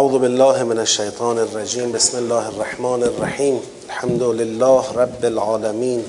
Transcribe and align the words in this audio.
اعوذ 0.00 0.18
بالله 0.18 0.62
من 0.62 0.78
الشیطان 0.78 1.38
الرجیم 1.38 1.92
بسم 1.92 2.16
الله 2.16 2.46
الرحمن 2.46 3.02
الرحیم 3.02 3.56
الحمد 3.88 4.22
لله 4.22 4.92
رب 4.96 5.24
العالمین 5.24 6.04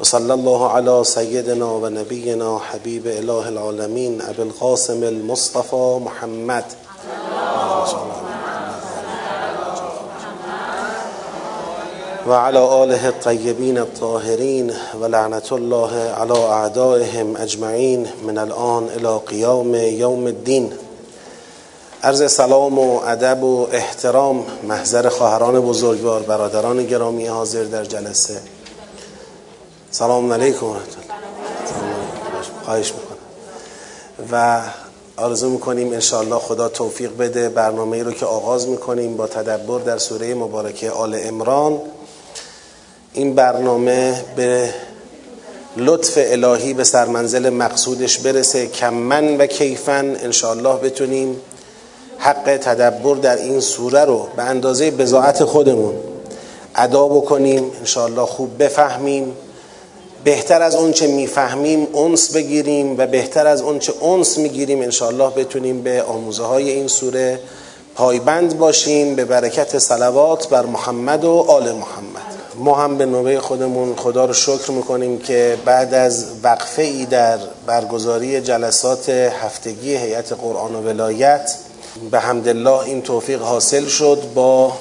و 0.00 0.16
الله 0.16 0.70
علی 0.70 1.04
سیدنا 1.04 1.68
و 1.74 1.88
نبینا 1.88 2.56
حبیب 2.70 3.06
اله 3.06 3.46
العالمین 3.46 4.22
ابو 4.28 4.42
القاسم 4.42 5.02
المصطفى 5.02 5.98
محمد. 6.04 6.64
و 12.26 12.32
علی 12.32 12.58
آله 12.58 13.04
الطیبین 13.04 13.78
الطاهرین 13.78 14.72
و 15.00 15.04
لعنت 15.06 15.52
الله 15.52 15.92
علی 15.98 16.38
اعدائهم 16.38 17.36
اجمعین 17.36 18.06
من 18.26 18.38
الان 18.38 18.88
الى 18.96 19.18
قیام 19.26 19.74
یوم 19.74 20.26
الدین 20.26 20.72
عرض 22.04 22.32
سلام 22.32 22.78
و 22.78 23.00
ادب 23.00 23.42
و 23.42 23.66
احترام 23.72 24.46
محضر 24.62 25.08
خواهران 25.08 25.60
بزرگوار 25.60 26.22
برادران 26.22 26.86
گرامی 26.86 27.26
حاضر 27.26 27.64
در 27.64 27.84
جلسه. 27.84 28.40
سلام 29.90 30.32
علیکم 30.32 30.66
و 30.66 30.74
خواهش 32.64 32.92
می‌کنم. 32.92 33.18
و 34.32 34.60
آرزو 35.16 35.50
می‌کنیم 35.50 35.92
انشاءالله 35.92 36.38
خدا 36.38 36.68
توفیق 36.68 37.16
بده 37.16 37.48
برنامه 37.48 38.02
رو 38.02 38.12
که 38.12 38.26
آغاز 38.26 38.68
می‌کنیم 38.68 39.16
با 39.16 39.26
تدبر 39.26 39.80
در 39.80 39.98
سوره 39.98 40.34
مبارکه 40.34 40.90
آل 40.90 41.18
امران 41.22 41.80
این 43.12 43.34
برنامه 43.34 44.24
به 44.36 44.74
لطف 45.76 46.12
الهی 46.16 46.74
به 46.74 46.84
سرمنزل 46.84 47.50
مقصودش 47.50 48.18
برسه. 48.18 48.66
کمن 48.66 49.36
و 49.36 49.46
کیفن 49.46 50.16
انشاءالله 50.20 50.76
بتونیم 50.76 51.40
حق 52.24 52.56
تدبر 52.56 53.14
در 53.14 53.36
این 53.36 53.60
سوره 53.60 54.04
رو 54.04 54.26
به 54.36 54.42
اندازه 54.42 54.90
بزاعت 54.90 55.44
خودمون 55.44 55.94
ادا 56.74 57.08
بکنیم 57.08 57.70
انشاءالله 57.80 58.26
خوب 58.26 58.62
بفهمیم. 58.62 59.36
بهتر 60.24 60.62
از 60.62 60.74
اون 60.74 60.92
چه 60.92 61.06
می‌فهمیم 61.06 61.86
اونس 61.92 62.32
بگیریم 62.32 62.98
و 62.98 63.06
بهتر 63.06 63.46
از 63.46 63.62
اون 63.62 63.78
چه 63.78 63.92
اونس 64.00 64.38
می‌گیریم 64.38 64.82
انشاءالله 64.82 65.30
بتونیم 65.30 65.82
به 65.82 66.02
آموزه 66.02 66.42
های 66.42 66.70
این 66.70 66.88
سوره 66.88 67.40
پایبند 67.94 68.58
باشیم. 68.58 69.14
به 69.14 69.24
برکت 69.24 69.78
صلوات 69.78 70.48
بر 70.48 70.66
محمد 70.66 71.24
و 71.24 71.44
آل 71.48 71.72
محمد. 71.72 72.34
ما 72.54 72.74
هم 72.74 72.98
به 72.98 73.06
نوبه 73.06 73.40
خودمون 73.40 73.96
خدا 73.96 74.24
رو 74.24 74.32
شکر 74.32 74.70
می‌کنیم 74.70 75.18
که 75.18 75.56
بعد 75.64 75.94
از 75.94 76.26
وقفه 76.42 76.82
ای 76.82 77.06
در 77.06 77.38
برگزاری 77.66 78.40
جلسات 78.40 79.08
هفتگی 79.08 79.96
هیئت 79.96 80.32
قرآن 80.32 80.74
و 80.74 80.82
ولایت 80.82 81.54
به 82.10 82.20
حمدالله 82.20 82.78
این 82.78 83.02
توفیق 83.02 83.42
حاصل 83.42 83.86
شد 83.86 84.22
با 84.34 84.72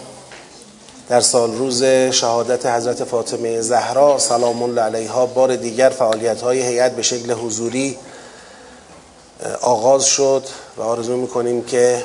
در 1.10 1.22
سال 1.22 1.58
روز 1.58 1.84
شهادت 2.12 2.66
حضرت 2.66 3.04
فاطمه 3.04 3.62
زهرا 3.62 4.20
سلام 4.20 4.64
الله 4.64 4.82
علیها 4.82 5.26
بار 5.26 5.56
دیگر 5.56 5.90
فعالیت 5.90 6.42
های 6.42 6.62
هیئت 6.62 6.96
به 6.96 7.02
شکل 7.02 7.32
حضوری 7.32 7.98
آغاز 9.62 10.06
شد 10.06 10.44
و 10.78 10.82
آرزو 10.82 11.18
می‌کنیم 11.18 11.64
که 11.64 12.04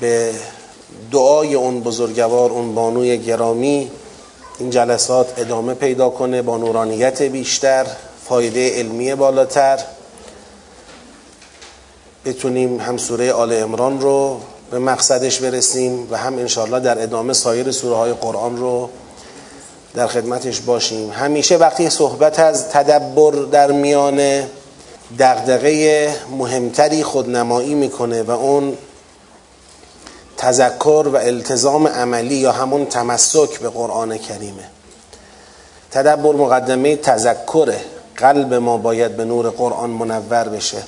به 0.00 0.32
دعای 1.12 1.54
اون 1.54 1.80
بزرگوار 1.80 2.50
اون 2.50 2.74
بانوی 2.74 3.18
گرامی 3.18 3.90
این 4.58 4.70
جلسات 4.70 5.38
ادامه 5.38 5.74
پیدا 5.74 6.10
کنه 6.10 6.42
با 6.42 6.56
نورانیت 6.56 7.22
بیشتر 7.22 7.86
فایده 8.28 8.78
علمی 8.78 9.14
بالاتر. 9.14 9.78
بتونیم 12.24 12.80
هم 12.80 12.96
سوره 12.96 13.32
آل 13.32 13.52
امران 13.52 14.00
رو 14.00 14.40
به 14.70 14.78
مقصدش 14.78 15.40
برسیم 15.40 16.08
و 16.10 16.16
هم 16.16 16.38
انشاءالله 16.38 16.80
در 16.80 17.02
ادامه 17.02 17.32
سایر 17.32 17.70
سوره 17.70 17.96
های 17.96 18.12
قرآن 18.12 18.56
رو 18.56 18.90
در 19.94 20.06
خدمتش 20.06 20.60
باشیم. 20.60 21.10
همیشه 21.10 21.56
وقتی 21.56 21.90
صحبت 21.90 22.38
از 22.38 22.68
تدبر 22.68 23.30
در 23.30 23.72
میان 23.72 24.42
دغدغه 25.18 26.08
مهمتری 26.38 27.02
خودنمایی 27.02 27.74
می‌کنه 27.74 28.22
و 28.22 28.30
اون 28.30 28.76
تذکر 30.36 31.08
و 31.12 31.16
التزام 31.16 31.86
عملی 31.86 32.34
یا 32.34 32.52
همون 32.52 32.86
تمسک 32.86 33.58
به 33.60 33.68
قرآن 33.68 34.18
کریمه 34.18 34.64
تدبر 35.90 36.32
مقدمه 36.32 36.96
تذکره. 36.96 37.80
قلب 38.16 38.54
ما 38.54 38.76
باید 38.76 39.16
به 39.16 39.24
نور 39.24 39.50
قرآن 39.50 39.90
منور 39.90 40.48
بشه. 40.48 40.82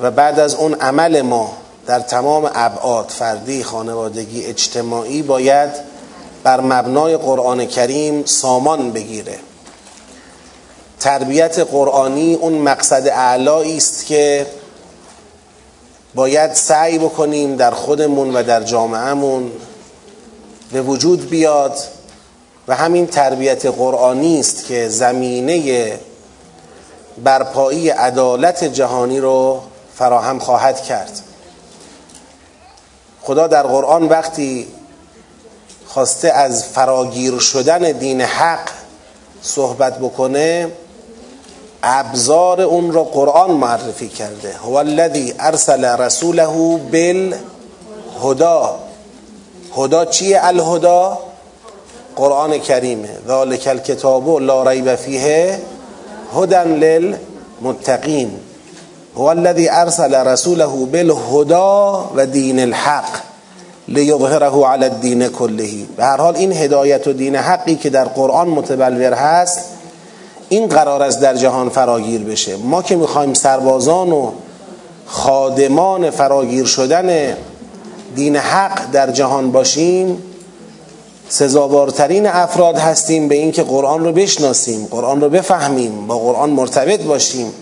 و 0.00 0.10
بعد 0.10 0.40
از 0.40 0.54
اون 0.54 0.74
عمل 0.74 1.22
ما 1.22 1.52
در 1.86 2.00
تمام 2.00 2.50
ابعاد 2.54 3.08
فردی 3.08 3.64
خانوادگی 3.64 4.44
اجتماعی 4.44 5.22
باید 5.22 5.70
بر 6.44 6.60
مبنای 6.60 7.16
قرآن 7.16 7.66
کریم 7.66 8.24
سامان 8.24 8.92
بگیره. 8.92 9.38
تربیت 11.00 11.58
قرآنی 11.58 12.34
اون 12.34 12.52
مقصد 12.52 13.08
اعلایی 13.08 13.76
است 13.76 14.06
که 14.06 14.46
باید 16.14 16.54
سعی 16.54 16.98
بکنیم 16.98 17.56
در 17.56 17.70
خودمون 17.70 18.36
و 18.36 18.42
در 18.42 18.62
جامعهمون 18.62 19.52
به 20.72 20.82
وجود 20.82 21.30
بیاد 21.30 21.78
و 22.68 22.74
همین 22.74 23.06
تربیت 23.06 23.66
قرآنی 23.66 24.40
است 24.40 24.66
که 24.66 24.88
زمینه 24.88 25.92
برپایی 27.24 27.88
عدالت 27.88 28.64
جهانی 28.64 29.20
رو 29.20 29.60
فراهم 30.00 30.38
خواهد 30.38 30.82
کرد. 30.82 31.20
خدا 33.22 33.46
در 33.46 33.62
قرآن 33.62 34.08
وقتی 34.08 34.68
خواسته 35.86 36.28
از 36.28 36.64
فراگیر 36.64 37.38
شدن 37.38 37.92
دین 37.92 38.20
حق 38.20 38.68
صحبت 39.42 39.98
بکنه 39.98 40.72
ابزار 41.82 42.60
اون 42.60 42.92
را 42.92 43.04
قرآن 43.04 43.50
معرفی 43.50 44.08
کرده. 44.08 44.56
هو 44.56 44.74
الذی 44.74 45.34
ارسل 45.40 45.84
رسوله 45.84 46.78
بالهدا 46.92 48.78
هدا 49.76 50.04
چیه 50.04 50.40
الهدا 50.42 51.18
قرآن 52.16 52.58
کریمه 52.58 53.18
ذالک 53.26 53.66
الکتاب 53.66 54.28
لا 54.28 54.62
ریب 54.70 54.94
فیه 54.94 55.60
هدى 56.34 56.56
للمتقین. 56.56 58.49
هو 59.16 59.24
الذي 59.24 59.68
ارسل 59.70 60.14
رسوله 60.14 60.86
بالهدى 60.86 62.08
و 62.16 62.26
دین 62.26 62.60
الحق 62.60 63.30
لیظهره 63.88 64.66
علی 64.66 64.84
الدین 64.84 65.28
کله. 65.28 65.70
به 65.96 66.04
هر 66.04 66.16
حال 66.16 66.36
این 66.36 66.52
هدایت 66.52 67.06
و 67.06 67.12
دین 67.12 67.36
حقی 67.36 67.74
که 67.74 67.90
در 67.90 68.04
قرآن 68.04 68.48
متبلور 68.48 69.12
هست 69.12 69.60
این 70.48 70.66
قرار 70.66 71.02
است 71.02 71.20
در 71.20 71.34
جهان 71.34 71.68
فراگیر 71.68 72.22
بشه. 72.22 72.56
ما 72.56 72.82
که 72.82 72.96
می‌خوایم 72.96 73.34
سربازان 73.34 74.12
و 74.12 74.30
خادمان 75.06 76.10
فراگیر 76.10 76.64
شدن 76.64 77.36
دین 78.14 78.36
حق 78.36 78.90
در 78.92 79.10
جهان 79.10 79.52
باشیم 79.52 80.22
سزاوارترین 81.28 82.26
افراد 82.26 82.78
هستیم 82.78 83.28
به 83.28 83.34
اینکه 83.34 83.62
قرآن 83.62 84.04
رو 84.04 84.12
بشناسیم 84.12 84.88
قرآن 84.90 85.20
رو 85.20 85.28
بفهمیم 85.28 86.06
با 86.06 86.18
قرآن 86.18 86.50
مرتبط 86.50 87.02
باشیم. 87.02 87.52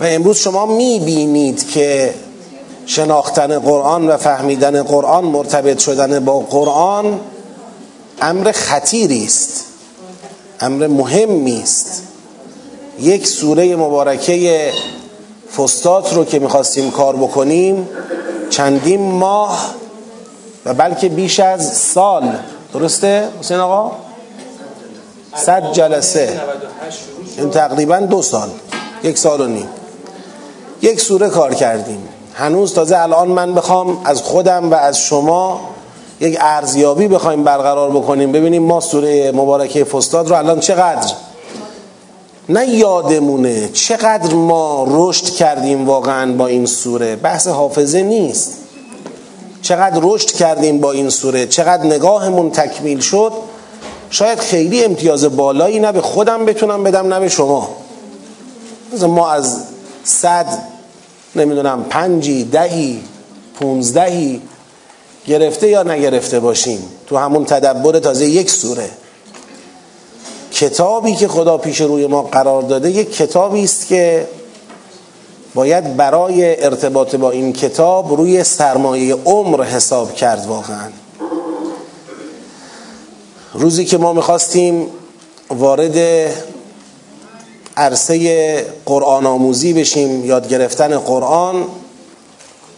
و 0.00 0.04
امروز 0.04 0.36
شما 0.36 0.66
می‌بینید 0.66 1.70
که 1.70 2.14
شناختن 2.86 3.58
قرآن 3.58 4.08
و 4.08 4.16
فهمیدن 4.16 4.82
قرآن 4.82 5.24
مرتبط 5.24 5.78
شدن 5.78 6.24
با 6.24 6.38
قرآن 6.38 7.20
امر 8.20 8.52
خطیری 8.52 9.24
است 9.24 9.64
امر 10.60 10.86
مهمی 10.86 11.62
است. 11.62 12.02
یک 13.00 13.26
سوره 13.26 13.76
مبارکه 13.76 14.72
فستات 15.56 16.14
رو 16.14 16.24
که 16.24 16.38
می‌خواستیم 16.38 16.90
کار 16.90 17.16
بکنیم 17.16 17.88
چندین 18.50 19.12
ماه 19.12 19.74
و 20.64 20.74
بلکه 20.74 21.08
بیش 21.08 21.40
از 21.40 21.76
سال 21.76 22.38
درسته 22.72 23.28
حسین 23.40 23.56
آقا؟ 23.56 23.92
صد 25.36 25.72
جلسه. 25.72 26.40
این 27.38 27.50
تقریبا 27.50 28.00
دو 28.00 28.22
سال 28.22 28.48
یک 29.02 29.18
سال 29.18 29.40
و 29.40 29.46
نیم. 29.46 29.68
یک 30.82 31.00
سوره 31.00 31.28
کار 31.28 31.54
کردیم. 31.54 32.08
هنوز 32.34 32.74
تازه 32.74 32.98
الان 32.98 33.28
من 33.28 33.54
بخوام 33.54 33.98
از 34.04 34.22
خودم 34.22 34.70
و 34.70 34.74
از 34.74 34.98
شما 34.98 35.60
یک 36.20 36.38
ارزیابی 36.40 37.08
بخوایم 37.08 37.44
برقرار 37.44 37.90
بکنیم. 37.90 38.32
ببینیم 38.32 38.62
ما 38.62 38.80
سوره 38.80 39.32
مبارکه 39.32 39.84
فستاد 39.84 40.28
رو 40.28 40.36
الان 40.36 40.60
چقدر 40.60 41.12
نه 42.48 42.68
یادمونه 42.68 43.68
چقدر 43.68 44.34
ما 44.34 44.86
رشد 44.90 45.24
کردیم 45.24 45.86
واقعا 45.86 46.32
با 46.32 46.46
این 46.46 46.66
سوره. 46.66 47.16
بحث 47.16 47.48
حافظه 47.48 48.02
نیست. 48.02 48.52
چقدر 49.62 50.00
رشد 50.02 50.30
کردیم 50.30 50.80
با 50.80 50.92
این 50.92 51.10
سوره. 51.10 51.46
چقدر 51.46 51.84
نگاهمون 51.84 52.50
تکمیل 52.50 53.00
شد. 53.00 53.32
شاید 54.10 54.38
خیلی 54.38 54.84
امتیاز 54.84 55.36
بالایی 55.36 55.78
نه 55.78 55.92
به 55.92 56.00
خودم 56.00 56.44
بتونم 56.44 56.84
بدم 56.84 57.14
نه 57.14 57.20
به 57.20 57.28
شما. 57.28 57.68
ما 59.08 59.30
از 59.30 59.62
صد 60.06 60.58
نمی‌دونم 61.36 61.84
پنجی 61.84 62.44
دهی 62.44 63.02
پونزدهی 63.54 64.42
گرفته 65.26 65.68
یا 65.68 65.82
نگرفته 65.82 66.40
باشیم؟ 66.40 66.78
تو 67.06 67.16
همون 67.16 67.44
تدبر 67.44 67.98
تازه 67.98 68.26
یک 68.26 68.50
سوره. 68.50 68.90
کتابی 70.52 71.14
که 71.14 71.28
خدا 71.28 71.58
پیش 71.58 71.80
روی 71.80 72.06
ما 72.06 72.22
قرار 72.22 72.62
داده 72.62 72.90
یک 72.90 73.16
کتابی 73.16 73.64
است 73.64 73.86
که 73.86 74.28
باید 75.54 75.96
برای 75.96 76.64
ارتباط 76.64 77.14
با 77.14 77.30
این 77.30 77.52
کتاب 77.52 78.12
روی 78.12 78.44
سرمایه 78.44 79.14
عمر 79.14 79.64
حساب 79.64 80.14
کرد 80.14 80.46
واقعا. 80.46 80.88
روزی 83.54 83.84
که 83.84 83.98
ما 83.98 84.12
می‌خواستیم 84.12 84.86
وارد 85.50 85.96
عرصه 87.76 88.64
قرآن 88.86 89.26
آموزی 89.26 89.72
بشیم 89.72 90.24
یاد 90.24 90.48
گرفتن 90.48 90.98
قرآن. 90.98 91.64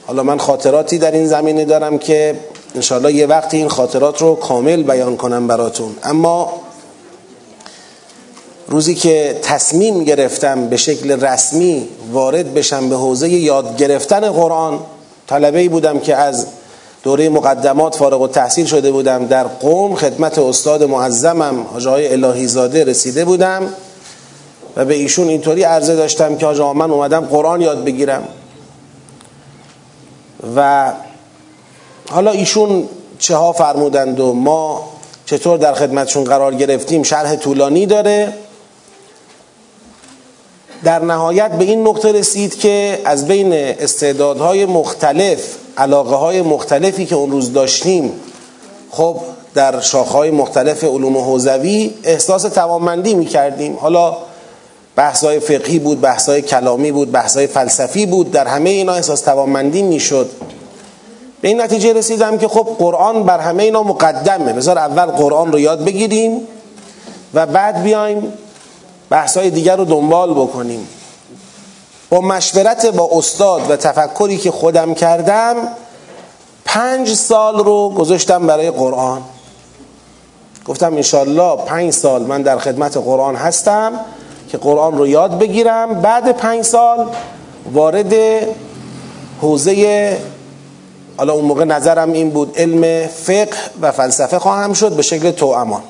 حالا 0.07 0.23
من 0.23 0.39
خاطراتی 0.39 0.99
در 0.99 1.11
این 1.11 1.27
زمینه 1.27 1.65
دارم 1.65 1.99
که 1.99 2.35
انشاءالله 2.75 3.13
یه 3.13 3.27
وقتی 3.27 3.57
این 3.57 3.69
خاطرات 3.69 4.23
رو 4.23 4.35
کامل 4.35 4.83
بیان 4.83 5.17
کنم 5.17 5.47
براتون. 5.47 5.97
اما 6.03 6.53
روزی 8.69 8.95
که 8.95 9.39
تصمیم 9.43 10.05
گرفتم 10.05 10.69
به 10.69 10.77
شکل 10.77 11.21
رسمی 11.21 11.89
وارد 12.13 12.55
بشم 12.55 12.89
به 12.89 12.97
حوزه 12.97 13.29
یاد 13.29 13.77
گرفتن 13.77 14.21
قرآن 14.21 14.81
طلبه 15.27 15.69
بودم 15.69 15.99
که 15.99 16.17
از 16.17 16.47
دوره 17.03 17.29
مقدمات 17.29 17.95
فارغ 17.95 18.21
و 18.21 18.29
تحصیل 18.29 18.67
شده 18.67 18.91
بودم 18.91 19.27
در 19.27 19.45
قوم 19.45 19.95
خدمت 19.95 20.39
استاد 20.39 20.83
معظمم 20.83 21.67
حاجه 21.73 21.91
الهی 21.91 22.47
زاده 22.47 22.85
رسیده 22.85 23.25
بودم. 23.25 23.69
و 24.79 24.85
به 24.85 24.95
ایشون 24.95 25.29
اینطوری 25.29 25.63
عرضه 25.63 25.97
داشتم 25.97 26.37
که 26.37 26.47
حاجه 26.47 26.73
من 26.73 26.91
اومدم 26.91 27.21
قرآن 27.21 27.61
یاد 27.61 27.85
بگیرم. 27.85 28.29
و 30.57 30.93
حالا 32.11 32.31
ایشون 32.31 32.89
چه 33.19 33.37
ها 33.37 33.53
فرمودند 33.53 34.21
و 34.21 34.33
ما 34.33 34.89
چطور 35.27 35.59
در 35.59 35.75
خدمتشون 35.75 36.25
قرار 36.25 36.55
گرفتیم 36.55 37.03
شرح 37.03 37.37
طولانی 37.37 37.87
داره. 37.87 38.33
در 40.85 40.99
نهایت 40.99 41.51
به 41.51 41.65
این 41.65 41.89
نقطه 41.89 42.13
رسید 42.13 42.59
که 42.59 42.99
از 43.05 43.27
بین 43.27 43.53
استعدادهای 43.53 44.67
مختلف 44.67 45.57
علاقه 45.79 46.17
های 46.17 46.43
مختلفی 46.43 47.07
که 47.07 47.15
اون 47.15 47.31
روز 47.31 47.53
داشتیم 47.53 48.13
خب 48.91 49.21
در 49.55 49.81
شاخهای 49.81 50.31
مختلف 50.31 50.85
علوم 50.85 51.17
حوزوی 51.17 51.95
احساس 52.05 52.43
توانمندی 52.43 53.15
می 53.15 53.27
کردیم 53.27 53.77
حالا 53.77 54.17
بحثای 54.99 55.41
فقهی 55.41 55.79
بود 55.79 56.01
بحثای 56.01 56.43
کلامی 56.43 56.93
بود 56.93 57.13
بحثای 57.13 57.47
فلسفی 57.47 58.07
بود 58.07 58.31
در 58.31 58.47
همه 58.47 58.71
اینا 58.71 58.93
احساس 58.93 59.21
توانمندی 59.21 59.83
می 59.83 60.01
شد 60.01 60.31
به 61.41 61.49
این 61.49 61.61
نتیجه 61.61 61.93
رسیدم 61.93 62.39
که 62.39 62.49
خب 62.49 62.77
قرآن 62.79 63.23
بر 63.23 63.41
همه 63.41 63.63
اینا 63.63 63.83
مقدمه. 63.83 64.53
بذار 64.53 64.79
اول 64.79 65.07
قرآن 65.07 65.53
رو 65.53 65.59
یاد 65.59 65.85
بگیریم 65.85 66.41
و 67.35 67.47
بعد 67.47 67.83
بیایم 67.83 68.33
بحثای 69.11 69.51
دیگر 69.51 69.77
رو 69.77 69.85
دنبال 69.85 70.35
بکنیم. 70.35 70.89
با 72.11 72.21
مشورت 72.21 72.87
با 72.87 73.11
استاد 73.13 73.71
و 73.71 73.77
تفکری 73.77 74.37
که 74.37 74.51
خودم 74.51 74.95
کردم 74.95 75.57
پنج 76.65 77.15
سال 77.15 77.65
رو 77.65 77.91
گذاشتم 77.91 78.47
برای 78.47 78.71
قرآن. 78.71 79.23
گفتم 80.65 80.95
انشالله 80.95 81.57
پنج 81.57 81.93
سال 81.93 82.23
من 82.23 82.43
در 82.43 82.59
خدمت 82.59 82.97
قرآن 82.97 83.37
هستم. 83.37 84.01
که 84.49 84.59
قرآن 84.59 84.99
رو 84.99 85.07
یاد 85.07 85.39
بگیرم. 85.39 86.01
بعد 86.01 86.37
پنج 86.37 86.63
سال 86.65 87.07
وارد 87.73 88.15
حوزه 89.41 90.19
حالا 91.17 91.33
اون 91.33 91.45
موقع 91.45 91.65
نظرم 91.65 92.13
این 92.13 92.31
بود 92.31 92.55
علم 92.57 93.07
فقه 93.07 93.57
و 93.81 93.93
فلسفه 93.93 94.39
خواهم 94.39 94.73
شد 94.73 94.93
به 94.93 95.03
شکل 95.03 95.31
توامان. 95.31 95.83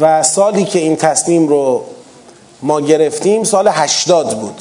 و 0.00 0.22
سالی 0.22 0.64
که 0.64 0.78
این 0.78 0.96
تصمیم 0.96 1.48
رو 1.48 1.84
ما 2.62 2.80
گرفتیم 2.80 3.44
سال 3.44 3.68
هشتاد 3.68 4.38
بود. 4.38 4.60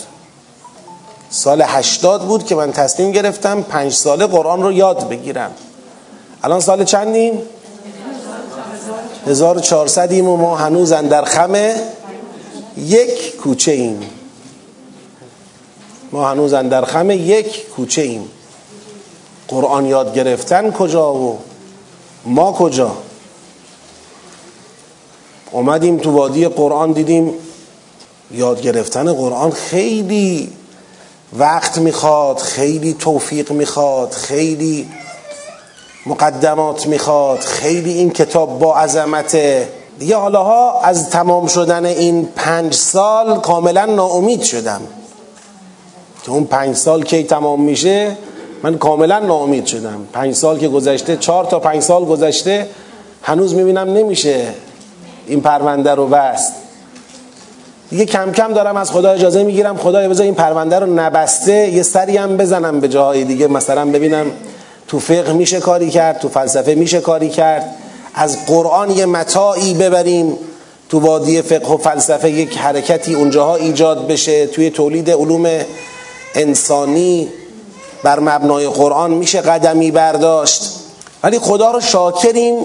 سال 1.29 1.61
هشتاد 1.61 2.21
بود 2.21 2.45
که 2.45 2.55
من 2.55 2.71
تصمیم 2.71 3.11
گرفتم 3.11 3.61
پنج 3.61 3.93
ساله 3.93 4.27
قرآن 4.27 4.63
رو 4.63 4.71
یاد 4.71 5.09
بگیرم. 5.09 5.51
الان 6.43 6.59
سال 6.59 6.83
چندیم؟ 6.83 7.41
1400 9.27 10.11
ایم 10.11 10.27
و 10.27 10.37
ما 10.37 10.55
هنوز 10.55 10.93
در 10.93 11.25
خم 11.25 11.55
یک 12.77 13.35
کوچه 13.35 13.71
ایم. 13.71 13.99
ما 16.11 16.29
هنوز 16.29 16.53
در 16.53 16.85
خم 16.85 17.11
یک 17.11 17.69
کوچه 17.69 18.01
ایم. 18.01 18.29
قرآن 19.47 19.85
یاد 19.85 20.13
گرفتن 20.13 20.71
کجا 20.71 21.13
و 21.13 21.39
ما 22.25 22.51
کجا؟ 22.51 22.97
اومدیم 25.51 25.97
تو 25.97 26.11
وادی 26.11 26.47
قرآن 26.47 26.91
دیدیم 26.91 27.33
یاد 28.31 28.61
گرفتن 28.61 29.13
قرآن 29.13 29.51
خیلی 29.51 30.51
وقت 31.37 31.77
می‌خواد 31.77 32.37
خیلی 32.37 32.93
توفیق 32.93 33.51
می‌خواد 33.51 34.11
خیلی 34.11 34.89
مقدمات 36.05 36.87
می‌خواد 36.87 37.39
خیلی 37.39 37.93
این 37.93 38.09
کتاب 38.09 38.59
با 38.59 38.77
عظمته 38.77 39.69
دیگه 40.01 40.15
حالاها 40.15 40.81
از 40.81 41.09
تمام 41.09 41.47
شدن 41.47 41.85
این 41.85 42.29
پنج 42.35 42.73
سال 42.73 43.39
کاملا 43.39 43.85
ناامید 43.85 44.41
شدم. 44.41 44.81
که 46.23 46.31
اون 46.31 46.43
پنج 46.43 46.75
سال 46.75 47.03
کی 47.03 47.23
تمام 47.23 47.61
میشه 47.61 48.17
من 48.63 48.77
کاملا 48.77 49.19
ناامید 49.19 49.65
شدم. 49.65 50.07
پنج 50.13 50.35
سال 50.35 50.57
که 50.57 50.67
گذشته 50.67 51.17
چهار 51.17 51.45
تا 51.45 51.59
پنج 51.59 51.81
سال 51.81 52.05
گذشته 52.05 52.67
هنوز 53.23 53.53
می‌بینم 53.53 53.93
نمیشه 53.93 54.47
این 55.27 55.41
پرونده 55.41 55.91
رو 55.95 56.07
بست. 56.07 56.53
دیگه 57.89 58.05
کم 58.05 58.31
کم 58.31 58.53
دارم 58.53 58.77
از 58.77 58.91
خدا 58.91 59.11
اجازه 59.11 59.43
می‌گیرم 59.43 59.77
خدا 59.77 60.09
بذار 60.09 60.25
این 60.25 60.35
پرونده 60.35 60.79
رو 60.79 60.93
نبسته 60.93 61.53
یه 61.53 61.83
سری 61.83 62.17
هم 62.17 62.37
بزنم 62.37 62.79
به 62.79 62.87
جاهای 62.87 63.23
دیگه. 63.23 63.47
مثلا 63.47 63.85
ببینم 63.85 64.25
تو 64.87 64.99
فقه 64.99 65.33
میشه 65.33 65.59
کاری 65.59 65.89
کرد 65.89 66.19
تو 66.19 66.29
فلسفه 66.29 66.75
میشه 66.75 67.01
کاری 67.01 67.29
کرد. 67.29 67.75
از 68.13 68.45
قرآن 68.45 68.91
یه 68.91 69.05
متاعی 69.05 69.73
ببریم 69.73 70.37
تو 70.89 70.99
وادی 70.99 71.41
فقه 71.41 71.73
و 71.73 71.77
فلسفه 71.77 72.31
یک 72.31 72.57
حرکتی 72.57 73.15
اونجاها 73.15 73.55
ایجاد 73.55 74.07
بشه 74.07 74.47
توی 74.47 74.69
تولید 74.69 75.11
علوم 75.11 75.49
انسانی. 76.35 77.27
بر 78.03 78.19
مبنای 78.19 78.67
قرآن 78.67 79.11
میشه 79.11 79.41
قدمی 79.41 79.91
برداشت. 79.91 80.63
ولی 81.23 81.39
خدا 81.39 81.71
رو 81.71 81.81
شاکریم 81.81 82.55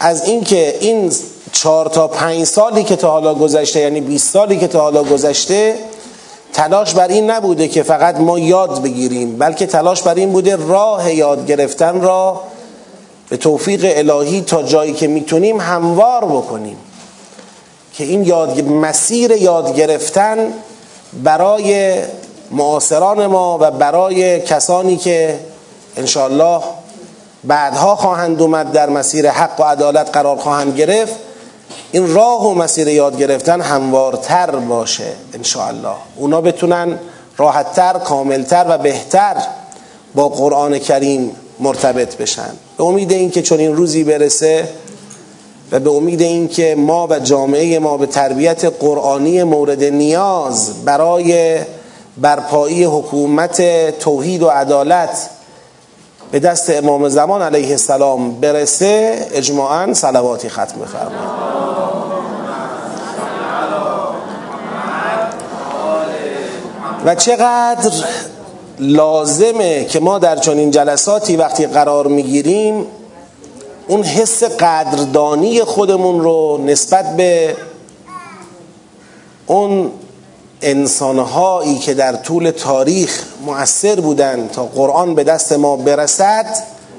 از 0.00 0.24
اینکه 0.24 0.76
این 0.80 1.12
چهار 1.52 1.86
تا 1.86 2.08
پنج 2.08 2.44
سالی 2.44 2.84
که 2.84 2.96
تا 2.96 3.10
حالا 3.10 3.34
گذشته 3.34 3.80
یعنی 3.80 4.00
20 4.00 4.32
سالی 4.32 4.58
که 4.58 4.68
تا 4.68 4.80
حالا 4.80 5.02
گذشته 5.02 5.74
تلاش 6.52 6.94
بر 6.94 7.08
این 7.08 7.30
نبوده 7.30 7.68
که 7.68 7.82
فقط 7.82 8.16
ما 8.16 8.38
یاد 8.38 8.82
بگیریم 8.82 9.38
بلکه 9.38 9.66
تلاش 9.66 10.02
بر 10.02 10.14
این 10.14 10.32
بوده 10.32 10.56
راه 10.56 11.14
یاد 11.14 11.46
گرفتن 11.46 12.00
را 12.00 12.40
به 13.32 13.38
توفیق 13.38 13.80
الهی 13.84 14.40
تا 14.40 14.62
جایی 14.62 14.92
که 14.92 15.06
می‌تونیم 15.06 15.60
هموار 15.60 16.24
بکنیم 16.24 16.76
که 17.94 18.04
این 18.04 18.24
یاد 18.24 18.64
مسیر 18.64 19.30
یاد 19.30 19.76
گرفتن 19.76 20.52
برای 21.22 21.98
معاصران 22.50 23.26
ما 23.26 23.58
و 23.60 23.70
برای 23.70 24.40
کسانی 24.40 24.96
که 24.96 25.38
انشالله 25.96 26.60
بعدها 27.44 27.96
خواهند 27.96 28.42
اومد 28.42 28.72
در 28.72 28.88
مسیر 28.88 29.30
حق 29.30 29.60
و 29.60 29.64
عدالت 29.64 30.10
قرار 30.12 30.36
خواهند 30.36 30.76
گرفت 30.76 31.14
این 31.92 32.14
راه 32.14 32.46
و 32.46 32.54
مسیر 32.54 32.88
یاد 32.88 33.18
گرفتن 33.18 33.60
هموارتر 33.60 34.50
باشه 34.50 35.12
انشاءالله. 35.34 35.96
اونا 36.16 36.40
بتونن 36.40 36.98
راحتتر 37.36 37.92
کاملتر 37.92 38.66
و 38.68 38.78
بهتر 38.78 39.36
با 40.14 40.28
قرآن 40.28 40.78
کریم 40.78 41.36
مرتبط 41.60 42.16
بشن. 42.16 42.50
به 42.82 42.88
امید 42.88 43.12
اینکه 43.12 43.42
چون 43.42 43.58
این 43.58 43.76
روزی 43.76 44.04
برسه 44.04 44.68
و 45.72 45.80
به 45.80 45.90
امید 45.90 46.20
اینکه 46.20 46.74
ما 46.78 47.06
و 47.10 47.18
جامعه 47.18 47.78
ما 47.78 47.96
به 47.96 48.06
تربیت 48.06 48.64
قرآنی 48.64 49.42
مورد 49.42 49.84
نیاز 49.84 50.84
برای 50.84 51.58
برپایی 52.16 52.84
حکومت 52.84 53.62
توحید 53.98 54.42
و 54.42 54.48
عدالت 54.48 55.30
به 56.32 56.38
دست 56.38 56.70
امام 56.70 57.08
زمان 57.08 57.42
علیه 57.42 57.70
السلام 57.70 58.40
برسه 58.40 59.26
اجماعا 59.32 59.94
صلواتی 59.94 60.48
ختم 60.48 60.80
بفرمایید. 60.80 61.42
و 67.04 67.14
چقدر 67.14 67.90
لازمه 68.78 69.84
که 69.84 70.00
ما 70.00 70.18
در 70.18 70.36
چنین 70.36 70.70
جلساتی 70.70 71.36
وقتی 71.36 71.66
قرار 71.66 72.06
می‌گیریم 72.06 72.86
اون 73.88 74.02
حس 74.02 74.44
قدردانی 74.44 75.64
خودمون 75.64 76.20
رو 76.20 76.60
نسبت 76.66 77.16
به 77.16 77.56
اون 79.46 79.90
انسانهایی 80.62 81.78
که 81.78 81.94
در 81.94 82.16
طول 82.16 82.50
تاریخ 82.50 83.24
مؤثر 83.46 84.00
بودند 84.00 84.50
تا 84.50 84.64
قرآن 84.64 85.14
به 85.14 85.24
دست 85.24 85.52
ما 85.52 85.76
برسد 85.76 86.46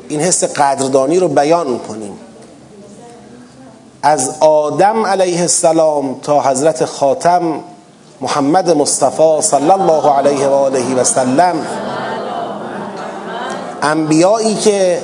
این 0.09 0.19
حس 0.19 0.43
قدردانی 0.43 1.19
رو 1.19 1.27
بیان 1.27 1.79
کنیم 1.79 2.13
از 4.01 4.35
آدم 4.39 5.05
علیه 5.05 5.41
السلام 5.41 6.19
تا 6.21 6.41
حضرت 6.41 6.85
خاتم 6.85 7.59
محمد 8.23 8.69
مصطفی 8.69 9.41
صلی 9.41 9.71
الله 9.71 10.09
علیه 10.09 10.47
و 10.47 10.53
آله 10.53 10.95
و 10.95 11.03
سلم 11.03 11.67
انبیایی 13.81 14.55
که 14.55 15.01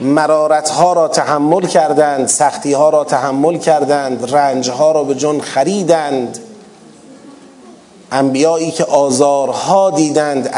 مرارت 0.00 0.70
ها 0.70 0.92
را 0.92 1.08
تحمل 1.08 1.66
کردند 1.66 2.28
سختی 2.28 2.72
ها 2.72 2.90
را 2.90 3.04
تحمل 3.04 3.58
کردند 3.58 4.34
رنج 4.34 4.70
ها 4.70 4.92
را 4.92 5.04
به 5.04 5.14
جن 5.14 5.40
خریدند 5.40 6.38
انبیایی 8.12 8.70
که 8.70 8.84
آزارها 8.84 9.90
دیدند 9.90 10.50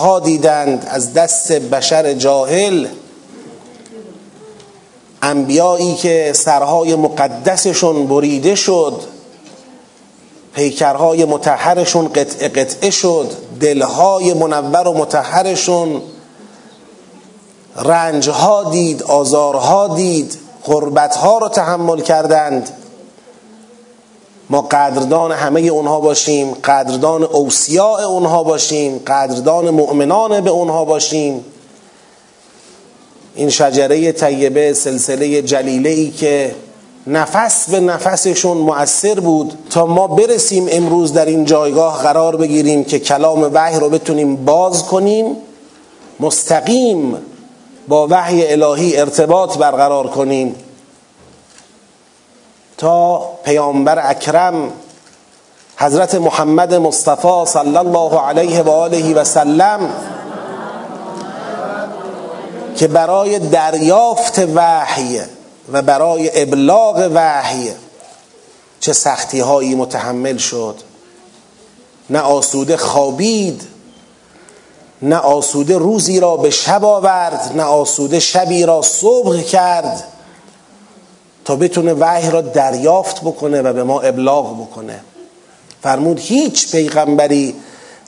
ها 0.00 0.20
دیدند 0.20 0.86
از 0.90 1.14
دست 1.14 1.52
بشر 1.52 2.12
جاهل 2.12 2.86
انبیایی 5.22 5.94
که 5.94 6.32
سرهای 6.34 6.94
مقدسشون 6.94 8.06
بریده 8.06 8.54
شد 8.54 9.15
پیکرهای 10.56 11.24
متحرشون 11.24 12.08
قطعه 12.08 12.48
قطعه 12.48 12.90
شد 12.90 13.30
دلهای 13.60 14.34
منور 14.34 14.88
و 14.88 14.94
متحرشون 14.98 16.02
رنجها 17.76 18.70
دید 18.70 19.02
آزارها 19.02 19.96
دید 19.96 20.38
قربتها 20.64 21.38
رو 21.38 21.48
تحمل 21.48 22.00
کردند. 22.00 22.70
ما 24.50 24.60
قدردان 24.60 25.32
همه 25.32 25.60
اونها 25.60 26.00
باشیم 26.00 26.54
قدردان 26.54 27.22
اوسیاء 27.22 28.06
اونها 28.06 28.42
باشیم 28.42 28.98
قدردان 28.98 29.70
مؤمنان 29.70 30.40
به 30.40 30.50
اونها 30.50 30.84
باشیم. 30.84 31.44
این 33.34 33.50
شجره 33.50 34.12
طیبه 34.12 34.72
سلسله 34.72 35.42
جلیله 35.42 35.90
ای 35.90 36.10
که 36.10 36.54
نفس 37.06 37.70
به 37.70 37.80
نفسشون 37.80 38.56
مؤثر 38.56 39.20
بود 39.20 39.58
تا 39.70 39.86
ما 39.86 40.06
برسیم 40.06 40.66
امروز 40.70 41.12
در 41.12 41.24
این 41.24 41.44
جایگاه 41.44 42.02
قرار 42.02 42.36
بگیریم 42.36 42.84
که 42.84 42.98
کلام 42.98 43.50
وحی 43.52 43.80
رو 43.80 43.88
بتونیم 43.88 44.36
باز 44.36 44.82
کنیم 44.82 45.36
مستقیم 46.20 47.16
با 47.88 48.06
وحی 48.10 48.52
الهی 48.52 48.96
ارتباط 48.96 49.58
برقرار 49.58 50.06
کنیم. 50.06 50.54
تا 52.78 53.18
پیامبر 53.44 54.10
اکرم 54.10 54.72
حضرت 55.76 56.14
محمد 56.14 56.74
مصطفی 56.74 57.44
صلی 57.46 57.76
الله 57.76 58.20
علیه 58.20 58.62
و 58.62 58.70
آله 58.70 59.14
و 59.14 59.24
سلم 59.24 59.90
که 62.76 62.88
برای 62.88 63.38
دریافت 63.38 64.38
وحی 64.38 65.20
و 65.72 65.82
برای 65.82 66.42
ابلاغ 66.42 67.10
وحی 67.14 67.70
چه 68.80 68.92
سختی 68.92 69.40
هایی 69.40 69.74
متحمل 69.74 70.36
شد. 70.36 70.76
نه 72.10 72.18
آسوده 72.18 72.76
خوابید 72.76 73.62
نه 75.02 75.16
آسوده 75.16 75.78
روزی 75.78 76.20
را 76.20 76.36
به 76.36 76.50
شب 76.50 76.84
آورد 76.84 77.52
نه 77.56 77.62
آسوده 77.62 78.20
شبی 78.20 78.66
را 78.66 78.82
صبح 78.82 79.42
کرد 79.42 80.04
تا 81.44 81.56
بتونه 81.56 81.94
وحی 81.94 82.30
را 82.30 82.40
دریافت 82.40 83.20
بکنه 83.20 83.62
و 83.62 83.72
به 83.72 83.82
ما 83.82 84.00
ابلاغ 84.00 84.60
بکنه. 84.60 85.00
فرمود 85.82 86.20
هیچ 86.20 86.70
پیغمبری 86.70 87.54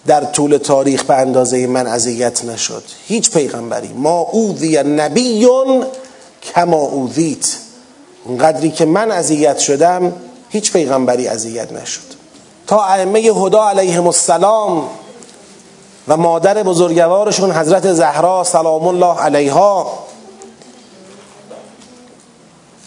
در 0.07 0.25
طول 0.25 0.57
تاریخ 0.57 1.05
به 1.05 1.15
اندازه 1.15 1.67
من 1.67 1.87
اذیت 1.87 2.45
نشد. 2.45 2.83
هیچ 3.07 3.31
پیغمبری. 3.31 3.89
ما 3.89 4.19
اوذی 4.21 4.83
نبیون 4.83 5.87
کما 6.43 6.77
اوذیت 6.77 7.57
اونقدری 8.25 8.71
که 8.71 8.85
من 8.85 9.11
اذیت 9.11 9.59
شدم 9.59 10.13
هیچ 10.49 10.73
پیغمبری 10.73 11.29
اذیت 11.29 11.73
نشد. 11.73 12.01
تا 12.67 12.85
ائمه 12.85 13.19
هدا 13.19 13.69
علیهم 13.69 14.07
السلام 14.07 14.89
و 16.09 16.17
مادر 16.17 16.63
بزرگوارشون 16.63 17.53
حضرت 17.53 17.93
زهرا 17.93 18.45
سلام 18.45 18.87
الله 18.87 19.21
علیها 19.21 19.99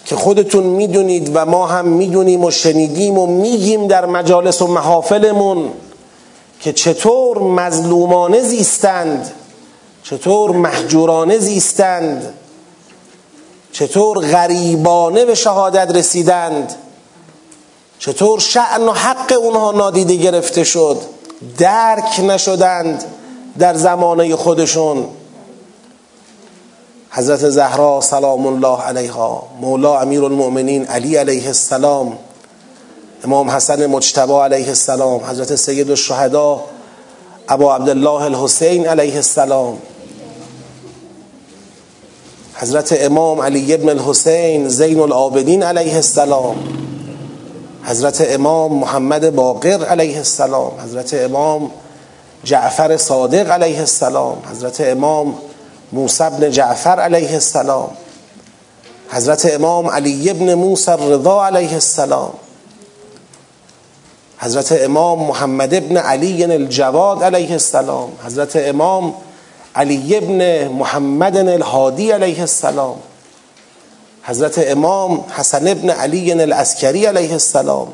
که 0.05 0.15
خودتون 0.15 0.63
می‌دونید 0.63 1.31
و 1.33 1.45
ما 1.45 1.67
هم 1.67 1.87
می‌دونیم 1.87 2.43
و 2.43 2.51
شنیدیم 2.51 3.17
و 3.17 3.25
میگیم 3.25 3.87
در 3.87 4.05
مجالس 4.05 4.61
و 4.61 4.67
محافلمون 4.67 5.71
که 6.59 6.73
چطور 6.73 7.37
مظلومانه 7.37 8.41
زیستند 8.41 9.31
چطور 10.03 10.51
محجورانه 10.51 11.37
زیستند. 11.37 12.33
چطور 13.71 14.19
غریبانه 14.19 15.25
به 15.25 15.35
شهادت 15.35 15.95
رسیدند؟ 15.95 16.75
چطور 17.99 18.39
شعن 18.39 18.81
و 18.81 18.91
حق 18.91 19.33
اونها 19.41 19.71
نادیده 19.71 20.15
گرفته 20.15 20.63
شد؟ 20.63 21.01
درک 21.57 22.19
نشدند 22.19 23.03
در 23.59 23.73
زمانه 23.73 24.35
خودشون. 24.35 25.05
حضرت 27.09 27.49
زهرا 27.49 28.01
سلام 28.01 28.47
الله 28.47 28.81
علیها 28.81 29.43
مولا 29.61 29.99
امیر 29.99 30.23
المؤمنین 30.23 30.85
علی 30.85 31.17
علیه 31.17 31.47
السلام 31.47 32.17
امام 33.23 33.49
حسن 33.49 33.85
مجتبی 33.85 34.33
علیه 34.33 34.67
السلام 34.67 35.21
حضرت 35.23 35.55
سید 35.55 35.89
الشهدا 35.89 36.63
ابا 37.49 37.75
عبدالله 37.75 38.21
الحسین 38.21 38.87
علیه 38.87 39.15
السلام. 39.15 39.77
حضرت 42.61 42.93
امام 43.01 43.41
علی 43.41 43.73
ابن 43.73 43.89
الحسین 43.89 44.69
زین 44.69 44.99
العابدین 44.99 45.63
علیه 45.63 45.95
السلام. 45.95 46.55
حضرت 47.83 48.21
امام 48.29 48.73
محمد 48.73 49.35
باقر 49.35 49.85
علیه 49.85 50.17
السلام. 50.17 50.71
حضرت 50.83 51.13
امام 51.13 51.71
جعفر 52.43 52.97
صادق 52.97 53.51
علیه 53.51 53.79
السلام. 53.79 54.35
حضرت 54.51 54.81
امام 54.81 55.33
موسی 55.93 56.23
بن 56.39 56.51
جعفر 56.51 56.99
علیه 56.99 57.33
السلام. 57.33 57.87
حضرت 59.09 59.45
امام 59.53 59.87
علی 59.87 60.29
ابن 60.29 60.53
موسی 60.53 60.91
رضا 60.91 61.47
علیه 61.47 61.73
السلام. 61.73 62.31
حضرت 64.39 64.71
امام 64.71 65.19
محمد 65.19 65.73
ابن 65.73 65.97
علی 65.97 66.43
الجواد 66.43 67.23
علیه 67.23 67.51
السلام. 67.51 68.09
حضرت 68.25 68.55
امام 68.55 69.13
علی 69.75 70.17
ابن 70.17 70.67
محمد 70.67 71.37
الهادی 71.37 72.11
علیه 72.11 72.39
السلام 72.39 72.95
حضرت 74.23 74.71
امام 74.71 75.23
حسن 75.29 75.67
ابن 75.67 75.89
علی 75.89 76.31
الاسکری 76.31 77.05
علیه 77.05 77.31
السلام 77.31 77.87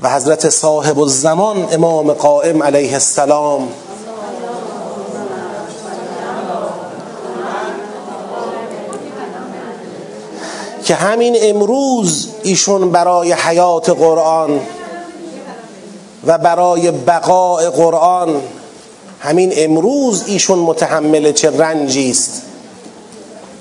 و 0.00 0.10
حضرت 0.10 0.48
صاحب 0.48 0.98
الزمان 1.00 1.68
امام 1.72 2.12
قائم 2.12 2.62
علیه 2.62 2.92
السلام. 2.92 3.68
که 10.84 10.94
همین 10.94 11.36
امروز 11.42 12.28
ایشون 12.42 12.90
برای 12.90 13.32
حیات 13.32 13.90
قرآن 13.90 14.60
و 16.26 16.38
برای 16.38 16.90
بقاء 16.90 17.70
قرآن 17.70 18.42
همین 19.24 19.52
امروز 19.56 20.24
ایشون 20.26 20.58
متحمل 20.58 21.32
چه 21.32 21.50
رنجی 21.50 22.10
است. 22.10 22.42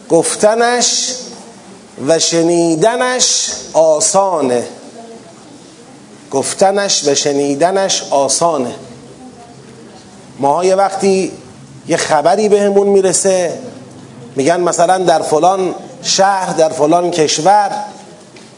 گفتنش 0.10 1.14
و 2.08 2.20
شنیدنش 2.20 3.52
آسانه. 3.74 4.64
گفتنش 6.32 7.08
و 7.08 7.16
شنیدنش 7.16 8.04
آسانه. 8.10 8.76
ما 10.40 10.66
یه 10.66 10.76
وقتی 10.76 11.32
یه 11.88 11.98
خبری 11.98 12.50
بهمون 12.50 12.88
می‌رسه 12.88 13.60
میگن 14.36 14.62
مثلا 14.62 14.98
در 14.98 15.22
فلان 15.22 15.76
شهر 16.04 16.54
در 16.54 16.70
فلان 16.70 17.12
کشور 17.12 17.72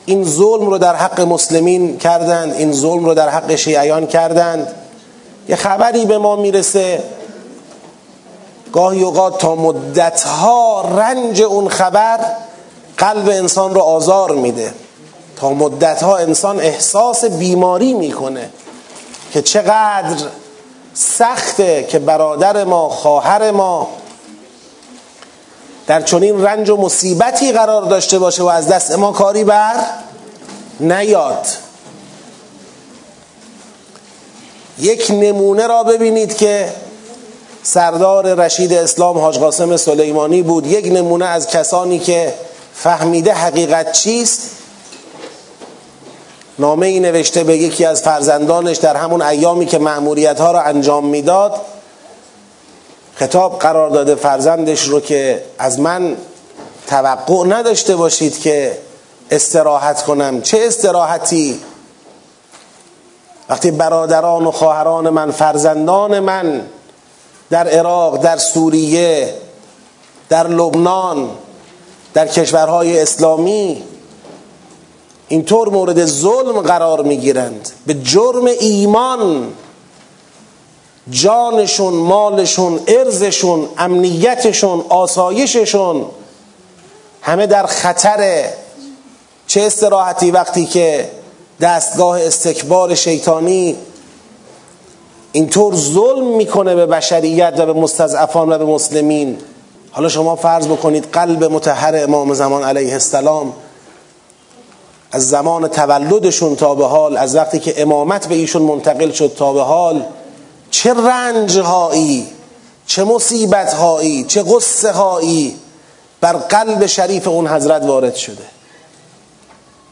این 0.05 0.23
ظلم 0.23 0.65
رو 0.65 0.77
در 0.77 0.95
حق 0.95 1.21
مسلمین 1.21 1.97
کردند 1.97 2.53
این 2.53 2.73
ظلم 2.73 3.05
رو 3.05 3.13
در 3.13 3.29
حق 3.29 3.55
شیعیان 3.55 4.07
کردند. 4.07 4.84
یه 5.47 5.55
خبری 5.55 6.05
به 6.05 6.17
ما 6.17 6.35
می‌رسه. 6.35 7.03
گاهی 8.73 9.03
اوقات 9.03 9.37
تا 9.37 9.55
مدتها 9.55 10.81
رنج 10.97 11.41
اون 11.41 11.69
خبر 11.69 12.19
قلب 12.97 13.29
انسان 13.29 13.73
رو 13.73 13.81
آزار 13.81 14.31
میده. 14.31 14.73
تا 15.37 15.49
مدتها 15.49 16.17
انسان 16.17 16.59
احساس 16.59 17.25
بیماری 17.25 17.93
می‌کنه 17.93 18.49
که 19.31 19.41
چقدر 19.41 20.17
سخته 20.93 21.83
که 21.83 21.99
برادر 21.99 22.63
ما 22.63 22.89
خواهر 22.89 23.51
ما 23.51 23.87
در 25.87 26.01
چنین 26.01 26.43
رنج 26.43 26.69
و 26.69 26.77
مصیبتی 26.77 27.51
قرار 27.51 27.81
داشته 27.81 28.19
باشه 28.19 28.43
و 28.43 28.45
از 28.45 28.67
دست 28.67 28.91
ما 28.91 29.11
کاری 29.11 29.43
بر 29.43 29.75
نیاد. 30.79 31.47
یک 34.79 35.11
نمونه 35.11 35.67
را 35.67 35.83
ببینید 35.83 36.37
که 36.37 36.73
سردار 37.63 38.33
رشید 38.33 38.73
اسلام 38.73 39.17
حاج 39.17 39.39
قاسم 39.39 39.77
سلیمانی 39.77 40.41
بود. 40.41 40.67
یک 40.67 40.85
نمونه 40.85 41.25
از 41.25 41.47
کسانی 41.47 41.99
که 41.99 42.33
فهمیده 42.73 43.33
حقیقت 43.33 43.91
چیست. 43.91 44.49
نامه 46.59 46.85
ای 46.85 46.99
نوشته 46.99 47.43
به 47.43 47.57
یکی 47.57 47.85
از 47.85 48.01
فرزندانش 48.01 48.77
در 48.77 48.95
همون 48.95 49.21
ایامی 49.21 49.65
که 49.65 49.79
مأموریت 49.79 50.39
ها 50.39 50.51
را 50.51 50.61
انجام 50.61 51.05
می‌داد. 51.05 51.61
خطاب 53.15 53.59
قرار 53.59 53.89
داده 53.89 54.15
فرزندش 54.15 54.83
رو 54.83 54.99
که 54.99 55.43
از 55.59 55.79
من 55.79 56.17
توقع 56.87 57.45
نداشته 57.47 57.95
باشید 57.95 58.39
که 58.39 58.77
استراحت 59.31 60.03
کنم. 60.03 60.41
چه 60.41 60.59
استراحتی؟ 60.67 61.59
وقتی 63.49 63.71
برادران 63.71 64.45
و 64.45 64.51
خواهران 64.51 65.09
من 65.09 65.31
فرزندان 65.31 66.19
من 66.19 66.61
در 67.49 67.67
عراق 67.67 68.17
در 68.17 68.37
سوریه 68.37 69.33
در 70.29 70.47
لبنان 70.47 71.29
در 72.13 72.27
کشورهای 72.27 72.99
اسلامی 73.01 73.83
اینطور 75.27 75.69
مورد 75.69 76.05
ظلم 76.05 76.61
قرار 76.61 77.03
می‌گیرند. 77.03 77.69
به 77.87 77.93
جرم 77.93 78.45
ایمان 78.45 79.53
جانشون 81.09 81.93
مالشون 81.93 82.79
ارزشون 82.87 83.69
امنیتشون 83.77 84.85
آسایششون 84.89 86.05
همه 87.21 87.47
در 87.47 87.65
خطره 87.65 88.53
چه 89.47 89.61
استراحتی 89.61 90.31
وقتی 90.31 90.65
که 90.65 91.09
دستگاه 91.61 92.21
استکبار 92.21 92.95
شیطانی. 92.95 93.75
اینطور 95.31 95.75
ظلم 95.75 96.35
می‌کنه 96.35 96.75
به 96.75 96.85
بشریت 96.85 97.53
و 97.57 97.65
به 97.65 97.73
مستضعفان 97.73 98.53
و 98.53 98.57
به 98.57 98.65
مسلمین. 98.65 99.37
حالا 99.91 100.09
شما 100.09 100.35
فرض 100.35 100.67
بکنید 100.67 101.07
قلب 101.13 101.43
متحر 101.43 102.03
امام 102.03 102.33
زمان 102.33 102.63
علیه 102.63 102.93
السلام 102.93 103.53
از 105.11 105.29
زمان 105.29 105.67
تولدشون 105.67 106.55
تا 106.55 106.75
به 106.75 106.85
حال 106.85 107.17
از 107.17 107.35
وقتی 107.35 107.59
که 107.59 107.81
امامت 107.81 108.27
به 108.27 108.35
ایشون 108.35 108.61
منتقل 108.61 109.11
شد 109.11 109.33
تا 109.37 109.53
به 109.53 109.61
حال 109.61 110.05
چه 110.71 110.93
رنج 110.93 111.57
هایی 111.57 112.27
چه 112.87 113.03
مصیبت 113.03 113.73
هایی 113.73 114.23
چه 114.23 114.43
غصه 114.43 114.91
هایی 114.91 115.55
بر 116.21 116.33
قلب 116.33 116.85
شریف 116.85 117.27
اون 117.27 117.47
حضرت 117.47 117.83
وارد 117.83 118.15
شده. 118.15 118.54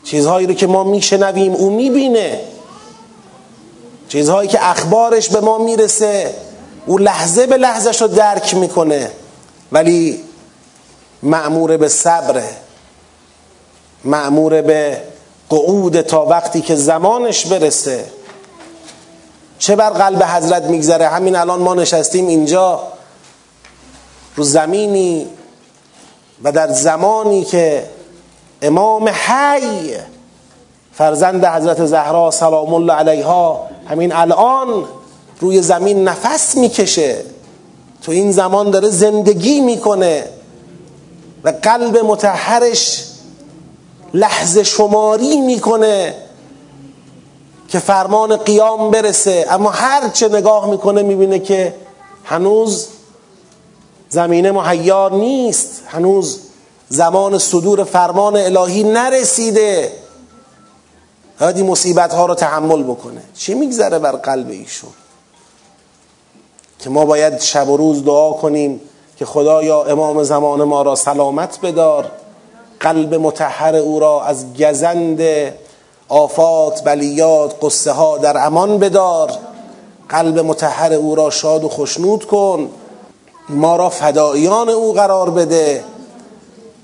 چیزهایی 0.03 0.47
رو 0.47 0.53
که 0.53 0.67
ما 0.67 0.83
میشنویم 0.83 1.53
او 1.53 1.69
می‌بینه. 1.69 2.39
چیزهایی 4.09 4.49
که 4.49 4.69
اخبارش 4.69 5.29
به 5.29 5.39
ما 5.39 5.57
می‌رسه 5.57 6.35
او 6.85 6.97
لحظه 6.97 7.47
به 7.47 7.57
لحظه 7.57 7.91
رو 7.91 8.07
درک 8.07 8.55
می‌کنه. 8.55 9.11
ولی 9.71 10.23
معمور 11.23 11.77
به 11.77 11.87
صبره 11.87 12.49
معمور 14.03 14.61
به 14.61 15.01
قعود 15.49 16.01
تا 16.01 16.25
وقتی 16.25 16.61
که 16.61 16.75
زمانش 16.75 17.45
برسه. 17.45 18.05
چه 19.59 19.75
بر 19.75 19.89
قلب 19.89 20.23
حضرت 20.23 20.63
میگذره؟ 20.63 21.07
همین 21.07 21.35
الان 21.35 21.59
ما 21.59 21.73
نشستیم 21.73 22.27
اینجا 22.27 22.83
رو 24.35 24.43
زمینی 24.43 25.27
و 26.43 26.51
در 26.51 26.71
زمانی 26.71 27.43
که 27.43 27.83
امام 28.63 29.09
حی 29.09 29.95
فرزند 30.93 31.45
حضرت 31.45 31.85
زهرا 31.85 32.31
سلام 32.31 32.73
الله 32.73 32.93
علیها. 32.93 33.67
همین 33.87 34.11
الان 34.11 34.85
روی 35.39 35.61
زمین 35.61 36.07
نفس 36.07 36.57
می‌کشه. 36.57 37.17
تو 38.01 38.11
این 38.11 38.31
زمان 38.31 38.71
داره 38.71 38.89
زندگی 38.89 39.61
می‌کنه 39.61 40.29
و 41.43 41.53
قلب 41.61 41.97
متحرش 41.97 43.03
لحظه 44.13 44.63
شماری 44.63 45.41
می‌کنه 45.41 46.15
که 47.67 47.79
فرمان 47.79 48.37
قیام 48.37 48.91
برسه. 48.91 49.45
اما 49.49 49.69
هر 49.69 50.09
چه 50.09 50.29
نگاه 50.29 50.69
می‌کنه 50.69 51.01
می‌بینه 51.01 51.39
که 51.39 51.75
هنوز 52.23 52.87
زمینه 54.09 54.51
مهیا 54.51 55.09
نیست. 55.09 55.81
هنوز 55.87 56.39
زمان 56.89 57.37
صدور 57.37 57.83
فرمان 57.83 58.37
الهی 58.37 58.83
نرسیده. 58.83 59.91
این 61.41 61.65
مصیبت 61.65 62.13
ها 62.13 62.25
رو 62.25 62.35
تحمل 62.35 62.83
بکنه. 62.83 63.21
چی 63.35 63.53
میگذره 63.53 63.99
بر 63.99 64.11
قلب 64.11 64.49
ایشون؟ 64.49 64.89
که 66.79 66.89
ما 66.89 67.05
باید 67.05 67.39
شب 67.39 67.69
و 67.69 67.77
روز 67.77 68.05
دعا 68.05 68.31
کنیم 68.33 68.81
که 69.17 69.25
خدایا 69.25 69.83
امام 69.83 70.23
زمان 70.23 70.63
ما 70.63 70.81
را 70.81 70.95
سلامت 70.95 71.59
بدار. 71.61 72.11
قلب 72.79 73.15
متحر 73.15 73.75
او 73.75 73.99
را 73.99 74.23
از 74.23 74.53
گزند 74.53 75.21
آفات 76.09 76.83
بلیات 76.83 77.55
قصه 77.61 77.91
ها 77.91 78.17
در 78.17 78.45
امان 78.45 78.77
بدار. 78.77 79.31
قلب 80.09 80.39
متحر 80.39 80.93
او 80.93 81.15
را 81.15 81.29
شاد 81.29 81.63
و 81.63 81.69
خشنود 81.69 82.25
کن. 82.25 82.69
ما 83.49 83.75
را 83.75 83.89
فدایان 83.89 84.69
او 84.69 84.93
قرار 84.93 85.29
بده. 85.29 85.83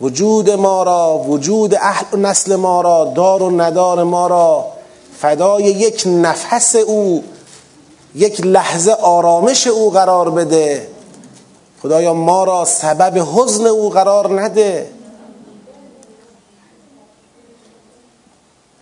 وجود 0.01 0.49
ما 0.49 0.83
را 0.83 1.17
وجود 1.17 1.75
اهل 1.75 2.05
و 2.13 2.17
نسل 2.17 2.55
ما 2.55 2.81
را 2.81 3.05
دار 3.15 3.43
و 3.43 3.61
ندار 3.61 4.03
ما 4.03 4.27
را 4.27 4.65
فدای 5.19 5.63
یک 5.63 6.03
نفس 6.05 6.75
او 6.75 7.23
یک 8.15 8.45
لحظه 8.45 8.91
آرامش 8.91 9.67
او 9.67 9.91
قرار 9.91 10.29
بده. 10.29 10.87
خدایا 11.83 12.13
ما 12.13 12.43
را 12.43 12.65
سبب 12.65 13.17
حزن 13.17 13.67
او 13.67 13.89
قرار 13.89 14.41
نده. 14.41 14.89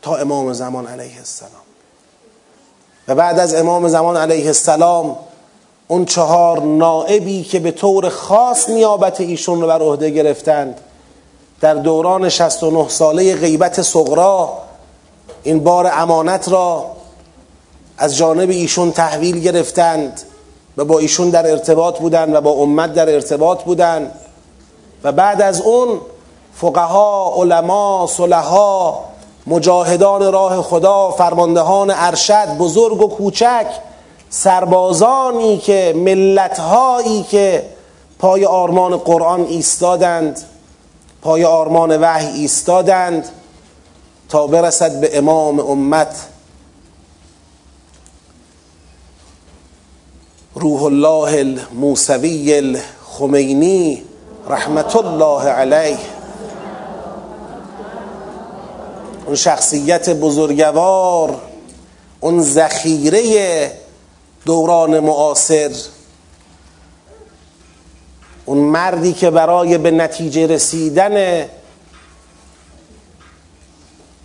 تا 0.01 0.15
امام 0.15 0.53
زمان 0.53 0.87
علیه 0.87 1.17
السلام. 1.17 1.51
و 3.07 3.15
بعد 3.15 3.39
از 3.39 3.53
امام 3.53 3.87
زمان 3.87 4.17
علیه 4.17 4.47
السلام 4.47 5.17
اون 5.87 6.05
چهار 6.05 6.61
نائبی 6.61 7.43
که 7.43 7.59
به 7.59 7.71
طور 7.71 8.09
خاص 8.09 8.69
نیابت 8.69 9.21
ایشون 9.21 9.61
رو 9.61 9.67
بر 9.67 9.81
عهده 9.81 10.09
گرفتند 10.09 10.79
در 11.61 11.73
دوران 11.73 12.29
69 12.29 12.89
ساله 12.89 13.35
غیبت 13.35 13.81
صغرا 13.81 14.53
این 15.43 15.63
بار 15.63 15.91
امانت 15.93 16.49
را 16.49 16.85
از 17.97 18.17
جانب 18.17 18.49
ایشون 18.49 18.91
تحویل 18.91 19.39
گرفتند 19.39 20.21
و 20.77 20.85
با 20.85 20.99
ایشون 20.99 21.29
در 21.29 21.51
ارتباط 21.51 21.99
بودند 21.99 22.35
و 22.35 22.41
با 22.41 22.51
امت 22.51 22.93
در 22.93 23.13
ارتباط 23.13 23.63
بودند. 23.63 24.11
و 25.03 25.11
بعد 25.11 25.41
از 25.41 25.61
اون 25.61 26.01
فقها 26.53 27.33
علما 27.37 28.07
صلحا 28.11 28.99
مجاهدان 29.47 30.31
راه 30.31 30.61
خدا 30.61 31.11
فرماندهان 31.11 31.93
ارشد 31.95 32.57
بزرگ 32.59 33.01
و 33.01 33.07
کوچک 33.07 33.67
سربازانی 34.29 35.57
که 35.57 35.93
ملتهایی 35.97 37.23
که 37.23 37.63
پای 38.19 38.45
آرمان 38.45 38.97
قرآن 38.97 39.45
ایستادند. 39.45 40.41
پای 41.27 41.45
آرمان 41.45 41.97
وحی 42.01 42.41
ایستادند 42.41 43.29
تا 44.29 44.47
برسد 44.47 45.01
به 45.01 45.17
امام 45.17 45.59
امت. 45.59 46.27
روح 50.55 50.83
الله 50.83 51.39
الموسوی 51.39 52.53
الخمینی 52.53 54.03
رحمت 54.49 54.95
الله 54.95 55.43
علیه. 55.43 55.97
اون 59.25 59.35
شخصیت 59.35 60.09
بزرگوار 60.09 61.41
اون 62.19 62.41
ذخیره 62.41 63.71
دوران 64.45 64.99
معاصر 64.99 65.71
اون 68.47 68.57
مردی 68.57 69.13
که 69.13 69.29
برای 69.29 69.77
به 69.77 69.91
نتیجه 69.91 70.47
رسیدن 70.47 71.45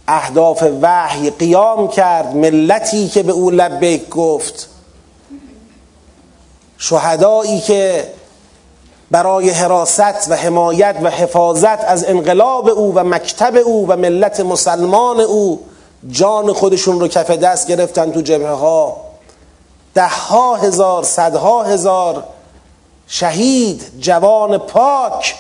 اهداف 0.09 0.65
وحی 0.83 1.31
قیام 1.31 1.89
کرد 1.89 2.37
ملتی 2.37 3.09
که 3.09 3.23
به 3.23 3.33
او 3.33 3.51
لبیک 3.51 4.09
گفت 4.09 4.69
شهدایی 6.79 7.61
که 7.61 8.09
برای 9.11 9.51
حراست 9.51 10.31
و 10.31 10.35
حمایت 10.35 10.97
و 11.03 11.11
حفاظت 11.11 11.85
از 11.85 12.05
انقلاب 12.05 12.69
او 12.69 12.95
و 12.95 13.05
مکتب 13.05 13.57
او 13.57 13.89
و 13.89 13.97
ملت 13.97 14.41
مسلمان 14.41 15.21
او 15.21 15.61
جان 16.11 16.53
خودشون 16.53 17.01
رو 17.01 17.09
کف 17.09 17.31
دست 17.31 17.69
گرفتن 17.69 18.13
تو 18.13 18.21
جبهه 18.21 18.51
ها 18.51 18.97
ده 19.95 20.09
ها 20.09 20.57
هزار 20.57 21.03
صدها 21.03 21.63
هزار 21.63 22.25
شهید 23.13 23.83
جوان 24.01 24.59
پاک 24.59 25.35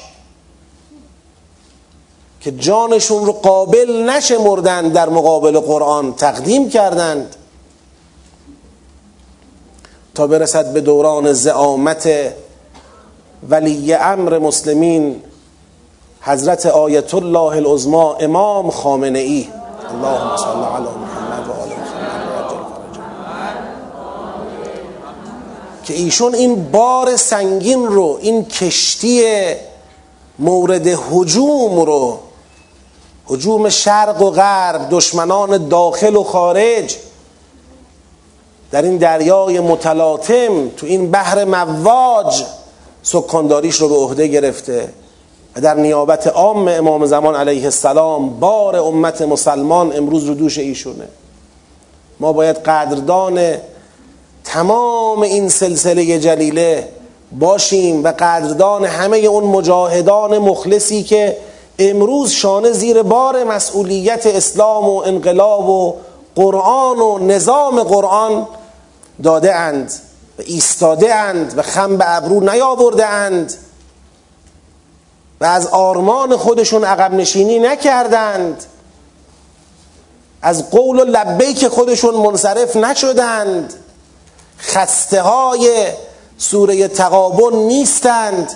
که 2.41 2.53
جانشون 2.53 3.27
رو 3.27 3.33
قابل 3.33 4.11
نشمردند 4.11 4.93
در 4.93 5.09
مقابل 5.09 5.61
قرآن 5.61 6.15
تقدیم 6.15 6.69
کردند 6.69 7.37
تا 10.15 10.27
برسد 10.27 10.73
به 10.73 10.81
دوران 10.81 11.33
زعامت 11.33 12.09
ولی 13.49 13.95
امر 13.95 14.39
مسلمین 14.39 15.23
حضرت 16.21 16.67
آیت 16.67 17.15
الله 17.15 17.57
العظما 17.57 18.15
امام 18.15 18.71
خامنه 18.71 19.19
ای 19.19 19.49
اللهم 19.91 20.37
صل 20.37 20.45
علی 20.45 20.85
محمد 20.85 21.49
و 21.49 21.53
آل 21.53 21.69
محمد 21.69 22.03
که 25.85 25.95
ایشون 25.95 26.35
این 26.35 26.71
بار 26.71 27.17
سنگین 27.17 27.87
رو 27.87 28.19
این 28.23 28.45
کشتی 28.45 29.25
مورد 30.39 30.87
حجوم 31.11 31.81
رو 31.81 32.19
حجوم 33.27 33.69
شرق 33.69 34.23
و 34.23 34.31
غرب 34.31 34.87
دشمنان 34.91 35.69
داخل 35.69 36.17
و 36.17 36.23
خارج 36.25 36.97
در 38.71 38.83
این 38.83 38.97
دریای 38.97 39.61
متلاطم 39.61 40.69
تو 40.69 40.87
این 40.87 41.11
بحر 41.11 41.45
مواج 41.45 42.45
سکانداریش 43.03 43.77
رو 43.77 43.89
به 43.89 43.95
عهده 43.95 44.27
گرفته. 44.27 44.89
و 45.57 45.61
در 45.61 45.75
نیابت 45.75 46.27
عام 46.27 46.69
امام 46.69 47.07
زمان 47.07 47.35
علیه 47.35 47.65
السلام 47.65 48.41
بار 48.41 48.77
امت 48.77 49.23
مسلمان 49.23 49.97
امروز 49.97 50.25
رو 50.25 50.35
دوش 50.35 50.59
ایشونه. 50.59 51.09
ما 52.21 52.33
باید 52.33 52.57
قدردان 52.57 53.39
تمام 54.45 55.23
این 55.23 55.49
سلسله 55.49 56.19
جلیله 56.19 56.89
باشیم 57.33 58.05
و 58.05 58.13
قدردان 58.19 58.85
همه 58.85 59.17
اون 59.17 59.45
مجاهدان 59.45 60.39
مخلصی 60.39 61.03
که 61.03 61.37
امروز 61.79 62.31
شانه 62.31 62.73
زیر 62.73 63.03
بار 63.03 63.45
مسئولیت 63.45 64.27
اسلام 64.27 64.89
و 64.89 64.97
انقلاب 64.97 65.69
و 65.69 65.95
قرآن 66.35 66.99
و 66.99 67.19
نظام 67.19 67.83
قرآن 67.83 68.47
داده 69.23 69.55
اند 69.55 69.93
و 70.39 70.43
ایستاده 70.47 71.15
اند 71.15 71.59
و 71.59 71.63
خم 71.63 71.97
به 71.97 72.17
ابرو 72.17 72.41
نیاورده 72.41 73.07
اند 73.07 73.55
و 75.41 75.45
از 75.45 75.67
آرمان 75.67 76.37
خودشون 76.37 76.85
عقب 76.85 77.15
نشینی 77.15 77.59
نکردند. 77.59 78.65
از 80.43 80.71
قول 80.71 81.01
و 81.01 81.05
لبیک 81.05 81.69
خودشون 81.69 82.15
منصرف 82.15 82.77
نشدند. 82.77 83.75
خسته 84.63 85.23
های 85.23 85.93
سوره 86.39 86.89
تقابل 86.89 87.57
نیستند. 87.57 88.53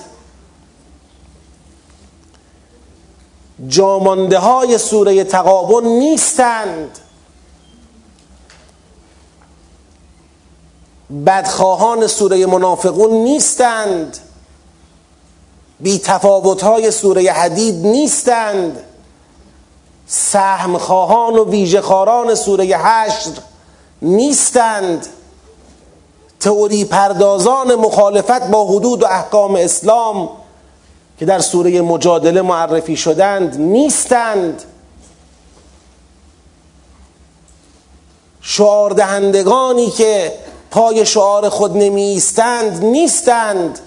جامانده 3.68 4.38
های 4.38 4.78
سوره 4.78 5.24
تقابل 5.24 5.88
نیستند. 5.88 6.98
بدخواهان 11.26 12.06
سوره 12.06 12.46
منافقون 12.46 13.10
نیستند. 13.10 14.18
بی 15.80 15.98
تفاوت 15.98 16.62
های 16.62 16.90
سوره 16.90 17.32
حدید 17.32 17.86
نیستند. 17.86 18.82
سهمخواهان 20.06 21.34
و 21.34 21.44
ویژهخواران 21.44 22.34
سوره 22.34 22.64
حشر 22.64 23.30
نیستند. 24.02 25.06
تئوری 26.40 26.84
پردازان 26.84 27.74
مخالفت 27.74 28.50
با 28.50 28.66
حدود 28.66 29.02
و 29.02 29.06
احکام 29.06 29.54
اسلام 29.54 30.28
که 31.18 31.24
در 31.24 31.38
سوره 31.38 31.80
مجادله 31.80 32.42
معرفی 32.42 32.96
شدند 32.96 33.60
نیستند. 33.60 34.62
شعار 38.40 38.90
دهندگانی 38.90 39.90
که 39.90 40.32
پای 40.70 41.06
شعار 41.06 41.48
خود 41.48 41.76
نمیستند 41.76 42.84
نیستند. 42.84 43.78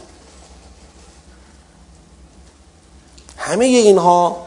همه 3.38 3.66
اینها 3.66 4.38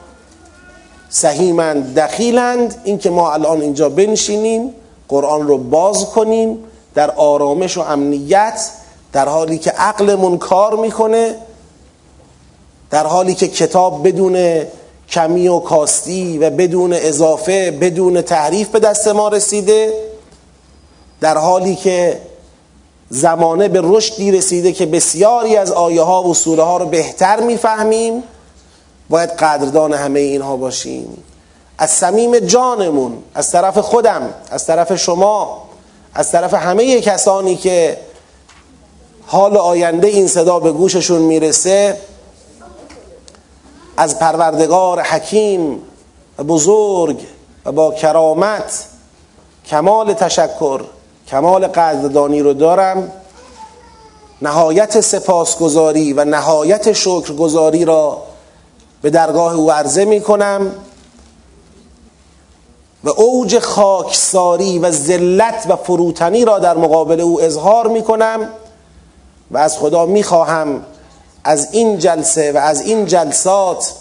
سهیمند 1.08 1.98
دخیلند. 1.98 2.80
اینکه 2.84 3.10
ما 3.10 3.32
الان 3.32 3.60
اینجا 3.60 3.88
بنشینیم 3.88 4.74
قرآن 5.08 5.48
رو 5.48 5.58
باز 5.58 6.10
کنیم 6.10 6.64
در 6.94 7.10
آرامش 7.10 7.76
و 7.76 7.80
امنیت 7.80 8.70
در 9.12 9.28
حالی 9.28 9.58
که 9.58 9.70
عقلمون 9.70 10.38
کار 10.38 10.76
می‌کنه 10.76 11.34
در 12.90 13.06
حالی 13.06 13.34
که 13.34 13.48
کتاب 13.48 14.08
بدون 14.08 14.62
کمی 15.08 15.48
و 15.48 15.58
کاستی 15.58 16.38
و 16.38 16.50
بدون 16.50 16.92
اضافه 16.92 17.70
بدون 17.70 18.22
تحریف 18.22 18.68
به 18.68 18.80
دست 18.80 19.08
ما 19.08 19.28
رسیده 19.28 19.92
در 21.20 21.38
حالی 21.38 21.76
که 21.76 22.20
زمانه 23.08 23.68
به 23.68 23.80
رشدی 23.82 24.32
رسیده 24.32 24.72
که 24.72 24.86
بسیاری 24.86 25.56
از 25.56 25.72
آیه 25.72 26.02
ها 26.02 26.22
و 26.22 26.34
سوره 26.34 26.62
ها 26.62 26.76
رو 26.76 26.86
بهتر 26.86 27.40
می‌فهمیم 27.40 28.22
باید 29.10 29.30
قدردان 29.30 29.92
همه 29.92 30.20
اینها 30.20 30.56
باشیم. 30.56 31.24
از 31.78 31.90
صمیم 31.90 32.38
جانمون 32.38 33.18
از 33.34 33.50
طرف 33.50 33.78
خودم 33.78 34.34
از 34.50 34.66
طرف 34.66 34.96
شما 34.96 35.62
از 36.14 36.32
طرف 36.32 36.54
همه 36.54 37.00
کسانی 37.00 37.56
که 37.56 37.98
حال 39.26 39.56
آینده 39.56 40.08
این 40.08 40.26
صدا 40.26 40.60
به 40.60 40.72
گوششون 40.72 41.22
می‌رسه 41.22 41.96
از 43.96 44.18
پروردگار 44.18 45.00
حکیم 45.00 45.82
و 46.38 46.44
بزرگ 46.44 47.26
و 47.64 47.72
با 47.72 47.94
کرامت 47.94 48.84
کمال 49.66 50.12
تشکر 50.12 50.80
کمال 51.28 51.66
قدردانی 51.66 52.40
رو 52.40 52.52
دارم. 52.52 53.12
نهایت 54.42 55.00
سپاسگزاری 55.00 56.12
و 56.12 56.24
نهایت 56.24 56.92
شکرگزاری 56.92 57.84
را 57.84 58.22
به 59.02 59.10
درگاه 59.10 59.54
او 59.54 59.72
عرضه 59.72 60.04
می 60.04 60.20
کنم 60.20 60.74
و 63.04 63.10
اوج 63.10 63.58
خاکساری 63.58 64.78
و 64.78 64.90
ذلت 64.90 65.66
و 65.68 65.76
فروتنی 65.76 66.44
را 66.44 66.58
در 66.58 66.76
مقابل 66.76 67.20
او 67.20 67.40
اظهار 67.40 67.88
می 67.88 68.02
کنم 68.02 68.48
و 69.50 69.58
از 69.58 69.78
خدا 69.78 70.06
می 70.06 70.22
خواهم 70.22 70.84
از 71.44 71.68
این 71.72 71.98
جلسه 71.98 72.52
و 72.52 72.56
از 72.56 72.80
این 72.80 73.06
جلسات 73.06 73.94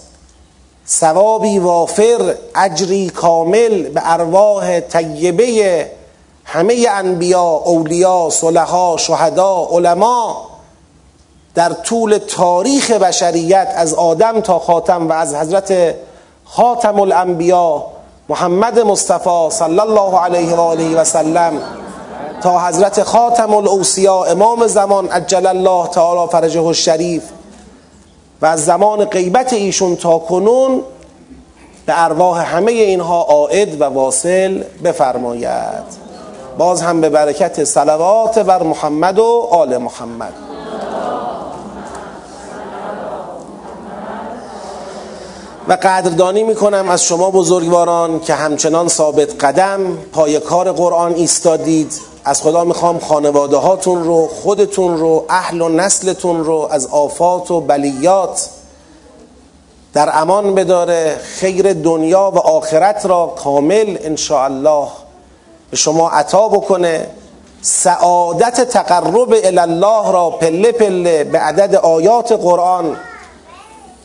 ثوابی 0.88 1.60
وافر 1.60 2.36
اجری 2.56 3.10
کامل 3.10 3.90
به 3.90 4.02
ارواح 4.04 4.80
طیبه 4.80 5.92
همه 6.46 6.86
انبیا 6.90 7.44
اولیا 7.44 8.30
صلحا 8.32 8.98
شهدا 8.98 9.68
علما 9.72 10.48
در 11.56 11.74
طول 11.74 12.18
تاریخ 12.18 12.92
بشریت 12.92 13.74
از 13.76 13.94
آدم 13.94 14.42
تا 14.42 14.60
خاتم 14.60 15.10
و 15.10 15.14
از 15.14 15.36
حضرت 15.36 15.96
خاتم 16.46 17.00
الانبیا 17.00 17.86
محمد 18.32 18.80
مصطفی 18.80 19.48
صلی 19.50 19.80
الله 19.80 20.20
علیه 20.20 20.56
و 20.56 20.60
آله 20.60 20.96
و 20.96 21.04
سلم 21.04 21.62
تا 22.42 22.68
حضرت 22.68 23.04
خاتم 23.04 23.54
الاوصیا 23.54 24.24
امام 24.24 24.68
زمان 24.68 25.08
عجل 25.08 25.46
الله 25.46 25.88
تعالی 25.88 26.32
فرجه 26.32 26.66
الشریف 26.66 27.24
و 28.42 28.46
از 28.46 28.66
زمان 28.66 29.06
غیبت 29.06 29.54
ایشون 29.54 29.96
تا 29.96 30.20
کنون 30.20 30.82
به 31.86 32.04
ارواح 32.04 32.56
همه 32.56 32.72
اینها 32.72 33.22
عائد 33.22 33.82
و 33.82 33.84
واصل 33.84 34.64
بفرماید. 34.84 36.02
باز 36.58 36.82
هم 36.82 37.02
به 37.02 37.10
برکت 37.10 37.64
صلوات 37.64 38.40
بر 38.40 38.64
محمد 38.64 39.20
و 39.20 39.48
آل 39.52 39.78
محمد. 39.78 40.51
و 45.72 45.74
قدردانی 45.74 46.44
می‌کنم 46.44 46.90
از 46.90 47.04
شما 47.04 47.32
بزرگواران 47.32 48.20
که 48.20 48.34
همچنان 48.34 48.88
ثابت 48.88 49.46
قدم 49.46 49.98
پای 49.98 50.40
کار 50.40 50.72
قرآن 50.72 51.14
ایستادید. 51.14 52.02
از 52.26 52.42
خدا 52.42 52.64
می‌خوام 52.64 53.00
خانواده 53.00 53.58
هاتون 53.58 54.04
رو 54.04 54.28
خودتون 54.28 54.98
رو 54.98 55.26
اهل 55.30 55.62
و 55.62 55.70
نسلتون 55.70 56.44
رو 56.44 56.68
از 56.72 56.88
آفات 56.88 57.52
و 57.52 57.62
بلیات 57.62 58.50
در 59.94 60.10
امان 60.14 60.56
بداره. 60.56 61.18
خیر 61.24 61.74
دنیا 61.74 62.32
و 62.36 62.40
آخرت 62.40 63.06
را 63.06 63.34
کامل 63.44 63.98
ان 64.04 64.16
به 65.72 65.78
شما 65.78 66.10
عطا 66.10 66.48
بکنه. 66.48 67.08
سعادت 67.62 68.70
تقرب 68.70 69.36
الله 69.44 70.12
را 70.12 70.30
پله 70.30 70.72
پله 70.72 71.24
به 71.24 71.40
عدد 71.40 71.76
آیات 71.76 72.32
قرآن 72.32 72.98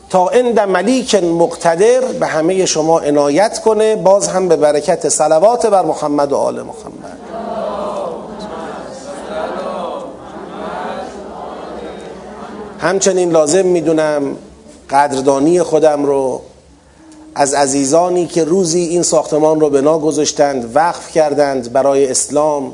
تا 0.09 0.27
عند 0.27 0.59
ملیک 0.59 1.15
مقتدر 1.15 2.01
به 2.01 2.27
همه 2.27 2.65
شما 2.65 2.99
عنایت 2.99 3.61
کنه 3.61 3.95
باز 3.95 4.27
هم 4.27 4.47
به 4.47 4.55
برکت 4.55 5.09
صلوات 5.09 5.65
بر 5.65 5.85
محمد 5.85 6.31
و 6.31 6.35
آل 6.35 6.55
محمد. 6.55 7.17
همچنین 12.79 13.31
لازم 13.31 13.65
می‌دونم 13.65 14.35
قدردانی 14.89 15.63
خودم 15.63 16.05
رو 16.05 16.41
از 17.35 17.53
عزیزانی 17.53 18.25
که 18.25 18.43
روزی 18.43 18.79
این 18.79 19.03
ساختمان 19.03 19.59
رو 19.59 19.69
بنا 19.69 19.99
گذاشتند 19.99 20.75
وقف 20.75 21.11
کردند 21.11 21.73
برای 21.73 22.11
اسلام 22.11 22.73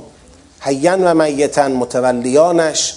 حیان 0.59 1.03
و 1.07 1.13
میتن 1.23 1.71
متولیانش. 1.71 2.95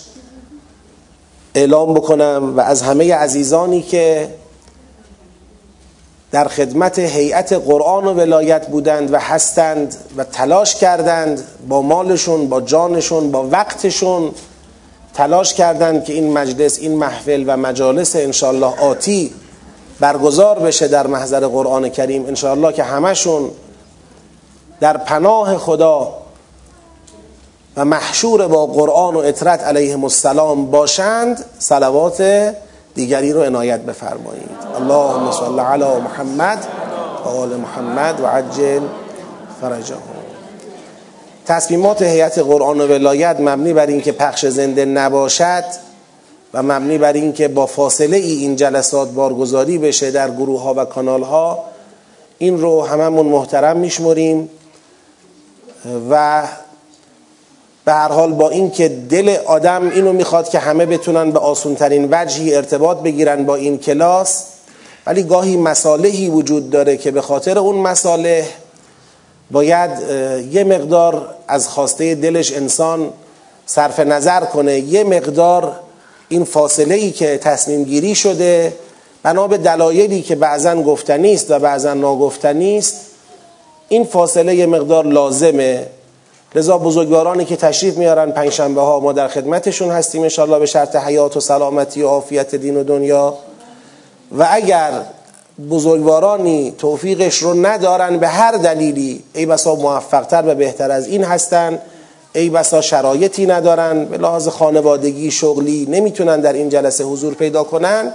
اعلام 1.57 1.95
بکنم 1.95 2.53
و 2.57 2.61
از 2.61 2.83
همه 2.83 3.15
عزیزانی 3.15 3.83
که 3.83 4.29
در 6.31 6.49
خدمت 6.49 6.99
هیئت 6.99 7.53
قرآن 7.53 8.05
و 8.05 8.15
ولایت 8.15 8.67
بودند 8.67 9.13
و 9.13 9.19
هستند 9.19 9.97
و 10.17 10.25
تلاش 10.25 10.75
کردند 10.75 11.45
با 11.69 11.83
مالشون 11.83 12.49
با 12.49 12.61
جانشون 12.61 13.31
با 13.31 13.49
وقتشون 13.49 14.31
تلاش 15.15 15.55
کردند 15.55 16.05
که 16.05 16.13
این 16.13 16.33
مجلس 16.33 16.79
این 16.79 16.97
محفل 16.97 17.45
و 17.47 17.57
مجالس 17.57 18.17
انشالله 18.17 18.81
آتی 18.81 19.33
برگزار 20.01 20.59
بشه 20.59 20.89
در 20.89 21.07
محضر 21.07 21.47
قرآن 21.47 21.89
کریم. 21.89 22.27
انشالله 22.27 22.73
که 22.73 22.83
همشون 22.83 23.51
در 24.81 24.97
پناه 24.97 25.59
خدا 25.59 26.15
و 27.77 27.85
محشور 27.85 28.49
با 28.49 28.67
قرآن 28.67 29.15
و 29.15 29.19
اطرت 29.19 29.65
علیهم 29.65 30.05
السلام 30.05 30.71
باشند 30.71 31.45
صلوات 31.59 32.53
دیگری 32.95 33.33
رو 33.33 33.43
عنایت 33.43 33.81
بفرمایید. 33.81 34.51
اللهم 34.77 35.31
صل 35.31 35.61
علی 35.61 36.01
محمد 36.01 36.67
و 37.25 37.29
آل 37.29 37.57
محمد 37.57 38.21
و 38.21 38.27
عجل 38.27 38.81
فرجهم. 39.61 40.17
تصمیمات 41.47 42.03
هیئت 42.03 42.39
قرآن 42.39 42.81
و 42.81 42.87
ولایت 42.87 43.37
مبنی 43.41 43.73
بر 43.73 43.87
اینکه 43.87 44.13
پخش 44.13 44.47
زنده 44.47 44.85
نباشد 44.85 45.65
و 46.55 46.63
مبنی 46.63 46.99
بر 46.99 47.13
اینکه 47.13 47.49
با 47.49 47.67
فاصله 47.67 48.17
ای 48.17 48.33
این 48.33 48.57
جلسات 48.57 49.11
بارگذاری 49.11 49.79
بشه 49.79 50.11
در 50.11 50.31
گروه 50.31 50.63
ها 50.63 50.75
و 50.75 50.85
کانال 50.85 51.23
ها 51.23 51.65
این 52.39 52.61
رو 52.61 52.83
هممون 52.83 53.27
محترم 53.27 53.77
میشمریم 53.77 54.49
و 56.11 56.43
به 57.87 57.93
هر 57.93 58.09
حال 58.09 58.33
با 58.33 58.51
اینکه 58.51 58.89
دل 58.89 59.37
آدم 59.47 59.91
اینو 59.91 60.13
می‌خواد 60.13 60.49
که 60.49 60.59
همه 60.59 60.87
بتونن 60.87 61.31
به 61.31 61.39
آسونترین 61.39 62.09
وجهی 62.11 62.55
ارتباط 62.55 62.99
بگیرن 62.99 63.45
با 63.45 63.55
این 63.55 63.79
کلاس 63.79 64.45
ولی 65.07 65.23
گاهی 65.23 65.57
مصالحی 65.57 66.29
وجود 66.29 66.71
داره 66.71 66.97
که 66.97 67.11
به 67.11 67.21
خاطر 67.21 67.59
اون 67.59 67.77
مصالح 67.77 68.45
باید 69.51 69.91
یه 70.53 70.65
مقدار 70.65 71.35
از 71.49 71.69
خواسته 71.69 72.15
دلش 72.15 72.53
انسان 72.53 73.13
صرف 73.67 74.01
نظر 74.01 74.41
کنه 74.41 74.79
یه 74.79 75.05
مقدار 75.05 75.73
این 76.29 76.45
فاصله 76.45 76.95
ای 76.95 77.11
که 77.11 77.39
تصمیم 77.39 77.85
گیری 77.85 78.15
شده 78.15 78.73
بنا 79.23 79.49
به 79.49 79.59
دلایلی 79.59 80.23
که 80.23 80.37
بعضا 80.37 80.75
گفتنی 80.75 81.35
است 81.35 81.51
و 81.51 81.59
بعضا 81.59 81.95
ناگفتنی 81.95 82.79
است 82.79 83.01
این 83.89 84.05
فاصله 84.05 84.55
یه 84.55 84.67
مقدار 84.67 85.07
لازمه. 85.07 85.87
لذا 86.55 86.79
بزرگوارانی 86.79 87.45
که 87.45 87.57
تشریف 87.57 87.97
میارن 87.97 88.31
پنجشنبه 88.31 88.81
ها 88.81 89.01
ما 89.01 89.13
در 89.13 89.29
خدمتشون 89.29 89.91
هستیم. 89.91 90.23
انشالله 90.23 90.59
به 90.59 90.67
شرط 90.67 90.97
حیات 90.97 91.37
و 91.37 91.41
سلامتی 91.41 92.03
و 92.03 92.09
عافیت 92.09 92.55
دین 92.55 92.77
و 92.77 92.85
دنیا. 92.85 93.35
و 94.39 94.49
اگر 94.51 94.91
بزرگوارانی 95.71 96.75
توفیقش 96.79 97.39
رو 97.39 97.67
ندارن 97.67 98.19
به 98.19 98.29
هر 98.29 98.53
دلیلی 98.53 99.23
ای 99.35 99.47
بسا 99.47 99.75
موفقتر 99.75 100.45
و 100.47 100.55
بهتر 100.55 100.91
از 100.91 101.07
این 101.07 101.25
هستن. 101.25 101.79
ای 102.35 102.51
بسا 102.51 102.81
شرایطی 102.81 103.47
ندارن. 103.47 104.05
به 104.05 104.19
لحاظ 104.19 104.49
خانوادگی 104.49 105.31
شغلی 105.31 105.87
نمی‌تونن 105.91 106.41
در 106.41 106.53
این 106.53 106.69
جلسه 106.69 107.05
حضور 107.05 107.35
پیدا 107.35 107.65
کنن. 107.65 108.13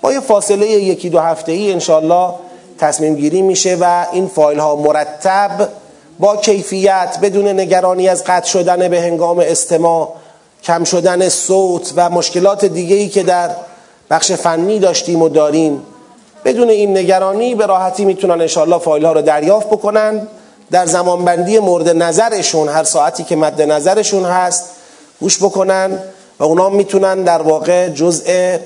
با 0.00 0.12
یه 0.12 0.20
فاصله 0.20 0.66
یکی 0.66 1.10
دو 1.10 1.18
هفته 1.18 1.52
ای 1.52 1.72
انشالله 1.72 2.34
تصمیم 2.78 3.14
گیری 3.14 3.42
میشه 3.42 3.76
و 3.80 4.06
این 4.12 4.26
فایل 4.26 4.58
ها 4.58 4.76
مرتب 4.76 5.68
با 6.22 6.36
کیفیت 6.36 7.18
بدون 7.22 7.48
نگرانی 7.48 8.08
از 8.08 8.24
قطع 8.24 8.46
شدن 8.46 8.88
به 8.88 9.00
هنگام 9.00 9.38
استماع 9.38 10.12
کم 10.62 10.84
شدن 10.84 11.28
صوت 11.28 11.92
و 11.96 12.10
مشکلات 12.10 12.64
دیگه 12.64 12.96
ای 12.96 13.08
که 13.08 13.22
در 13.22 13.50
بخش 14.10 14.32
فنی 14.32 14.78
داشتیم 14.78 15.22
و 15.22 15.28
داریم 15.28 15.82
بدون 16.44 16.68
این 16.68 16.96
نگرانی 16.96 17.54
به 17.54 17.66
راحتی 17.66 18.04
می‌تونن 18.04 18.40
انشالله 18.40 18.78
فایل 18.78 19.04
ها 19.04 19.12
رو 19.12 19.22
دریافت 19.22 19.66
بکنن. 19.66 20.28
در 20.70 20.86
زمانبندی 20.86 21.58
مورد 21.58 21.88
نظرشون 21.88 22.68
هر 22.68 22.84
ساعتی 22.84 23.24
که 23.24 23.36
مد 23.36 23.62
نظرشون 23.62 24.24
هست 24.24 24.64
گوش 25.20 25.38
بکنن 25.38 25.98
و 26.38 26.44
اونا 26.44 26.68
می‌تونن 26.68 27.22
در 27.22 27.42
واقع 27.42 27.88
جزء 27.88 28.56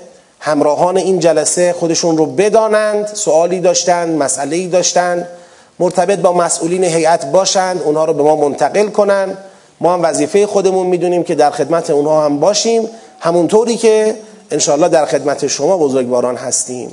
همراهان 0.41 0.97
این 0.97 1.19
جلسه 1.19 1.73
خودشون 1.73 2.17
رو 2.17 2.27
بدانند 2.27 3.07
سوالی 3.07 3.61
داشتند 3.61 4.19
مسئله 4.19 4.57
ای 4.57 4.67
داشتند 4.67 5.29
مرتبط 5.79 6.19
با 6.19 6.33
مسئولین 6.33 6.85
هیئت 6.85 7.27
باشند 7.27 7.83
اونها 7.83 8.05
رو 8.05 8.13
به 8.13 8.23
ما 8.23 8.37
منتقل 8.37 8.89
کنند 8.89 9.39
ما 9.81 9.93
هم 9.93 10.03
وظیفه 10.03 10.47
خودمون 10.47 10.87
می‌دونیم 10.87 11.23
که 11.23 11.35
در 11.35 11.51
خدمت 11.51 11.91
اونها 11.91 12.25
هم 12.25 12.41
باشیم. 12.41 12.89
همونطوری 13.21 13.77
که 13.77 14.17
انشالله 14.51 14.89
در 14.89 15.07
خدمت 15.07 15.47
شما 15.47 15.79
بزرگواران 15.79 16.37
هستیم. 16.37 16.91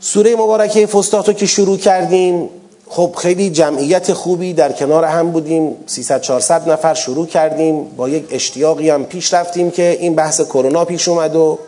سوره 0.00 0.36
مبارکه 0.36 0.86
فستات 0.86 1.28
رو 1.28 1.34
که 1.34 1.46
شروع 1.46 1.78
کردیم 1.78 2.48
خب 2.88 3.14
خیلی 3.18 3.50
جمعیت 3.50 4.12
خوبی 4.12 4.52
در 4.52 4.72
کنار 4.72 5.04
هم 5.04 5.30
بودیم. 5.30 5.76
300 5.86 6.20
400 6.20 6.70
نفر 6.70 6.94
شروع 6.94 7.26
کردیم. 7.26 7.84
با 7.84 8.08
یک 8.08 8.24
اشتیاقی 8.30 8.90
هم 8.90 9.04
پیش 9.04 9.34
رفتیم 9.34 9.70
که 9.70 9.96
این 10.00 10.14
بحث 10.14 10.40
کرونا 10.40 10.84
پیش 10.84 11.08
اومد 11.08 11.36
و 11.36 11.58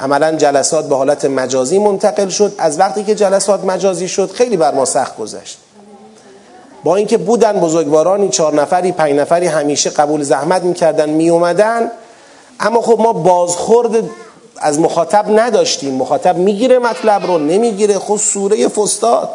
عملا 0.00 0.32
جلسات 0.32 0.88
به 0.88 0.96
حالت 0.96 1.24
مجازی 1.24 1.78
منتقل 1.78 2.28
شد. 2.28 2.54
از 2.58 2.78
وقتی 2.78 3.04
که 3.04 3.14
جلسات 3.14 3.64
مجازی 3.64 4.08
شد 4.08 4.30
خیلی 4.30 4.56
بر 4.56 4.74
ما 4.74 4.84
سخت 4.84 5.16
گذشت. 5.16 5.58
با 6.84 6.96
اینکه 6.96 7.18
بودن 7.18 7.60
بزرگوارانی 7.60 8.28
چهار 8.28 8.54
نفری 8.54 8.92
پنج 8.92 9.12
نفری 9.12 9.46
همیشه 9.46 9.90
قبول 9.90 10.22
زحمت 10.22 10.62
می‌کردن 10.62 11.10
میومدن 11.10 11.90
اما 12.60 12.80
خب 12.80 13.00
ما 13.00 13.12
بازخورد 13.12 14.04
از 14.56 14.80
مخاطب 14.80 15.38
نداشتیم. 15.40 15.94
مخاطب 15.94 16.36
می‌گیره 16.36 16.78
مطلب 16.78 17.26
رو 17.26 17.38
نمی‌گیره. 17.38 17.98
خود 17.98 18.18
سوره 18.18 18.68
فستاد 18.68 19.28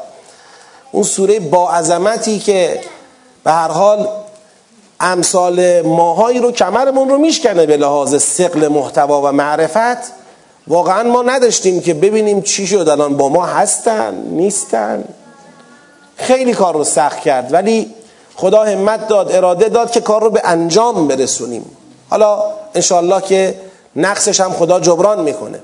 اون 0.91 1.03
سوره 1.03 1.39
با 1.39 1.71
عظمتی 1.71 2.39
که 2.39 2.81
به 3.43 3.51
هر 3.51 3.67
حال 3.67 4.07
امثال 4.99 5.81
ماهایی 5.81 6.39
رو 6.39 6.51
کمرمون 6.51 7.09
رو 7.09 7.17
میشکنه 7.17 7.65
به 7.65 7.77
لحاظ 7.77 8.23
سقل 8.23 8.67
محتوا 8.67 9.21
و 9.21 9.31
معرفت. 9.31 10.24
واقعا 10.67 11.03
ما 11.03 11.21
نداشتیم 11.21 11.81
که 11.81 11.93
ببینیم 11.93 12.41
چی 12.41 12.67
شد 12.67 12.89
الان. 12.89 13.17
با 13.17 13.29
ما 13.29 13.45
هستن 13.45 14.15
نیستن. 14.15 15.03
خیلی 16.17 16.53
کار 16.53 16.73
رو 16.73 16.83
سخت 16.83 17.19
کرد 17.19 17.53
ولی 17.53 17.93
خدا 18.35 18.63
همت 18.63 19.07
داد 19.07 19.31
اراده 19.31 19.69
داد 19.69 19.91
که 19.91 20.01
کار 20.01 20.21
رو 20.21 20.29
به 20.29 20.41
انجام 20.43 21.07
برسونیم. 21.07 21.65
حالا 22.09 22.43
انشالله 22.75 23.21
که 23.21 23.55
نقصش 23.95 24.41
هم 24.41 24.51
خدا 24.51 24.79
جبران 24.79 25.21
می‌کنه. 25.21 25.59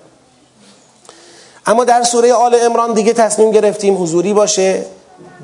اما 1.65 1.83
در 1.83 2.03
سوره 2.03 2.33
آل 2.33 2.55
امران 2.61 2.93
دیگه 2.93 3.13
تصمیم 3.13 3.51
گرفتیم 3.51 4.03
حضوری 4.03 4.33
باشه. 4.33 4.85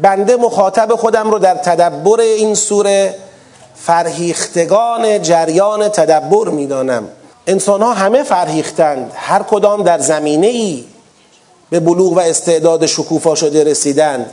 بنده 0.01 0.35
مخاطب 0.35 0.95
خودم 0.95 1.31
رو 1.31 1.39
در 1.39 1.55
تدبر 1.55 2.19
این 2.19 2.55
سوره 2.55 3.15
فرهیختگان 3.75 5.21
جریان 5.21 5.89
تدبر 5.89 6.49
می‌دانم. 6.49 7.07
انسان 7.47 7.81
ها 7.81 7.93
همه 7.93 8.23
فرهیختند. 8.23 9.11
هر 9.15 9.43
کدام 9.43 9.83
در 9.83 9.99
زمینه 9.99 10.47
ای 10.47 10.83
به 11.69 11.79
بلوغ 11.79 12.13
و 12.13 12.19
استعداد 12.19 12.85
شکوفا 12.85 13.35
شده 13.35 13.63
رسیدند. 13.63 14.31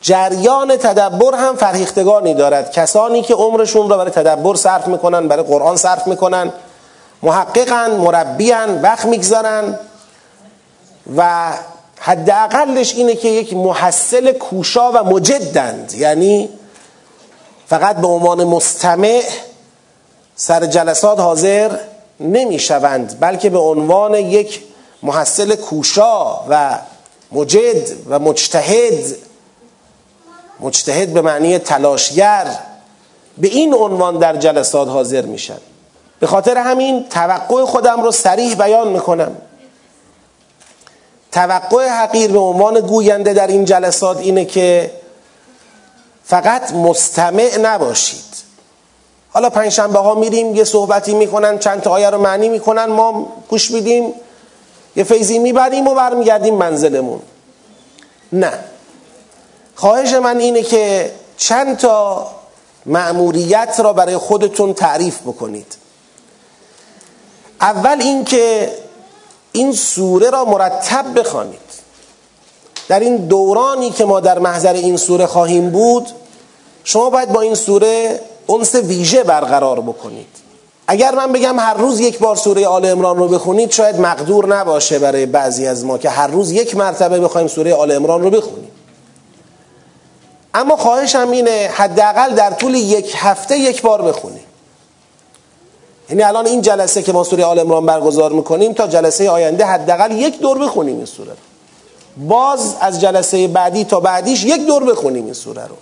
جریان 0.00 0.76
تدبر 0.76 1.34
هم 1.34 1.56
فرهیختگانی 1.56 2.34
دارد. 2.34 2.72
کسانی 2.72 3.22
که 3.22 3.34
عمرشون 3.34 3.90
را 3.90 3.96
برای 3.96 4.10
تدبر 4.10 4.54
صرف 4.54 4.88
می‌کنن 4.88 5.28
برای 5.28 5.42
قرآن 5.42 5.76
صرف 5.76 6.06
می‌کنن 6.06 6.52
محققن 7.22 7.90
مربیان 7.90 8.82
وقت 8.82 9.04
می‌گذارن 9.04 9.78
و 11.16 11.52
حداقلش 11.98 12.94
اینه 12.94 13.14
که 13.14 13.28
یک 13.28 13.54
محصل 13.54 14.32
کوشا 14.32 14.92
و 14.92 15.04
مجدند. 15.04 15.92
یعنی 15.96 16.48
فقط 17.66 17.96
به 17.96 18.06
عنوان 18.06 18.44
مستمع 18.44 19.22
سر 20.36 20.66
جلسات 20.66 21.20
حاضر 21.20 21.70
نمی‌شوند 22.20 23.20
بلکه 23.20 23.50
به 23.50 23.58
عنوان 23.58 24.14
یک 24.14 24.62
محصل 25.02 25.54
کوشا 25.54 26.44
و 26.48 26.78
مجد 27.32 27.88
و 28.08 28.18
مجتهد 28.18 29.16
مجتهد 30.60 31.12
به 31.12 31.20
معنی 31.20 31.58
تلاشگر 31.58 32.58
به 33.38 33.48
این 33.48 33.74
عنوان 33.74 34.18
در 34.18 34.36
جلسات 34.36 34.88
حاضر 34.88 35.22
میشن 35.22 35.58
به 36.20 36.26
خاطر 36.26 36.58
همین 36.58 37.08
توقع 37.08 37.64
خودم 37.64 38.02
رو 38.02 38.12
سریح 38.12 38.54
بیان 38.54 38.88
می‌کنم. 38.88 39.36
توقع 41.32 41.88
حقیر 41.88 42.32
به 42.32 42.38
عنوان 42.38 42.80
گوینده 42.80 43.32
در 43.32 43.46
این 43.46 43.64
جلسات 43.64 44.18
اینه 44.18 44.44
که 44.44 44.90
فقط 46.24 46.72
مستمع 46.72 47.58
نباشید. 47.58 48.31
حالا 49.32 49.50
پنجشنبه 49.50 49.98
ها 49.98 50.14
میریم 50.14 50.54
یه 50.54 50.64
صحبتی 50.64 51.14
می‌کنن 51.14 51.58
چند 51.58 51.80
تا 51.80 51.90
آیه 51.90 52.10
رو 52.10 52.18
معنی 52.18 52.48
می‌کنن 52.48 52.84
ما 52.84 53.26
گوش 53.48 53.70
میدیم 53.70 54.14
یه 54.96 55.04
فیضی 55.04 55.38
می‌بریم 55.38 55.88
و 55.88 55.94
برمیگردیم 55.94 56.54
منزلمون. 56.54 57.20
نه. 58.32 58.52
خواهش 59.74 60.12
من 60.12 60.38
اینه 60.38 60.62
که 60.62 61.12
چند 61.36 61.76
تا 61.76 62.26
مأموریت 62.86 63.80
را 63.84 63.92
برای 63.92 64.16
خودتون 64.16 64.74
تعریف 64.74 65.20
بکنید. 65.20 65.76
اول 67.60 67.96
اینکه 68.00 68.72
این 69.52 69.72
سوره 69.72 70.30
را 70.30 70.44
مرتب 70.44 71.18
بخوانید. 71.18 71.72
در 72.88 73.00
این 73.00 73.16
دورانی 73.16 73.90
که 73.90 74.04
ما 74.04 74.20
در 74.20 74.38
محضر 74.38 74.72
این 74.72 74.96
سوره 74.96 75.26
خواهیم 75.26 75.70
بود 75.70 76.08
شما 76.84 77.10
باید 77.10 77.32
با 77.32 77.40
این 77.40 77.54
سوره 77.54 78.20
انس 78.52 78.74
ویژه 78.74 79.22
برقرار 79.22 79.80
بکنید. 79.80 80.26
اگر 80.86 81.14
من 81.14 81.32
بگم 81.32 81.58
هر 81.58 81.74
روز 81.74 82.00
یک 82.00 82.18
بار 82.18 82.36
سوره 82.36 82.66
آل 82.66 82.86
امران 82.86 83.16
رو 83.16 83.28
بخونید 83.28 83.70
شاید 83.70 84.00
مقدور 84.00 84.46
نباشه 84.46 84.98
برای 84.98 85.26
بعضی 85.26 85.66
از 85.66 85.84
ما 85.84 85.98
که 85.98 86.10
هر 86.10 86.26
روز 86.26 86.52
یک 86.52 86.76
مرتبه 86.76 87.20
بخوایم 87.20 87.48
سوره 87.48 87.74
آل 87.74 87.90
امران 87.90 88.22
رو 88.22 88.30
بخونیم. 88.30 88.70
اما 90.54 90.76
خواهشم 90.76 91.30
اینه 91.30 91.70
حداقل 91.74 92.34
در 92.34 92.50
طول 92.50 92.74
یک 92.74 93.12
هفته 93.16 93.58
یک 93.58 93.82
بار 93.82 94.02
بخونیم. 94.02 94.44
یعنی 96.10 96.22
الان 96.22 96.46
این 96.46 96.62
جلسه 96.62 97.02
که 97.02 97.12
ما 97.12 97.24
سوره 97.24 97.44
آل 97.44 97.58
امران 97.58 97.86
برگزار 97.86 98.32
می‌کنیم 98.32 98.72
تا 98.72 98.86
جلسه 98.86 99.30
آینده 99.30 99.64
حداقل 99.64 100.12
یک 100.12 100.40
دور 100.40 100.58
بخونیم 100.58 100.96
این 100.96 101.06
سوره 101.06 101.32
باز 102.28 102.74
از 102.80 103.00
جلسه 103.00 103.48
بعدی 103.48 103.84
تا 103.84 104.00
بعدیش 104.00 104.44
یک 104.44 104.66
دور 104.66 104.84
بخونیم 104.84 105.24
این 105.24 105.34
سوره 105.34 105.66
رو. 105.66 105.76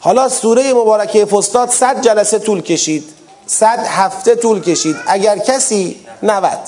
حالا 0.00 0.28
سوره 0.28 0.74
مبارکه 0.74 1.24
فستاد 1.24 1.70
صد 1.70 2.00
جلسه 2.00 2.38
طول 2.38 2.60
کشید. 2.60 3.04
صد 3.46 3.78
هفته 3.86 4.34
طول 4.34 4.60
کشید. 4.60 4.96
اگر 5.06 5.38
کسی 5.38 6.00
نود. 6.22 6.58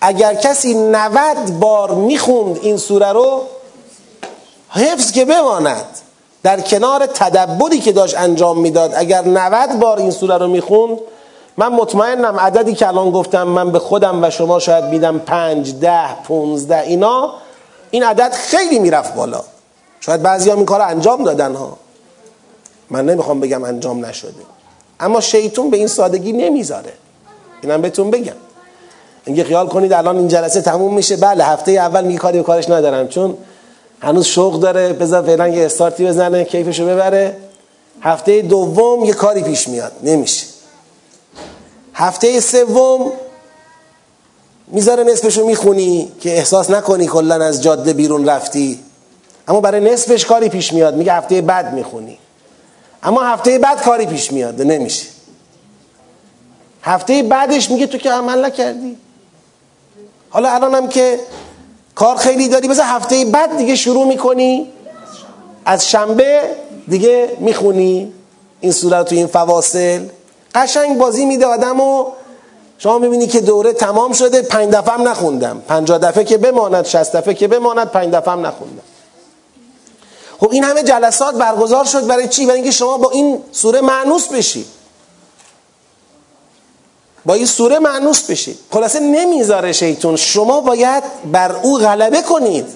اگر 0.00 0.34
کسی 0.34 0.74
نود 0.74 1.60
بار 1.60 1.90
می‌خوند 1.90 2.58
این 2.62 2.76
سوره 2.76 3.12
رو 3.12 3.42
حفظ 4.70 5.12
که 5.12 5.24
بماند. 5.24 5.86
در 6.42 6.60
کنار 6.60 7.06
تدبری 7.06 7.78
که 7.78 7.92
داشت 7.92 8.18
انجام 8.18 8.60
می‌داد 8.60 8.92
اگر 8.94 9.22
90 9.24 9.78
بار 9.78 9.98
این 9.98 10.10
سوره 10.10 10.38
رو 10.38 10.46
می‌خوند 10.46 10.98
من 11.56 11.68
مطمئنم 11.68 12.40
عددی 12.40 12.74
که 12.74 12.88
الان 12.88 13.10
گفتم 13.10 13.42
من 13.42 13.72
به 13.72 13.78
خودم 13.78 14.24
و 14.24 14.30
شما 14.30 14.58
شاید 14.58 14.84
میدم 14.84 15.18
پنج 15.18 15.74
ده 15.74 16.14
پونزده 16.22 16.80
اینا 16.80 17.32
این 17.90 18.02
عدد 18.02 18.32
خیلی 18.32 18.78
می‌رفت 18.78 19.14
بالا. 19.14 19.40
شاید 20.00 20.22
بعضی 20.22 20.50
هم 20.50 20.56
این 20.56 20.66
کار 20.66 20.80
انجام 20.80 21.24
دادن 21.24 21.54
ها. 21.54 21.76
من 22.90 23.06
نمی‌خوام 23.06 23.40
بگم 23.40 23.64
انجام 23.64 24.06
نشده. 24.06 24.32
اما 25.00 25.20
شیطون 25.20 25.70
به 25.70 25.76
این 25.76 25.86
سادگی 25.86 26.32
نمی‌ذاره. 26.32 26.92
اینم 27.62 27.82
بهتون 27.82 28.10
بگم. 28.10 28.32
اینکه 29.24 29.44
خیال 29.44 29.68
کنید 29.68 29.92
الان 29.92 30.16
این 30.16 30.28
جلسه 30.28 30.60
تموم 30.60 30.94
میشه. 30.94 31.16
بله 31.16 31.44
هفته 31.44 31.72
اول 31.72 32.04
میگه 32.04 32.18
کاری 32.18 32.42
کارش 32.42 32.70
ندارم. 32.70 33.08
چون 33.08 33.36
هنوز 34.00 34.26
شوق 34.26 34.60
داره 34.60 34.92
بذار 34.92 35.22
فعلا 35.22 35.48
یه 35.48 35.66
استارتی 35.66 36.06
بزنه 36.06 36.44
کیفشو 36.44 36.86
ببره. 36.86 37.36
هفته 38.00 38.42
دوم 38.42 39.04
یه 39.04 39.12
کاری 39.12 39.42
پیش 39.42 39.68
میاد. 39.68 39.92
نمیشه. 40.02 40.46
هفته 41.94 42.40
سوم 42.40 43.12
می‌ذاره 44.68 45.04
نصفشو 45.04 45.46
می‌خونی 45.46 46.12
که 46.20 46.36
احساس 46.36 46.70
نکنی 46.70 47.06
کلا 47.06 47.34
از 47.34 47.62
جاده 47.62 47.92
بیرون 47.92 48.28
رفتی. 48.28 48.80
اما 49.48 49.60
برای 49.60 49.92
نصفش 49.92 50.24
کاری 50.24 50.48
پیش 50.48 50.72
میاد. 50.72 50.96
میگه 50.96 51.12
هفته 51.12 51.40
بعد 51.40 51.74
می‌خونی. 51.74 52.18
اما 53.06 53.22
هفته 53.22 53.58
بعد 53.58 53.82
کاری 53.82 54.06
پیش 54.06 54.32
میاد 54.32 54.62
نمیشه. 54.62 55.06
هفته 56.82 57.22
بعدش 57.22 57.70
میگه 57.70 57.86
تو 57.86 57.98
که 57.98 58.10
عمل 58.10 58.44
نکردی. 58.44 58.96
حالا 60.30 60.50
الانم 60.50 60.88
که 60.88 61.20
کار 61.94 62.16
خیلی 62.16 62.48
داری 62.48 62.68
بذار 62.68 62.84
هفته 62.88 63.24
بعد 63.24 63.56
دیگه 63.56 63.76
شروع 63.76 64.06
می‌کنی. 64.06 64.72
از 65.64 65.88
شنبه 65.88 66.40
دیگه 66.88 67.36
می‌خونی 67.40 68.12
این 68.60 68.72
صورت 68.72 69.08
تو 69.08 69.14
این 69.14 69.26
فواصل. 69.26 70.06
قشنگ 70.54 70.98
بازی 70.98 71.24
میده 71.24 71.46
آدم 71.46 71.80
و 71.80 72.06
شما 72.78 72.98
می‌بینی 72.98 73.26
که 73.26 73.40
دوره 73.40 73.72
تمام 73.72 74.12
شده. 74.12 74.42
پنج 74.42 74.70
دفعه 74.70 74.94
هم 74.94 75.08
نخوندم. 75.08 75.62
پنجاه 75.68 75.98
دفعه 75.98 76.24
که 76.24 76.38
بماند 76.38 76.84
شست 76.84 77.16
دفعه 77.16 77.34
که 77.34 77.48
بماند 77.48 77.90
پنج 77.90 78.14
دفعه 78.14 78.32
هم 78.32 78.46
نخوندم. 78.46 78.85
خب 80.40 80.48
این 80.52 80.64
همه 80.64 80.82
جلسات 80.82 81.34
برگزار 81.34 81.84
شد 81.84 82.06
برای 82.06 82.28
چی؟ 82.28 82.46
برای 82.46 82.56
اینکه 82.56 82.70
شما 82.70 82.98
با 82.98 83.10
این 83.10 83.42
سوره 83.52 83.80
معنوس 83.80 84.28
بشی. 84.28 84.66
با 87.24 87.34
این 87.34 87.46
سوره 87.46 87.78
معنوس 87.78 88.22
بشید 88.22 88.58
خلاصه 88.72 89.00
نمی‌ذاره 89.00 89.72
شیطون. 89.72 90.16
شما 90.16 90.60
باید 90.60 91.04
بر 91.32 91.52
او 91.52 91.78
غلبه 91.78 92.22
کنید. 92.22 92.66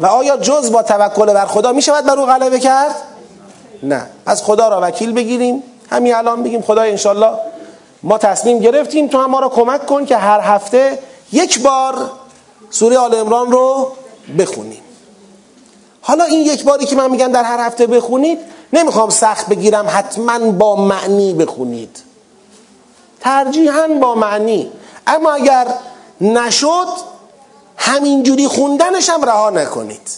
و 0.00 0.06
آیا 0.06 0.36
جز 0.36 0.72
با 0.72 0.82
توکل 0.82 1.26
بر 1.26 1.46
خدا 1.46 1.72
میشه 1.72 1.92
باید 1.92 2.04
بر 2.04 2.18
او 2.18 2.26
غلبه 2.26 2.58
کرد؟ 2.58 2.94
نه. 3.82 4.06
پس 4.26 4.42
خدا 4.42 4.68
را 4.68 4.80
وکیل 4.82 5.12
بگیریم. 5.12 5.62
همین 5.90 6.14
الان 6.14 6.42
بگیم 6.42 6.62
خدا 6.62 6.82
انشالله 6.82 7.30
ما 8.02 8.18
تصمیم 8.18 8.58
گرفتیم. 8.58 9.08
تو 9.08 9.18
هم 9.18 9.30
ما 9.30 9.40
را 9.40 9.48
کمک 9.48 9.86
کن 9.86 10.04
که 10.06 10.16
هر 10.16 10.40
هفته 10.40 10.98
یک 11.32 11.62
بار 11.62 12.10
سوره 12.70 12.98
آل 12.98 13.14
امران 13.14 13.52
رو 13.52 13.92
بخونیم. 14.38 14.82
حالا 16.08 16.24
این 16.24 16.40
یک 16.40 16.64
باری 16.64 16.86
که 16.86 16.96
من 16.96 17.10
میگم 17.10 17.32
در 17.32 17.42
هر 17.42 17.66
هفته 17.66 17.86
بخونید 17.86 18.38
نمی‌خوام 18.72 19.10
سخت 19.10 19.48
بگیرم 19.48 19.86
حتما 19.88 20.38
با 20.38 20.76
معنی 20.76 21.34
بخونید. 21.34 21.96
ترجیحاً 23.20 23.88
با 23.88 24.14
معنی. 24.14 24.72
اما 25.06 25.32
اگر 25.32 25.66
نشد 26.20 26.86
همینجوری 27.76 28.48
خوندنش 28.48 29.08
هم 29.08 29.24
رها 29.24 29.50
نکنید. 29.50 30.10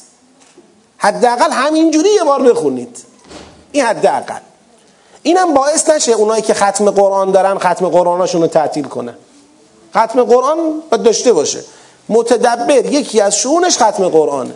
حداقل 0.99 1.51
همینجوری 1.51 2.09
یه 2.15 2.25
بار 2.25 2.43
بخونید. 2.43 2.99
این 3.73 3.85
حداقل. 3.85 4.41
اینم 5.23 5.55
باعث 5.55 5.91
نشه 5.91 6.13
اونایی 6.13 6.43
که 6.43 6.55
ختم 6.55 6.91
قرآن 6.91 7.31
دارن 7.31 7.59
ختم 7.59 7.89
قرآناشون 7.89 8.41
رو 8.41 8.47
تعطیل 8.47 8.85
کنن. 8.85 9.15
ختم 9.91 10.23
قرآن 10.23 10.59
باید 10.91 11.03
داشته 11.03 11.33
باشه. 11.33 11.65
متدبر 12.09 12.87
یکی 12.87 13.21
از 13.21 13.37
شونش 13.37 13.77
ختم 13.83 14.09
قرآنه. 14.09 14.55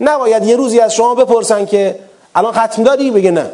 نباید 0.00 0.44
یه 0.44 0.56
روزی 0.56 0.80
از 0.80 0.94
شما 0.94 1.14
بپرسن 1.14 1.66
که 1.66 1.98
الان 2.34 2.52
ختم 2.52 2.82
داری؟ 2.82 3.10
بگه 3.10 3.30
نه. 3.30 3.50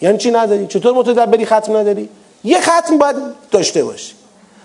یعنی 0.00 0.18
چی 0.18 0.30
نداری؟ 0.30 0.66
چطور 0.66 0.92
متدبری 0.92 1.46
ختم 1.46 1.76
نداری؟ 1.76 2.08
یه 2.44 2.60
ختم 2.60 2.98
باید 2.98 3.16
داشته 3.50 3.84
باشی. 3.84 4.12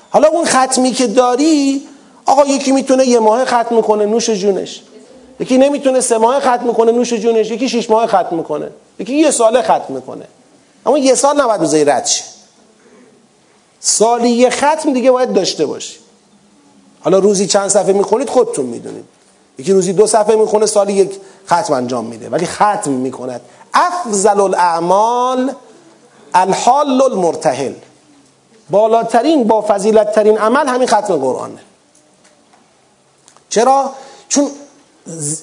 حالا 0.10 0.28
اون 0.28 0.46
ختمی 0.46 0.92
که 0.92 1.08
داری 1.08 1.82
آقا 2.26 2.46
یکی 2.46 2.72
می‌تونه 2.72 3.08
یه 3.08 3.20
ماه 3.20 3.46
ختم 3.46 3.82
کنه 3.82 4.06
نوش 4.06 4.30
جونش. 4.30 4.82
یکی 5.40 5.58
نمی‌تونه 5.58 6.02
سه 6.02 6.18
ماه 6.18 6.40
ختم 6.40 6.74
کنه 6.74 6.92
نوش 6.92 7.14
جونش. 7.14 7.52
یکی 7.52 7.70
شش 7.70 7.90
ماه 7.90 8.08
ختم 8.08 8.44
کنه. 8.44 8.70
یکی 9.00 9.16
یه 9.16 9.32
ساله 9.32 9.62
ختم 9.62 10.02
کنه. 10.02 10.26
اما 10.86 10.98
یه 10.98 11.16
سال 11.16 11.42
نباید 11.42 11.62
بذاری 11.62 11.86
رد 11.86 12.06
شه. 12.06 12.24
سالی 13.80 14.30
یه 14.30 14.50
ختم 14.50 14.94
دیگه 14.94 15.12
باید 15.12 15.34
داشته 15.34 15.66
باشی. 15.66 15.96
حالا 17.02 17.20
روزی 17.20 17.48
چند 17.48 17.68
صفحه 17.68 17.94
می‌خونید 17.94 18.30
خودتون 18.30 18.66
می‌دونید. 18.66 19.06
یکی 19.58 19.74
روزی 19.74 19.94
دو 19.94 20.08
صفحه 20.08 20.36
می‌خونه 20.36 20.66
سالی 20.66 20.94
یک 20.94 21.20
ختم 21.48 21.74
انجام 21.74 22.06
میده. 22.06 22.30
ولی 22.30 22.46
ختم 22.46 22.92
می‌کند. 22.92 23.42
افضل 23.74 24.42
الاعمال 24.42 25.52
الحال 26.34 27.02
المرتحل 27.02 27.74
بالاترین 28.70 29.44
با 29.44 29.66
فضیلت 29.68 30.12
ترین 30.12 30.38
عمل 30.38 30.68
همین 30.68 30.88
ختم 30.88 31.18
قرآنه. 31.18 31.60
چرا؟ 33.50 33.92
چون 34.30 34.52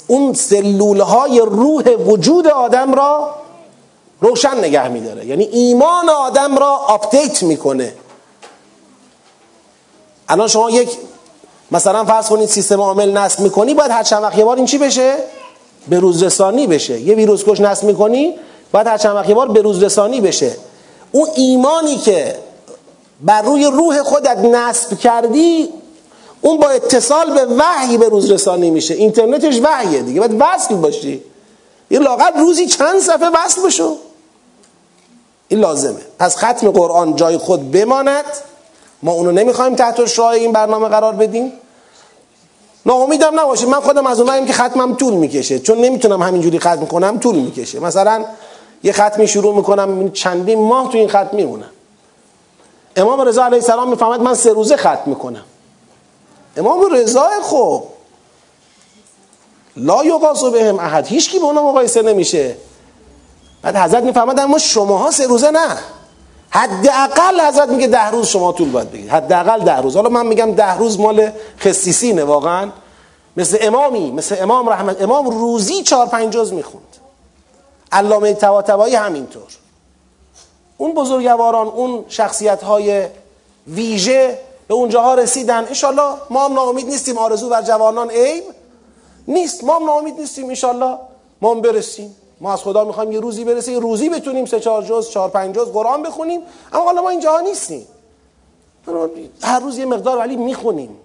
اون 0.07 0.35
سلول 0.35 1.01
های 1.01 1.41
روح 1.41 1.85
وجود 1.85 2.47
آدم 2.47 2.95
را 2.95 3.35
روشن 4.21 4.59
نگه 4.59 4.89
میداره. 4.89 5.27
یعنی 5.27 5.45
ایمان 5.45 6.09
آدم 6.09 6.59
را 6.59 6.71
update 6.71 7.43
می‌کنه. 7.43 7.95
الان 10.29 10.49
شما 10.49 10.71
یک 10.71 10.99
مثلا 11.73 12.05
فرض 12.05 12.29
کنید 12.29 12.49
سیستم 12.49 12.81
عامل 12.81 13.13
نصب 13.13 13.41
می‌کنی 13.41 13.75
باید 13.75 13.91
هر 13.91 14.03
چند 14.03 14.23
وقت 14.23 14.39
یه 14.39 14.45
بار 14.45 14.57
این 14.57 14.67
چی 14.67 14.79
بشه؟ 14.79 15.15
به 15.89 15.99
روز 15.99 16.23
رسانی 16.23 16.67
بشه. 16.67 17.01
یه 17.01 17.15
ویروس 17.15 17.45
کش 17.45 17.61
نصب 17.61 17.85
می‌کنی 17.85 18.35
باید 18.73 18.87
هر 18.87 18.99
چند 18.99 19.17
وقت 19.17 19.29
یه 19.29 19.35
بار 19.35 19.49
به 19.49 19.63
روز 19.63 19.83
رسانی 19.83 20.21
بشه. 20.21 20.57
اون 21.13 21.29
ایمانی 21.35 21.97
که 21.97 22.37
بر 23.21 23.43
روی 23.43 23.65
روح 23.65 24.03
خودت 24.03 24.39
نصب 24.39 24.99
کردی 24.99 25.69
اون 26.41 26.61
با 26.61 26.69
اتصال 26.69 27.35
به 27.35 27.55
وحی 27.55 27.99
به 27.99 28.09
روز 28.09 28.31
رسانی 28.31 28.71
میشه. 28.71 28.95
اینترنتش 28.95 29.61
وحیه 29.63 30.03
دیگه. 30.03 30.21
باید 30.21 30.37
وصل 30.41 30.75
باشی. 30.75 31.23
یه 31.91 31.99
لاغت 31.99 32.37
روزی 32.37 32.67
چند 32.67 33.01
صفحه 33.01 33.29
وصل 33.35 33.67
بشو. 33.67 33.97
این 35.49 35.61
لازمه. 35.61 36.01
پس 36.19 36.37
ختم 36.37 36.71
قرآن 36.71 37.17
جای 37.17 37.39
خود 37.39 37.71
بماند. 37.71 38.25
ما 39.03 39.13
اونو 39.13 39.33
نمی‌خوایم 39.33 39.75
تحت 39.75 40.07
شعای 40.07 40.41
این 40.41 40.53
برنامه 40.53 40.89
قرار 40.89 41.13
بدیم. 41.13 41.53
ناامیدم 42.87 43.41
نباشید 43.41 43.69
من 43.69 43.81
خودم 43.81 44.07
از 44.07 44.21
اوناییم 44.21 44.47
که 44.47 44.53
ختمم 44.53 44.95
طول 44.95 45.15
می‌کشه. 45.15 45.59
چون 45.59 45.79
نمی‌تونم 45.79 46.23
همینجوری 46.23 46.59
ختم 46.59 46.87
کنم 46.87 47.19
طول 47.19 47.37
می‌کشه. 47.37 47.81
مثلا 47.81 48.25
یه 48.83 48.93
ختمی 48.93 49.29
شروع 49.29 49.57
می‌کنم 49.57 50.13
چندین 50.13 50.59
ماه 50.59 50.93
تو 50.93 50.99
این 50.99 51.09
ختم 51.09 51.31
میمونم. 51.33 51.71
امام 52.97 53.21
رضا 53.21 53.45
علیه 53.45 53.59
السلام 53.59 53.91
می‌فهمد 53.91 54.21
من 54.21 54.35
سه 54.35 54.53
روزه 54.53 54.77
ختم 54.77 55.03
می‌کنم. 55.07 55.45
امام 56.57 56.95
رضا 56.95 57.29
خب 57.43 57.83
لا 59.77 60.05
یقاسو 60.05 60.51
بهم 60.51 60.79
احد. 60.79 61.07
هیچ 61.07 61.31
کی 61.31 61.39
به 61.39 61.45
اونم 61.45 61.65
مقایسه 61.65 62.03
نمیشه. 62.03 62.57
بعد 63.63 63.77
حضرت 63.77 64.05
می‌فهمد 64.05 64.41
اما 64.41 64.59
شماها 64.59 65.11
سه 65.11 65.27
روزه 65.27 65.51
نه. 65.51 65.79
حداقل 66.51 67.41
حضرت 67.41 67.69
میگه 67.69 67.87
ده 67.87 68.11
روز 68.11 68.27
شما 68.27 68.53
طول 68.53 68.71
باید 68.71 68.91
بگید 68.91 69.09
حداقل 69.11 69.61
ده 69.61 69.77
روز. 69.77 69.97
حالا 69.97 70.09
من 70.09 70.27
میگم 70.27 70.53
ده 70.53 70.77
روز 70.77 71.01
مال 71.01 71.31
خصیصینه 71.61 72.25
واقعا. 72.25 72.71
مثل 73.37 73.59
امامی 73.61 74.11
مثل 74.11 74.37
امام 74.41 74.69
رحمت 74.69 75.03
امام 75.03 75.31
روزی 75.31 75.83
چهار 75.83 76.07
پنج 76.07 76.33
جز 76.33 76.53
می‌خوند. 76.53 76.97
علامه 77.93 78.33
طباطبایی 78.33 78.95
همینطور. 78.95 79.49
اون 80.77 80.95
بزرگواران 80.95 81.67
اون 81.67 82.05
شخصیت 82.09 82.63
های 82.63 83.07
ویژه 83.67 84.39
به 84.69 84.75
اونجاها 84.75 85.15
رسیدن. 85.15 85.65
انشالله 85.69 86.15
ما 86.31 86.45
هم 86.45 86.53
ناامید 86.53 86.87
نیستیم. 86.87 87.19
آرزو 87.19 87.49
بر 87.49 87.63
جوانان 87.63 88.11
عیب 88.11 88.45
نیست. 89.29 89.65
ما 89.65 89.77
هم 89.77 89.85
ناامید 89.85 90.21
نیستیم 90.21 90.49
انشالله. 90.49 90.99
ما 91.41 91.51
هم 91.51 91.61
برسیم. 91.61 92.17
ما 92.41 92.53
از 92.53 92.63
خدا 92.63 92.85
می‌خوایم 92.85 93.13
یه 93.13 93.21
روزی 93.21 93.45
برسه 93.45 93.73
یه 93.73 93.79
روزی 93.79 94.09
بتونیم 94.09 94.47
سه 94.47 94.61
چهار 94.61 94.83
جز 94.83 95.11
چهار 95.11 95.29
پنج 95.29 95.55
جز 95.55 95.73
قرآن 95.73 96.03
بخونیم. 96.03 96.41
اما 96.73 96.85
حالا 96.85 97.03
ما 97.03 97.09
اینجاها 97.09 97.41
نیستیم. 97.41 97.87
هر 99.43 99.61
روز 99.61 99.79
یه 99.79 99.85
مقدار 99.85 100.19
ولی 100.19 100.37
می‌خونیم. 100.37 100.97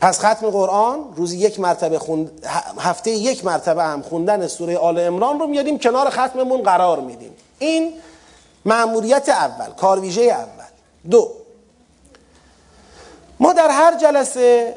پس 0.00 0.18
ختم 0.18 0.50
قرآن 0.50 1.12
روزی 1.16 1.38
یک 1.38 1.60
مرتبه 1.60 1.98
خوند... 1.98 2.46
هفته 2.78 3.10
یک 3.10 3.44
مرتبه 3.44 3.82
هم 3.82 4.02
خوندن 4.02 4.46
سوره 4.46 4.78
آل 4.78 4.98
امران 4.98 5.40
رو 5.40 5.46
میاریم 5.46 5.78
کنار 5.78 6.10
ختممون 6.10 6.62
قرار 6.62 7.00
میدیم. 7.00 7.36
این 7.58 7.92
معموریت 8.64 9.28
اول 9.28 9.72
کارویژه 9.72 10.22
اول. 10.22 10.64
دو 11.10 11.30
ما 13.40 13.52
در 13.52 13.68
هر 13.68 13.98
جلسه 13.98 14.76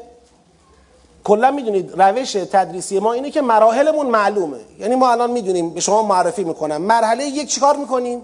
کلا 1.24 1.50
می‌دونید 1.50 2.02
روش 2.02 2.32
تدریسی 2.32 2.98
ما 2.98 3.12
اینه 3.12 3.30
که 3.30 3.40
مراحلمون 3.40 4.06
معلومه. 4.06 4.58
یعنی 4.78 4.94
ما 4.94 5.10
الان 5.10 5.30
می‌دونیم 5.30 5.70
به 5.70 5.80
شما 5.80 6.02
معرفی 6.02 6.44
می‌کنم. 6.44 6.82
مرحله 6.82 7.24
یک 7.24 7.48
چیکار 7.48 7.76
می‌کنیم؟ 7.76 8.22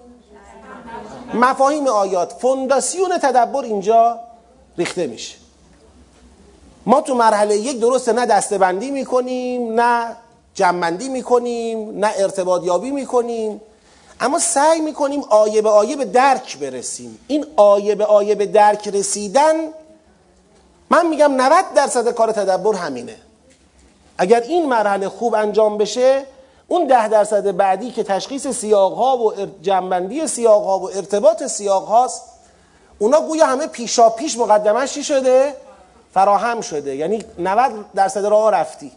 مفاهیم 1.34 1.86
آیات. 1.86 2.32
فونداسیون 2.32 3.18
تدبر 3.18 3.62
اینجا 3.62 4.18
ریخته 4.78 5.06
میشه. 5.06 5.36
ما 6.86 7.00
تو 7.00 7.14
مرحله 7.14 7.56
یک 7.56 7.80
درسته 7.80 8.12
نه 8.12 8.26
دستبندی 8.26 8.90
می‌کنیم 8.90 9.80
نه 9.80 10.16
جمعندی 10.54 11.08
می‌کنیم 11.08 11.98
نه 11.98 12.12
ارتباط 12.16 12.64
یابی 12.64 12.90
می‌کنیم. 12.90 13.60
اما 14.20 14.38
سعی 14.38 14.80
می‌کنیم 14.80 15.22
آیه 15.30 15.62
به 15.62 15.68
آیه 15.68 15.96
به 15.96 16.04
درک 16.04 16.58
برسیم. 16.58 17.18
این 17.26 17.46
آیه 17.56 17.94
به 17.94 18.04
آیه 18.04 18.34
به 18.34 18.46
درک 18.46 18.88
رسیدن 18.88 19.54
من 20.90 21.06
میگم 21.06 21.32
90 21.36 21.64
درصد 21.74 22.10
کار 22.10 22.32
تدبر 22.32 22.74
همینه. 22.74 23.16
اگر 24.18 24.40
این 24.40 24.68
مرحله 24.68 25.08
خوب 25.08 25.34
انجام 25.34 25.78
بشه 25.78 26.22
اون 26.68 26.86
ده 26.86 27.08
درصد 27.08 27.56
بعدی 27.56 27.90
که 27.90 28.02
تشخیص 28.02 28.46
سیاق 28.46 28.94
ها 28.94 29.18
و 29.18 29.32
جنبندی 29.62 30.26
سیاق 30.26 30.64
ها 30.64 30.78
و 30.78 30.90
ارتباط 30.90 31.42
سیاق 31.42 31.84
هاست 31.84 32.22
اونا 32.98 33.20
گویا 33.20 33.46
همه 33.46 33.66
پیشا 33.66 34.10
پیش 34.10 34.38
مقدمش 34.38 34.92
چی 34.92 35.04
شده؟ 35.04 35.54
فراهم 36.14 36.60
شده. 36.60 36.96
یعنی 36.96 37.24
90 37.38 37.72
درصد 37.94 38.24
راه 38.24 38.50
رفتی. 38.50 38.92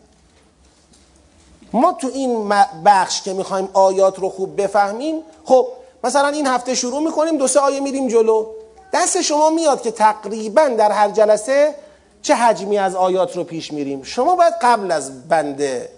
ما 1.74 1.94
تو 1.94 2.08
این 2.14 2.50
بخش 2.86 3.22
که 3.22 3.34
می‌خوایم 3.34 3.70
آیات 3.74 4.20
رو 4.20 4.30
خوب 4.30 4.62
بفهمیم 4.62 5.22
خب 5.46 5.68
مثلا 6.04 6.28
این 6.28 6.48
هفته 6.48 6.76
شروع 6.76 7.04
می‌کنیم 7.04 7.38
دو 7.38 7.48
سه 7.48 7.60
آیه 7.60 7.80
میریم 7.80 8.08
جلو. 8.08 8.46
دست 8.94 9.22
شما 9.22 9.50
میاد 9.50 9.82
که 9.82 9.92
تقریبا 9.92 10.68
در 10.68 10.92
هر 10.92 11.10
جلسه 11.10 11.76
چه 12.22 12.36
حجمی 12.36 12.78
از 12.78 12.96
آیات 12.96 13.38
رو 13.38 13.44
پیش 13.44 13.74
میریم. 13.74 14.04
شما 14.04 14.36
باید 14.36 14.54
قبل 14.62 14.92
از 14.92 15.28
بنده 15.28 15.90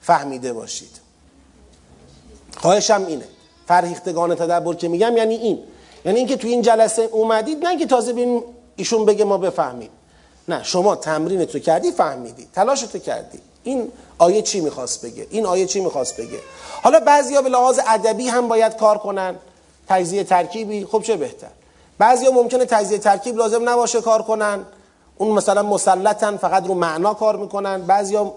فهمیده 0.00 0.52
باشید. 0.52 1.00
خواهشم 2.56 3.04
اینه. 3.08 3.24
فرهیختگان 3.68 4.34
تدبر 4.34 4.74
که 4.74 4.88
میگم 4.88 5.16
یعنی 5.16 5.34
این. 5.34 5.58
یعنی 6.04 6.18
اینکه 6.18 6.36
توی 6.36 6.50
این 6.50 6.62
جلسه 6.62 7.02
اومدید 7.02 7.66
نه 7.66 7.78
که 7.78 7.86
تازه 7.86 8.12
بین 8.12 8.42
ایشون 8.76 9.04
بگه 9.04 9.24
ما 9.24 9.38
بفهمیم. 9.38 9.90
نه 10.48 10.62
شما 10.62 10.96
تمرین 10.96 11.44
تو 11.44 11.58
کردی 11.58 11.92
فهمیدی. 11.92 12.48
تلاش 12.54 12.80
تو 12.80 12.98
کردی. 12.98 13.38
این 13.62 13.92
آیه 14.18 14.42
چی 14.42 14.60
می‌خواست 14.60 15.04
بگه؟ 15.06 15.26
این 15.30 15.46
آیه 15.46 15.66
چی 15.66 15.80
می‌خواست 15.80 16.16
بگه؟ 16.16 16.38
حالا 16.82 17.00
بعضیا 17.00 17.42
به 17.42 17.48
لحاظ 17.48 17.80
ادبی 17.88 18.28
هم 18.28 18.48
باید 18.48 18.76
کار 18.76 18.98
کنن. 18.98 19.34
تجزیه 19.88 20.24
ترکیبی 20.24 20.84
خب 20.84 21.02
چه 21.02 21.16
بهتر؟ 21.16 21.48
بعضیا 21.98 22.30
ممکنه 22.30 22.64
تجزیه 22.64 22.98
ترکیب 22.98 23.36
لازم 23.36 23.68
نباشه 23.68 24.00
کار 24.00 24.22
کنن. 24.22 24.64
اون 25.18 25.30
مثلا 25.30 25.62
مسلطن 25.62 26.36
فقط 26.36 26.66
رو 26.66 26.74
معنا 26.74 27.14
کار 27.14 27.36
می‌کنن. 27.36 27.82
بعضیا 27.82 28.34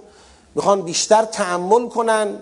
می‌خوان 0.55 0.82
بیشتر 0.82 1.26
تعمل 1.26 1.88
کنن 1.89 2.39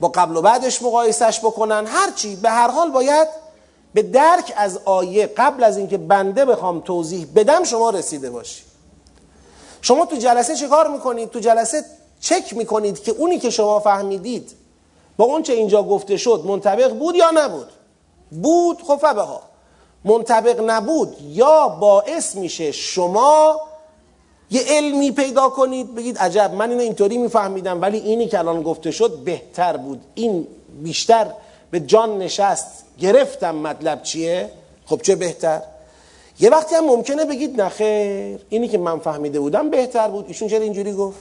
با 0.00 0.08
قبل 0.08 0.36
و 0.36 0.42
بعدش 0.42 0.82
مقایسش 0.82 1.40
بکنن. 1.40 1.86
هرچی 1.86 2.36
به 2.36 2.50
هر 2.50 2.70
حال 2.70 2.90
باید 2.90 3.28
به 3.94 4.02
درک 4.02 4.52
از 4.56 4.78
آیه 4.84 5.26
قبل 5.26 5.64
از 5.64 5.76
اینکه 5.76 5.98
بنده 5.98 6.44
بخوام 6.44 6.80
توضیح 6.80 7.26
بدم 7.34 7.64
شما 7.64 7.90
رسیده 7.90 8.30
باشی. 8.30 8.62
شما 9.82 10.06
تو 10.06 10.16
جلسه 10.16 10.56
چه 10.56 10.68
کار 10.68 10.88
می‌کنید؟ 10.88 11.30
تو 11.30 11.40
جلسه 11.40 11.84
چک 12.20 12.56
می‌کنید 12.56 13.02
که 13.02 13.12
اونی 13.12 13.38
که 13.38 13.50
شما 13.50 13.80
فهمیدید 13.80 14.50
با 15.16 15.24
اون 15.24 15.42
چه 15.42 15.52
اینجا 15.52 15.82
گفته 15.82 16.16
شد 16.16 16.42
منطبق 16.46 16.92
بود 16.92 17.14
یا 17.14 17.30
نبود؟ 17.34 17.68
بود 18.42 18.82
خب 18.82 19.00
ها 19.00 19.51
منطبق 20.04 20.60
نبود 20.66 21.16
یا 21.20 21.68
باعث 21.68 22.34
میشه 22.34 22.72
شما 22.72 23.60
یه 24.50 24.62
علمی 24.68 25.10
پیدا 25.10 25.48
کنید 25.48 25.94
بگید 25.94 26.18
عجب 26.18 26.54
من 26.54 26.70
اینو 26.70 26.82
اینطوری 26.82 27.18
میفهمیدم 27.18 27.80
ولی 27.82 27.98
اینی 27.98 28.28
که 28.28 28.38
الان 28.38 28.62
گفته 28.62 28.90
شد 28.90 29.18
بهتر 29.18 29.76
بود. 29.76 30.00
این 30.14 30.46
بیشتر 30.82 31.26
به 31.70 31.80
جان 31.80 32.18
نشست 32.18 32.84
گرفتم 32.98 33.54
مطلب 33.54 34.02
چیه؟ 34.02 34.50
خب 34.86 35.00
چه 35.02 35.16
بهتر؟ 35.16 35.62
یه 36.40 36.50
وقتی 36.50 36.74
هم 36.74 36.84
ممکنه 36.84 37.24
بگید 37.24 37.60
نخیر 37.60 38.38
اینی 38.48 38.68
که 38.68 38.78
من 38.78 38.98
فهمیده 38.98 39.40
بودم 39.40 39.70
بهتر 39.70 40.08
بود. 40.08 40.24
ایشون 40.28 40.48
چرا 40.48 40.60
اینجوری 40.60 40.92
گفت؟ 40.92 41.18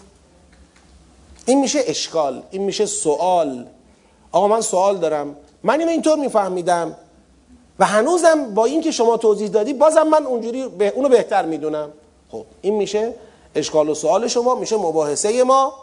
این 1.45 1.59
میشه 1.59 1.79
اشکال 1.87 2.43
این 2.51 2.63
میشه 2.63 2.85
سوال. 2.85 3.65
آقا 4.31 4.47
من 4.47 4.61
سوال 4.61 4.97
دارم. 4.97 5.35
من 5.63 5.79
اینو 5.79 5.91
اینطور 5.91 6.17
میفهمیدم. 6.17 6.95
و 7.81 7.85
هنوزم 7.85 8.53
با 8.53 8.65
این 8.65 8.81
که 8.81 8.91
شما 8.91 9.17
توضیح 9.17 9.49
دادی 9.49 9.73
بازم 9.73 10.03
من 10.03 10.25
اونجوری 10.25 10.67
به 10.67 10.93
اونو 10.95 11.09
بهتر 11.09 11.45
می‌دونم. 11.45 11.89
خب 12.31 12.45
این 12.61 12.75
میشه 12.75 13.13
اشکال 13.55 13.89
و 13.89 13.93
سوال 13.93 14.27
شما 14.27 14.55
میشه 14.55 14.77
مباحثه 14.77 15.43
ما. 15.43 15.73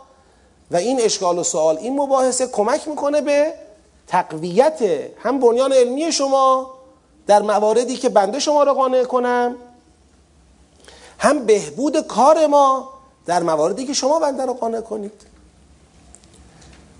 و 0.71 0.77
این 0.77 1.01
اشکال 1.01 1.39
و 1.39 1.43
سوال 1.43 1.77
این 1.77 2.01
مباحثه 2.01 2.47
کمک 2.47 2.89
می‌کنه 2.89 3.21
به 3.21 3.55
تقویت 4.07 4.79
هم 5.19 5.41
بنیان 5.41 5.73
علمی 5.73 6.13
شما 6.13 6.71
در 7.27 7.43
مواردی 7.43 7.97
که 7.97 8.09
بنده 8.09 8.39
شما 8.39 8.63
رو 8.63 8.75
قانع 8.75 9.05
کنم 9.05 9.57
هم 11.19 11.47
بهبود 11.47 12.01
کار 12.01 12.47
ما 12.47 12.89
در 13.27 13.43
مواردی 13.43 13.87
که 13.87 13.93
شما 13.93 14.19
بنده 14.19 14.47
رو 14.47 14.55
قانع 14.55 14.81
کنید. 14.81 15.28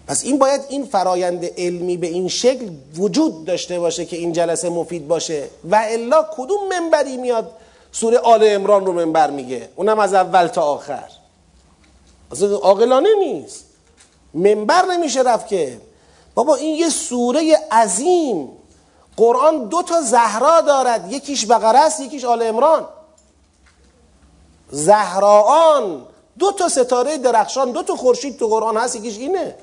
پس 0.09 0.25
این 0.25 0.39
باید 0.39 0.61
این 0.69 0.85
فرایند 0.85 1.45
علمی 1.59 1.97
به 1.97 2.07
این 2.07 2.29
شکل 2.29 2.69
وجود 2.97 3.45
داشته 3.45 3.81
باشه 3.81 4.05
که 4.05 4.17
این 4.17 4.33
جلسه 4.33 4.69
مفید 4.69 5.09
باشه. 5.09 5.49
و 5.71 5.87
الا 5.89 6.27
کدوم 6.37 6.69
منبری 6.69 7.17
میاد 7.17 7.53
سوره 7.93 8.19
آل 8.19 8.41
امران 8.43 8.87
رو 8.87 8.93
منبر 8.93 9.31
میگه؟ 9.31 9.69
اونم 9.77 9.99
از 9.99 10.15
اول 10.15 10.47
تا 10.47 10.63
آخر. 10.63 11.09
اصلا 12.33 12.57
عاقلانه 12.57 13.09
نیست. 13.19 13.65
منبر 14.35 14.85
نمیشه 14.85 15.23
رفت 15.23 15.49
که 15.49 15.81
بابا 16.35 16.55
این 16.55 16.77
یه 16.77 16.89
سوره 16.89 17.57
عظیم. 17.73 18.49
قرآن 19.17 19.65
دو 19.65 19.83
تا 19.83 20.01
زهرا 20.01 20.61
دارد. 20.61 21.13
یکیش 21.13 21.47
بقره 21.47 21.79
است 21.79 22.01
یکیش 22.01 22.25
آل 22.25 22.43
امران 22.43 22.85
زهراان. 24.71 26.07
دو 26.39 26.53
تا 26.53 26.69
ستاره 26.69 27.19
درخشان 27.19 27.71
دو 27.71 27.83
تا 27.83 27.97
خورشید 27.97 28.39
تو 28.39 28.49
قرآن 28.49 28.77
هست 28.77 28.97
یکیش 28.97 29.19
اینه. 29.19 29.55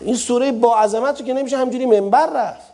این 0.00 0.16
سوره 0.16 0.52
با 0.52 0.76
عظمت 0.76 1.20
رو 1.20 1.26
که 1.26 1.32
نمیشه 1.32 1.56
همجوری 1.56 1.86
منبر 1.86 2.26
رفت. 2.26 2.68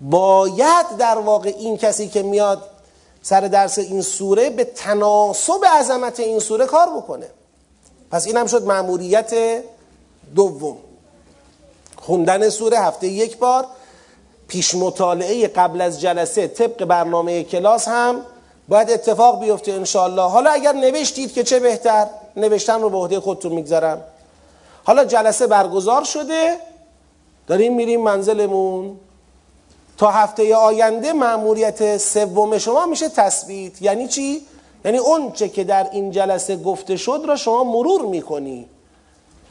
باید 0.00 0.86
در 0.98 1.18
واقع 1.18 1.54
این 1.58 1.76
کسی 1.76 2.08
که 2.08 2.22
میاد 2.22 2.62
سر 3.22 3.40
درس 3.40 3.78
این 3.78 4.02
سوره 4.02 4.50
به 4.50 4.64
تناسب 4.64 5.64
عظمت 5.64 6.20
این 6.20 6.38
سوره 6.38 6.66
کار 6.66 6.88
بکنه. 6.96 7.26
پس 8.10 8.26
این 8.26 8.36
هم 8.36 8.46
شد 8.46 8.62
معمولیت 8.62 9.34
دوم. 10.34 10.76
خوندن 11.96 12.48
سوره 12.48 12.78
هفته 12.78 13.06
یک 13.06 13.38
بار 13.38 13.66
پیش 14.48 14.74
مطالعه 14.74 15.48
قبل 15.48 15.80
از 15.80 16.00
جلسه 16.00 16.48
طبق 16.48 16.84
برنامه 16.84 17.44
کلاس 17.44 17.88
هم 17.88 18.20
باید 18.68 18.90
اتفاق 18.90 19.40
بیفته 19.40 19.72
انشالله 19.72 20.22
حالا 20.22 20.50
اگر 20.50 20.72
نوشتید 20.72 21.32
که 21.32 21.44
چه 21.44 21.60
بهتر 21.60 22.06
نوشتن 22.36 22.80
رو 22.80 22.90
به 22.90 22.96
عهده 22.96 23.20
خودتون 23.20 23.52
می‌گذارم. 23.52 24.04
حالا 24.88 25.04
جلسه 25.04 25.46
برگزار 25.46 26.04
شده 26.04 26.56
داریم 27.46 27.74
میریم 27.74 28.00
منزلمون. 28.00 28.96
تا 29.98 30.10
هفته 30.10 30.56
آینده 30.56 31.12
معمولیت 31.12 31.96
سوم 31.96 32.58
شما 32.58 32.86
میشه 32.86 33.08
تثبیت. 33.08 33.82
یعنی 33.82 34.08
چی؟ 34.08 34.42
یعنی 34.84 34.98
اون 34.98 35.32
چه 35.32 35.48
که 35.48 35.64
در 35.64 35.88
این 35.92 36.10
جلسه 36.10 36.56
گفته 36.56 36.96
شد 36.96 37.24
را 37.28 37.36
شما 37.36 37.64
مرور 37.64 38.02
می‌کنی. 38.02 38.66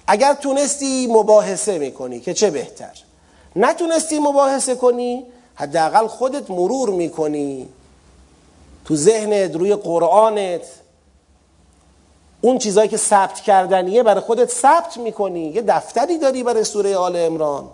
اگر 0.08 0.34
تونستی 0.34 1.08
مباحثه 1.08 1.78
می‌کنی 1.78 2.20
که 2.20 2.34
چه 2.34 2.50
بهتر. 2.50 2.94
نتونستی 3.56 4.20
مباحثه 4.20 4.76
کنی 4.76 5.26
حداقل 5.56 6.08
خودت 6.08 6.52
مرور 6.52 6.90
می‌کنی. 6.90 7.70
تو 8.86 8.96
ذهنت 8.96 9.56
روی 9.56 9.76
قرآنت 9.76 10.62
اون 12.42 12.58
چیزایی 12.58 12.90
که 12.90 12.98
ثبت 12.98 13.40
کردنیه 13.40 14.04
برای 14.04 14.22
خودت 14.22 14.52
ثبت 14.52 14.98
می‌کنی. 14.98 15.48
یه 15.48 15.62
دفتری 15.62 16.18
داری 16.18 16.44
برای 16.44 16.64
سوره 16.64 16.98
آل 16.98 17.16
امران 17.16 17.70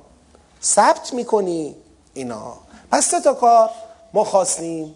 ثبت 0.64 1.14
می‌کنی 1.14 1.76
اینا. 2.14 2.54
پس 2.92 3.06
سه 3.06 3.22
تا 3.22 3.34
کار 3.34 3.70
ما 4.14 4.24
خواستیم. 4.24 4.96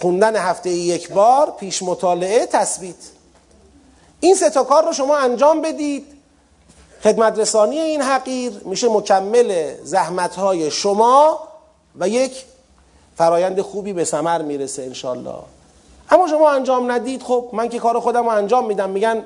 خوندن 0.00 0.36
هفته 0.36 0.70
یک 0.70 1.12
بار 1.12 1.50
پیش 1.50 1.82
مطالعه 1.82 2.46
تثبیت. 2.46 2.96
این 4.20 4.34
سه 4.34 4.50
تا 4.50 4.64
کار 4.64 4.84
رو 4.84 4.92
شما 4.92 5.16
انجام 5.16 5.62
بدید. 5.62 6.06
خدمت 7.02 7.38
رسانی 7.38 7.78
این 7.78 8.02
حقیر 8.02 8.60
میشه 8.64 8.88
مکمل 8.88 9.74
زحمت 9.84 10.34
های 10.34 10.70
شما 10.70 11.40
و 11.98 12.08
یک 12.08 12.44
فرایند 13.16 13.60
خوبی 13.60 13.92
به 13.92 14.04
ثمر 14.04 14.42
می‌رسه 14.42 14.82
انشالله 14.82 15.38
اما 16.10 16.26
شما 16.28 16.50
انجام 16.50 16.90
ندید 16.92 17.22
خب 17.22 17.48
من 17.52 17.68
که 17.68 17.78
کار 17.78 18.00
خودم 18.00 18.24
رو 18.24 18.28
انجام 18.28 18.66
میدم. 18.66 18.90
میگن 18.90 19.24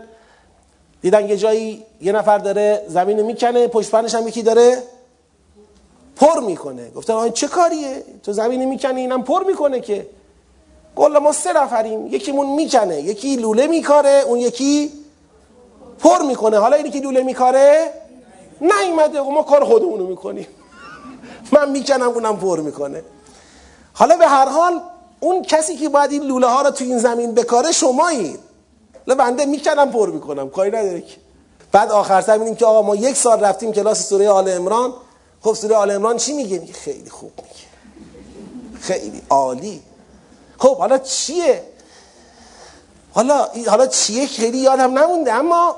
دیدن 1.03 1.28
یه 1.28 1.37
جایی 1.37 1.85
یه 2.01 2.12
نفر 2.12 2.39
داره 2.39 2.85
زمین 2.89 3.22
می‌کنه 3.22 3.68
پشت 3.68 3.95
هم 3.95 4.28
یکی 4.28 4.43
داره 4.43 4.83
پر 6.16 6.41
می‌کنه. 6.41 6.91
گفتن 6.91 7.12
آن 7.12 7.30
چه 7.30 7.49
کاریه؟ 7.49 8.05
تو 8.22 8.33
زمینی 8.33 8.66
می‌کنی؟ 8.66 9.01
اینم 9.01 9.22
پر 9.22 9.45
می‌کنه 9.45 9.80
که. 9.80 10.07
کلا 10.97 11.20
ما 11.20 11.33
سه 11.33 11.53
نفریم. 11.53 12.07
یکیمون 12.07 12.47
می‌کنه. 12.47 13.01
یکی 13.01 13.37
لوله 13.37 13.66
میکاره 13.66 14.22
اون 14.26 14.39
یکی 14.39 14.93
پر 15.99 16.22
می‌کنه. 16.22 16.59
حالا 16.59 16.76
اینی 16.76 16.91
که 16.91 17.01
لوله 17.01 17.22
میکاره 17.22 17.91
نیومده. 18.61 19.20
ما 19.20 19.43
کار 19.43 19.64
خودمونو 19.64 20.07
می‌کنیم. 20.07 20.47
من 21.53 21.70
می‌کنم 21.70 22.09
اونم 22.09 22.37
پر 22.37 22.61
می‌کنه. 22.61 23.03
حالا 23.95 24.16
به 24.16 24.26
هر 24.26 24.49
حال 24.49 24.80
اون 25.22 25.42
کسی 25.42 25.76
که 25.76 25.88
باید 25.88 26.12
این 26.12 26.22
لوله 26.22 26.46
ها 26.46 26.62
رو 26.62 26.70
تو 26.70 26.84
این 26.84 26.98
زمین 26.98 27.34
بکاره 27.34 27.72
شمایید 27.72 28.40
بنده 29.06 29.44
می‌کنم 29.44 29.90
پر 29.90 30.10
می‌کنم. 30.10 30.50
کاری 30.50 30.70
نداره 30.70 31.00
که. 31.00 31.16
بعد 31.72 31.90
آخر 31.90 32.20
سر 32.20 32.32
می‌بینیم 32.32 32.54
که 32.54 32.66
آقا 32.66 32.82
ما 32.82 32.96
یک 32.96 33.16
سال 33.16 33.40
رفتیم 33.40 33.72
کلاس 33.72 34.08
سوره 34.08 34.28
آل 34.28 34.48
عمران. 34.48 34.92
خب 35.40 35.54
سوره 35.54 35.76
آل 35.76 35.90
عمران 35.90 36.16
چی 36.16 36.32
میگه؟ 36.32 36.58
میگه 36.58 36.72
خیلی 36.72 37.10
خوب 37.10 37.32
میگه. 37.36 38.80
خیلی 38.80 39.22
عالی. 39.30 39.82
خب 40.58 40.76
حالا 40.76 40.98
چیه؟ 40.98 41.62
حالا 43.12 43.48
حالا 43.66 43.86
چیه؟ 43.86 44.26
خیلی 44.26 44.58
یادم 44.58 44.98
نمونده 44.98 45.32
اما 45.32 45.76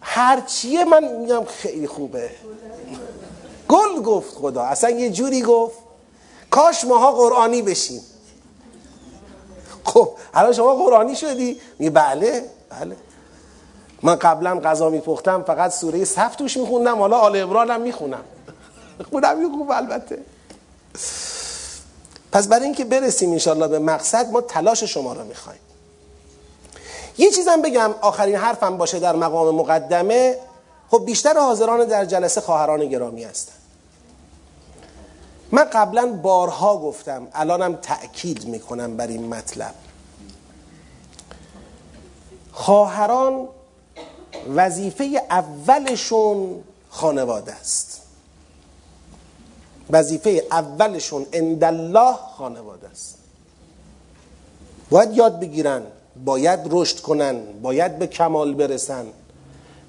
هر 0.00 0.40
چیه 0.40 0.84
من 0.84 1.04
میگم 1.04 1.44
خیلی 1.44 1.86
خوبه. 1.86 2.30
گل 3.68 4.02
گفت 4.02 4.34
خدا. 4.34 4.62
اصلا 4.62 4.90
یه 4.90 5.10
جوری 5.10 5.42
گفت 5.42 5.76
کاش 6.50 6.84
ماها 6.84 7.12
قرآنی 7.12 7.62
بشیم. 7.62 8.00
خب 9.86 10.10
الان 10.34 10.52
شما 10.52 10.74
قرآنی 10.74 11.16
شدی؟ 11.16 11.60
میگه 11.78 11.90
بله 11.90 12.44
بله. 12.70 12.96
من 14.02 14.16
قبلا 14.16 14.60
غذا 14.60 14.90
میپختم 14.90 15.42
فقط 15.42 15.72
سوره 15.72 16.04
صف 16.04 16.36
توش 16.36 16.56
میخوندم 16.56 16.98
حالا 16.98 17.18
آل 17.18 17.36
عمران 17.36 17.70
هم 17.70 17.80
می‌خونم. 17.80 18.24
خودم 19.10 19.56
خوب 19.58 19.70
البته. 19.70 20.18
پس 22.32 22.48
برای 22.48 22.64
اینکه 22.64 22.84
برسیم 22.84 23.32
انشالله 23.32 23.68
به 23.68 23.78
مقصد 23.78 24.30
ما 24.30 24.40
تلاش 24.40 24.84
شما 24.84 25.12
رو 25.12 25.24
می‌خوایم. 25.24 25.60
یه 27.18 27.30
چیزم 27.30 27.62
بگم 27.62 27.94
آخرین 28.00 28.36
حرفم 28.36 28.76
باشه 28.76 28.98
در 28.98 29.16
مقام 29.16 29.54
مقدمه. 29.54 30.36
خب 30.90 31.04
بیشتر 31.04 31.38
حاضران 31.38 31.84
در 31.84 32.04
جلسه 32.04 32.40
خواهران 32.40 32.86
گرامی 32.86 33.24
هستن. 33.24 33.55
من 35.52 35.64
قبلا 35.64 36.06
بارها 36.06 36.78
گفتم 36.78 37.28
الانم 37.32 37.76
تأکید 37.76 38.46
می‌کنم 38.46 38.96
بر 38.96 39.06
این 39.06 39.28
مطلب. 39.28 39.74
خواهران 42.52 43.48
وظیفه 44.54 45.22
اولشون 45.30 46.64
خانواده 46.90 47.52
است. 47.52 48.02
وظیفه 49.90 50.42
اولشون 50.50 51.26
الله 51.62 52.12
خانواده 52.12 52.88
است. 52.88 53.18
باید 54.90 55.16
یاد 55.16 55.40
بگیرن 55.40 55.82
باید 56.24 56.60
رشد 56.70 57.00
کنن 57.00 57.40
باید 57.62 57.98
به 57.98 58.06
کمال 58.06 58.54
برسن. 58.54 59.06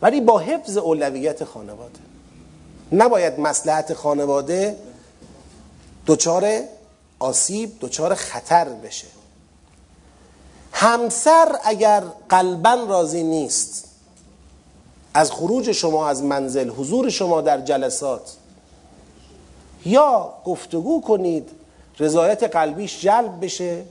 ولی 0.02 0.22
با 0.22 0.40
حفظ 0.40 0.78
اولویت 0.78 1.44
خانواده. 1.44 2.00
نباید 2.92 3.40
مسلحت 3.40 3.94
خانواده 3.94 4.76
دچار 6.08 6.60
آسیب 7.20 7.78
دچار 7.82 8.16
خطر 8.16 8.70
بشه. 8.70 9.08
همسر 10.74 11.60
اگر 11.64 12.04
قلبا 12.30 12.74
راضی 12.74 13.24
نیست 13.24 13.86
از 15.14 15.32
خروج 15.32 15.72
شما 15.72 16.08
از 16.10 16.24
منزل 16.24 16.70
حضور 16.70 17.10
شما 17.10 17.42
در 17.42 17.62
جلسات 17.62 18.36
یا 19.86 20.34
گفتگو 20.46 21.02
کنید 21.02 21.50
رضایت 22.00 22.44
قلبیش 22.44 23.02
جلب 23.02 23.46
بشه 23.46 23.84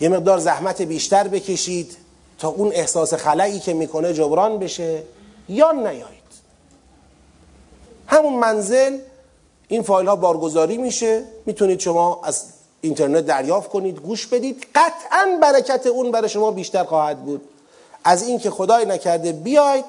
یه 0.00 0.08
مقدار 0.08 0.38
زحمت 0.38 0.82
بیشتر 0.82 1.28
بکشید 1.28 1.96
تا 2.38 2.48
اون 2.48 2.72
احساس 2.72 3.14
خلایی 3.14 3.60
که 3.60 3.74
می‌کنه 3.74 4.14
جبران 4.14 4.58
بشه 4.58 5.02
یا 5.48 5.72
نیایید. 5.72 6.20
همون 8.06 8.34
منزل 8.34 8.98
این 9.70 9.82
فایل 9.82 10.08
ها 10.08 10.16
بارگذاری 10.16 10.76
میشه. 10.76 11.24
می‌تونید 11.46 11.80
شما 11.80 12.20
از 12.24 12.44
اینترنت 12.80 13.26
دریافت 13.26 13.70
کنید 13.70 13.98
گوش 13.98 14.26
بدید. 14.26 14.66
قطعا 14.74 15.38
برکت 15.42 15.86
اون 15.86 16.10
برای 16.10 16.28
شما 16.28 16.50
بیشتر 16.50 16.84
خواهد 16.84 17.24
بود. 17.24 17.48
از 18.04 18.22
اینکه 18.22 18.50
خدای 18.50 18.84
نکرده 18.84 19.32
بیاید 19.32 19.84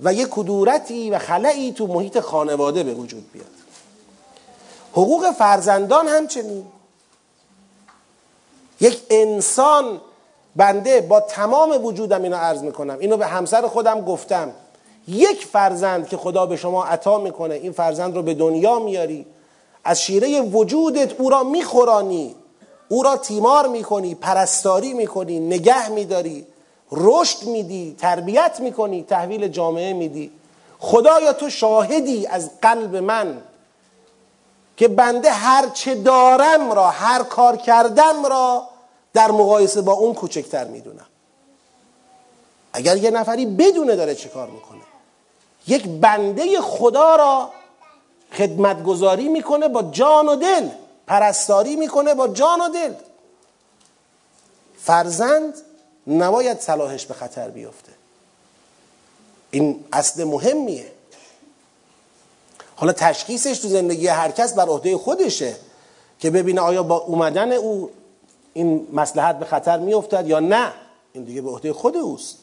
و 0.00 0.14
یک 0.14 0.28
کدورتی 0.30 1.10
و 1.10 1.18
خلایی 1.18 1.72
تو 1.72 1.86
محیط 1.86 2.20
خانواده 2.20 2.82
به 2.82 2.94
وجود 2.94 3.32
بیاد. 3.32 3.46
حقوق 4.92 5.30
فرزندان 5.30 6.08
همچنین. 6.08 6.66
یک 8.80 9.02
انسان 9.10 10.00
بنده 10.56 11.00
با 11.00 11.20
تمام 11.20 11.84
وجودم 11.84 12.22
اینو 12.22 12.36
عرض 12.36 12.62
می‌کنم. 12.62 12.98
اینو 12.98 13.16
به 13.16 13.26
همسر 13.26 13.66
خودم 13.66 14.00
گفتم. 14.00 14.52
یک 15.08 15.46
فرزند 15.46 16.08
که 16.08 16.16
خدا 16.16 16.46
به 16.46 16.56
شما 16.56 16.84
عطا 16.84 17.18
می‌کنه 17.18 17.54
این 17.54 17.72
فرزند 17.72 18.16
رو 18.16 18.22
به 18.22 18.34
دنیا 18.34 18.78
میاری. 18.78 19.26
از 19.84 20.00
شیره 20.00 20.40
وجودت 20.40 21.20
او 21.20 21.30
را 21.30 21.42
میخورانی. 21.42 22.34
او 22.88 23.02
را 23.02 23.16
تیمار 23.16 23.68
می‌کنی 23.68 24.14
پرستاری 24.14 24.92
می‌کنی 24.92 25.40
نگه 25.40 25.88
میداری. 25.88 26.46
رشد 26.92 27.42
میدی 27.46 27.96
تربیت 27.98 28.60
می‌کنی 28.60 29.02
تحویل 29.02 29.48
جامعه 29.48 29.92
میدی. 29.92 30.30
خدایا 30.78 31.32
تو 31.32 31.50
شاهدی 31.50 32.26
از 32.26 32.50
قلب 32.62 32.96
من 32.96 33.42
که 34.76 34.88
بنده 34.88 35.30
هر 35.30 35.68
چه 35.68 35.94
دارم 35.94 36.72
را 36.72 36.90
هر 36.90 37.22
کار 37.22 37.56
کردم 37.56 38.26
را 38.26 38.62
در 39.12 39.30
مقایسه 39.30 39.82
با 39.82 39.92
اون 39.92 40.14
کوچکتر 40.14 40.64
می‌دونم. 40.64 41.06
اگر 42.72 42.96
یه 42.96 43.10
نفری 43.10 43.46
بدونه 43.46 43.96
داره 43.96 44.14
چه 44.14 44.28
کار 44.28 44.48
می‌کنه. 44.48 44.87
یک 45.68 45.88
بنده 45.88 46.60
خدا 46.60 47.16
را 47.16 47.50
خدمتگذاری 48.32 49.28
می‌کنه 49.28 49.68
با 49.68 49.82
جان 49.82 50.28
و 50.28 50.36
دل 50.36 50.68
پرستاری 51.06 51.76
می‌کنه 51.76 52.14
با 52.14 52.28
جان 52.28 52.60
و 52.60 52.68
دل. 52.68 52.94
فرزند 54.78 55.54
نباید 56.06 56.60
صلاحش 56.60 57.06
به 57.06 57.14
خطر 57.14 57.48
بیفته. 57.48 57.92
این 59.50 59.84
اصل 59.92 60.24
مهمیه. 60.24 60.92
حالا 62.76 62.92
تشخیصش 62.92 63.58
تو 63.58 63.68
زندگی 63.68 64.06
هر 64.06 64.30
کس 64.30 64.54
بر 64.54 64.66
عهده 64.66 64.96
خودشه 64.96 65.56
که 66.20 66.30
ببینه 66.30 66.60
آیا 66.60 66.82
با 66.82 66.96
اومدن 66.96 67.52
او 67.52 67.90
این 68.52 68.88
مسلحت 68.92 69.38
به 69.38 69.44
خطر 69.44 69.78
میافتد 69.78 70.28
یا 70.28 70.40
نه. 70.40 70.72
این 71.12 71.24
دیگه 71.24 71.42
به 71.42 71.50
عهده 71.50 71.72
خود 71.72 71.96
اوست. 71.96 72.38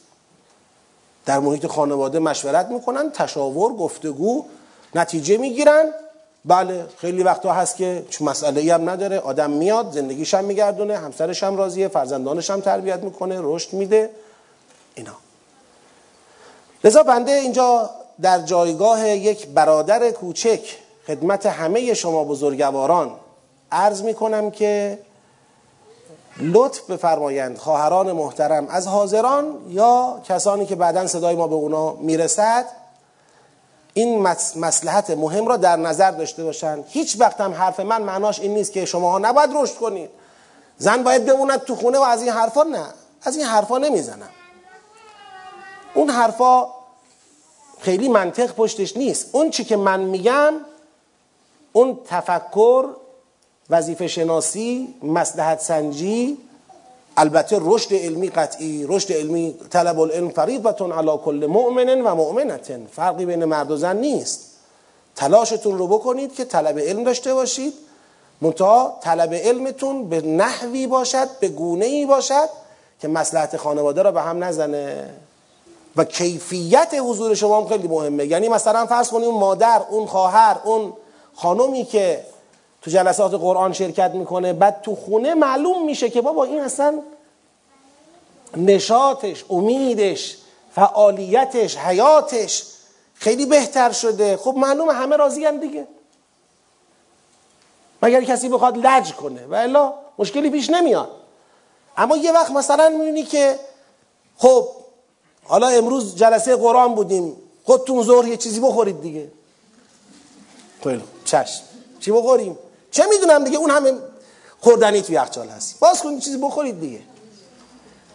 در 1.26 1.38
محیط 1.38 1.66
خانواده 1.66 2.18
مشورت 2.18 2.66
می‌کنن 2.66 3.10
تشاور 3.10 3.72
گفتگو 3.72 4.44
نتیجه 4.94 5.36
می‌گیرن. 5.36 5.84
بله 6.44 6.86
خیلی 6.98 7.22
وقتا 7.22 7.52
هست 7.52 7.76
که 7.76 8.04
چون 8.10 8.28
مسئله 8.28 8.74
هم 8.74 8.90
نداره. 8.90 9.18
آدم 9.18 9.50
میاد 9.50 9.92
زندگیش 9.92 10.34
هم 10.34 10.44
میگردونه 10.44 10.96
همسرش 10.96 11.42
هم 11.42 11.56
راضیه 11.56 11.88
فرزندانش 11.88 12.50
هم 12.50 12.60
تربیت 12.60 13.00
می‌کنه 13.00 13.38
رشد 13.40 13.72
میده. 13.72 14.10
اینا. 14.94 15.16
لذا 16.84 17.02
بنده 17.02 17.32
اینجا 17.32 17.90
در 18.22 18.38
جایگاه 18.38 19.08
یک 19.08 19.46
برادر 19.46 20.10
کوچک 20.10 20.60
خدمت 21.06 21.46
همه 21.46 21.94
شما 21.94 22.24
بزرگواران 22.24 23.12
عرض 23.72 24.02
می‌کنم 24.02 24.50
که 24.50 24.98
لطف 26.38 26.90
بفرمایند 26.90 27.58
خواهران 27.58 28.12
محترم 28.12 28.66
از 28.68 28.86
حاضران 28.86 29.58
یا 29.68 30.20
کسانی 30.28 30.66
که 30.66 30.74
بعدا 30.74 31.06
صدای 31.06 31.36
ما 31.36 31.46
به 31.46 31.54
اونا 31.54 31.92
می‌رسد 31.92 32.66
این 33.94 34.22
مسلحت 34.56 35.10
مهم 35.10 35.46
را 35.46 35.56
در 35.56 35.76
نظر 35.76 36.10
داشته 36.10 36.44
باشند. 36.44 36.84
هیچ 36.88 37.16
وقت 37.20 37.40
هم 37.40 37.52
حرف 37.54 37.80
من 37.80 38.02
معناش 38.02 38.40
این 38.40 38.54
نیست 38.54 38.72
که 38.72 38.84
شماها 38.84 39.18
نباید 39.18 39.50
رشد 39.54 39.74
کنید. 39.74 40.10
زن 40.78 41.02
باید 41.02 41.24
بموند 41.24 41.60
تو 41.60 41.76
خونه 41.76 41.98
و 41.98 42.02
از 42.02 42.22
این 42.22 42.30
حرفا 42.30 42.62
نه 42.62 42.86
از 43.22 43.36
این 43.36 43.46
حرفا 43.46 43.78
نمی‌زنم. 43.78 44.28
اون 45.94 46.10
حرفا 46.10 46.66
خیلی 47.80 48.08
منطق 48.08 48.52
پشتش 48.54 48.96
نیست. 48.96 49.28
اون 49.32 49.50
چی 49.50 49.64
که 49.64 49.76
من 49.76 50.00
میگم 50.00 50.54
اون 51.72 51.98
تفکر 52.04 52.88
وظیفه 53.70 54.06
شناسی 54.06 54.94
مسلحت 55.02 55.60
سنجی 55.60 56.38
البته 57.16 57.58
رشد 57.60 57.94
علمی 57.94 58.28
قطعی 58.28 58.86
رشد 58.88 59.12
علمی 59.12 59.54
طلب 59.70 60.00
العلم 60.00 60.28
فریضتون 60.28 60.92
علی 60.92 61.18
کل 61.24 61.46
مؤمن 61.46 62.00
و 62.00 62.14
مؤمنتن 62.14 62.86
فرقی 62.92 63.26
بین 63.26 63.44
مرد 63.44 63.70
و 63.70 63.76
زن 63.76 63.96
نیست. 63.96 64.40
تلاشتون 65.16 65.78
رو 65.78 65.86
بکنید 65.86 66.34
که 66.34 66.44
طلب 66.44 66.78
علم 66.78 67.04
داشته 67.04 67.34
باشید. 67.34 67.72
منتها 68.40 68.98
طلب 69.00 69.34
علمتون 69.34 70.08
به 70.08 70.20
نحوی 70.20 70.86
باشد 70.86 71.28
به 71.40 71.48
گونه 71.48 71.84
ای 71.84 72.06
باشد 72.06 72.48
که 73.00 73.08
مسلحت 73.08 73.56
خانواده 73.56 74.02
را 74.02 74.12
به 74.12 74.22
هم 74.22 74.44
نزنه. 74.44 75.10
و 75.96 76.04
کیفیت 76.04 76.94
حضور 77.00 77.34
شما 77.34 77.60
هم 77.60 77.68
خیلی 77.68 77.88
مهمه. 77.88 78.26
یعنی 78.26 78.48
مثلا 78.48 78.86
فرض 78.86 79.08
کنید 79.08 79.24
اون 79.24 79.40
مادر 79.40 79.82
اون 79.90 80.06
خواهر 80.06 80.56
اون 80.64 80.92
خانومی 81.34 81.84
که 81.84 82.24
تو 82.86 82.92
جلسات 82.92 83.34
قرآن 83.34 83.72
شرکت 83.72 84.10
می‌کنه 84.10 84.52
بعد 84.52 84.80
تو 84.82 84.96
خونه 84.96 85.34
معلوم 85.34 85.84
میشه 85.84 86.10
که 86.10 86.20
بابا 86.20 86.44
این 86.44 86.60
اصلا 86.60 87.02
نشاتش 88.56 89.44
امیدش 89.50 90.36
فعالیتش 90.74 91.76
حیاتش 91.76 92.64
خیلی 93.14 93.46
بهتر 93.46 93.92
شده. 93.92 94.36
خب 94.36 94.54
معلومه 94.56 94.92
همه 94.92 95.16
راضی 95.16 95.44
هم 95.44 95.60
دیگه. 95.60 95.86
مگر 98.02 98.24
کسی 98.24 98.48
بخواد 98.48 98.86
لج 98.86 99.12
کنه؟ 99.12 99.46
و 99.46 99.54
الا 99.54 99.92
مشکلی 100.18 100.50
پیش 100.50 100.70
نمیاد. 100.70 101.10
اما 101.96 102.16
یه 102.16 102.32
وقت 102.32 102.50
مثلا 102.50 102.88
می‌بینی 102.88 103.22
که 103.22 103.58
خب 104.36 104.68
حالا 105.44 105.68
امروز 105.68 106.16
جلسه 106.16 106.56
قرآن 106.56 106.94
بودیم 106.94 107.36
خودتون 107.64 108.02
ظهر 108.02 108.28
یه 108.28 108.36
چیزی 108.36 108.60
بخورید 108.60 109.00
دیگه. 109.00 109.28
خیلی 110.82 111.02
چشم. 111.24 111.62
چی 112.00 112.12
بخوریم؟ 112.12 112.58
چه 112.96 113.06
می‌دونم 113.06 113.44
دیگه؟ 113.44 113.58
اون 113.58 113.70
همه 113.70 113.92
خوردنی 114.60 115.02
تو 115.02 115.12
یخچال 115.12 115.48
هست. 115.48 115.80
باز 115.80 116.02
کنید 116.02 116.20
چیزی 116.20 116.38
بخورید 116.38 116.80
دیگه. 116.80 117.00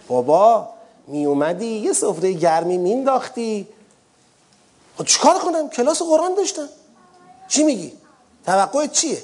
بابا 0.08 0.70
می 1.08 1.26
اومدی 1.26 1.66
یه 1.66 1.94
سفره 1.94 2.32
گرمی 2.32 2.78
مینداختی 2.78 3.68
خب 4.98 5.06
چیکار 5.06 5.40
کنم؟ 5.40 5.70
کلاس 5.70 6.02
قرآن 6.02 6.36
داشتم. 6.36 6.70
چی 7.48 7.64
میگی؟ 7.64 7.94
توقع 8.46 8.88
چیه؟ 8.88 9.22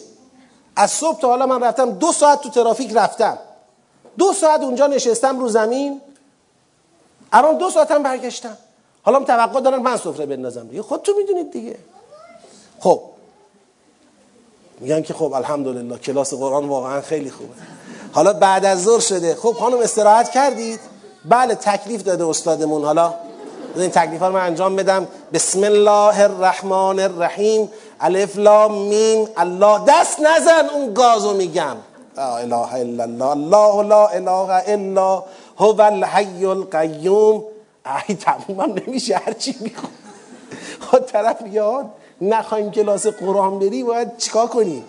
از 0.75 0.91
صبح 0.91 1.19
تا 1.19 1.27
حالا 1.27 1.45
من 1.45 1.63
رفتم 1.63 1.91
دو 1.91 2.11
ساعت 2.11 2.41
تو 2.41 2.49
ترافیک 2.49 2.91
رفتم. 2.93 3.37
دو 4.17 4.33
ساعت 4.33 4.61
اونجا 4.61 4.87
نشستم 4.87 5.39
رو 5.39 5.49
زمین. 5.49 6.01
الان 7.31 7.57
دو 7.57 7.69
ساعتم 7.69 8.03
برگشتم. 8.03 8.57
حالا 9.03 9.19
توقع 9.19 9.61
دارن 9.61 9.79
من 9.79 9.97
سفره 9.97 10.25
بندازم. 10.25 10.67
دیگه 10.67 10.81
خودتون 10.81 11.15
می‌دونید 11.17 11.51
دیگه. 11.51 11.77
خب 12.79 13.01
میگن 14.79 15.01
که 15.01 15.13
خب 15.13 15.33
الحمدلله 15.33 15.97
کلاس 15.97 16.33
قرآن 16.33 16.67
واقعا 16.67 17.01
خیلی 17.01 17.31
خوبه. 17.31 17.53
حالا 18.11 18.33
بعد 18.33 18.65
از 18.65 18.83
ظهر 18.83 18.99
شده. 18.99 19.35
خب 19.35 19.51
خانم 19.51 19.79
استراحت 19.79 20.31
کردید؟ 20.31 20.79
بله 21.25 21.55
تکلیف 21.55 22.03
داده 22.03 22.27
استادمون. 22.27 22.85
حالا 22.85 23.13
این 23.75 23.89
تکلیف 23.89 24.21
ها 24.21 24.27
رو 24.27 24.33
من 24.33 24.45
انجام 24.45 24.75
بدم. 24.75 25.07
بسم 25.33 25.63
الله 25.63 26.19
الرحمن 26.19 26.99
الرحیم. 26.99 27.69
الف 27.99 28.37
لام 28.37 28.77
میم. 28.77 29.27
الله. 29.37 29.81
دست 29.87 30.19
نزن 30.19 30.69
اون 30.73 30.93
گازو 30.93 31.33
میگم. 31.33 31.75
لا 32.17 32.37
اله 32.37 32.73
الا 32.73 33.03
الله. 33.03 33.25
الله 33.25 33.83
لا 33.83 34.07
اله 34.07 34.63
الا 34.67 35.23
هو 35.57 35.81
الحی 35.81 36.45
القیوم. 36.45 37.43
ای 38.07 38.15
تمومم 38.15 38.75
نمیشه 38.87 39.15
هرچی 39.15 39.55
می‌خوام. 39.59 39.91
خود 40.79 41.05
طرف 41.05 41.37
یاد 41.51 41.85
نخواهیم 42.21 42.71
کلاس 42.71 43.07
قرآن 43.07 43.59
بری 43.59 43.83
باید 43.83 44.17
چیکار 44.17 44.47
کنیم 44.47 44.83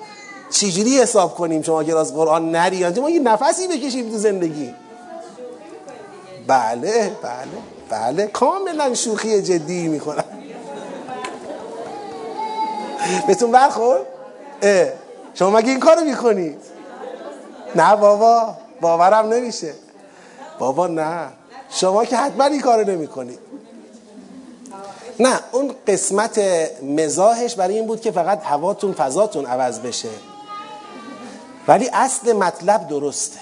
چجوری 0.50 0.98
حساب 0.98 1.34
کنیم 1.34 1.62
شما 1.62 1.84
کلاس 1.84 2.12
قرآن 2.12 2.50
نری؟ 2.50 3.00
ما 3.00 3.10
یه 3.10 3.20
نفسی 3.20 3.68
بکشیم 3.68 4.10
تو 4.10 4.18
زندگی. 4.18 4.74
بله 6.46 7.12
بله 7.22 7.48
بله. 7.90 8.26
کاملا 8.26 8.94
شوخی 8.94 9.42
جدی 9.42 9.88
می‌کنم. 9.88 10.24
بهتون 13.26 13.50
برخورد؟ 13.50 14.06
شما 15.34 15.50
مگه 15.50 15.68
این 15.68 15.80
کارو 15.80 16.00
می‌کنید 16.00 16.58
نه 17.74 17.96
بابا 17.96 18.54
باورم 18.80 19.26
نمیشه. 19.26 19.74
بابا 20.58 20.86
نه. 20.86 21.28
شما 21.70 22.04
که 22.04 22.16
حتما 22.16 22.44
این 22.44 22.60
کارو 22.60 22.90
نمی‌کنید 22.90 23.38
نه 25.20 25.40
اون 25.52 25.74
قسمت 25.86 26.40
مزاحش 26.82 27.54
برای 27.54 27.74
این 27.74 27.86
بود 27.86 28.00
که 28.00 28.10
فقط 28.10 28.42
هواتون 28.44 28.92
فضاتون 28.92 29.46
عوض 29.46 29.78
بشه. 29.78 30.08
ولی 31.68 31.90
اصل 31.92 32.32
مطلب 32.32 32.88
درسته. 32.88 33.38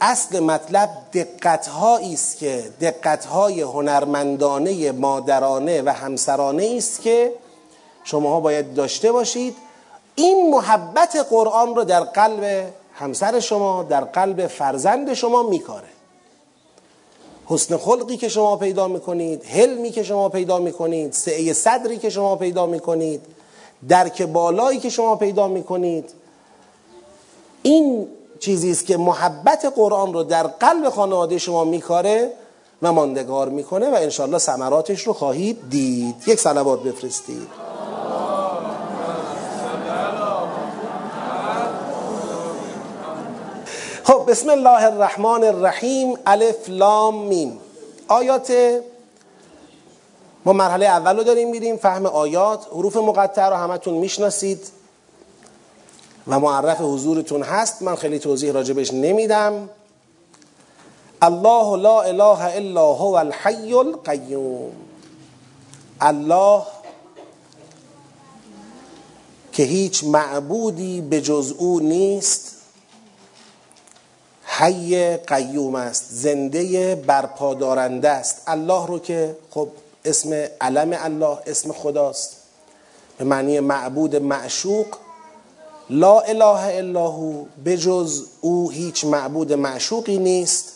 اصل 0.00 0.40
مطلب 0.40 0.90
دقت 1.12 1.70
است 2.14 2.38
که 2.38 2.64
دقت 2.80 3.24
های 3.24 3.60
هنرمندانه 3.60 4.92
مادرانه 4.92 5.82
و 5.82 5.88
همسرانه 5.88 6.74
است 6.76 7.02
که 7.02 7.32
شماها 8.04 8.40
باید 8.40 8.74
داشته 8.74 9.12
باشید. 9.12 9.56
این 10.14 10.50
محبت 10.50 11.26
قرآن 11.30 11.74
رو 11.74 11.84
در 11.84 12.00
قلب 12.00 12.72
همسر 12.94 13.40
شما 13.40 13.82
در 13.82 14.04
قلب 14.04 14.46
فرزند 14.46 15.14
شما 15.14 15.42
میکاره. 15.42 15.97
حسن 17.50 17.76
خلقی 17.76 18.16
که 18.16 18.28
شما 18.28 18.56
پیدا 18.56 18.88
می‌کنید 18.88 19.44
حلمی 19.44 19.90
که 19.90 20.02
شما 20.02 20.28
پیدا 20.28 20.58
می‌کنید 20.58 21.12
سعه 21.12 21.52
صدری 21.52 21.98
که 21.98 22.10
شما 22.10 22.36
پیدا 22.36 22.66
می‌کنید 22.66 23.20
درک 23.88 24.22
بالایی 24.22 24.78
که 24.78 24.90
شما 24.90 25.16
پیدا 25.16 25.48
می‌کنید 25.48 26.10
این 27.62 28.06
چیزی 28.40 28.70
است 28.70 28.86
که 28.86 28.96
محبت 28.96 29.72
قرآن 29.76 30.12
رو 30.12 30.22
در 30.22 30.46
قلب 30.46 30.88
خانواده 30.88 31.38
شما 31.38 31.64
میکاره 31.64 32.32
و 32.82 32.92
ماندگار 32.92 33.48
می‌کنه 33.48 33.90
و 33.90 33.94
انشالله 33.94 34.38
ثمراتش 34.38 35.02
رو 35.02 35.12
خواهید 35.12 35.58
دید. 35.70 36.14
یک 36.26 36.40
صلوات 36.40 36.82
بفرستید. 36.82 37.67
خب 44.08 44.24
بسم 44.28 44.50
الله 44.50 44.84
الرحمن 44.84 45.44
الرحیم. 45.44 46.14
الف 46.26 46.68
لام 46.68 47.26
میم. 47.26 47.60
آیات 48.08 48.52
ما 50.44 50.52
مرحله 50.52 50.86
اول 50.86 51.16
رو 51.16 51.22
داریم 51.22 51.50
میریم 51.50 51.76
فهم 51.76 52.06
آیات. 52.06 52.66
حروف 52.66 52.96
مقطع 52.96 53.48
رو 53.48 53.56
همتون 53.56 53.94
می‌شناسید. 53.94 54.66
و 56.26 56.40
معرف 56.40 56.80
حضورتون 56.80 57.42
هست. 57.42 57.82
من 57.82 57.94
خیلی 57.94 58.18
توضیح 58.18 58.52
راجبش 58.52 58.92
نمیدم. 58.92 59.68
الله 61.22 61.76
لا 61.76 62.02
اله 62.02 62.56
الا 62.56 62.92
هو 62.92 63.14
الحی 63.14 63.74
القیوم. 63.74 64.72
الله 66.00 66.62
که 69.52 69.62
هیچ 69.62 70.04
معبودی 70.04 71.00
به 71.00 71.20
جز 71.20 71.54
او 71.58 71.80
نیست. 71.80 72.57
حی 74.50 75.16
قیوم 75.16 75.74
است 75.74 76.04
زنده 76.10 76.94
برپادارنده 76.94 78.08
است. 78.08 78.42
الله 78.46 78.86
رو 78.86 78.98
که 78.98 79.36
خب 79.50 79.68
اسم 80.04 80.32
علم 80.60 80.96
الله 80.98 81.38
اسم 81.46 81.72
خداست. 81.72 82.36
به 83.18 83.24
معنی 83.24 83.60
معبود 83.60 84.16
معشوق. 84.16 84.86
لا 85.90 86.20
اله 86.20 86.76
الا 86.76 87.08
هو 87.08 87.44
بجز 87.64 88.22
او 88.40 88.70
هیچ 88.70 89.04
معبود 89.04 89.52
معشوقی 89.52 90.18
نیست. 90.18 90.72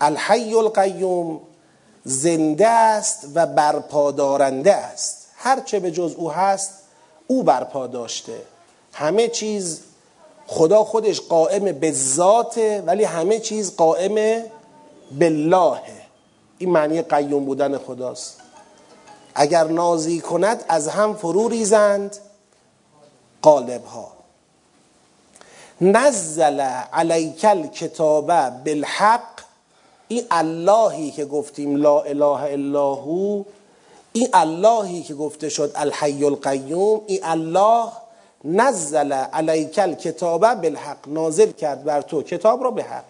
الحی 0.00 0.54
القیوم 0.54 1.40
زنده 2.04 2.68
است 2.68 3.26
و 3.34 3.46
برپادارنده 3.46 4.74
است. 4.74 5.26
هرچه 5.36 5.80
به 5.80 5.90
جز 5.90 6.14
او 6.14 6.32
هست 6.32 6.70
او 7.26 7.42
برپا 7.42 7.86
داشته. 7.86 8.42
همه 8.92 9.28
چیز 9.28 9.80
خدا 10.46 10.84
خودش 10.84 11.20
قائم 11.20 11.72
به 11.72 11.92
ذاته 11.92 12.82
ولی 12.86 13.04
همه 13.04 13.40
چیز 13.40 13.76
قائم 13.76 14.44
بالله 15.18 15.80
این 16.58 16.70
معنی 16.70 17.02
قیوم 17.02 17.44
بودن 17.44 17.78
خداست. 17.78 18.40
اگر 19.34 19.64
نازی 19.64 20.20
کند 20.20 20.64
از 20.68 20.88
هم 20.88 21.14
فرو 21.14 21.48
ریزند 21.48 22.16
قالب 23.42 23.84
ها 23.84 24.12
نزل 25.80 26.60
علیک 26.92 27.44
الکتاب 27.44 28.26
بالحق. 28.64 29.44
این 30.08 30.24
اللهی 30.30 31.10
که 31.10 31.24
گفتیم 31.24 31.76
لا 31.76 32.00
اله 32.00 32.42
الا 32.42 32.94
هو 32.94 33.42
این 34.12 34.28
اللهی 34.32 35.02
که 35.02 35.14
گفته 35.14 35.48
شد 35.48 35.72
الحی 35.74 36.24
القیوم 36.24 37.00
این 37.06 37.20
الله 37.22 37.88
نزل 38.44 39.12
علیک 39.12 39.78
الکتاب 39.78 40.54
بالحق 40.54 40.98
نازل 41.06 41.52
کرد 41.52 41.84
بر 41.84 42.00
تو 42.00 42.22
کتاب 42.22 42.64
را 42.64 42.70
به 42.70 42.82
حق. 42.82 43.04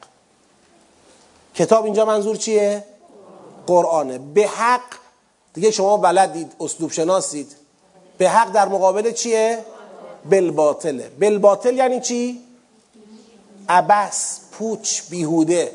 کتاب 1.55 1.85
اینجا 1.85 2.05
منظور 2.05 2.37
چیه؟ 2.37 2.85
قرآنه. 3.67 4.19
به 4.19 4.47
حق 4.47 4.81
دیگه 5.55 5.71
شما 5.71 5.97
بلدید 5.97 6.53
اسلوب 6.61 6.91
شناسید. 6.91 7.57
به 8.19 8.29
حق 8.29 8.53
در 8.53 8.69
مقابل 8.69 9.13
چیه؟ 9.13 9.59
بالباطله. 10.31 11.11
بالباطل 11.21 11.75
یعنی 11.75 12.01
چی؟ 12.01 12.41
عبس 13.69 14.41
پوچ 14.53 15.03
بیهوده. 15.11 15.73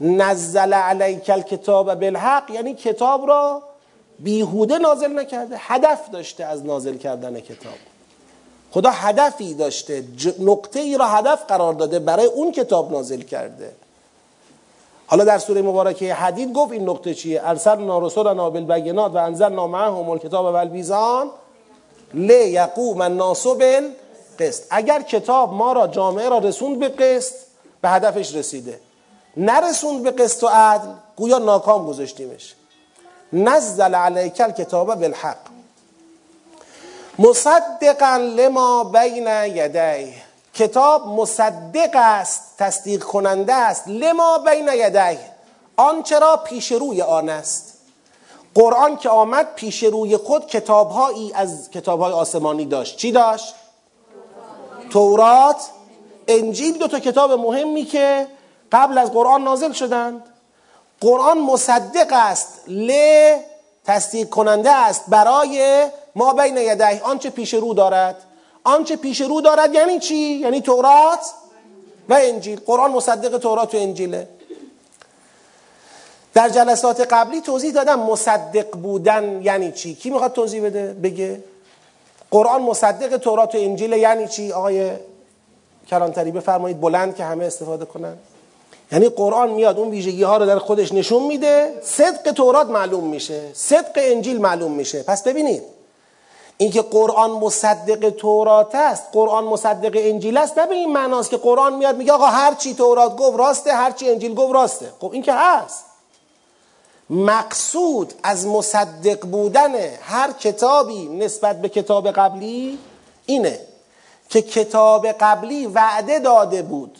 نزل 0.00 0.74
علیک 0.74 1.30
الکتاب 1.30 1.94
بالحق 1.94 2.50
یعنی 2.50 2.74
کتاب 2.74 3.28
را 3.28 3.62
بیهوده 4.18 4.78
نازل 4.78 5.18
نکرده. 5.18 5.56
هدف 5.58 6.10
داشته 6.10 6.44
از 6.44 6.64
نازل 6.64 6.96
کردن 6.96 7.40
کتاب. 7.40 7.87
خدا 8.72 8.90
هدفی 8.90 9.54
داشته 9.54 10.04
نقطه 10.38 10.80
ای 10.80 10.98
را 10.98 11.06
هدف 11.06 11.44
قرار 11.48 11.74
داده 11.74 11.98
برای 11.98 12.26
اون 12.26 12.52
کتاب 12.52 12.92
نازل 12.92 13.20
کرده. 13.20 13.72
حالا 15.06 15.24
در 15.24 15.38
سوره 15.38 15.62
مبارکه 15.62 16.14
حدید 16.14 16.52
گفت 16.52 16.72
این 16.72 16.88
نقطه 16.88 17.14
چیه؟ 17.14 17.48
ارسلنا 17.48 17.98
رسولنا 17.98 18.50
بالبینات 18.50 19.12
و 19.12 19.16
انزلنا 19.16 19.66
معهم 19.66 20.08
الکتاب 20.10 20.44
و 20.44 20.56
المیزان 20.56 21.30
لیقوم 22.14 23.00
الناس 23.00 23.46
بالقسط. 23.46 24.64
اگر 24.70 25.02
کتاب 25.02 25.52
ما 25.52 25.72
را 25.72 25.86
جامعه 25.86 26.28
را 26.28 26.38
رسوند 26.38 26.78
به 26.78 26.88
قسط 26.88 27.34
به 27.82 27.88
هدفش 27.88 28.34
رسیده. 28.34 28.80
نرسوند 29.36 30.02
به 30.02 30.10
قسط 30.10 30.44
و 30.44 30.46
عدل 30.46 30.88
گویا 31.16 31.38
ناکام 31.38 31.86
گذاشتیمش. 31.86 32.54
نزل 33.32 33.94
علیک 33.94 34.40
الکتاب 34.40 34.94
بالحق. 34.94 35.57
مصدقا 37.18 38.16
لما 38.16 38.84
بین 38.84 39.26
یدیه. 39.46 40.14
کتاب 40.54 41.06
مصدق 41.06 41.90
است 41.94 42.42
تصدیق 42.58 43.04
کننده 43.04 43.54
است 43.54 43.88
لما 43.88 44.38
بین 44.38 44.68
یدیه. 44.68 45.18
آنچه 45.76 46.18
را 46.18 46.36
پیش 46.36 46.72
روی 46.72 47.02
آن 47.02 47.28
است. 47.28 47.78
قرآن 48.54 48.96
که 48.96 49.08
آمد 49.08 49.54
پیش 49.54 49.82
روی 49.82 50.16
خود 50.16 50.46
کتابهایی 50.46 51.32
از 51.34 51.70
کتابهای 51.70 52.12
آسمانی 52.12 52.64
داشت. 52.64 52.96
چی 52.96 53.12
داشت؟ 53.12 53.54
تورات 54.90 55.70
انجیل 56.28 56.78
دو 56.78 56.88
تا 56.88 57.00
کتاب 57.00 57.32
مهمی 57.32 57.84
که 57.84 58.26
قبل 58.72 58.98
از 58.98 59.12
قرآن 59.12 59.44
نازل 59.44 59.72
شدند. 59.72 60.22
قرآن 61.00 61.38
مصدق 61.38 62.08
است. 62.12 62.64
ل 62.68 62.92
تصدیق 63.88 64.28
کننده 64.28 64.70
است 64.70 65.04
برای 65.08 65.86
ما 66.14 66.32
بین 66.32 66.56
یدیه 66.56 67.02
آنچه 67.02 67.30
پیش 67.30 67.54
رو 67.54 67.74
دارد. 67.74 68.16
آنچه 68.64 68.96
پیش 68.96 69.20
رو 69.20 69.40
دارد 69.40 69.74
یعنی 69.74 69.98
چی؟ 69.98 70.14
یعنی 70.16 70.60
تورات 70.60 71.20
و 72.08 72.18
انجیل. 72.20 72.60
قرآن 72.66 72.90
مصدق 72.90 73.38
تورات 73.38 73.74
و 73.74 73.78
انجیله. 73.78 74.28
در 76.34 76.48
جلسات 76.48 77.00
قبلی 77.00 77.40
توضیح 77.40 77.72
دادم 77.72 78.00
مصدق 78.00 78.70
بودن 78.70 79.42
یعنی 79.42 79.72
چی. 79.72 79.94
کی 79.94 80.10
می‌خواد 80.10 80.32
توضیح 80.32 80.64
بده؟ 80.64 80.92
بگه. 80.92 81.42
قرآن 82.30 82.62
مصدق 82.62 83.16
تورات 83.16 83.54
و 83.54 83.58
انجیل 83.58 83.92
یعنی 83.92 84.28
چی؟ 84.28 84.52
آقای 84.52 84.90
کلانتری 85.90 86.30
بفرمایید 86.30 86.80
بلند 86.80 87.16
که 87.16 87.24
همه 87.24 87.44
استفاده 87.44 87.84
کنن 87.84 88.16
یعنی 88.92 89.08
قرآن 89.08 89.50
میاد 89.50 89.78
اون 89.78 89.90
ویژگی 89.90 90.22
ها 90.22 90.36
رو 90.36 90.46
در 90.46 90.58
خودش 90.58 90.92
نشون 90.92 91.22
میده 91.22 91.78
صدق 91.82 92.32
تورات 92.32 92.66
معلوم 92.66 93.04
میشه 93.04 93.50
صدق 93.52 93.92
انجیل 93.96 94.40
معلوم 94.40 94.72
میشه. 94.72 95.02
پس 95.02 95.22
ببینید 95.22 95.62
اینکه 96.58 96.82
قرآن 96.82 97.30
مصدق 97.30 98.10
تورات 98.10 98.74
است 98.74 99.02
قرآن 99.12 99.44
مصدق 99.44 99.92
انجیل 99.94 100.36
است 100.36 100.58
نه 100.58 100.66
به 100.66 100.74
این 100.74 100.92
معناست 100.92 101.30
که 101.30 101.36
قرآن 101.36 101.74
میاد 101.74 101.96
میگه 101.96 102.12
آقا 102.12 102.26
هر 102.26 102.54
چی 102.54 102.74
تورات 102.74 103.16
گفت 103.16 103.38
راسته 103.38 103.72
هر 103.72 103.90
چی 103.90 104.10
انجیل 104.10 104.34
گفت 104.34 104.54
راسته. 104.54 104.92
خب 105.00 105.10
این 105.12 105.22
که 105.22 105.32
هست. 105.32 105.84
مقصود 107.10 108.14
از 108.22 108.46
مصدق 108.46 109.26
بودن 109.26 109.74
هر 110.02 110.32
کتابی 110.32 111.08
نسبت 111.08 111.60
به 111.60 111.68
کتاب 111.68 112.10
قبلی 112.10 112.78
اینه 113.26 113.60
که 114.28 114.42
کتاب 114.42 115.06
قبلی 115.06 115.66
وعده 115.66 116.18
داده 116.18 116.62
بود. 116.62 116.98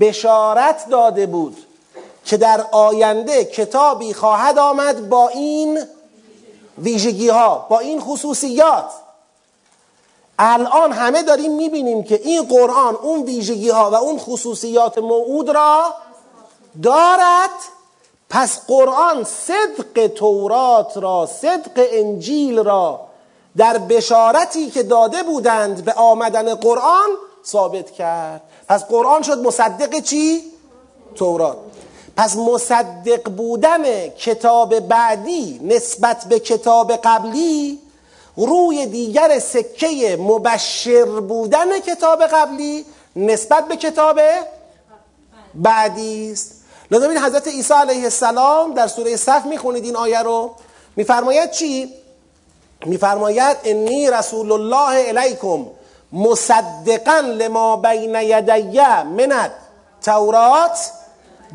بشارت 0.00 0.88
داده 0.88 1.26
بود 1.26 1.56
که 2.24 2.36
در 2.36 2.66
آینده 2.72 3.44
کتابی 3.44 4.14
خواهد 4.14 4.58
آمد 4.58 5.08
با 5.08 5.28
این 5.28 5.82
ویژگی 6.78 7.28
ها 7.28 7.66
با 7.70 7.78
این 7.78 8.00
خصوصیات. 8.00 8.90
الان 10.38 10.92
همه 10.92 11.22
داریم 11.22 11.56
می‌بینیم 11.56 12.02
که 12.02 12.20
این 12.24 12.42
قرآن 12.42 12.94
اون 12.94 13.22
ویژگی 13.22 13.70
ها 13.70 13.90
و 13.90 13.94
اون 13.94 14.18
خصوصیات 14.18 14.98
موعود 14.98 15.50
را 15.50 15.94
دارد. 16.82 17.50
پس 18.30 18.60
قرآن 18.66 19.24
صدق 19.24 20.06
تورات 20.06 20.96
را 20.96 21.26
صدق 21.26 21.88
انجیل 21.92 22.58
را 22.58 23.00
در 23.56 23.78
بشارتی 23.78 24.70
که 24.70 24.82
داده 24.82 25.22
بودند 25.22 25.84
به 25.84 25.92
آمدن 25.92 26.54
قرآن 26.54 27.08
ثابت 27.44 27.90
کرد. 27.90 28.42
پس 28.68 28.84
قرآن 28.84 29.22
شد 29.22 29.38
مصدق 29.38 30.00
چی؟ 30.00 30.42
تورات 31.14 31.56
پس 32.16 32.36
مصدق 32.36 33.30
بودن 33.30 34.08
کتاب 34.08 34.80
بعدی 34.80 35.60
نسبت 35.62 36.24
به 36.24 36.38
کتاب 36.38 36.92
قبلی 36.92 37.78
روی 38.36 38.86
دیگر 38.86 39.38
سکه 39.38 40.16
مبشر 40.20 41.04
بودن 41.04 41.78
کتاب 41.78 42.22
قبلی 42.22 42.84
نسبت 43.16 43.68
به 43.68 43.76
کتاب 43.76 44.20
بعدی 45.54 46.32
است 46.32 46.52
لازم 46.90 47.08
این 47.08 47.18
حضرت 47.18 47.48
عیسی 47.48 47.74
علیه 47.74 48.04
السلام 48.04 48.74
در 48.74 48.86
سوره 48.86 49.16
صف 49.16 49.46
می‌خونید 49.46 49.84
این 49.84 49.96
آیه 49.96 50.22
رو 50.22 50.54
میفرماید 50.96 51.50
چی؟ 51.50 51.94
میفرماید 52.86 53.56
انی 53.64 54.10
رسول 54.10 54.52
الله 54.52 55.08
الیکم 55.08 55.66
مصدقا 56.16 57.20
لما 57.20 57.76
بین 57.76 58.14
یدیه 58.14 59.02
من 59.02 59.50
تورات 60.02 60.90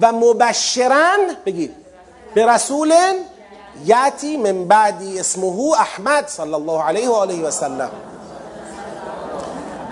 و 0.02 0.12
مبشرا 0.12 1.18
بگید 1.46 1.76
به 2.34 2.46
رسول 2.46 2.94
یاتی 3.86 4.38
من 4.38 4.68
بعدی 4.68 5.20
اسمه 5.20 5.74
احمد 5.80 6.28
صلی 6.28 6.54
الله 6.54 6.84
علیه 6.84 7.10
و 7.10 7.14
آله 7.14 7.42
و 7.42 7.52
سلم. 7.52 7.92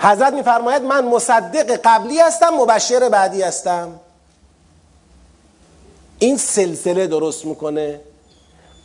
حضرت 0.00 0.32
میفرماید 0.32 0.82
من 0.82 1.04
مصدق 1.04 1.80
قبلی 1.84 2.20
هستم 2.20 2.50
مبشر 2.50 3.08
بعدی 3.08 3.42
هستم. 3.42 4.00
این 6.18 6.36
سلسله 6.36 7.06
درست 7.06 7.44
می‌کنه؟ 7.44 8.00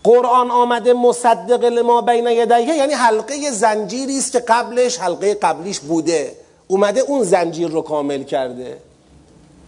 قرآن 0.06 0.52
آمده 0.52 0.94
مصدق 0.94 1.64
لما 1.64 2.02
بین 2.02 2.28
یدیه 2.28 2.76
یعنی 2.76 2.94
حلقه 2.94 3.52
زنجیری 3.52 4.18
است 4.18 4.32
که 4.32 4.40
قبلش 4.40 5.00
حلقه 5.00 5.34
قبلیش 5.34 5.80
بوده. 5.80 6.36
اومده 6.68 7.02
اون 7.02 7.24
زنجیر 7.24 7.68
رو 7.68 7.82
کامل 7.82 8.24
کرده. 8.24 8.78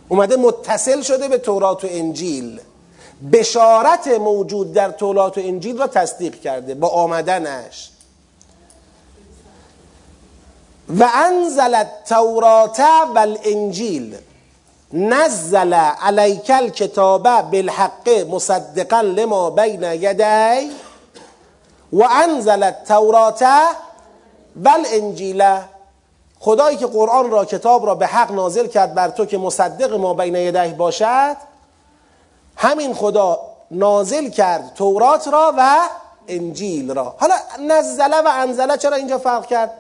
اومده 0.10 0.36
متصل 0.36 1.02
شده 1.02 1.28
به 1.28 1.38
تورات 1.38 1.84
و 1.84 1.88
انجیل. 1.92 2.60
بشارت 3.34 4.08
موجود 4.08 4.74
در 4.74 4.92
تورات 4.92 5.38
و 5.38 5.42
انجیل 5.44 5.78
را 5.78 5.88
تصدیق 5.88 6.42
کرده 6.42 6.76
با 6.76 6.88
آمدنش. 6.88 7.90
و 11.00 11.10
انزل 11.16 11.76
التورات 11.76 12.80
و 13.16 13.20
الانجیل. 13.20 14.16
نزل 14.94 15.74
علیک 15.74 16.52
الکتاب 16.52 17.42
بالحق 17.52 18.10
مصدقا 18.10 19.02
لما 19.02 19.50
بین 19.50 19.84
یدی 19.84 20.72
و 21.94 22.04
انزل 22.12 22.64
التورات 22.64 23.42
و 24.64 24.70
الانجیل 24.70 25.44
خدایی 26.40 26.78
که 26.78 26.88
قرآن 26.88 27.32
را 27.32 27.46
کتاب 27.46 27.86
را 27.86 27.96
به 27.96 28.08
حق 28.08 28.32
نازل 28.32 28.68
کرد 28.68 28.94
بر 28.94 29.10
تو 29.10 29.26
که 29.26 29.38
مصدق 29.38 29.94
ما 29.94 30.14
بین 30.14 30.36
یدیه 30.36 30.74
باشد 30.74 31.38
همین 32.56 32.94
خدا 32.94 33.40
نازل 33.72 34.30
کرد 34.30 34.72
تورات 34.76 35.28
را 35.28 35.54
و 35.58 35.80
انجیل 36.28 36.94
را. 36.94 37.16
حالا 37.20 37.36
نزله 37.60 38.22
و 38.22 38.28
انزله 38.28 38.78
چرا 38.78 38.96
اینجا 38.96 39.18
فرق 39.18 39.46
کرد؟ 39.46 39.72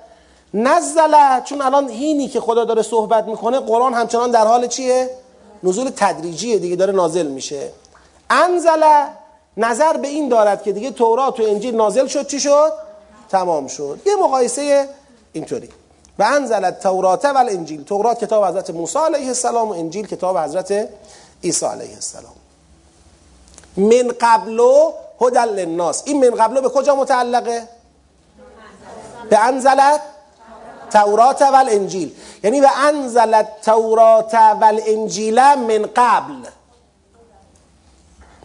نزله 0.53 1.41
چون 1.43 1.61
الان 1.61 1.89
هینی 1.89 2.27
که 2.27 2.39
خدا 2.39 2.65
داره 2.65 2.81
صحبت 2.81 3.25
می‌کنه 3.25 3.59
قرآن 3.59 3.93
همچنان 3.93 4.31
در 4.31 4.47
حال 4.47 4.67
چیه؟ 4.67 5.09
نزول 5.63 5.91
تدریجیه 5.95 6.59
دیگه 6.59 6.75
داره 6.75 6.93
نازل 6.93 7.27
میشه. 7.27 7.71
انزله 8.29 9.05
نظر 9.57 9.97
به 9.97 10.07
این 10.07 10.29
دارد 10.29 10.63
که 10.63 10.71
دیگه 10.71 10.91
تورات 10.91 11.39
و 11.39 11.43
انجیل 11.43 11.75
نازل 11.75 12.07
شد 12.07 12.27
چی 12.27 12.39
شد؟ 12.39 12.73
تمام 13.29 13.67
شد. 13.67 13.99
یه 14.05 14.15
مقایسه 14.15 14.89
اینطوری. 15.33 15.69
و 16.19 16.23
انزل 16.23 16.65
التورات 16.65 17.25
و 17.25 17.37
الانجیل 17.37 17.83
تورات 17.83 18.19
کتاب 18.19 18.45
حضرت 18.45 18.69
موسی 18.69 18.99
علیه 18.99 19.27
السلام 19.27 19.69
و 19.69 19.71
انجیل 19.71 20.07
کتاب 20.07 20.37
حضرت 20.37 20.89
عیسی 21.43 21.65
علیه 21.65 21.95
السلام. 21.95 22.33
من 23.77 24.11
قبلو 24.21 24.91
هدل 25.21 25.49
للناس. 25.49 26.03
این 26.05 26.29
من 26.29 26.37
قبلو 26.37 26.61
به 26.61 26.69
کجا 26.69 26.95
متعلقه؟ 26.95 27.67
به 29.29 29.39
انزلت؟ 29.39 30.01
تورات 30.91 31.41
و 31.41 31.55
الانجیل 31.55 32.15
یعنی 32.43 32.61
به 32.61 32.77
انزلت 32.77 33.47
تورات 33.61 34.33
و 34.33 34.63
الانجیل 34.65 35.39
من 35.55 35.89
قبل. 35.95 36.35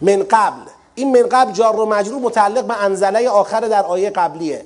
من 0.01 0.23
قبل. 0.29 0.61
این 0.95 1.17
من 1.17 1.29
قبل 1.29 1.51
جار 1.51 1.79
و 1.79 1.85
مجرور 1.85 2.21
متعلق 2.21 2.63
به 2.63 2.83
انزله 2.83 3.29
آخر 3.29 3.59
در 3.59 3.85
آیه 3.85 4.09
قبلیه. 4.09 4.65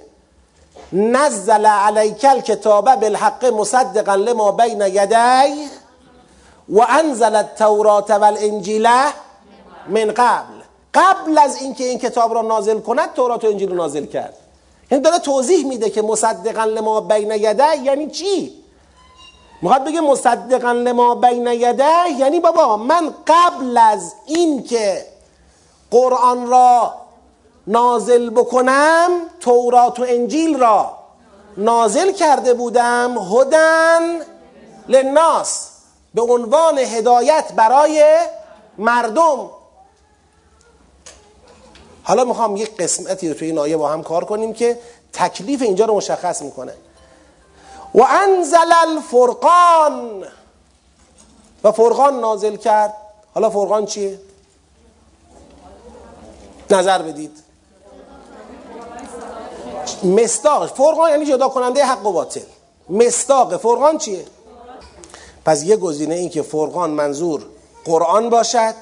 نزل 0.93 1.65
علیک 1.65 2.25
الکتاب 2.29 2.95
بالحق 2.95 3.45
مصدقا 3.45 4.15
لما 4.15 4.51
بین 4.51 4.81
یدی 4.81 5.69
و 6.69 6.81
انزل 6.89 7.35
التورات 7.35 8.11
و 8.11 8.23
الانجیل 8.23 8.87
من 9.87 10.11
قبل. 10.11 10.57
قبل 10.93 11.37
از 11.37 11.61
اینکه 11.61 11.83
این 11.83 11.99
کتاب 11.99 12.33
را 12.33 12.41
نازل 12.41 12.79
کند 12.79 13.13
تورات 13.13 13.43
و 13.43 13.47
انجیل 13.47 13.69
رو 13.69 13.75
نازل 13.75 14.05
کرد. 14.05 14.33
یعنی 14.91 15.03
داره 15.03 15.19
توضیح 15.19 15.65
میده 15.65 15.89
که 15.89 16.01
مصدقا 16.01 16.63
لما 16.63 17.01
بین 17.01 17.31
یده 17.31 17.77
یعنی 17.83 18.09
چی؟ 18.09 18.53
می‌خواد 19.61 19.83
بگه 19.83 20.01
مصدقا 20.01 20.71
لما 20.71 21.15
بین 21.15 21.47
یده 21.47 22.11
یعنی 22.17 22.39
بابا 22.39 22.77
من 22.77 23.13
قبل 23.27 23.77
از 23.77 24.13
اینکه 24.25 25.05
قرآن 25.91 26.47
را 26.47 26.93
نازل 27.67 28.29
بکنم 28.29 29.09
تورات 29.39 29.99
و 29.99 30.05
انجیل 30.07 30.59
را 30.59 30.97
نازل 31.57 32.11
کرده 32.11 32.53
بودم 32.53 33.17
هدن 33.17 34.19
للناس 34.87 35.69
به 36.13 36.21
عنوان 36.21 36.77
هدایت 36.77 37.51
برای 37.55 38.17
مردم. 38.77 39.49
حالا 42.07 42.23
می‌خوام 42.23 42.55
یک 42.55 42.77
قسمتی 42.77 43.29
رو 43.29 43.33
توی 43.33 43.47
این 43.47 43.57
آیه 43.57 43.77
با 43.77 43.89
هم 43.89 44.03
کار 44.03 44.25
کنیم 44.25 44.53
که 44.53 44.79
تکلیف 45.13 45.61
اینجا 45.61 45.85
رو 45.85 45.95
مشخص 45.95 46.41
می‌کنه. 46.41 46.73
و 47.95 48.01
انزل 48.03 48.73
الفرقان. 48.87 50.23
و 51.63 51.71
فرقان 51.71 52.19
نازل 52.19 52.55
کرد. 52.55 52.93
حالا 53.33 53.49
فرقان 53.49 53.85
چیه؟ 53.85 54.19
نظر 56.69 57.01
بدید. 57.01 57.31
مستاق. 60.03 60.73
فرقان 60.73 61.11
یعنی 61.11 61.25
جدا 61.25 61.49
کننده 61.49 61.85
حق 61.85 62.05
و 62.05 62.11
باطل. 62.11 62.41
مستاق. 62.89 63.57
فرقان 63.57 63.97
چیه؟ 63.97 64.25
پس 65.45 65.63
یه 65.63 65.77
گزینه 65.77 66.15
این 66.15 66.29
که 66.29 66.41
فرقان 66.41 66.89
منظور 66.89 67.45
قرآن 67.85 68.29
باشد. 68.29 68.75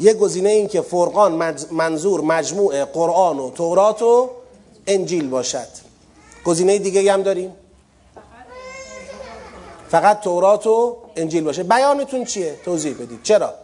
یه 0.00 0.14
گزینه 0.14 0.48
این 0.48 0.68
که 0.68 0.80
فرقان 0.80 1.56
منظور 1.70 2.20
مجموع 2.20 2.84
قرآن 2.84 3.38
و 3.38 3.50
تورات 3.50 4.02
و 4.02 4.30
انجیل 4.86 5.28
باشد. 5.28 5.68
گزینه 6.44 6.78
دیگه 6.78 7.12
هم 7.12 7.22
داریم؟ 7.22 7.52
فقط 9.88 10.20
تورات 10.20 10.66
و 10.66 10.96
انجیل 11.16 11.44
باشه. 11.44 11.62
بیانتون 11.62 12.24
چیه؟ 12.24 12.54
توضیح 12.64 12.94
بدید. 12.94 13.22
چرا؟ 13.22 13.54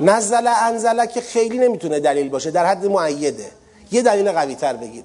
نزل 0.00 0.46
انزله 0.62 1.06
که 1.06 1.20
خیلی 1.20 1.58
نمی‌تونه 1.58 2.00
دلیل 2.00 2.28
باشه. 2.28 2.50
در 2.50 2.66
حد 2.66 2.86
معیده 2.86 3.50
یه 3.92 4.02
دلیل 4.02 4.32
قوی 4.32 4.54
تر 4.54 4.72
بگید. 4.72 5.04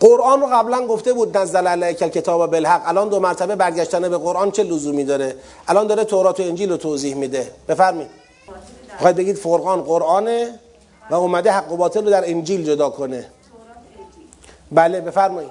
قرآن 0.00 0.40
رو 0.40 0.46
قبلا 0.46 0.86
گفته 0.86 1.12
بود 1.12 1.38
نزل 1.38 1.66
علیک 1.66 1.98
کتاب 1.98 2.50
بالحق. 2.50 2.82
الان 2.84 3.08
دو 3.08 3.20
مرتبه 3.20 3.56
برگشتن 3.56 4.08
به 4.08 4.18
قرآن 4.18 4.50
چه 4.50 4.62
لزومی 4.62 5.04
داره؟ 5.04 5.34
الان 5.68 5.86
داره 5.86 6.04
تورات 6.04 6.40
و 6.40 6.42
انجیل 6.42 6.70
رو 6.70 6.76
توضیح 6.76 7.14
میده. 7.14 7.50
بفرمایید. 7.68 8.10
خواهید 8.98 9.16
بگید 9.16 9.36
فرقان 9.36 9.82
قرآنه 9.82 10.58
و 11.10 11.14
اومده 11.14 11.52
حق 11.52 11.72
و 11.72 11.76
باطل 11.76 12.04
رو 12.04 12.10
در 12.10 12.30
انجیل 12.30 12.64
جدا 12.64 12.90
کنه. 12.90 13.26
بله 14.72 15.00
بفرمایید. 15.00 15.50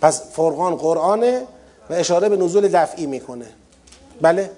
پس 0.00 0.22
فرقان 0.32 0.76
قرآنه 0.76 1.42
و 1.90 1.94
اشاره 1.94 2.28
به 2.28 2.36
نزول 2.36 2.68
دفعی 2.68 3.06
می‌کنه. 3.06 3.46
بله؟ 4.20 4.50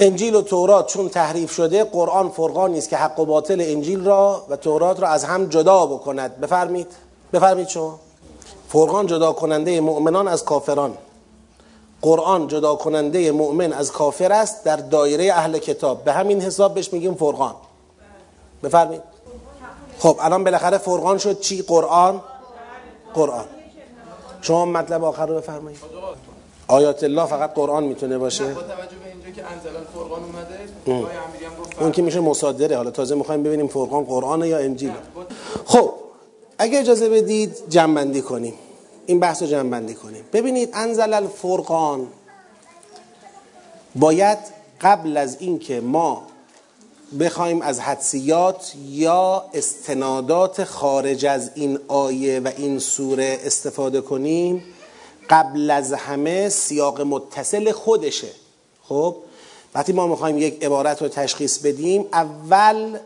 انجیل 0.00 0.34
و 0.34 0.42
تورات 0.42 0.86
چون 0.86 1.08
تحریف 1.08 1.52
شده 1.52 1.84
قرآن 1.84 2.28
فرقانی 2.28 2.78
است 2.78 2.88
که 2.88 2.96
حق 2.96 3.20
و 3.20 3.24
باطل 3.24 3.60
انجیل 3.60 4.04
را 4.04 4.46
و 4.48 4.56
تورات 4.56 5.00
را 5.00 5.08
از 5.08 5.24
هم 5.24 5.46
جدا 5.46 5.86
بکند. 5.86 6.40
بفرمید. 6.40 6.86
بفرمید 7.32 7.68
شما. 7.68 7.98
فرقان 8.68 9.06
جدا 9.06 9.32
کننده 9.32 9.80
مؤمنان 9.80 10.28
از 10.28 10.44
کافران. 10.44 10.94
قرآن 12.02 12.46
جدا 12.46 12.74
کننده 12.74 13.32
مؤمن 13.32 13.72
از 13.72 13.92
کافر 13.92 14.32
است 14.32 14.64
در 14.64 14.76
دایره 14.76 15.32
اهل 15.32 15.58
کتاب. 15.58 16.04
به 16.04 16.12
همین 16.12 16.40
حساب 16.40 16.74
بهش 16.74 16.92
میگیم 16.92 17.14
فرقان. 17.14 17.54
بفرمید 18.62 19.00
خب 19.98 20.16
الان 20.20 20.44
بالاخره 20.44 20.78
فرقان 20.78 21.18
شد. 21.18 21.40
چی؟ 21.40 21.62
قرآن؟ 21.62 22.20
قرآن. 23.14 23.44
شما 24.40 24.64
مطلب 24.64 25.04
آخر 25.04 25.26
رو 25.26 25.34
بفرمایید. 25.34 25.78
آیات 26.68 27.04
الله 27.04 27.26
فقط 27.26 27.54
قرآن 27.54 27.84
می‌تونه 27.84 28.18
باشه؟ 28.18 28.44
با 28.44 28.52
توجه 28.52 28.72
به 28.72 29.10
اینجا 29.12 29.42
که 29.42 29.48
انزل 29.52 29.70
فرقان 29.94 30.20
اومده 30.86 31.08
اون 31.80 31.92
که 31.92 32.02
میشه 32.02 32.20
مصادره. 32.20 32.76
حالا 32.76 32.90
تازه 32.90 33.14
می‌خوایم 33.14 33.42
ببینیم 33.42 33.66
فرقان 33.66 34.04
قرآن 34.04 34.44
یا 34.44 34.58
انجیل. 34.58 34.92
خب 35.64 35.92
اگه 36.58 36.78
اجازه 36.78 37.08
بدید 37.08 37.56
جنبندی 37.68 38.22
کنیم. 38.22 38.54
این 39.06 39.20
بحث 39.20 39.42
رو 39.42 39.48
جنبندی 39.48 39.94
کنیم. 39.94 40.24
ببینید 40.32 40.70
انزل 40.72 41.14
الفرقان. 41.14 42.06
باید 43.94 44.38
قبل 44.80 45.16
از 45.16 45.36
اینکه 45.40 45.80
ما 45.80 46.22
بخوایم 47.20 47.62
از 47.62 47.80
حدسیات 47.80 48.72
یا 48.88 49.44
استنادات 49.54 50.64
خارج 50.64 51.26
از 51.26 51.50
این 51.54 51.78
آیه 51.88 52.40
و 52.40 52.50
این 52.56 52.78
سوره 52.78 53.38
استفاده 53.44 54.00
کنیم 54.00 54.62
قبل 55.30 55.70
از 55.70 55.92
همه 55.92 56.48
سیاق 56.48 57.00
متصل 57.00 57.72
خودشه. 57.72 58.28
خب؟ 58.82 59.16
وقتی 59.74 59.92
ما 59.92 60.06
می‌خوایم 60.06 60.38
یک 60.38 60.64
عبارت 60.64 61.02
رو 61.02 61.08
تشخیص 61.08 61.58
بدیم 61.58 62.04
اول 62.12 62.98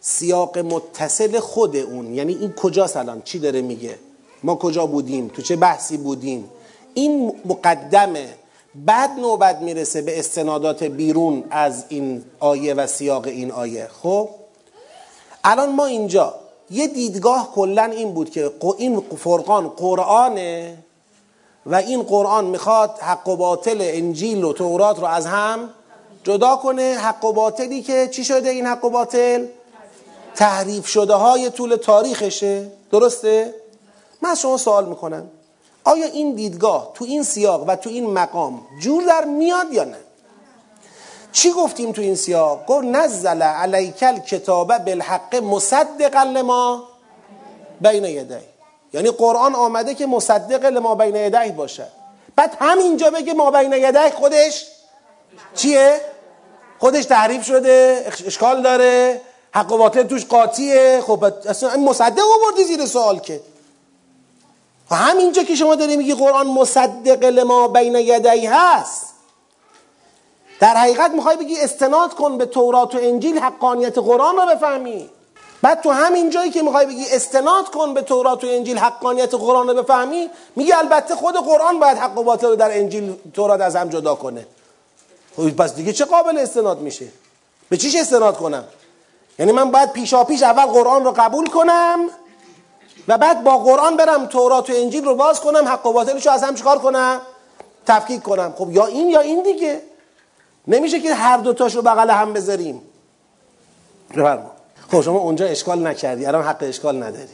سیاق 0.00 0.58
متصل 0.58 1.40
خود 1.40 1.76
اون. 1.76 2.14
یعنی 2.14 2.34
این 2.34 2.52
کجاست 2.52 2.96
الان؟ 2.96 3.22
چی 3.22 3.38
داره 3.38 3.62
میگه؟ 3.62 3.98
ما 4.42 4.54
کجا 4.54 4.86
بودیم؟ 4.86 5.28
تو 5.28 5.42
چه 5.42 5.56
بحثی 5.56 5.96
بودیم؟ 5.96 6.50
این 6.94 7.32
مقدمه 7.44 8.28
بعد 8.74 9.10
نوبت 9.10 9.58
می‌رسه 9.58 10.02
به 10.02 10.18
استنادات 10.18 10.84
بیرون 10.84 11.44
از 11.50 11.84
این 11.88 12.24
آیه 12.40 12.74
و 12.74 12.86
سیاق 12.86 13.26
این 13.26 13.50
آیه. 13.50 13.88
خب؟ 14.02 14.28
الان 15.44 15.72
ما 15.72 15.86
اینجا 15.86 16.34
یه 16.70 16.86
دیدگاه 16.86 17.52
کلا 17.54 17.84
این 17.84 18.14
بود 18.14 18.30
که 18.30 18.52
این 18.78 19.00
فرقان 19.00 19.68
قرآنه 19.68 20.78
و 21.66 21.74
این 21.74 22.02
قرآن 22.02 22.44
می‌خواد 22.44 22.98
حق 23.00 23.28
و 23.28 23.36
باطل 23.36 23.78
انجیل 23.80 24.44
و 24.44 24.52
تورات 24.52 24.98
رو 24.98 25.04
از 25.04 25.26
هم 25.26 25.70
جدا 26.24 26.56
کنه. 26.56 26.82
حق 26.82 27.24
و 27.24 27.32
باطلی 27.32 27.82
که 27.82 28.08
چی 28.08 28.24
شده 28.24 28.48
این 28.48 28.66
حق 28.66 28.84
و 28.84 28.90
باطل؟ 28.90 29.46
تحریف 30.34 30.86
شده 30.86 31.14
های 31.14 31.50
طول 31.50 31.76
تاریخشه. 31.76 32.66
درسته؟ 32.90 33.54
من 34.22 34.30
از 34.30 34.40
شما 34.40 34.56
سوال 34.56 34.88
می‌کنم. 34.88 35.30
آیا 35.84 36.06
این 36.06 36.34
دیدگاه 36.34 36.90
تو 36.94 37.04
این 37.04 37.22
سیاق 37.22 37.68
و 37.68 37.76
تو 37.76 37.90
این 37.90 38.10
مقام 38.10 38.60
جور 38.80 39.04
در 39.04 39.24
میاد 39.24 39.72
یا 39.72 39.84
نه؟ 39.84 39.96
چی 41.32 41.50
گفتیم 41.50 41.92
تو 41.92 42.02
این 42.02 42.14
سیاق؟ 42.14 42.66
گفت 42.66 42.84
نزل 42.84 43.42
علیکل 43.42 44.18
کتابه 44.18 44.78
بالحق 44.78 45.34
مصدقا 45.36 46.22
لما 46.22 46.82
بین 47.80 48.04
یدی 48.04 48.34
یعنی 48.92 49.10
قرآن 49.10 49.54
آمده 49.54 49.94
که 49.94 50.06
مصدق 50.06 50.64
لما 50.64 50.94
بین 50.94 51.16
یدی 51.16 51.52
باشه. 51.52 51.86
بعد 52.36 52.56
همینجا 52.60 53.10
بگه 53.10 53.34
ما 53.34 53.50
بین 53.50 53.72
یدی 53.72 54.10
خودش 54.10 54.66
چیه؟ 55.54 56.00
خودش 56.78 57.04
تحریف 57.04 57.46
شده 57.46 58.06
اشکال 58.26 58.62
داره 58.62 59.20
حق 59.54 59.72
و 59.72 59.78
باطل 59.78 60.02
توش 60.02 60.26
قاطیه. 60.26 61.02
خب 61.06 61.24
اصلا 61.48 61.76
مصدق 61.76 62.22
آوردی 62.40 62.64
زیر 62.64 62.86
سوال 62.86 63.18
که. 63.18 63.40
و 64.90 64.94
همینجا 64.94 65.42
که 65.42 65.54
شما 65.54 65.74
داری 65.74 65.96
میگی 65.96 66.14
قرآن 66.14 66.46
مصدق 66.46 67.24
لما 67.24 67.68
بین 67.68 67.94
یدی 67.94 68.46
هست. 68.46 69.06
در 70.60 70.74
حقیقت 70.74 71.10
می‌خوای 71.10 71.36
بگی 71.36 71.60
استناد 71.60 72.14
کن 72.14 72.38
به 72.38 72.46
تورات 72.46 72.94
و 72.94 72.98
انجیل 73.02 73.38
حقانیت 73.38 73.98
قرآن 73.98 74.36
رو 74.36 74.46
بفهمی. 74.46 75.10
بعد 75.62 75.80
تو 75.80 75.90
همین 75.90 76.30
جایی 76.30 76.50
که 76.50 76.62
می‌خوای 76.62 76.86
بگی 76.86 77.04
استناد 77.10 77.68
کن 77.68 77.94
به 77.94 78.02
تورات 78.02 78.44
و 78.44 78.46
انجیل 78.50 78.78
حقانیت 78.78 79.34
قرآن 79.34 79.68
رو 79.68 79.82
بفهمی 79.82 80.30
میگی 80.56 80.72
البته 80.72 81.14
خود 81.14 81.36
قرآن 81.36 81.80
باید 81.80 81.98
حق 81.98 82.18
و 82.18 82.22
باطل 82.22 82.46
رو 82.46 82.56
در 82.56 82.78
انجیل 82.78 83.14
تورات 83.34 83.60
از 83.60 83.76
هم 83.76 83.88
جدا 83.88 84.14
کنه. 84.14 84.46
خب 85.36 85.50
پس 85.50 85.74
دیگه 85.74 85.92
چه 85.92 86.04
قابل 86.04 86.38
استناد 86.38 86.80
میشه؟ 86.80 87.06
به 87.68 87.76
چیش 87.76 87.96
استناد 87.96 88.36
کنم؟ 88.36 88.64
یعنی 89.38 89.52
من 89.52 89.70
باید 89.70 89.92
پیشا 89.92 90.24
پیش 90.24 90.42
اول 90.42 90.66
قرآن 90.66 91.04
رو 91.04 91.12
قبول 91.16 91.46
کنم 91.46 91.98
و 93.08 93.18
بعد 93.18 93.44
با 93.44 93.58
قرآن 93.58 93.96
برم 93.96 94.26
تورات 94.26 94.70
و 94.70 94.72
انجیل 94.76 95.04
رو 95.04 95.14
باز 95.14 95.40
کنم 95.40 95.68
حق 95.68 95.86
و 95.86 95.92
باطلش 95.92 96.26
رو 96.26 96.32
از 96.32 96.42
هم 96.42 96.54
چیکار 96.54 96.78
کنم؟ 96.78 97.20
تفکیک 97.86 98.22
کنم. 98.22 98.54
خب 98.58 98.70
یا 98.70 98.86
این 98.86 99.10
یا 99.10 99.20
این 99.20 99.42
دیگه. 99.42 99.82
نمیشه 100.68 101.00
که 101.00 101.14
هر 101.14 101.36
دوتاش 101.36 101.74
رو 101.74 101.82
بغل 101.82 102.10
هم 102.10 102.32
بذاریم. 102.32 102.82
بفرما. 104.10 104.50
خب 104.90 105.00
شما 105.00 105.18
اونجا 105.18 105.46
اشکال 105.46 105.86
نکردی. 105.86 106.26
الان 106.26 106.44
حق 106.44 106.56
اشکال 106.60 107.02
نداری. 107.02 107.28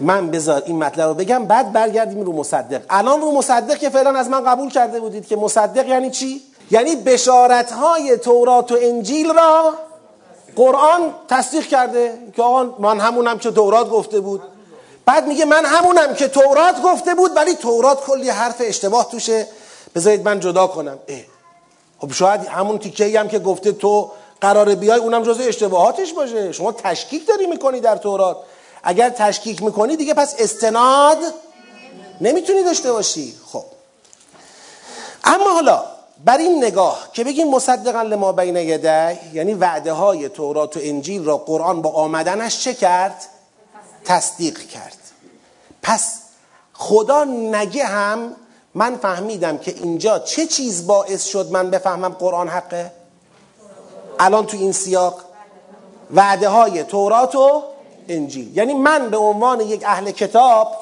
من 0.00 0.30
بذار 0.30 0.62
این 0.66 0.78
مطلب 0.78 1.08
رو 1.08 1.14
بگم 1.14 1.44
بعد 1.44 1.72
برگردیم 1.72 2.20
رو 2.20 2.32
مصدق. 2.32 2.82
الان 2.90 3.20
رو 3.20 3.32
مصدق 3.32 3.78
که 3.78 3.90
فعلا 3.90 4.18
از 4.18 4.28
من 4.28 4.44
قبول 4.44 4.70
کرده 4.70 5.00
بودید 5.00 5.26
که 5.26 5.36
مصدق 5.36 5.88
یعنی 5.88 6.10
چی؟ 6.10 6.42
یعنی 6.70 6.96
بشارت 6.96 7.72
های 7.72 8.16
تورات 8.16 8.72
و 8.72 8.76
انجیل 8.80 9.32
را 9.32 9.74
قرآن 10.56 11.14
تصدیق 11.28 11.66
کرده. 11.66 12.12
که 12.36 12.42
آقا 12.42 12.64
من 12.78 13.00
همونم 13.00 13.38
که 13.38 13.50
تورات 13.50 13.90
گفته 13.90 14.20
بود. 14.20 14.42
بعد 15.08 15.26
میگه 15.26 15.44
من 15.44 15.64
همونم 15.64 16.14
که 16.14 16.28
تورات 16.28 16.82
گفته 16.82 17.14
بود 17.14 17.36
ولی 17.36 17.54
تورات 17.54 18.00
کلی 18.00 18.30
حرف 18.30 18.56
اشتباه 18.60 19.10
توشه. 19.10 19.46
بذارید 19.94 20.24
من 20.24 20.40
جدا 20.40 20.66
کنم. 20.66 20.98
اه. 21.08 21.18
خب 21.98 22.12
شاید 22.12 22.46
همون 22.46 22.78
تیکه 22.78 23.20
هم 23.20 23.28
که 23.28 23.38
گفته 23.38 23.72
تو 23.72 24.10
قرار 24.40 24.74
بیای 24.74 24.98
اونم 24.98 25.22
جزء 25.22 25.44
اشتباهاتش 25.44 26.12
باشه. 26.12 26.52
شما 26.52 26.72
تشکیک 26.72 27.26
داری 27.26 27.46
می‌کنی 27.46 27.80
در 27.80 27.96
تورات. 27.96 28.36
اگر 28.82 29.10
تشکیک 29.10 29.62
می‌کنی 29.62 29.96
دیگه 29.96 30.14
پس 30.14 30.34
استناد 30.38 31.18
نمی‌تونی 32.20 32.62
داشته 32.62 32.92
باشی. 32.92 33.34
خب. 33.52 33.64
اما 35.24 35.52
حالا 35.52 35.84
بر 36.24 36.38
این 36.38 36.64
نگاه 36.64 37.08
که 37.12 37.24
بگیم 37.24 37.50
مصدقا 37.50 38.02
لما 38.02 38.32
بین 38.32 38.56
یده 38.56 39.18
یعنی 39.32 39.54
وعده 39.54 39.92
های 39.92 40.28
تورات 40.28 40.76
و 40.76 40.80
انجیل 40.82 41.24
را 41.24 41.36
قرآن 41.36 41.82
با 41.82 41.90
آمدنش 41.90 42.60
چه 42.60 42.74
کرد؟ 42.74 43.24
تصدیق 44.04 44.58
کرد. 44.58 44.97
پس 45.88 46.12
خدا 46.72 47.24
نگه 47.24 47.84
هم 47.84 48.36
من 48.74 48.96
فهمیدم 48.96 49.58
که 49.58 49.74
اینجا 49.74 50.18
چه 50.18 50.46
چیز 50.46 50.86
باعث 50.86 51.24
شد 51.24 51.50
من 51.50 51.70
بفهمم 51.70 52.08
قرآن 52.08 52.48
حقه؟ 52.48 52.92
الان 54.18 54.46
تو 54.46 54.56
این 54.56 54.72
سیاق 54.72 55.20
وعده 56.14 56.48
های 56.48 56.84
تورات 56.84 57.34
و 57.34 57.62
انجیل 58.08 58.56
یعنی 58.56 58.74
من 58.74 59.10
به 59.10 59.16
عنوان 59.16 59.60
یک 59.60 59.82
اهل 59.86 60.10
کتاب 60.10 60.76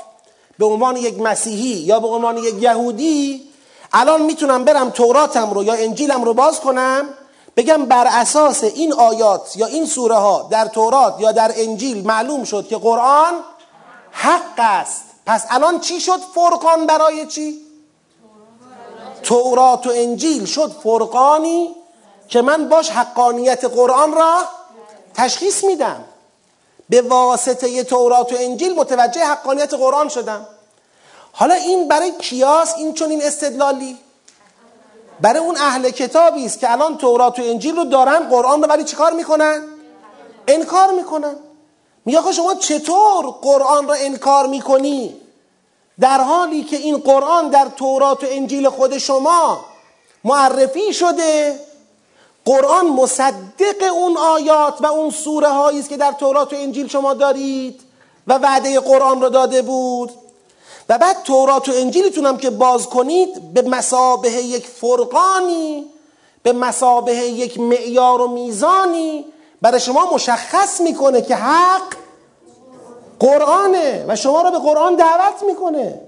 به 0.59 0.67
عنوان 0.67 0.97
یک 0.97 1.21
مسیحی 1.21 1.79
یا 1.79 2.01
به 2.01 2.09
عنوان 2.09 2.39
یک 2.39 2.63
یهودی 2.63 3.43
الان 3.93 4.23
می‌تونم 4.23 4.65
برم 4.65 4.91
توراتم 4.91 5.51
رو 5.51 5.65
یا 5.65 5.75
انجیلم 5.75 6.25
رو 6.25 6.35
باز 6.35 6.61
کنم 6.61 7.05
بگم 7.57 7.85
بر 7.85 8.07
اساس 8.11 8.65
این 8.65 8.93
آیات 8.93 9.57
یا 9.57 9.67
این 9.67 9.87
سوره 9.87 10.17
ها 10.17 10.49
در 10.51 10.67
تورات 10.67 11.21
یا 11.21 11.33
در 11.33 11.53
انجیل 11.57 12.07
معلوم 12.07 12.45
شد 12.45 12.69
که 12.69 12.77
قرآن 12.77 13.35
حق 14.17 14.59
است. 14.59 15.05
پس 15.27 15.47
الان 15.51 15.81
چی 15.81 16.01
شد 16.01 16.21
فرقان 16.35 16.87
برای 16.87 17.27
چی؟ 17.27 17.61
تورات 19.23 19.87
و 19.87 19.91
انجیل 19.95 20.45
شد 20.45 20.73
فرقانی 20.83 21.77
که 22.29 22.43
من 22.43 22.69
باش 22.69 22.91
حقانیت 22.91 23.65
قرآن 23.65 24.15
را 24.15 24.43
تشخیص 25.15 25.65
میدم. 25.65 26.05
به 26.89 27.03
واسطه 27.03 27.85
تورات 27.85 28.33
و 28.33 28.37
انجیل 28.39 28.75
متوجه 28.75 29.25
حقانیت 29.25 29.75
قرآن 29.75 30.09
شدم. 30.09 30.47
حالا 31.33 31.55
این 31.55 31.89
برای 31.89 32.13
کیاس 32.19 32.75
این 32.75 32.95
چون 32.95 33.11
این 33.11 33.23
استدلالی؟ 33.23 33.99
برای 35.21 35.39
اون 35.39 35.57
اهل 35.57 35.91
کتابی 35.91 36.47
است 36.47 36.61
که 36.61 36.73
الان 36.73 36.99
تورات 36.99 37.39
و 37.39 37.43
انجیل 37.43 37.77
رو 37.77 37.85
دارن 37.85 38.29
قرآن 38.29 38.63
رو 38.63 38.69
ولی 38.69 38.85
چیکار 38.85 39.13
می‌کنن؟ 39.13 39.63
انکار 40.49 40.93
می‌کنن. 40.93 41.37
میگه 42.07 42.33
شما 42.33 42.55
چطور 42.55 43.27
قرآن 43.43 43.89
رو 43.89 43.95
انکار 43.99 44.47
می‌کنی؟ 44.47 45.17
در 46.01 46.21
حالی 46.21 46.65
که 46.65 46.77
این 46.77 46.97
قرآن 46.97 47.49
در 47.49 47.69
تورات 47.77 48.25
و 48.25 48.27
انجیل 48.31 48.69
خود 48.69 48.99
شما 48.99 49.65
معرفی 50.25 50.93
شده 50.93 51.61
قرآن 52.45 52.87
مصدق 52.87 53.93
اون 53.93 54.17
آیات 54.17 54.75
و 54.81 54.87
اون 54.87 55.11
سوره 55.11 55.49
هایی 55.49 55.79
است 55.79 55.89
که 55.89 55.97
در 55.97 56.13
تورات 56.13 56.53
و 56.53 56.57
انجیل 56.57 56.89
شما 56.89 57.15
دارید 57.15 57.81
و 58.27 58.35
وعده 58.35 58.81
قرآن 58.81 59.21
رو 59.21 59.29
داده 59.29 59.63
بود. 59.63 60.13
و 60.89 60.99
بعد 60.99 61.23
تورات 61.23 61.69
و 61.69 61.73
انجیلتون 61.73 62.27
هم 62.27 62.39
که 62.39 62.51
باز 62.51 62.87
کنید 62.87 63.55
به 63.55 63.63
مسابه 63.63 64.33
یک 64.33 64.67
فرقانی 64.67 65.87
به 66.43 66.53
مسابه 66.53 67.15
یک 67.15 67.61
معیار 67.61 68.21
و 68.21 68.29
میزانی 68.29 69.25
برای 69.63 69.81
شما 69.81 70.15
مشخص 70.15 70.81
می‌کنه 70.81 71.23
که 71.23 71.37
حق 71.37 71.95
قرآنه 73.21 74.05
و 74.09 74.17
شما 74.17 74.43
رو 74.43 74.51
به 74.51 74.59
قرآن 74.59 74.97
دعوت 74.97 75.43
می‌کنه. 75.47 76.01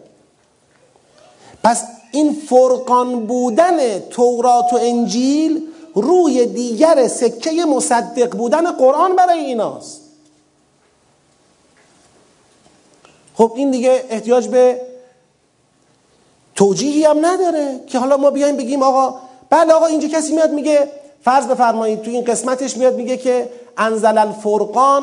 پس 1.64 1.84
این 2.12 2.32
فرقان 2.48 3.26
بودن 3.26 3.98
تورات 3.98 4.72
و 4.72 4.78
انجیل 4.80 5.66
روی 5.94 6.46
دیگر 6.46 7.08
سکه 7.08 7.64
مصدق 7.64 8.36
بودن 8.36 8.72
قرآن 8.72 9.16
برای 9.16 9.38
ایناست. 9.38 10.00
خب 13.36 13.52
این 13.56 13.70
دیگه 13.70 14.04
احتیاج 14.10 14.48
به 14.48 14.80
توجیهی 16.54 17.04
هم 17.04 17.26
نداره 17.26 17.80
که 17.86 17.98
حالا 17.98 18.16
ما 18.16 18.30
بیایم 18.30 18.56
بگیم 18.56 18.82
آقا 18.82 19.20
بله 19.50 19.72
آقا 19.72 19.86
اینجا 19.86 20.08
کسی 20.08 20.34
میاد 20.34 20.50
میگه 20.50 20.90
فرض 21.22 21.46
بفرمایید 21.46 22.02
تو 22.02 22.10
این 22.10 22.24
قسمتش 22.24 22.76
میاد 22.76 22.94
میگه 22.94 23.16
که 23.16 23.50
انزل 23.76 24.18
الفرقان. 24.18 25.02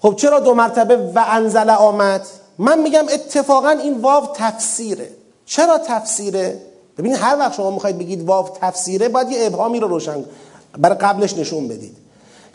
خب 0.00 0.14
چرا 0.16 0.40
دو 0.40 0.54
مرتبه 0.54 0.96
و 0.96 1.24
انزل 1.28 1.70
آمد؟ 1.70 2.26
من 2.58 2.78
میگم 2.78 3.04
اتفاقا 3.12 3.68
این 3.68 4.00
واو 4.00 4.26
تفسیره. 4.34 5.08
چرا 5.46 5.78
تفسیره؟ 5.78 6.60
ببینید 6.98 7.18
هر 7.18 7.38
وقت 7.38 7.54
شما 7.54 7.70
می‌خواید 7.70 7.98
بگید 7.98 8.22
واو 8.22 8.48
تفسیره 8.60 9.08
باید 9.08 9.30
یه 9.30 9.46
ابهامی 9.46 9.80
رو 9.80 9.88
روشن 9.88 10.24
برای 10.78 10.96
قبلش 10.96 11.36
نشون 11.36 11.68
بدید. 11.68 11.96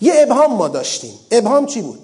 یه 0.02 0.14
ابهام 0.18 0.54
ما 0.54 0.68
داشتیم. 0.68 1.14
ابهام 1.32 1.66
چی 1.66 1.82
بود؟ 1.82 2.00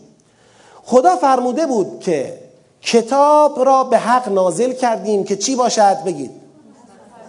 خدا 0.83 1.15
فرموده 1.15 1.65
بود 1.65 1.99
که 1.99 2.39
کتاب 2.81 3.65
را 3.65 3.83
به 3.83 3.97
حق 3.97 4.29
نازل 4.29 4.73
کردیم 4.73 5.23
که 5.23 5.35
چی 5.35 5.55
باشد؟ 5.55 5.97
بگید. 6.05 6.31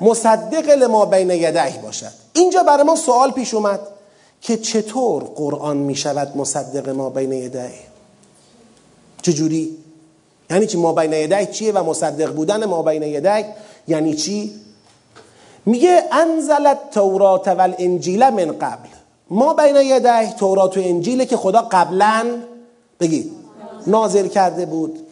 مصدق 0.00 0.70
لما 0.70 1.04
بین 1.04 1.30
یدعی 1.30 1.78
باشد. 1.78 2.25
اینجا 2.38 2.62
برای 2.62 2.82
ما 2.82 2.96
سوال 2.96 3.30
پیش 3.30 3.54
اومد 3.54 3.80
که 4.40 4.56
چطور 4.56 5.22
قرآن 5.22 5.76
می 5.76 5.94
شود 5.94 6.36
مصدق 6.36 6.88
ما 6.88 7.10
بین 7.10 7.32
یدعی 7.32 7.78
چجوری؟ 9.22 9.76
یعنی 10.50 10.66
چی 10.66 10.78
ما 10.78 10.92
بین 10.92 11.12
یدعی 11.12 11.46
چیه 11.46 11.72
و 11.72 11.84
مصدق 11.84 12.32
بودن 12.32 12.64
ما 12.64 12.82
بین 12.82 13.02
یدعی 13.02 13.44
یعنی 13.88 14.14
چی؟ 14.14 14.54
میگه 15.66 16.04
انزلت 16.12 16.90
تورات 16.90 17.48
و 17.48 17.60
الانجیل 17.60 18.30
من 18.30 18.58
قبل. 18.58 18.88
ما 19.30 19.54
بین 19.54 19.76
یدعی 19.76 20.26
تورات 20.26 20.76
و 20.76 20.80
انجیله 20.80 21.26
که 21.26 21.36
خدا 21.36 21.68
قبلا 21.70 22.26
بگید. 23.00 23.32
نازل 23.86 24.28
کرده 24.28 24.66
بود. 24.66 25.06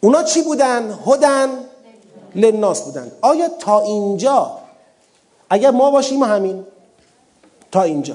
اونا 0.00 0.22
چی 0.22 0.42
بودن؟ 0.42 0.98
هدن. 1.06 1.48
لناس 2.34 2.82
بودن. 2.82 3.12
آیا 3.20 3.48
تا 3.48 3.80
اینجا 3.80 4.61
اگر 5.52 5.70
ما 5.70 5.90
باشیم 5.90 6.22
همین. 6.22 6.64
تا 7.72 7.82
اینجا. 7.82 8.14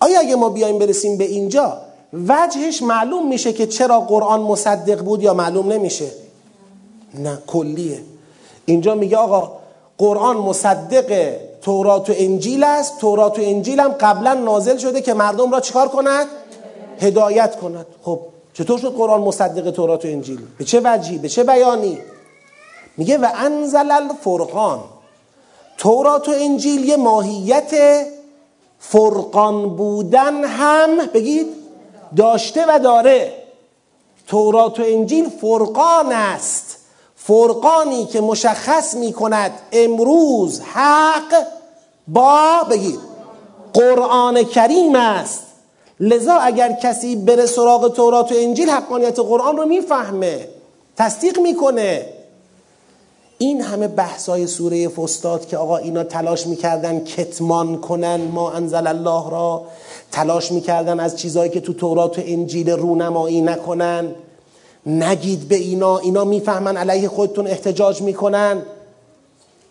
آیا 0.00 0.20
اگه 0.20 0.36
ما 0.36 0.48
بیایم 0.48 0.78
برسیم 0.78 1.18
به 1.18 1.24
اینجا 1.24 1.78
وجهش 2.12 2.82
معلوم 2.82 3.28
میشه 3.28 3.52
که 3.52 3.66
چرا 3.66 4.00
قرآن 4.00 4.40
مصدق 4.40 5.02
بود 5.02 5.22
یا 5.22 5.34
معلوم 5.34 5.72
نمیشه؟ 5.72 6.10
نه 7.14 7.38
کلیه. 7.46 8.00
اینجا 8.64 8.94
میگه 8.94 9.16
آقا 9.16 9.52
قرآن 9.98 10.36
مصدق 10.36 11.36
تورات 11.62 12.10
و 12.10 12.12
انجیل 12.16 12.64
است. 12.64 12.98
تورات 12.98 13.38
و 13.38 13.42
انجیل 13.44 13.80
هم 13.80 13.92
قبلا 13.92 14.34
نازل 14.34 14.76
شده 14.76 15.00
که 15.00 15.14
مردم 15.14 15.52
را 15.52 15.60
چیکار 15.60 15.88
کند؟ 15.88 16.26
هدایت 17.00 17.56
کند. 17.56 17.86
خب 18.02 18.20
چطور 18.54 18.78
شد 18.78 18.94
قرآن 18.94 19.20
مصدق 19.20 19.70
تورات 19.70 20.04
و 20.04 20.08
انجیل؟ 20.08 20.40
به 20.58 20.64
چه 20.64 20.80
وجهی؟ 20.84 21.18
به 21.18 21.28
چه 21.28 21.44
بیانی؟ 21.44 21.98
میگه 22.96 23.18
و 23.18 23.28
انزل 23.34 23.90
الفرقان. 23.90 24.80
تورات 25.80 26.28
و 26.28 26.32
انجیل 26.34 26.88
یه 26.88 26.96
ماهیت 26.96 27.70
فرقان 28.78 29.76
بودن 29.76 30.44
هم 30.44 31.06
بگید 31.06 31.46
داشته 32.16 32.64
و 32.68 32.78
داره. 32.78 33.32
تورات 34.26 34.80
و 34.80 34.82
انجیل 34.86 35.28
فرقان 35.28 36.12
است. 36.12 36.76
فرقانی 37.16 38.06
که 38.06 38.20
مشخص 38.20 38.94
می 38.94 39.12
کند 39.12 39.52
امروز 39.72 40.60
حق 40.60 41.46
با 42.08 42.62
بگید 42.70 43.00
قرآن 43.72 44.42
کریم 44.42 44.94
است. 44.94 45.42
لذا 46.00 46.34
اگر 46.34 46.72
کسی 46.72 47.16
بره 47.16 47.46
سراغ 47.46 47.94
تورات 47.94 48.32
و 48.32 48.34
انجیل 48.38 48.70
حقانیت 48.70 49.18
قرآن 49.18 49.56
رو 49.56 49.66
می‌فهمه 49.66 50.48
تصدیق 50.96 51.38
می‌کنه. 51.38 52.19
این 53.42 53.60
همه 53.60 53.88
بحثای 53.88 54.46
سوره 54.46 54.88
فستاد 54.88 55.46
که 55.46 55.56
آقا 55.56 55.76
اینا 55.76 56.04
تلاش 56.04 56.46
می‌کردن 56.46 57.04
کتمان 57.04 57.80
کنن 57.80 58.20
ما 58.20 58.52
انزل 58.52 58.86
الله 58.86 59.30
را 59.30 59.62
تلاش 60.12 60.52
می‌کردن 60.52 61.00
از 61.00 61.16
چیزهایی 61.16 61.50
که 61.50 61.60
تو 61.60 61.72
تورات 61.72 62.18
و 62.18 62.22
انجیل 62.24 62.70
رونمایی 62.70 63.40
نکنن. 63.40 64.14
نگید 64.86 65.48
به 65.48 65.54
اینا 65.56 65.98
اینا 65.98 66.24
می‌فهمن 66.24 66.76
علیه 66.76 67.08
خودتون 67.08 67.46
احتجاج 67.46 68.02
می‌کنن. 68.02 68.62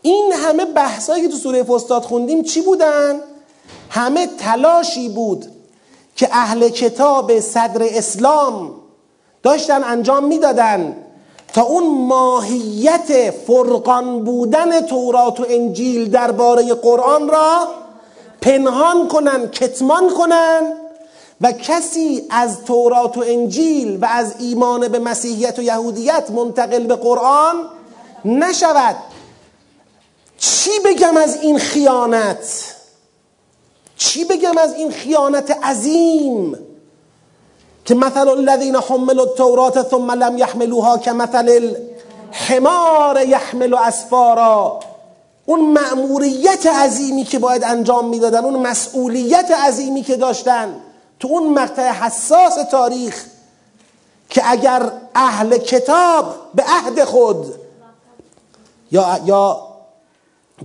این 0.01 0.33
همه 0.33 0.65
بحثایی 0.65 1.23
که 1.23 1.29
تو 1.29 1.37
سوره 1.37 1.63
فستاد 1.63 2.03
خوندیم 2.03 2.43
چی 2.43 2.61
بودن؟ 2.61 3.15
همه 3.89 4.27
تلاشی 4.27 5.09
بود 5.09 5.45
که 6.15 6.29
اهل 6.31 6.69
کتاب 6.69 7.39
صدر 7.39 7.81
اسلام 7.81 8.71
داشتن 9.43 9.83
انجام 9.83 10.27
می‌دادن. 10.27 10.95
تا 11.53 11.61
اون 11.61 12.07
ماهیت 12.07 13.31
فرقان 13.31 14.23
بودن 14.23 14.81
تورات 14.81 15.39
و 15.39 15.45
انجیل 15.49 16.11
درباره 16.11 16.73
قرآن 16.73 17.29
را 17.29 17.67
پنهان 18.41 19.07
کنن 19.07 19.47
کتمان 19.47 20.09
کنن 20.09 20.73
و 21.41 21.51
کسی 21.51 22.25
از 22.29 22.63
تورات 22.65 23.17
و 23.17 23.23
انجیل 23.27 23.97
و 24.01 24.07
از 24.11 24.35
ایمان 24.39 24.87
به 24.87 24.99
مسیحیت 24.99 25.59
و 25.59 25.61
یهودیت 25.61 26.31
منتقل 26.31 26.83
به 26.83 26.95
قرآن 26.95 27.55
نشود. 28.25 28.95
چی 30.37 30.71
بگم 30.85 31.17
از 31.17 31.41
این 31.41 31.57
خیانت؟ 31.57 32.75
چی 33.97 34.25
بگم 34.25 34.57
از 34.57 34.73
این 34.73 34.91
خیانت 34.91 35.51
عظیم؟ 35.63 36.57
که 37.85 37.95
مثل 37.95 38.27
الذین 38.27 38.75
حملوا 38.75 39.23
التورات 39.23 39.89
ثم 39.89 40.11
لم 40.11 40.37
یحملوها 40.37 40.97
که 40.97 41.11
مثل 41.11 41.71
الحمار 42.31 43.21
یحمل 43.21 43.73
اسفارا 43.73 44.79
اون 45.45 45.73
مأموریت 45.73 46.65
عظیمی 46.65 47.23
که 47.23 47.39
باید 47.39 47.63
انجام 47.63 48.09
می‌دادن 48.09 48.45
اون 48.45 48.59
مسئولیت 48.59 49.51
عظیمی 49.51 50.03
که 50.03 50.15
داشتن 50.15 50.75
تو 51.19 51.27
اون 51.27 51.53
مقطع 51.53 51.91
حساس 51.91 52.55
تاریخ 52.71 53.25
که 54.29 54.41
اگر 54.45 54.91
اهل 55.15 55.57
کتاب 55.57 56.35
به 56.55 56.63
عهد 56.63 57.03
خود 57.03 57.53
یا 58.91 59.19
یا 59.25 59.67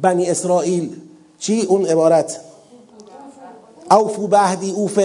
بنی 0.03 0.31
اسرائیل 0.31 0.97
چی؟ 1.39 1.63
اون 1.63 1.87
عبارت. 1.87 2.41
اوفو 3.91 4.27
بعهدی 4.27 4.71
اوف 4.71 4.99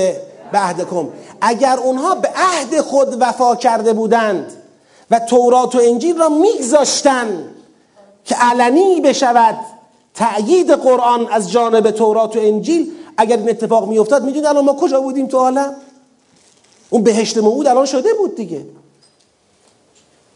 بعهدکم 0.51 1.07
اگر 1.41 1.77
اونها 1.77 2.15
به 2.15 2.29
عهد 2.35 2.81
خود 2.81 3.21
وفا 3.21 3.55
کرده 3.55 3.93
بودند 3.93 4.53
و 5.11 5.19
تورات 5.19 5.75
و 5.75 5.79
انجیل 5.83 6.17
را 6.17 6.29
میگذاشتن 6.29 7.55
که 8.25 8.35
علنی 8.35 9.01
بشود 9.01 9.59
تأیید 10.13 10.71
قرآن 10.71 11.27
از 11.31 11.51
جانب 11.51 11.91
تورات 11.91 12.35
و 12.35 12.39
انجیل 12.39 12.91
اگر 13.17 13.37
این 13.37 13.49
اتفاق 13.49 13.87
میافتاد 13.87 14.23
می‌دونید 14.23 14.45
الان 14.45 14.65
ما 14.65 14.73
کجا 14.73 15.01
بودیم 15.01 15.27
تو 15.27 15.37
عالم؟ 15.37 15.75
اون 16.89 17.03
بهشت 17.03 17.37
موعود 17.37 17.67
الان 17.67 17.85
شده 17.85 18.13
بود 18.13 18.35
دیگه. 18.35 18.65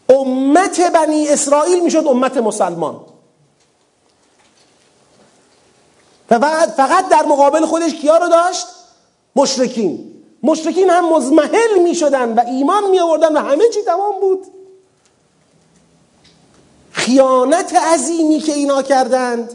امت 0.08 0.80
بنی 0.80 1.28
اسرائیل 1.28 1.84
می‌شد 1.84 2.06
امت 2.06 2.36
مسلمان. 2.36 3.00
فقط, 6.28 6.68
فقط 6.68 7.08
در 7.08 7.26
مقابل 7.26 7.66
خودش 7.66 7.94
کیا 7.94 8.16
رو 8.16 8.28
داشت؟ 8.28 8.66
مشرکین. 9.36 10.13
مشرکین 10.44 10.90
هم 10.90 11.12
مزمحل 11.12 11.78
می 11.82 11.94
شدن 11.94 12.34
و 12.34 12.40
ایمان 12.46 12.90
می 12.90 13.00
آوردن 13.00 13.36
و 13.36 13.40
همه 13.40 13.68
چی 13.74 13.82
تمام 13.82 14.20
بود. 14.20 14.46
خیانت 16.92 17.74
عظیمی 17.74 18.38
که 18.38 18.52
اینا 18.52 18.82
کردند 18.82 19.50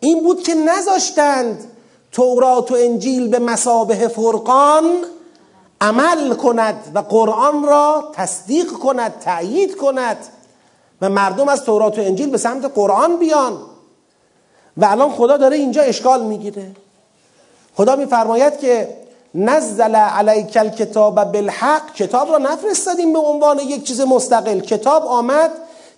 این 0.00 0.22
بود 0.22 0.42
که 0.42 0.54
نذاشتند 0.54 1.64
تورات 2.12 2.72
و 2.72 2.74
انجیل 2.74 3.28
به 3.28 3.38
مسابه 3.38 4.08
فرقان 4.08 4.84
عمل 5.80 6.34
کند 6.34 6.92
و 6.94 6.98
قرآن 6.98 7.64
را 7.64 8.12
تصدیق 8.12 8.72
کند 8.72 9.18
تأیید 9.20 9.76
کند 9.76 10.18
و 11.00 11.08
مردم 11.08 11.48
از 11.48 11.64
تورات 11.64 11.98
و 11.98 12.02
انجیل 12.02 12.30
به 12.30 12.38
سمت 12.38 12.64
قرآن 12.64 13.16
بیان. 13.16 13.58
و 14.76 14.84
الان 14.84 15.10
خدا 15.10 15.36
داره 15.36 15.56
اینجا 15.56 15.82
اشکال 15.82 16.24
می‌گیره. 16.24 16.76
خدا 17.76 17.96
میفرماید 17.96 18.58
که 18.58 19.05
نزل 19.36 19.94
علیک 19.94 20.56
الکتاب 20.56 21.32
بالحق. 21.32 21.94
کتاب 21.94 22.32
را 22.32 22.38
نفرستادیم 22.38 23.12
به 23.12 23.18
عنوان 23.18 23.58
یک 23.58 23.84
چیز 23.84 24.00
مستقل. 24.00 24.60
کتاب 24.60 25.06
آمد 25.06 25.50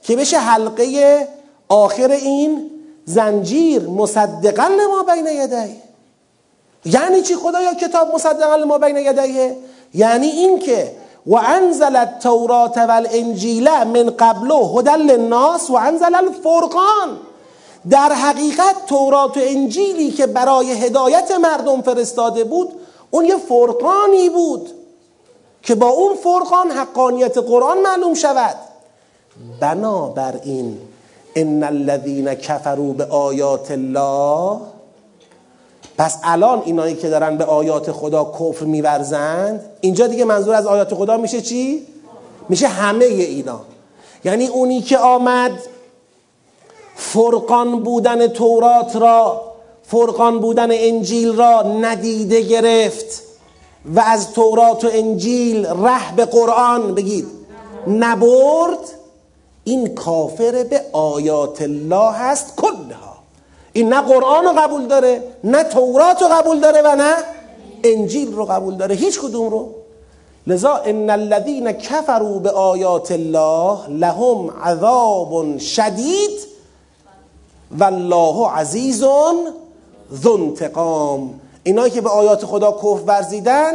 که 0.03 0.17
بشه 0.17 0.39
حلقه 0.39 1.29
آخر 1.69 2.11
این 2.11 2.71
زنجیر 3.05 3.83
مصدقا 3.83 4.67
لما 4.67 5.03
بین 5.03 5.27
یدیه. 5.27 5.77
یعنی 6.85 7.23
چی 7.23 7.37
خدایا 7.37 7.75
کتاب 7.75 8.15
مصدقا 8.15 8.57
لما 8.57 8.79
بین 8.79 8.97
یدیه؟ 8.97 9.57
یعنی 9.95 10.27
اینکه 10.27 10.93
و 11.27 11.35
انزل 11.35 11.97
التورات 11.97 12.79
والانجیل 12.79 13.69
من 13.69 14.11
قبل 14.11 14.53
هدى 14.77 15.03
للناس 15.03 15.71
و 15.71 15.75
انزل 15.75 16.15
الفرقان. 16.15 17.19
در 17.91 18.13
حقیقت 18.13 18.87
تورات 18.87 19.37
و 19.37 19.41
انجیلی 19.43 20.11
که 20.11 20.27
برای 20.27 20.73
هدایت 20.73 21.31
مردم 21.31 21.83
فرستاده 21.83 22.45
بود 22.45 22.73
اون 23.11 23.25
یه 23.25 23.37
فرقانی 23.37 24.29
بود 24.29 24.71
که 25.63 25.75
با 25.75 25.89
اون 25.89 26.17
فرقان 26.17 26.71
حقانیت 26.71 27.39
قرآن 27.39 27.79
معلوم 27.79 28.15
شود 28.15 28.57
بنابراین 29.61 30.79
ان 31.37 31.65
الذین 31.65 32.35
کفروا 32.35 32.93
به 32.93 33.05
آیات 33.05 33.71
الله 33.71 34.61
پس 35.99 36.19
الان 36.25 36.63
اینایی 36.65 36.95
که 36.95 37.09
دارن 37.09 37.37
به 37.37 37.45
آیات 37.45 37.93
خدا 37.93 38.33
کفر 38.41 38.65
میورزند 38.65 39.65
اینجا 39.81 40.07
دیگه 40.07 40.25
منظور 40.25 40.55
از 40.55 40.67
آیات 40.67 40.95
خدا 40.95 41.17
میشه 41.17 41.41
چی؟ 41.41 41.87
میشه 42.49 42.69
همه 42.69 43.05
اینا 43.05 43.61
یعنی 44.25 44.47
اونی 44.47 44.81
که 44.81 44.99
آمد 44.99 45.53
فرقان 46.97 47.83
بودن 47.83 48.27
تورات 48.27 48.97
را 48.97 49.48
فرقان 49.91 50.39
بودن 50.39 50.69
انجیل 50.71 51.33
را 51.33 51.63
ندیده 51.63 52.41
گرفت 52.41 53.23
و 53.95 54.01
از 54.01 54.33
تورات 54.33 54.85
و 54.85 54.89
انجیل 54.93 55.67
ره 55.67 56.17
به 56.17 56.25
قرآن 56.25 56.95
بگید. 56.95 57.27
نبرد؟ 57.87 58.79
این 59.65 59.95
کافر 59.95 60.63
به 60.71 60.83
آیات 60.93 61.63
الله 61.63 62.13
هست 62.13 62.57
کلها. 62.57 63.17
این 63.73 63.89
نه 63.89 64.01
قرآن 64.01 64.45
رو 64.45 64.53
قبول 64.53 64.87
داره 64.87 65.23
نه 65.45 65.65
تورات 65.65 66.23
رو 66.23 66.29
قبول 66.29 66.61
داره 66.61 66.83
و 66.85 66.97
نه 66.97 67.15
انجیل 67.85 68.33
رو 68.33 68.45
قبول 68.45 68.77
داره. 68.77 68.95
هیچ 68.95 69.21
کدوم 69.21 69.49
رو. 69.49 69.75
لذا 70.47 70.75
ان 70.75 71.11
الذين 71.11 71.73
كفروا 71.73 72.39
به 72.39 72.51
آیات 72.51 73.13
الله 73.13 73.89
لهم 73.89 74.51
عذاب 74.51 75.59
شدید 75.59 76.49
والله 77.79 78.49
عزیز 78.51 79.03
ذو 80.15 80.33
انتقام 80.33 81.41
اینایی 81.63 81.91
که 81.91 82.01
به 82.01 82.09
آیات 82.09 82.45
خدا 82.45 82.73
کفر 82.73 83.03
ورزیدن 83.07 83.73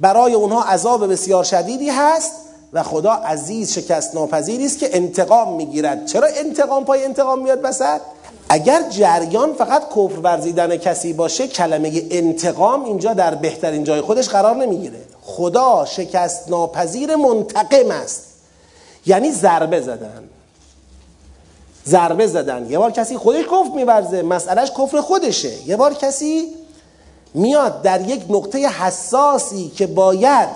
برای 0.00 0.34
اونها 0.34 0.62
عذاب 0.62 1.12
بسیار 1.12 1.44
شدیدی 1.44 1.90
هست 1.90 2.32
و 2.72 2.82
خدا 2.82 3.12
عزیز 3.12 3.72
شکست 3.72 4.14
ناپذیری 4.14 4.66
است 4.66 4.78
که 4.78 4.96
انتقام 4.96 5.56
می‌گیرد. 5.56 6.06
چرا 6.06 6.28
انتقام 6.36 6.84
پای 6.84 7.04
انتقام 7.04 7.42
میاد 7.42 7.60
وسط؟ 7.62 8.00
اگر 8.48 8.82
جریان 8.90 9.52
فقط 9.52 9.88
کفر 9.90 10.18
ورزیدن 10.22 10.76
کسی 10.76 11.12
باشه 11.12 11.48
کلمه 11.48 12.02
انتقام 12.10 12.84
اینجا 12.84 13.12
در 13.12 13.34
بهترین 13.34 13.84
جای 13.84 14.00
خودش 14.00 14.28
قرار 14.28 14.56
نمی‌گیره. 14.56 14.98
خدا 15.22 15.84
شکست 15.84 16.50
ناپذیر 16.50 17.16
منتقم 17.16 17.90
است. 17.90 18.24
یعنی 19.06 19.32
ضربه 19.32 19.80
زدن. 19.80 20.22
ضربه 21.88 22.26
زدن. 22.26 22.70
یه 22.70 22.78
بار 22.78 22.90
کسی 22.90 23.16
خودش 23.16 23.44
کفر 23.44 23.70
میورزه. 23.74 24.22
مسئلهش 24.22 24.70
کفر 24.70 25.00
خودشه. 25.00 25.68
یه 25.68 25.76
بار 25.76 25.94
کسی 25.94 26.48
میاد 27.34 27.82
در 27.82 28.00
یک 28.00 28.22
نقطه 28.28 28.58
حساسی 28.58 29.72
که 29.76 29.86
باید 29.86 30.48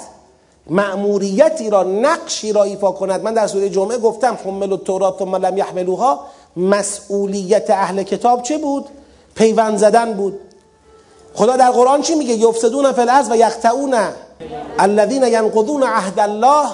مأموریتی 0.71 1.71
را 1.71 1.83
نقشی 1.83 2.53
را 2.53 2.63
ایفا 2.63 2.93
کند. 2.93 3.23
من 3.23 3.35
در 3.35 3.47
سوره 3.47 3.71
جمعه 3.71 3.99
گفتم 3.99 4.39
حمل 4.45 4.73
التورات 4.73 5.19
ثم 5.19 5.37
لم 5.37 5.57
یحملوها 5.57 6.21
مسئولیت 6.57 7.71
اهل 7.71 8.03
کتاب 8.03 8.43
چه 8.43 8.59
بود؟ 8.59 8.87
پیوند 9.35 9.79
زدن 9.79 10.13
بود. 10.13 10.41
خدا 11.35 11.57
در 11.57 11.71
قرآن 11.71 12.03
چی 12.03 12.15
میگه؟ 12.15 12.35
یفسدون 12.35 12.93
فی 12.93 13.03
و 13.31 13.37
یقطعون 13.37 13.95
الذين 14.79 15.23
ينقضون 15.23 15.83
عهد 15.83 16.21
الله 16.21 16.69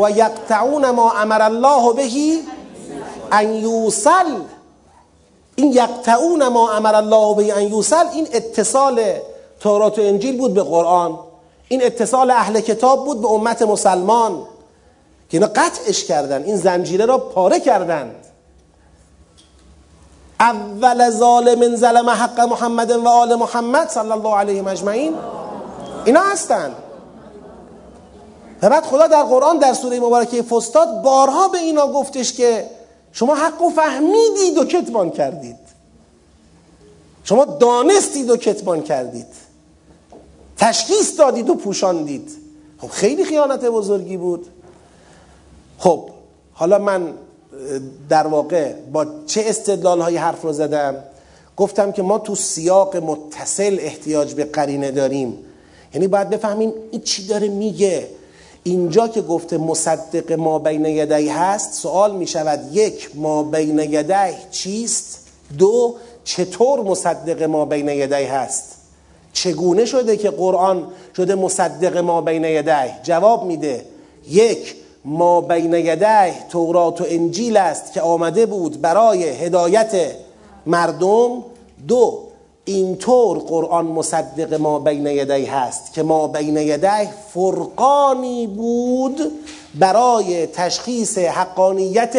و 0.00 0.10
یقطعون 0.10 0.90
ما 0.90 1.12
امر 1.12 1.42
الله 1.42 1.92
بهی 1.92 2.40
ان 3.32 3.54
یوصل 3.54 4.40
این 5.56 5.72
یقطعون 5.72 6.48
ما 6.48 6.72
امر 6.72 6.94
الله 6.94 7.34
به 7.34 7.56
ان 7.56 7.62
یوصل 7.62 8.06
این 8.14 8.28
اتصال 8.32 9.00
تورات 9.60 9.98
و 9.98 10.02
انجیل 10.02 10.38
بود 10.38 10.54
به 10.54 10.62
قرآن. 10.62 11.18
این 11.68 11.84
اتصال 11.84 12.30
اهل 12.30 12.60
کتاب 12.60 13.04
بود 13.04 13.20
به 13.20 13.28
امت 13.28 13.62
مسلمان 13.62 14.42
که 15.30 15.36
اینا 15.36 15.46
قطعش 15.46 16.04
کردن. 16.04 16.42
این 16.42 16.56
زنجیره 16.56 17.04
را 17.04 17.18
پاره 17.18 17.60
کردند 17.60 18.14
اول 20.40 21.10
ظالم 21.10 21.76
ظلم 21.76 22.10
حق 22.10 22.40
محمد 22.40 22.90
و 22.90 23.08
آل 23.08 23.34
محمد 23.34 23.88
صلی 23.88 24.10
الله 24.10 24.34
علیه 24.34 24.62
مجمعین 24.62 25.14
اینا 26.04 26.20
هستن. 26.20 26.74
و 28.62 28.70
بعد 28.70 28.84
خدا 28.84 29.06
در 29.06 29.22
قرآن 29.22 29.58
در 29.58 29.72
سوره 29.72 30.00
مبارکه 30.00 30.42
فستاد 30.42 31.02
بارها 31.02 31.48
به 31.48 31.58
اینا 31.58 31.86
گفتش 31.86 32.32
که 32.32 32.70
شما 33.16 33.34
حق 33.34 33.62
و 33.62 33.70
فهمیدید 33.70 34.58
و 34.58 34.64
کتمان 34.64 35.10
کردید. 35.10 35.56
شما 37.24 37.44
دانستید 37.44 38.30
و 38.30 38.36
کتمان 38.36 38.82
کردید. 38.82 39.26
تشخیص 40.56 41.18
دادید 41.18 41.50
و 41.50 41.54
پوشاندید. 41.54 42.30
خب 42.78 42.88
خیلی 42.88 43.24
خیانت 43.24 43.64
بزرگی 43.64 44.16
بود. 44.16 44.46
خب 45.78 46.10
حالا 46.52 46.78
من 46.78 47.12
در 48.08 48.26
واقع 48.26 48.72
با 48.72 49.06
چه 49.26 49.44
استدلال 49.46 50.00
های 50.00 50.16
حرف 50.16 50.42
رو 50.42 50.52
زدم؟ 50.52 50.94
گفتم 51.56 51.92
که 51.92 52.02
ما 52.02 52.18
تو 52.18 52.34
سیاق 52.34 52.96
متصل 52.96 53.76
احتیاج 53.80 54.34
به 54.34 54.44
قرینه 54.44 54.90
داریم. 54.90 55.38
یعنی 55.94 56.08
باید 56.08 56.30
بفهمیم 56.30 56.72
این 56.90 57.00
چی 57.00 57.26
داره 57.26 57.48
میگه. 57.48 58.08
اینجا 58.66 59.08
که 59.08 59.22
گفته 59.22 59.58
مصدق 59.58 60.32
ما 60.32 60.58
بین 60.58 60.86
یدی 60.86 61.28
هست 61.28 61.72
سوال 61.72 62.16
می 62.16 62.26
شود 62.26 62.60
یک 62.72 63.10
ما 63.14 63.42
بین 63.42 63.78
یدی 63.78 64.34
چیست؟ 64.50 65.18
دو 65.58 65.94
چطور 66.24 66.80
مصدق 66.80 67.42
ما 67.42 67.64
بین 67.64 67.88
یدی 67.88 68.24
هست؟ 68.24 68.76
چگونه 69.32 69.84
شده 69.84 70.16
که 70.16 70.30
قرآن 70.30 70.86
شده 71.16 71.34
مصدق 71.34 71.96
ما 71.96 72.20
بین 72.20 72.44
یدی 72.44 72.92
جواب 73.02 73.44
میده. 73.44 73.84
یک 74.28 74.74
ما 75.04 75.40
بین 75.40 75.74
یدی 75.74 76.32
تورات 76.48 77.00
و 77.00 77.04
انجیل 77.08 77.56
است 77.56 77.92
که 77.92 78.00
آمده 78.00 78.46
بود 78.46 78.80
برای 78.80 79.24
هدایت 79.24 80.12
مردم. 80.66 81.44
دو 81.88 82.25
اینطور 82.68 83.38
قرآن 83.38 83.86
مصدق 83.86 84.54
ما 84.54 84.78
بین 84.78 85.06
یدی 85.06 85.44
هست 85.44 85.92
که 85.92 86.02
ما 86.02 86.26
بین 86.26 86.56
یدی 86.56 87.08
فرقانی 87.34 88.46
بود 88.46 89.20
برای 89.74 90.46
تشخیص 90.46 91.18
حقانیت 91.18 92.16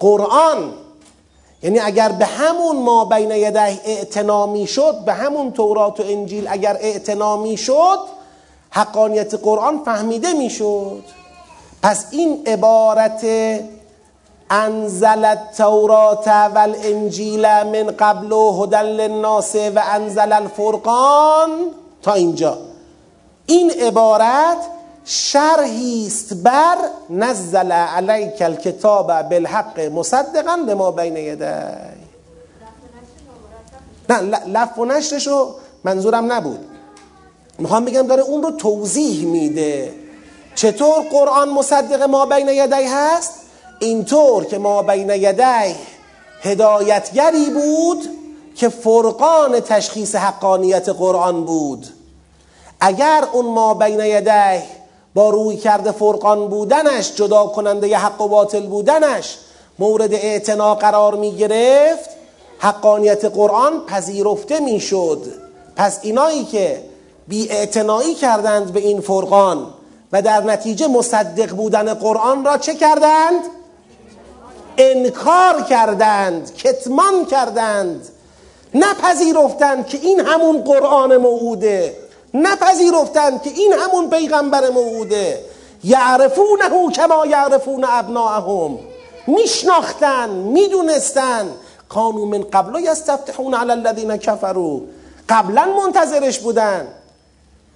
قرآن. 0.00 0.72
یعنی 1.62 1.78
اگر 1.78 2.12
به 2.12 2.24
همون 2.24 2.76
ما 2.76 3.04
بین 3.04 3.30
یدی 3.30 3.58
اعتنا 3.84 4.66
شد 4.66 5.04
به 5.04 5.12
همون 5.12 5.52
تورات 5.52 6.00
و 6.00 6.02
انجیل 6.06 6.48
اگر 6.48 6.76
اعتنا 6.80 7.56
شد 7.56 7.98
حقانیت 8.70 9.34
قرآن 9.34 9.84
فهمیده 9.84 10.32
می‌شد 10.32 11.02
پس 11.82 12.06
این 12.10 12.42
عبارت 12.46 13.24
انزل 14.50 15.24
التورات 15.24 16.28
والانجیل 16.28 17.46
من 17.46 17.90
قبل 17.98 18.32
هدى 18.32 18.76
للناس 18.76 19.56
و 19.56 19.82
انزل 19.92 20.32
الفرقان 20.32 21.50
تا 22.02 22.12
اینجا. 22.12 22.58
این 23.46 23.70
عبارت 23.70 24.58
شرحی 25.04 26.06
است 26.06 26.34
بر 26.34 26.76
نزل 27.10 27.72
علیک 27.72 28.42
الکتاب 28.42 29.22
بالحق 29.22 29.80
مصدقا 29.80 30.54
لما 30.54 30.90
بین 30.90 31.16
یدی. 31.16 31.44
نه 34.08 34.46
لف 34.46 34.78
و 34.78 34.84
نشرشو 34.84 35.54
منظورم 35.84 36.32
نبود. 36.32 36.66
می‌خوام 37.58 37.84
بگم 37.84 38.06
داره 38.06 38.22
اون 38.22 38.42
رو 38.42 38.50
توضیح 38.50 39.26
میده. 39.26 39.94
چطور 40.54 41.04
قرآن 41.10 41.48
مصدق 41.48 42.02
ما 42.02 42.26
بین 42.26 42.48
یدی 42.48 42.84
هست؟ 42.84 43.32
اینطور 43.78 44.44
که 44.44 44.58
ما 44.58 44.82
بین 44.82 45.10
یدی 45.10 45.74
هدایتگری 46.42 47.50
بود 47.50 48.08
که 48.54 48.68
فرقان 48.68 49.60
تشخیص 49.60 50.14
حقانیت 50.14 50.88
قرآن 50.88 51.44
بود 51.44 51.86
اگر 52.80 53.24
اون 53.32 53.46
ما 53.46 53.74
بین 53.74 54.00
یدی 54.00 54.62
با 55.14 55.30
روی 55.30 55.56
کرده 55.56 55.92
فرقان 55.92 56.48
بودنش 56.48 57.14
جدا 57.14 57.46
کننده 57.46 57.88
ی 57.88 57.94
حق 57.94 58.20
و 58.20 58.28
باطل 58.28 58.66
بودنش 58.66 59.38
مورد 59.78 60.14
اعتنا 60.14 60.74
قرار 60.74 61.14
می 61.14 61.36
گرفت 61.36 62.10
حقانیت 62.58 63.24
قرآن 63.24 63.86
پذیرفته 63.86 64.60
می 64.60 64.80
شد 64.80 65.22
پس 65.76 65.98
اینایی 66.02 66.44
که 66.44 66.82
بی 67.28 67.48
کردند 68.20 68.72
به 68.72 68.80
این 68.80 69.00
فرقان 69.00 69.66
و 70.12 70.22
در 70.22 70.40
نتیجه 70.40 70.86
مصدق 70.86 71.50
بودن 71.50 71.94
قرآن 71.94 72.44
را 72.44 72.58
چه 72.58 72.74
کردند؟ 72.74 73.40
انکار 74.78 75.62
کردند 75.62 76.54
کتمان 76.54 77.24
کردند 77.24 78.08
نپذیرفتند 78.74 79.86
که 79.86 79.98
این 80.02 80.20
همون 80.20 80.62
قرآن 80.62 81.16
موعوده 81.16 81.96
نپذیرفتند 82.34 83.42
که 83.42 83.50
این 83.50 83.72
همون 83.72 84.10
پیغمبر 84.10 84.70
موعوده. 84.70 85.44
یعرفونه 85.84 86.90
کما 86.92 87.26
یعرفون 87.26 87.84
ابناءهم. 87.88 88.78
میشناختن 89.26 90.30
می‌دونستن. 90.30 91.48
کانو 91.88 92.26
من 92.26 92.42
قبل 92.42 92.80
یستفتحون 92.80 93.54
علی 93.54 93.70
الذین 93.70 94.16
کفروا. 94.16 94.80
قبلا 95.28 95.64
منتظرش 95.64 96.38
بودن. 96.38 96.86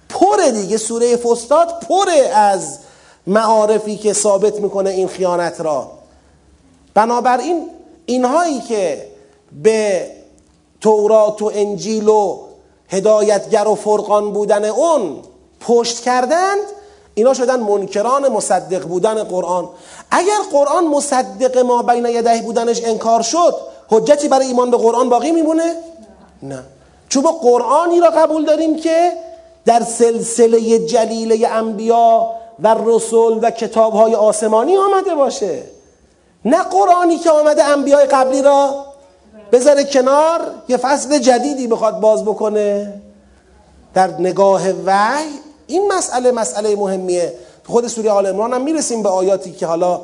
پره 0.09 0.51
دیگه 0.51 0.77
سوره 0.77 1.15
فستاد 1.15 1.85
پره 1.89 2.31
از 2.35 2.79
معارفی 3.27 3.97
که 3.97 4.13
ثابت 4.13 4.59
می‌کنه 4.59 4.89
این 4.89 5.07
خیانت 5.07 5.61
را. 5.61 5.91
بنابراین 6.93 7.69
اینهایی 8.05 8.59
که 8.59 9.07
به 9.63 10.11
تورات 10.81 11.41
و 11.41 11.51
انجیل 11.53 12.07
و 12.07 12.37
هدایتگر 12.89 13.67
و 13.67 13.75
فرقان 13.75 14.31
بودن 14.31 14.65
اون 14.65 15.19
پشت 15.59 15.99
کردند 15.99 16.63
اینا 17.13 17.33
شدن 17.33 17.59
منکران 17.59 18.27
مصدق 18.27 18.83
بودن 18.83 19.23
قرآن. 19.23 19.69
اگر 20.11 20.37
قرآن 20.51 20.87
مصدق 20.87 21.57
ما 21.57 21.83
بین 21.83 22.05
یده 22.05 22.41
بودنش 22.41 22.81
انکار 22.85 23.21
شد 23.21 23.55
حجتی 23.89 24.27
برای 24.27 24.47
ایمان 24.47 24.71
به 24.71 24.77
قرآن 24.77 25.09
باقی 25.09 25.31
میمونه؟ 25.31 25.75
نه. 26.43 26.63
چون 27.09 27.23
با 27.23 27.31
قرآنی 27.31 27.99
را 27.99 28.09
قبول 28.09 28.45
داریم 28.45 28.75
که 28.75 29.11
در 29.65 29.83
سلسله 29.83 30.79
جلیله 30.79 31.47
انبیا 31.47 32.29
و 32.59 32.75
رسول 32.85 33.39
و 33.41 33.51
کتابهای 33.51 34.15
آسمانی 34.15 34.77
آمده 34.77 35.15
باشه. 35.15 35.63
نه 36.45 36.63
قرآنی 36.63 37.17
که 37.17 37.31
آمده 37.31 37.63
انبیای 37.63 38.05
قبلی 38.05 38.41
را 38.41 38.85
بذاره 39.51 39.83
کنار 39.83 40.41
یه 40.67 40.77
فصل 40.77 41.19
جدیدی 41.19 41.67
بخواد 41.67 41.99
باز 41.99 42.25
بکنه. 42.25 43.01
در 43.93 44.07
نگاه 44.19 44.61
وحی 44.85 45.29
این 45.67 45.91
مسئله 45.91 46.31
مسئله 46.31 46.75
مهمیه. 46.75 47.33
خود 47.67 47.87
سوره 47.87 48.11
آل 48.11 48.25
عمران 48.25 48.53
هم 48.53 48.61
می‌رسیم 48.61 49.03
به 49.03 49.09
آیاتی 49.09 49.51
که 49.51 49.65
حالا 49.65 50.01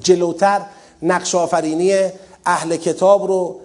جلوتر 0.00 0.60
نقش 1.02 1.34
آفرینی 1.34 1.98
اهل 2.46 2.76
کتاب 2.76 3.26
رو 3.26 3.56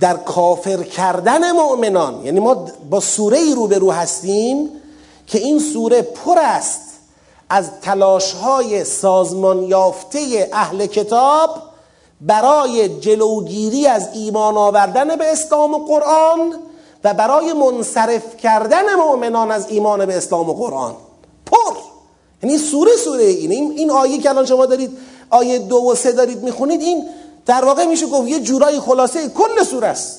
در 0.00 0.14
کافر 0.14 0.82
کردن 0.82 1.52
مؤمنان. 1.52 2.24
یعنی 2.24 2.40
ما 2.40 2.66
با 2.90 3.00
سوره 3.00 3.38
ای 3.38 3.54
روبرو 3.54 3.92
هستیم 3.92 4.70
که 5.26 5.38
این 5.38 5.58
سوره 5.58 6.02
پر 6.02 6.38
است 6.38 6.80
از 7.48 7.70
تلاش 7.82 8.32
های 8.32 8.84
سازمان 8.84 9.62
یافته 9.62 10.50
اهل 10.52 10.86
کتاب 10.86 11.62
برای 12.20 13.00
جلوگیری 13.00 13.86
از 13.86 14.08
ایمان 14.14 14.56
آوردن 14.56 15.16
به 15.16 15.32
اسلام 15.32 15.74
و 15.74 15.78
قرآن 15.78 16.54
و 17.04 17.14
برای 17.14 17.52
منصرف 17.52 18.36
کردن 18.36 18.94
مؤمنان 18.94 19.50
از 19.50 19.68
ایمان 19.68 20.06
به 20.06 20.16
اسلام 20.16 20.50
و 20.50 20.54
قرآن. 20.54 20.94
پر! 21.46 21.76
یعنی 22.42 22.58
سوره 22.58 22.96
سوره 22.96 23.24
این, 23.24 23.72
این 23.76 23.90
آیه 23.90 24.18
که 24.18 24.30
الان 24.30 24.46
شما 24.46 24.66
دارید 24.66 24.98
آیه 25.30 25.58
دو 25.58 25.76
و 25.76 25.94
سه 25.94 26.12
دارید 26.12 26.42
می‌خونید 26.42 26.80
این 26.80 27.08
در 27.46 27.64
واقع 27.64 27.84
میشه 27.84 28.06
گفت 28.06 28.28
یه 28.28 28.40
جورایی 28.40 28.80
خلاصه 28.80 29.28
کل 29.28 29.64
سوره 29.64 29.86
است. 29.88 30.18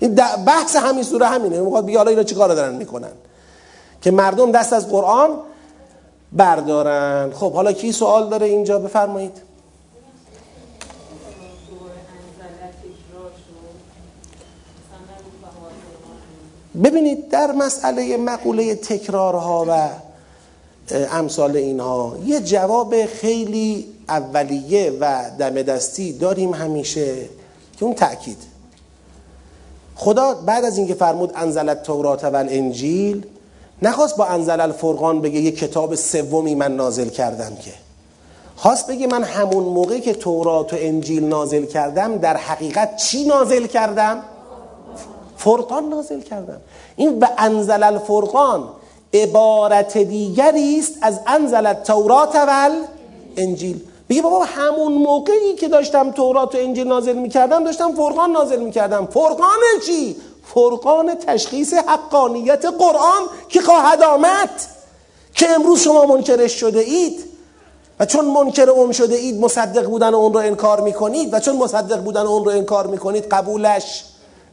این 0.00 0.14
بحث 0.46 0.76
همین 0.76 1.02
سوره 1.02 1.26
همینه. 1.26 1.60
می‌خواد 1.60 1.86
بگه 1.86 1.98
حالا 1.98 2.10
اینا 2.10 2.22
چیکار 2.22 2.54
دارن 2.54 2.74
می‌کنن. 2.74 3.12
که 4.06 4.12
مردم 4.12 4.52
دست 4.52 4.72
از 4.72 4.88
قرآن 4.88 5.30
بردارن. 6.32 7.32
خب 7.32 7.52
حالا 7.52 7.72
کی 7.72 7.92
سوال 7.92 8.28
داره 8.28 8.46
اینجا؟ 8.46 8.78
بفرمایید. 8.78 9.32
ببینید 16.84 17.28
در 17.28 17.52
مسئله 17.52 18.16
مقوله 18.16 18.74
تکرارها 18.74 19.66
و 19.68 19.88
امثال 21.12 21.56
اینها 21.56 22.16
یه 22.24 22.40
جواب 22.40 23.06
خیلی 23.06 23.86
اولیه 24.08 24.92
و 25.00 25.30
دم 25.38 25.62
دستی 25.62 26.12
داریم 26.12 26.54
همیشه 26.54 27.14
که 27.78 27.84
اون 27.84 27.94
تأکید. 27.94 28.38
خدا 29.94 30.34
بعد 30.34 30.64
از 30.64 30.78
اینکه 30.78 30.94
فرمود 30.94 31.32
انزلت 31.34 31.82
تورات 31.82 32.24
و 32.24 32.36
انجیل 32.36 33.26
نخواست 33.82 34.16
با 34.16 34.24
انزل 34.24 34.60
الفرقان 34.60 35.20
بگه 35.20 35.40
یه 35.40 35.50
کتاب 35.50 35.94
سومی 35.94 36.54
من 36.54 36.76
نازل 36.76 37.08
کردم 37.08 37.56
که 37.56 37.72
خواست 38.56 38.86
بگه 38.86 39.06
من 39.06 39.24
همون 39.24 39.64
موقع 39.64 39.98
که 39.98 40.14
تورات 40.14 40.72
و 40.72 40.76
انجیل 40.80 41.24
نازل 41.24 41.64
کردم 41.64 42.18
در 42.18 42.36
حقیقت 42.36 42.96
چی 42.96 43.24
نازل 43.24 43.66
کردم؟ 43.66 44.22
فرقان 45.36 45.88
نازل 45.88 46.20
کردم 46.20 46.60
این 46.96 47.18
و 47.18 47.26
انزل 47.38 47.82
الفرقان 47.82 48.68
عبارت 49.14 49.98
دیگری 49.98 50.78
است 50.78 50.94
از 51.02 51.20
انزل 51.26 51.66
التورات 51.66 52.34
و 52.34 52.70
انجیل 53.36 53.80
میگه 54.08 54.22
بابا 54.22 54.44
همون 54.44 54.92
موقعی 54.92 55.54
که 55.54 55.68
داشتم 55.68 56.10
تورات 56.10 56.54
و 56.54 56.58
انجیل 56.58 56.86
نازل 56.86 57.16
می‌کردم 57.18 57.64
داشتم 57.64 57.94
فرقان 57.94 58.30
نازل 58.30 58.60
می‌کردم 58.60 59.06
فرقان 59.06 59.58
چی؟ 59.86 60.16
فرقان 60.54 61.14
تشخیص 61.14 61.74
حقانیت 61.74 62.64
قرآن 62.64 63.22
که 63.48 63.60
خواهد 63.60 64.02
آمد. 64.02 64.50
که 65.34 65.50
امروز 65.50 65.80
شما 65.80 66.06
منکرش 66.06 66.52
شده 66.52 66.80
اید. 66.80 67.24
و 68.00 68.06
چون 68.06 68.24
منکر 68.24 68.70
اون 68.70 68.92
شده 68.92 69.14
اید 69.14 69.40
مصدق 69.40 69.86
بودن 69.86 70.14
اون 70.14 70.32
رو 70.32 70.40
انکار 70.40 70.80
می‌کنید. 70.80 71.34
و 71.34 71.40
چون 71.40 71.56
مصدق 71.56 72.00
بودن 72.00 72.26
اون 72.26 72.44
رو 72.44 72.50
انکار 72.50 72.86
می‌کنید 72.86 73.26
قبولش 73.28 74.04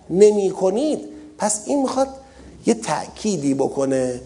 نمی‌کنید. 0.09 1.09
پس 1.37 1.61
این 1.65 1.81
می‌خواد 1.81 2.07
یه 2.65 2.73
تأکیدی 2.73 3.53
بکنه. 3.53 4.21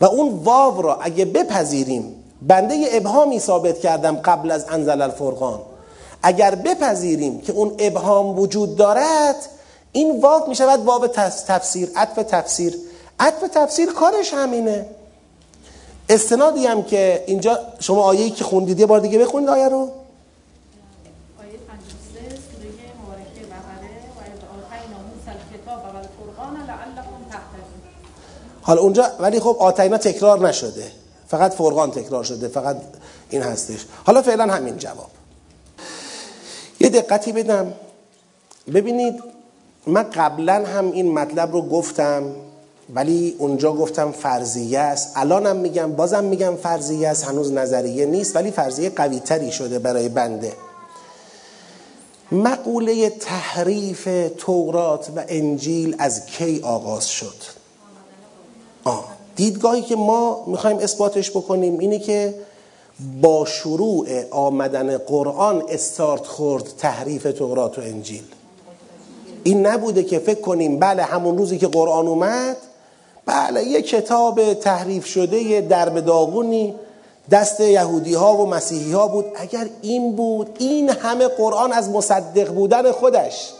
و 0.00 0.04
اون 0.04 0.40
واو 0.44 0.82
را 0.82 0.98
اگه 1.00 1.24
بپذیریم 1.24 2.24
بنده 2.42 2.88
ابهامی 2.92 3.40
ثابت 3.40 3.80
کردم 3.80 4.16
قبل 4.16 4.50
از 4.50 4.64
انزل 4.68 5.02
الفرقان. 5.02 5.60
اگر 6.22 6.54
بپذیریم 6.54 7.40
که 7.40 7.52
اون 7.52 7.74
ابهام 7.78 8.38
وجود 8.38 8.76
دارد 8.76 9.36
این 9.92 10.20
واو 10.20 10.48
می 10.48 10.54
شود 10.54 10.84
واو 10.84 11.06
تفسیر 11.06 11.90
عطف 11.96 12.14
تفسیر. 12.14 12.78
عطف 13.20 13.48
تفسیر 13.48 13.92
کارش 13.92 14.34
همینه. 14.34 14.86
استنادی 16.08 16.66
هم 16.66 16.82
که 16.82 17.24
اینجا 17.26 17.58
شما 17.80 18.02
آیه‌ای 18.02 18.30
که 18.30 18.44
خوندید 18.44 18.80
یه 18.80 18.86
بار 18.86 19.00
دیگه 19.00 19.18
بخونید 19.18 19.48
آیه 19.48 19.68
رو. 19.68 19.90
حالا 28.62 28.80
اونجا 28.80 29.10
ولی 29.18 29.40
خب 29.40 29.56
آتینا 29.60 29.98
تکرار 29.98 30.48
نشده. 30.48 30.92
فقط 31.28 31.54
فرقان 31.54 31.90
تکرار 31.90 32.24
شده 32.24 32.48
فقط 32.48 32.76
این 33.30 33.42
هستش. 33.42 33.86
حالا 34.04 34.22
فعلا 34.22 34.54
همین 34.54 34.76
جواب. 34.76 35.10
یه 36.80 36.88
دقتی 36.88 37.32
بدم. 37.32 37.72
ببینید 38.74 39.22
من 39.86 40.02
قبلا 40.02 40.64
هم 40.66 40.92
این 40.92 41.12
مطلب 41.12 41.52
رو 41.52 41.62
گفتم 41.62 42.34
ولی 42.94 43.36
اونجا 43.38 43.72
گفتم 43.72 44.12
فرضیه 44.12 44.78
است. 44.78 45.12
الانم 45.16 45.56
میگم 45.56 45.92
بازم 45.92 46.24
میگم 46.24 46.56
فرضیه 46.56 47.08
است. 47.08 47.24
هنوز 47.24 47.52
نظریه 47.52 48.06
نیست 48.06 48.36
ولی 48.36 48.50
فرضیه 48.50 48.90
قوی 48.90 49.20
تری 49.20 49.52
شده 49.52 49.78
برای 49.78 50.08
بنده. 50.08 50.52
مقوله 52.32 53.10
تحریف 53.10 54.08
تورات 54.38 55.10
و 55.16 55.24
انجیل 55.28 55.96
از 55.98 56.26
کی 56.26 56.60
آغاز 56.62 57.08
شد؟ 57.08 57.34
آه. 58.84 59.04
دیدگاهی 59.36 59.82
که 59.82 59.96
ما 59.96 60.44
می‌خوایم 60.46 60.78
اثباتش 60.78 61.30
بکنیم 61.30 61.78
اینه 61.78 61.98
که 61.98 62.34
با 63.20 63.44
شروع 63.44 64.06
آمدن 64.30 64.98
قرآن 64.98 65.64
استارت 65.68 66.26
خورد 66.26 66.64
تحریف 66.78 67.22
تورات 67.22 67.78
و 67.78 67.82
انجیل. 67.82 68.24
این 69.44 69.66
نبوده 69.66 70.02
که 70.02 70.18
فکر 70.18 70.40
کنیم 70.40 70.78
بله 70.78 71.02
همون 71.02 71.38
روزی 71.38 71.58
که 71.58 71.66
قرآن 71.66 72.06
اومد 72.06 72.56
بله 73.26 73.64
یه 73.64 73.82
کتاب 73.82 74.54
تحریف 74.54 75.06
شده 75.06 75.42
یه 75.42 75.60
درب 75.60 76.00
داغونی 76.00 76.74
دست 77.30 77.60
یهودی 77.60 78.14
ها 78.14 78.36
و 78.36 78.46
مسیحی 78.46 78.92
ها 78.92 79.08
بود. 79.08 79.24
اگر 79.36 79.68
این 79.82 80.16
بود 80.16 80.56
این 80.58 80.90
همه 80.90 81.28
قرآن 81.28 81.72
از 81.72 81.90
مصدق 81.90 82.52
بودن 82.52 82.92
خودش 82.92 83.52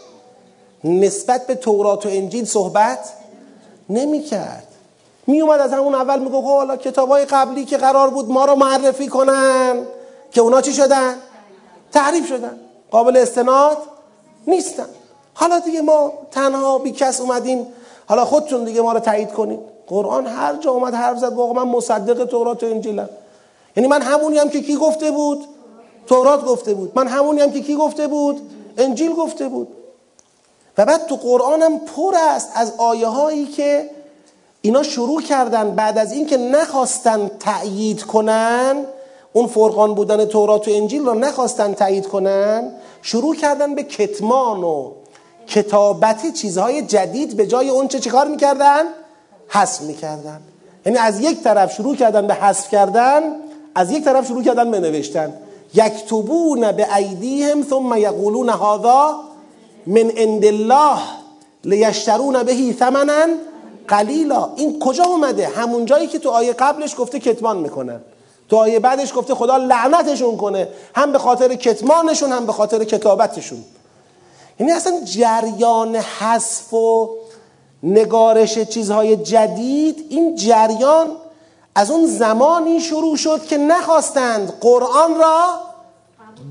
نسبت 0.83 1.47
به 1.47 1.55
تورات 1.55 2.05
و 2.05 2.09
انجیل 2.09 2.45
صحبت 2.45 2.99
نمی 3.89 4.23
کرد 4.23 4.67
می 5.27 5.41
اومد 5.41 5.59
از 5.59 5.73
همون 5.73 5.95
اول 5.95 6.19
میگو 6.19 6.41
حالا 6.41 6.77
کتاب 6.77 7.09
های 7.09 7.25
قبلی 7.25 7.65
که 7.65 7.77
قرار 7.77 8.09
بود 8.09 8.31
ما 8.31 8.45
رو 8.45 8.55
معرفی 8.55 9.07
کنن. 9.07 9.85
که 10.31 10.41
اونا 10.41 10.61
چی 10.61 10.73
شدن؟ 10.73 11.15
تحریف 11.91 12.27
شدن. 12.27 12.59
قابل 12.91 13.17
استناد 13.17 13.77
نیستن. 14.47 14.85
حالا 15.33 15.59
دیگه 15.59 15.81
ما 15.81 16.13
تنها 16.31 16.77
بی 16.77 16.91
کس 16.91 17.21
اومدیم. 17.21 17.67
حالا 18.05 18.25
خودتون 18.25 18.63
دیگه 18.63 18.81
ما 18.81 18.93
رو 18.93 18.99
تایید 18.99 19.31
کنید. 19.31 19.59
قرآن 19.87 20.27
هر 20.27 20.55
جا 20.55 20.71
اومد 20.71 20.93
حرف 20.93 21.17
زد 21.17 21.33
واقعا 21.33 21.63
من 21.63 21.71
مصدق 21.71 22.25
تورات 22.25 22.63
و 22.63 22.65
انجیلم. 22.65 23.09
یعنی 23.77 23.89
من 23.89 24.01
همونی 24.01 24.37
هم 24.37 24.49
که 24.49 24.61
کی 24.61 24.75
گفته 24.75 25.11
بود؟ 25.11 25.43
تورات 26.07 26.45
گفته 26.45 26.73
بود. 26.73 26.91
من 26.95 27.07
همونی 27.07 27.41
هم 27.41 27.51
که 27.51 27.61
کی 27.61 27.75
گفته 27.75 28.07
بود؟ 28.07 28.41
انجیل 28.77 29.13
گفته 29.13 29.47
بود. 29.47 29.67
و 30.77 30.85
بعد 30.85 31.05
تو 31.05 31.15
قرآنم 31.15 31.79
پر 31.79 32.15
است 32.17 32.49
از 32.55 32.73
آیه 32.77 33.07
هایی 33.07 33.45
که 33.45 33.89
اینا 34.61 34.83
شروع 34.83 35.21
کردن. 35.21 35.75
بعد 35.75 35.97
از 35.97 36.11
اینکه 36.11 36.37
نخواستن 36.37 37.31
تأیید 37.39 38.03
کنن 38.03 38.85
اون 39.33 39.47
فرقان 39.47 39.95
بودن 39.95 40.25
تورات 40.25 40.67
و 40.67 40.71
انجیل 40.71 41.05
رو 41.05 41.13
نخواستن 41.13 41.73
تأیید 41.73 42.07
کنن 42.07 42.71
شروع 43.01 43.35
کردن 43.35 43.75
به 43.75 43.83
کتمان 43.83 44.63
و 44.63 44.91
کتابتی 45.47 46.31
چیزهای 46.31 46.81
جدید 46.81 47.37
به 47.37 47.47
جای 47.47 47.69
اون 47.69 47.87
چه 47.87 47.99
چیکار 47.99 48.27
می‌کردن؟ 48.27 48.83
حذف 49.47 49.81
می‌کردن. 49.81 50.41
یعنی 50.85 50.97
از 50.97 51.19
یک 51.19 51.43
طرف 51.43 51.73
شروع 51.73 51.95
کردن 51.95 52.27
به 52.27 52.33
حذف 52.33 52.69
کردن 52.69 53.21
از 53.75 53.91
یک 53.91 54.03
طرف 54.03 54.27
شروع 54.27 54.43
کردن 54.43 54.71
به 54.71 54.79
نوشتن. 54.79 55.33
یکتبون 55.73 56.71
به 56.71 56.95
ایدیهم 56.95 57.63
ثم 57.63 57.93
یقولون 57.97 58.49
هذا 58.49 59.19
من 59.87 60.09
عند 60.17 60.45
الله 60.45 60.97
لیشترون 61.63 62.43
بهی 62.43 62.73
ثمنا 62.73 63.27
قلیلا. 63.87 64.49
این 64.55 64.79
کجا 64.79 65.03
اومده؟ 65.03 65.47
همون 65.47 65.85
جایی 65.85 66.07
که 66.07 66.19
تو 66.19 66.29
آیه 66.29 66.53
قبلش 66.53 66.95
گفته 66.97 67.19
کتمان 67.19 67.57
می‌کنن 67.57 68.01
تو 68.49 68.57
آیه 68.57 68.79
بعدش 68.79 69.13
گفته 69.15 69.35
خدا 69.35 69.57
لعنتشون 69.57 70.37
کنه. 70.37 70.67
هم 70.95 71.11
به 71.11 71.19
خاطر 71.19 71.55
کتمانشون 71.55 72.31
هم 72.31 72.45
به 72.45 72.53
خاطر 72.53 72.83
کتابتشون. 72.83 73.63
یعنی 74.59 74.71
اصلا 74.71 75.01
جریان 75.03 75.95
حذف 75.95 76.73
و 76.73 77.09
نگارش 77.83 78.59
چیزهای 78.59 79.15
جدید 79.15 80.05
این 80.09 80.35
جریان 80.35 81.07
از 81.75 81.91
اون 81.91 82.05
زمانی 82.05 82.79
شروع 82.79 83.17
شد 83.17 83.45
که 83.45 83.57
نخواستند 83.57 84.53
قرآن 84.61 85.15
را 85.15 85.45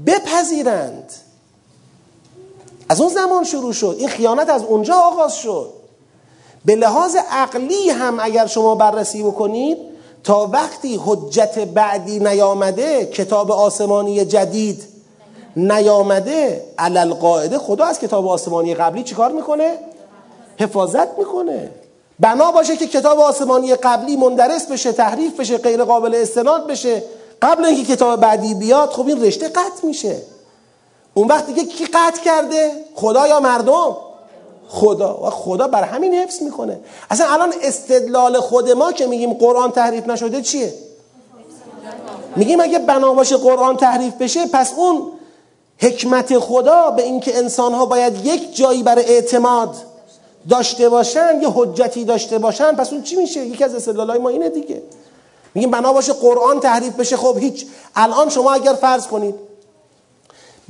بپذیرند. 0.06 1.12
از 2.88 3.00
اون 3.00 3.10
زمان 3.10 3.44
شروع 3.44 3.72
شد. 3.72 3.96
این 3.98 4.08
خیانت 4.08 4.48
از 4.50 4.64
اونجا 4.64 4.94
آغاز 4.94 5.36
شد. 5.36 5.72
به 6.64 6.76
لحاظ 6.76 7.16
عقلی 7.30 7.90
هم 7.90 8.20
اگر 8.20 8.46
شما 8.46 8.74
بررسی 8.74 9.22
بکنید 9.22 9.78
تا 10.24 10.46
وقتی 10.52 11.00
حجت 11.04 11.58
بعدی 11.58 12.18
نیامده 12.18 13.06
کتاب 13.06 13.50
آسمانی 13.52 14.24
جدید 14.24 14.91
نیامده 15.56 16.64
علل 16.78 17.14
قاعده 17.14 17.58
خدا 17.58 17.84
از 17.84 17.98
کتاب 17.98 18.28
آسمانی 18.28 18.74
قبلی 18.74 19.02
چیکار 19.02 19.32
می‌کنه؟ 19.32 19.78
حفاظت 20.60 21.18
می‌کنه. 21.18 21.70
بنا 22.20 22.52
باشه 22.52 22.76
که 22.76 22.86
کتاب 22.86 23.20
آسمانی 23.20 23.74
قبلی 23.74 24.16
مندرس 24.16 24.66
بشه 24.66 24.92
تحریف 24.92 25.40
بشه 25.40 25.58
غیر 25.58 25.84
قابل 25.84 26.14
استناد 26.14 26.66
بشه. 26.66 27.02
قبل 27.42 27.64
اینکه 27.64 27.96
کتاب 27.96 28.20
بعدی 28.20 28.54
بیاد 28.54 28.90
خب 28.90 29.06
این 29.06 29.24
رشته 29.24 29.48
قطع 29.48 29.86
میشه. 29.86 30.16
اون 31.14 31.28
وقت 31.28 31.46
دیگه 31.46 31.64
کی 31.64 31.84
قطع 31.84 32.22
کرده؟ 32.24 32.72
خدا 32.94 33.28
یا 33.28 33.40
مردم؟ 33.40 33.96
خدا. 34.68 35.26
و 35.26 35.30
خدا 35.30 35.68
بر 35.68 35.82
همین 35.82 36.14
حفظ 36.14 36.42
می‌کنه. 36.42 36.80
اصلا 37.10 37.32
الان 37.32 37.52
استدلال 37.62 38.40
خود 38.40 38.70
ما 38.70 38.92
که 38.92 39.06
میگیم 39.06 39.32
قرآن 39.32 39.70
تحریف 39.70 40.06
نشده 40.06 40.42
چیه؟ 40.42 40.74
میگیم 42.36 42.60
اگه 42.60 42.78
بنا 42.78 43.14
باشه 43.14 43.36
قرآن 43.36 43.76
تحریف 43.76 44.14
بشه 44.14 44.46
پس 44.46 44.72
اون 44.76 45.02
حکمت 45.82 46.38
خدا 46.38 46.90
به 46.90 47.02
اینکه 47.02 47.38
انسان 47.38 47.74
ها 47.74 47.86
باید 47.86 48.26
یک 48.26 48.56
جایی 48.56 48.82
برای 48.82 49.04
اعتماد 49.04 49.76
داشته 50.48 50.88
باشن 50.88 51.42
یه 51.42 51.48
حجتی 51.54 52.04
داشته 52.04 52.38
باشن 52.38 52.72
پس 52.72 52.92
اون 52.92 53.02
چی 53.02 53.16
میشه؟ 53.16 53.46
یکی 53.46 53.64
از 53.64 53.74
استدلالای 53.74 54.18
ما 54.18 54.28
اینه 54.28 54.48
دیگه. 54.48 54.82
میگیم 55.54 55.70
بنا 55.70 55.92
باشه 55.92 56.12
قرآن 56.12 56.60
تحریف 56.60 56.96
بشه. 56.96 57.16
خب 57.16 57.38
هیچ. 57.38 57.66
الان 57.96 58.28
شما 58.28 58.52
اگر 58.52 58.72
فرض 58.72 59.06
کنید 59.06 59.34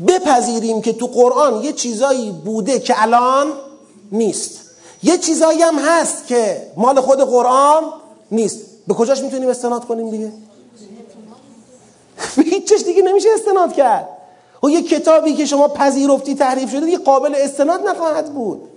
بپذیریم 0.08 0.82
که 0.82 0.92
تو 0.92 1.06
قرآن 1.06 1.64
یه 1.64 1.72
چیزایی 1.72 2.30
بوده 2.30 2.78
که 2.78 3.02
الان 3.02 3.52
نیست. 4.12 4.60
یه 5.02 5.18
چیزایی 5.18 5.62
هم 5.62 5.78
هست 5.78 6.26
که 6.26 6.72
مال 6.76 7.00
خود 7.00 7.20
قرآن 7.20 7.82
نیست. 8.30 8.58
به 8.86 8.94
کجاش 8.94 9.22
می‌تونیم 9.22 9.48
استناد 9.48 9.84
کنیم 9.84 10.10
دیگه؟ 10.10 10.32
هیچش 12.52 12.82
دیگه 12.82 13.02
نمیشه 13.02 13.28
استناد 13.34 13.72
کرد. 13.72 14.08
و 14.62 14.70
یه 14.70 14.82
کتابی 14.82 15.34
که 15.34 15.46
شما 15.46 15.68
پذیرفتی 15.68 16.34
تحریف 16.34 16.70
شده 16.70 16.86
دیگه 16.86 16.98
قابل 16.98 17.34
استناد 17.34 17.88
نخواهد 17.88 18.34
بود. 18.34 18.68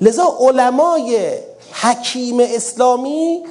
لذا 0.00 0.36
علمای 0.40 1.30
حکیم 1.72 2.40
اسلامی 2.40 3.42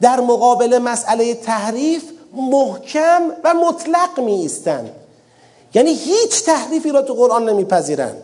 در 0.00 0.20
مقابل 0.20 0.78
مسئله 0.78 1.34
تحریف 1.34 2.02
محکم 2.34 3.22
و 3.44 3.54
مطلق 3.54 4.20
می 4.20 4.50
یعنی 5.74 5.94
هیچ 5.94 6.44
تحریفی 6.44 6.90
را 6.90 7.02
تو 7.02 7.14
قرآن 7.14 7.48
نمیپذیرند. 7.48 8.22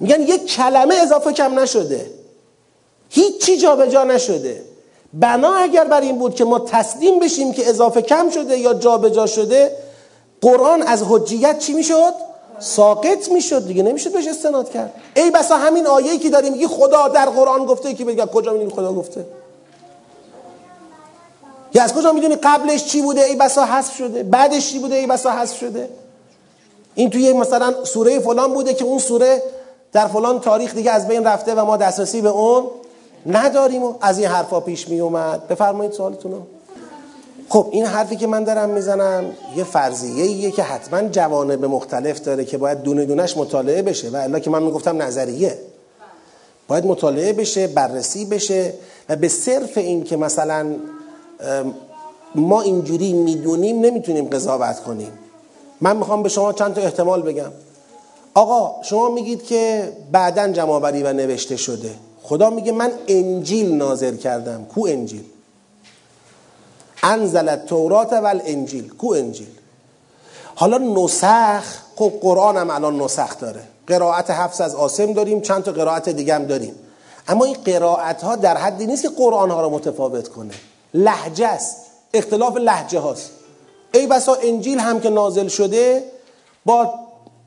میگن 0.00 0.22
یک 0.22 0.46
کلمه 0.46 0.94
اضافه 0.94 1.32
کم 1.32 1.58
نشده. 1.58 2.10
هیچی 3.08 3.56
جابجا 3.56 3.90
جا 3.90 4.04
نشده. 4.04 4.62
بنا 5.14 5.54
اگر 5.54 5.84
بر 5.84 6.00
این 6.00 6.18
بود 6.18 6.34
که 6.34 6.44
ما 6.44 6.58
تسلیم 6.58 7.18
بشیم 7.18 7.52
که 7.52 7.68
اضافه 7.68 8.02
کم 8.02 8.30
شده 8.30 8.58
یا 8.58 8.74
جابجا 8.74 9.08
جا 9.08 9.26
شده 9.26 9.76
قرآن 10.42 10.82
از 10.82 11.02
حجیت 11.08 11.58
چی 11.58 11.72
می‌شد؟ 11.72 12.12
ساقط 12.58 13.28
می‌شد 13.32 13.66
دیگه 13.66 13.82
نمی‌شد 13.82 14.12
بهش 14.12 14.26
استناد 14.26 14.70
کرد. 14.70 14.94
ای 15.16 15.30
بسا 15.30 15.56
همین 15.56 15.86
آیه‌ای 15.86 16.18
که 16.18 16.30
داریم 16.30 16.52
میگی 16.52 16.66
خدا 16.66 17.08
در 17.08 17.26
قرآن 17.26 17.66
گفته 17.66 17.94
که 17.94 18.04
بگه 18.04 18.26
کجا 18.26 18.52
می‌دونی 18.52 18.70
خدا 18.70 18.92
گفته؟ 18.92 19.26
یا 21.74 21.82
از 21.82 21.94
کجا 21.94 22.12
می‌دونی 22.12 22.34
قبلش 22.34 22.84
چی 22.84 23.02
بوده؟ 23.02 23.24
ای 23.24 23.36
بسا 23.36 23.64
حذف 23.64 23.96
شده. 23.96 24.22
بعدش 24.22 24.72
چی 24.72 24.78
بوده؟ 24.78 24.94
ای 24.94 25.06
بسا 25.06 25.30
حذف 25.30 25.58
شده. 25.58 25.88
این 26.94 27.10
توی 27.10 27.32
مثلا 27.32 27.84
سوره 27.84 28.18
فلان 28.18 28.54
بوده 28.54 28.74
که 28.74 28.84
اون 28.84 28.98
سوره 28.98 29.42
در 29.92 30.06
فلان 30.06 30.40
تاریخ 30.40 30.74
دیگه 30.74 30.90
از 30.90 31.08
بین 31.08 31.24
رفته 31.24 31.54
و 31.54 31.64
ما 31.64 31.76
دسترسی 31.76 32.20
به 32.20 32.28
اون 32.28 32.66
نداریم 33.26 33.82
و 33.82 33.94
از 34.00 34.18
این 34.18 34.28
حرفا 34.28 34.60
پیش 34.60 34.88
می 34.88 35.00
اومد 35.00 35.48
بفرمایید 35.48 35.92
سوالتون 35.92 36.32
خب 37.48 37.68
این 37.70 37.86
حرفی 37.86 38.16
که 38.16 38.26
من 38.26 38.44
دارم 38.44 38.70
می‌زنم 38.70 39.24
یه 39.56 39.64
فرضیه 39.64 40.24
ایه 40.24 40.50
که 40.50 40.62
حتما 40.62 41.08
جوانب 41.08 41.64
مختلف 41.64 42.20
داره 42.20 42.44
که 42.44 42.58
باید 42.58 42.82
دونه 42.82 43.04
دونش 43.04 43.36
مطالعه 43.36 43.82
بشه. 43.82 44.10
و 44.10 44.16
الا 44.16 44.38
که 44.38 44.50
من 44.50 44.62
می‌گفتم 44.62 45.02
نظریه. 45.02 45.58
باید 46.68 46.86
مطالعه 46.86 47.32
بشه 47.32 47.66
بررسی 47.66 48.24
بشه 48.24 48.74
و 49.08 49.16
به 49.16 49.28
صرف 49.28 49.78
این 49.78 50.04
که 50.04 50.16
مثلا 50.16 50.74
ما 52.34 52.62
اینجوری 52.62 53.12
می‌دونیم 53.12 53.80
نمی‌تونیم 53.80 54.28
قضاوت 54.28 54.80
کنیم. 54.80 55.12
من 55.80 55.96
می‌خوام 55.96 56.22
به 56.22 56.28
شما 56.28 56.52
چند 56.52 56.74
تا 56.74 56.80
احتمال 56.80 57.22
بگم. 57.22 57.50
آقا 58.34 58.82
شما 58.82 59.08
میگید 59.08 59.44
که 59.44 59.92
بعدا 60.12 60.48
جمعآوری 60.48 61.02
و 61.02 61.12
نوشته 61.12 61.56
شده. 61.56 61.90
خدا 62.22 62.50
میگه 62.50 62.72
من 62.72 62.92
انجیل 63.08 63.74
نازل 63.74 64.16
کردم. 64.16 64.66
کو 64.74 64.86
انجیل؟ 64.90 65.24
انزل 67.02 67.48
التورات 67.48 68.12
و 68.12 68.26
الانجیل 68.26 68.88
کو 68.88 69.12
انجیل؟ 69.12 69.48
حالا 70.54 70.78
نسخ 70.78 71.64
خب 71.96 72.12
قرآن 72.20 72.56
هم 72.56 72.70
الان 72.70 73.02
نسخ 73.02 73.38
داره. 73.38 73.62
قرائت 73.86 74.30
حفظ 74.30 74.60
از 74.60 74.74
آسم 74.74 75.12
داریم 75.12 75.40
چند 75.40 75.62
تا 75.62 75.72
قرائت 75.72 76.08
دیگه 76.08 76.34
هم 76.34 76.44
داریم. 76.44 76.74
اما 77.28 77.44
این 77.44 77.56
قرائت 77.64 78.22
ها 78.22 78.36
در 78.36 78.56
حدی 78.56 78.86
نیست 78.86 79.02
که 79.02 79.08
قرآن 79.08 79.50
ها 79.50 79.62
رو 79.62 79.70
متفاوت 79.70 80.28
کنه. 80.28 80.54
لحجه 80.94 81.46
است. 81.46 81.76
اختلاف 82.14 82.56
لحجه 82.56 82.98
هاست. 82.98 83.30
ای 83.94 84.06
بسا 84.06 84.34
انجیل 84.34 84.78
هم 84.78 85.00
که 85.00 85.10
نازل 85.10 85.48
شده 85.48 86.04
با 86.64 86.94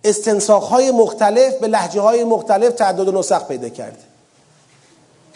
استنساخ 0.03 0.68
های 0.68 0.91
مختلف 0.91 1.53
به 1.53 1.68
لحجه 1.68 2.02
های 2.02 2.23
مختلف 2.23 2.73
تعداد 2.73 3.15
نسخ 3.15 3.48
پیدا 3.48 3.69
کرده. 3.69 4.15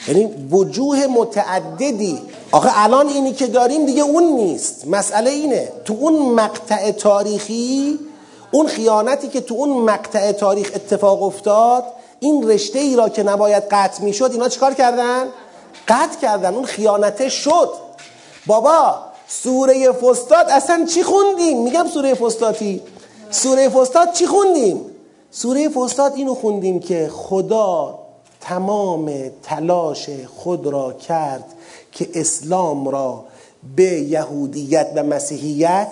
یعنی 0.07 0.47
وجوه 0.51 1.07
متعددی 1.07 2.21
آخه 2.51 2.69
الان 2.73 3.07
اینی 3.07 3.33
که 3.33 3.47
داریم 3.47 3.85
دیگه 3.85 4.01
اون 4.01 4.23
نیست 4.23 4.87
مسئله 4.87 5.29
اینه 5.29 5.71
تو 5.85 5.95
اون 5.99 6.33
مقطع 6.33 6.91
تاریخی 6.91 7.99
اون 8.51 8.67
خیانتی 8.67 9.27
که 9.27 9.41
تو 9.41 9.55
اون 9.55 9.69
مقطع 9.69 10.31
تاریخ 10.31 10.71
اتفاق 10.75 11.23
افتاد 11.23 11.83
این 12.19 12.49
رشته 12.49 12.79
ای 12.79 12.95
را 12.95 13.09
که 13.09 13.23
نباید 13.23 13.63
قطع 13.71 14.03
می 14.03 14.13
شد 14.13 14.29
اینا 14.31 14.49
چکار 14.49 14.73
کردن؟ 14.73 15.25
قطع 15.87 16.19
کردن 16.21 16.55
اون 16.55 16.65
خیانته 16.65 17.29
شد 17.29 17.69
بابا 18.45 18.95
سوره 19.27 19.91
فستاد 19.91 20.45
اصلا 20.49 20.85
چی 20.85 21.03
خوندیم؟ 21.03 21.63
میگم 21.63 21.87
سوره 21.93 22.13
فستاتی 22.13 22.81
سوره 23.31 23.69
فستاد 23.69 24.11
چی 24.13 24.25
خوندیم؟ 24.25 24.85
سوره 25.31 25.69
فستاد 25.69 26.13
اینو 26.15 26.35
خوندیم 26.35 26.79
که 26.79 27.11
خدا 27.13 27.99
تمام 28.41 29.11
تلاش 29.43 30.09
خود 30.35 30.67
را 30.67 30.93
کرد 30.93 31.45
که 31.91 32.09
اسلام 32.13 32.89
را 32.89 33.23
به 33.75 33.83
یهودیت 33.83 34.91
و 34.95 35.03
مسیحیت 35.03 35.91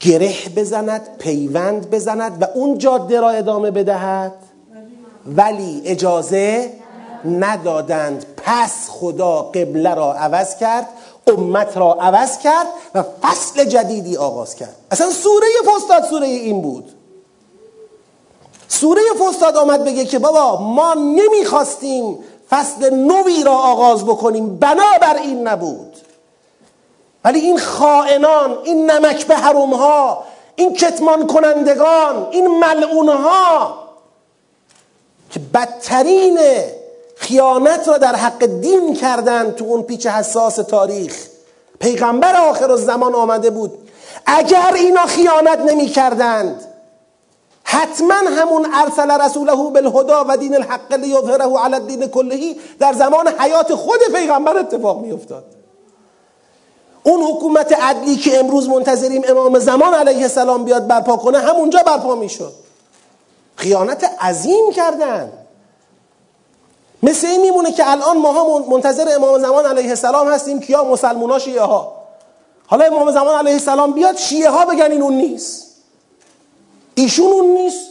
گره 0.00 0.34
بزند 0.56 1.18
پیوند 1.18 1.90
بزند 1.90 2.42
و 2.42 2.46
اون 2.54 2.78
جاده 2.78 3.20
را 3.20 3.30
ادامه 3.30 3.70
بدهد. 3.70 4.32
ولی 5.26 5.82
اجازه 5.84 6.72
ندادند. 7.24 8.26
پس 8.36 8.88
خدا 8.88 9.42
قبله 9.42 9.94
را 9.94 10.14
عوض 10.14 10.56
کرد 10.56 10.86
امت 11.26 11.76
را 11.76 11.92
عوض 11.92 12.38
کرد 12.38 12.66
و 12.94 13.04
فصل 13.22 13.64
جدیدی 13.64 14.16
آغاز 14.16 14.54
کرد. 14.54 14.76
اصلا 14.90 15.10
سوره 15.10 15.46
فستاد 15.66 16.04
سوره 16.04 16.26
این 16.26 16.62
بود. 16.62 16.92
سوره 18.70 19.02
فستاد 19.20 19.56
آمد 19.56 19.84
بگه 19.84 20.04
که 20.04 20.18
بابا 20.18 20.62
ما 20.62 20.94
نمی‌خواستیم 20.94 22.18
فصل 22.50 22.94
نوی 22.94 23.44
را 23.44 23.52
آغاز 23.52 24.04
بکنیم 24.04 24.56
بنابر 24.56 25.16
این 25.16 25.48
نبود. 25.48 25.96
ولی 27.24 27.40
این 27.40 27.58
خائنان 27.58 28.58
این 28.64 28.90
نمک 28.90 29.26
به 29.26 29.36
حروم 29.36 29.74
ها 29.74 30.24
این 30.56 30.74
کتمان 30.74 31.26
کنندگان 31.26 32.26
این 32.30 32.58
ملعون 32.58 33.08
ها 33.08 33.78
که 35.30 35.40
بدترین 35.54 36.38
خیانت 37.16 37.88
را 37.88 37.98
در 37.98 38.16
حق 38.16 38.46
دین 38.46 38.94
کردن 38.94 39.50
تو 39.52 39.64
اون 39.64 39.82
پیچ 39.82 40.06
حساس 40.06 40.56
تاریخ. 40.56 41.26
پیغمبر 41.80 42.36
آخر 42.36 42.76
زمان 42.76 43.14
آمده 43.14 43.50
بود. 43.50 43.78
اگر 44.26 44.72
اینا 44.74 45.06
خیانت 45.06 45.58
نمی 45.58 45.86
کردند 45.86 46.69
حتما 47.72 48.14
همون 48.14 48.66
ارسل 48.74 49.10
رسوله 49.10 49.54
بالهدا 49.54 50.24
و 50.28 50.36
دین 50.36 50.54
الحق 50.54 50.92
لیظهره 50.92 51.58
علی 51.58 51.74
الدین 51.74 52.06
کلهی 52.06 52.60
در 52.78 52.92
زمان 52.92 53.28
حیات 53.28 53.74
خود 53.74 54.00
پیغمبر 54.14 54.58
اتفاق 54.58 55.00
می 55.00 55.12
افتاد 55.12 55.44
اون 57.02 57.22
حکومت 57.22 57.72
عدلی 57.72 58.16
که 58.16 58.38
امروز 58.38 58.68
منتظریم 58.68 59.22
امام 59.28 59.58
زمان 59.58 59.94
علیه 59.94 60.22
السلام 60.22 60.64
بیاد 60.64 60.86
برپا 60.86 61.16
کنه 61.16 61.38
همونجا 61.38 61.82
برپا 61.86 62.14
می‌شد. 62.14 62.52
خیانت 63.56 64.10
عظیم 64.20 64.70
کردن. 64.72 65.32
مثل 67.02 67.26
این 67.26 67.40
میمونه 67.40 67.72
که 67.72 67.90
الان 67.90 68.18
ماها 68.18 68.58
منتظر 68.58 69.14
امام 69.14 69.38
زمان 69.38 69.66
علیه 69.66 69.90
السلام 69.90 70.28
هستیم 70.28 70.60
کیا 70.60 70.84
مسلمونا 70.84 71.38
شیعه 71.38 71.62
ها 71.62 71.92
حالا 72.66 72.84
امام 72.84 73.10
زمان 73.10 73.38
علیه 73.38 73.52
السلام 73.52 73.92
بیاد 73.92 74.16
شیعه 74.16 74.50
ها 74.50 74.64
بگن 74.64 74.90
این 74.92 75.02
اون 75.02 75.14
نیست. 75.14 75.69
ایشون 77.00 77.32
اون 77.32 77.44
نیست. 77.44 77.86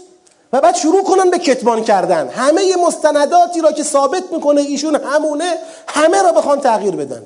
و 0.53 0.61
بعد 0.61 0.75
شروع 0.75 1.03
کنن 1.03 1.29
به 1.29 1.39
کتمان 1.39 1.83
کردن. 1.83 2.29
همه 2.29 2.75
مستنداتی 2.75 3.61
را 3.61 3.71
که 3.71 3.83
ثابت 3.83 4.23
می‌کنه 4.31 4.61
ایشون 4.61 4.95
همونه 4.95 5.57
همه 5.87 6.21
را 6.21 6.31
بخوان 6.31 6.59
تغییر 6.61 6.95
بدن. 6.95 7.23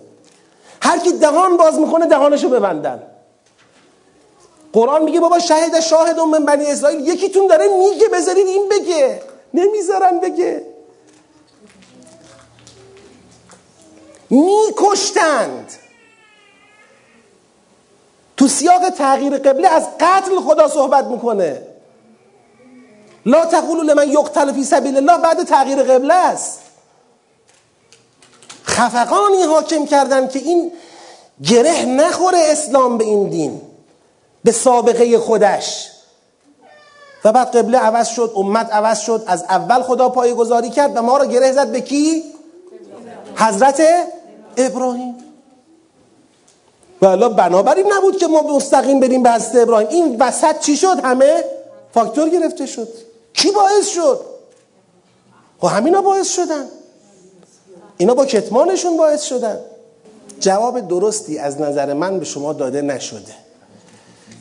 هر 0.81 0.99
کی 0.99 1.11
دهان 1.11 1.57
باز 1.57 1.79
می‌کنه 1.79 2.05
دهانشو 2.05 2.49
ببندن. 2.49 3.03
قرآن 4.73 5.03
میگه 5.03 5.19
بابا 5.19 5.39
شهید 5.39 5.79
شاهد 5.79 6.19
من 6.19 6.45
بنی 6.45 6.65
اسرائیل. 6.65 7.07
یکیتون 7.07 7.47
داره 7.47 7.67
میگه 7.67 8.09
بذارید 8.09 8.47
این 8.47 8.69
بگه. 8.69 9.21
نمی‌ذارن 9.53 10.19
بگه. 10.19 10.65
میکشتند. 14.29 15.71
تو 18.37 18.47
سیاق 18.47 18.89
تغییر 18.89 19.37
قبله 19.37 19.67
از 19.67 19.87
قتل 19.99 20.39
خدا 20.39 20.67
صحبت 20.67 21.05
می‌کنه. 21.05 21.72
لا 23.25 23.45
تقولوا 23.45 23.83
لمن 23.83 24.09
یقتل 24.09 24.53
فی 24.53 24.63
سبیل 24.63 24.97
الله 24.97 25.17
بعد 25.17 25.43
تغییر 25.43 25.83
قبله 25.83 26.13
است. 26.13 26.59
خفقانی 28.65 29.43
حاکم 29.43 29.85
کردن 29.85 30.27
که 30.27 30.39
این 30.39 30.71
گره 31.43 31.85
نخوره 31.85 32.37
اسلام 32.41 32.97
به 32.97 33.03
این 33.03 33.29
دین 33.29 33.61
به 34.43 34.51
سابقه 34.51 35.17
خودش. 35.17 35.89
و 37.25 37.31
بعد 37.31 37.57
قبله 37.57 37.77
عوض 37.77 38.07
شد 38.07 38.31
امت 38.35 38.73
عوض 38.73 38.99
شد 38.99 39.23
از 39.27 39.43
اول 39.43 39.81
خدا 39.81 40.09
پای 40.09 40.33
گذاری 40.33 40.69
کرد 40.69 40.97
و 40.97 41.01
ما 41.01 41.17
رو 41.17 41.25
گره 41.25 41.51
زد 41.51 41.71
به 41.71 41.81
کی؟ 41.81 42.23
حضرت 43.35 43.81
ابراهیم. 44.57 45.15
و 47.01 47.29
بنابراین 47.29 47.93
نبود 47.93 48.17
که 48.17 48.27
ما 48.27 48.41
مستقیم 48.41 48.99
بریم 48.99 49.23
به 49.23 49.31
حضرت 49.31 49.55
ابراهیم. 49.55 49.87
این 49.89 50.17
وسط 50.19 50.59
چی 50.59 50.77
شد؟ 50.77 50.99
همه 51.03 51.43
فاکتور 51.93 52.29
گرفته 52.29 52.65
شد. 52.65 53.12
کی 53.33 53.51
باعث 53.51 53.87
شد؟ 53.87 54.19
خب 55.59 55.67
همینا 55.67 56.01
باعث 56.01 56.27
شدن. 56.27 56.65
اینا 57.97 58.13
با 58.13 58.25
کتمانشون 58.25 58.97
باعث 58.97 59.23
شدن. 59.23 59.59
جواب 60.39 60.87
درستی 60.87 61.37
از 61.37 61.61
نظر 61.61 61.93
من 61.93 62.19
به 62.19 62.25
شما 62.25 62.53
داده 62.53 62.81
نشده 62.81 63.33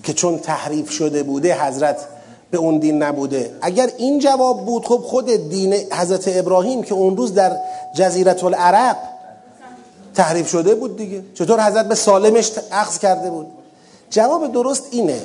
که 0.03 0.13
چون 0.13 0.39
تحریف 0.39 0.91
شده 0.91 1.23
بوده 1.23 1.67
حضرت 1.67 2.09
به 2.51 2.59
اون 2.59 2.79
دین 2.79 3.03
نبوده. 3.03 3.57
اگر 3.61 3.91
این 3.97 4.19
جواب 4.19 4.67
بود 4.67 4.87
خب 4.87 4.99
خود 4.99 5.49
دین 5.49 5.73
حضرت 5.73 6.25
ابراهیم 6.27 6.83
که 6.83 6.95
اون 6.95 7.17
روز 7.17 7.35
در 7.35 7.57
جزیرت 7.97 8.45
العرب 8.45 8.97
تحریف 10.15 10.49
شده 10.49 10.75
بود 10.75 10.97
دیگه. 10.97 11.23
چطور 11.35 11.67
حضرت 11.67 11.89
به 11.89 11.95
سالمش 11.95 12.53
اخذ 12.73 12.99
کرده 12.99 13.31
بود؟ 13.31 13.47
جواب 14.11 14.53
درست 14.53 14.85
اینه. 14.91 15.21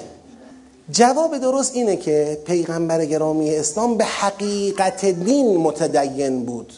جواب 0.92 1.38
درست 1.38 1.76
اینه 1.76 1.96
که 1.96 2.42
پیغمبر 2.46 3.06
گرامی 3.06 3.56
اسلام 3.56 3.98
به 3.98 4.06
حقیقت 4.06 5.06
دین 5.06 5.58
متدین 5.58 6.46
بود. 6.46 6.74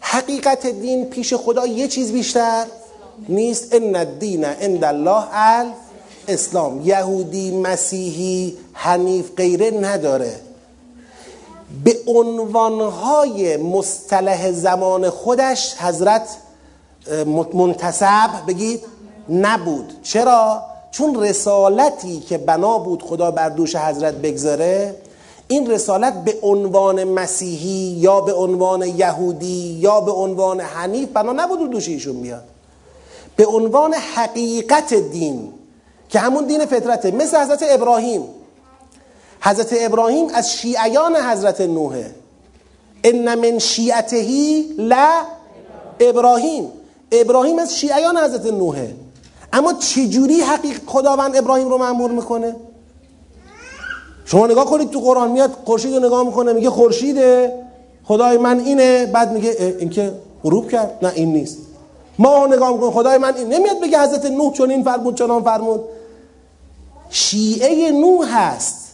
حقیقت 0.00 0.66
دین 0.66 1.04
پیش 1.04 1.34
خدا 1.34 1.66
یه 1.66 1.88
چیز 1.88 2.12
بیشتر 2.12 2.64
نیست. 3.28 3.74
ان 3.74 3.96
الدین 3.96 4.44
عند 4.44 4.84
الله 4.84 5.24
اسلام 6.28 6.80
یهودی 6.84 7.56
مسیحی 7.60 8.56
حنیف 8.72 9.30
غیره 9.36 9.70
نداره. 9.70 10.40
به 11.84 11.96
عنوانهای 12.06 13.56
مصطلح 13.56 14.52
زمان 14.52 15.10
خودش 15.10 15.74
حضرت 15.74 16.36
منتصب 17.54 18.30
بگید 18.48 18.84
نبود. 19.28 19.92
چرا؟ 20.02 20.69
چون 20.90 21.22
رسالتی 21.22 22.20
که 22.20 22.38
بنا 22.38 22.78
بود 22.78 23.02
خدا 23.02 23.30
بر 23.30 23.48
دوش 23.48 23.76
حضرت 23.76 24.14
بگذاره 24.14 24.94
این 25.48 25.70
رسالت 25.70 26.24
به 26.24 26.34
عنوان 26.42 27.04
مسیحی 27.04 27.96
یا 27.98 28.20
به 28.20 28.32
عنوان 28.32 28.82
یهودی 28.82 29.78
یا 29.80 30.00
به 30.00 30.12
عنوان 30.12 30.60
حنیف 30.60 31.08
بنا 31.08 31.32
نبود 31.32 31.70
دوش 31.70 31.88
ایشون 31.88 32.20
بیاد. 32.20 32.44
به 33.36 33.46
عنوان 33.46 33.94
حقیقت 33.94 34.94
دین 34.94 35.52
که 36.08 36.18
همون 36.18 36.44
دین 36.44 36.66
فطرته. 36.66 37.10
مثل 37.10 37.42
حضرت 37.42 37.64
ابراهیم. 37.68 38.22
حضرت 39.40 39.68
ابراهیم 39.80 40.26
از 40.34 40.52
شیعیان 40.52 41.16
حضرت 41.16 41.60
نوحه. 41.60 42.14
ان 43.04 43.34
من 43.34 43.58
شیعتهی 43.58 44.74
لا 44.78 45.22
ابراهیم. 46.00 46.68
ابراهیم 47.12 47.58
از 47.58 47.78
شیعیان 47.78 48.16
حضرت 48.16 48.46
نوحه. 48.46 48.94
اما 49.52 49.72
چجوری 49.72 50.40
حقیق 50.40 50.80
خداوند 50.86 51.36
ابراهیم 51.36 51.68
رو 51.68 51.78
معمور 51.78 52.10
می‌کنه؟ 52.10 52.56
شما 54.24 54.46
نگاه 54.46 54.64
کنید 54.64 54.90
تو 54.90 55.00
قرآن 55.00 55.30
میاد 55.30 55.56
خورشید 55.64 55.94
رو 55.94 56.06
نگاه 56.06 56.26
می‌کنه 56.26 56.52
میگه 56.52 56.70
خورشیده. 56.70 57.52
خدای 58.04 58.38
من 58.38 58.60
اینه 58.60 59.06
بعد 59.06 59.32
میگه 59.32 59.76
این 59.78 59.90
که 59.90 60.12
غروب 60.44 60.70
کرد. 60.70 60.98
نه 61.02 61.12
این 61.14 61.32
نیست. 61.32 61.58
ما 62.18 62.46
نگاه 62.46 62.72
می‌کنیم 62.72 62.92
خدای 62.92 63.18
من 63.18 63.34
این. 63.36 63.48
نمیاد 63.48 63.80
بگه 63.80 64.00
حضرت 64.00 64.26
نوح 64.26 64.52
چون 64.52 64.70
این 64.70 64.84
فرمود 64.84 65.14
چنان 65.14 65.42
فرمود. 65.42 65.80
شیعه 67.10 67.90
نوح 67.90 68.38
هست. 68.38 68.90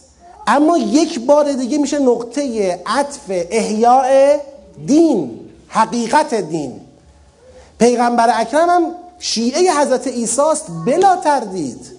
اما 0.47 0.77
یک 0.77 1.19
بار 1.19 1.53
دیگه 1.53 1.77
میشه 1.77 1.99
نقطه 1.99 2.73
عطف 2.85 3.25
احیاء 3.29 4.37
دین 4.85 5.39
حقیقت 5.67 6.33
دین. 6.33 6.79
پیغمبر 7.79 8.29
اکرم 8.33 8.69
هم 8.69 8.91
شیعه 9.19 9.71
حضرت 9.81 10.07
ایساست 10.07 10.65
بلا 10.85 11.15
تردید. 11.15 11.97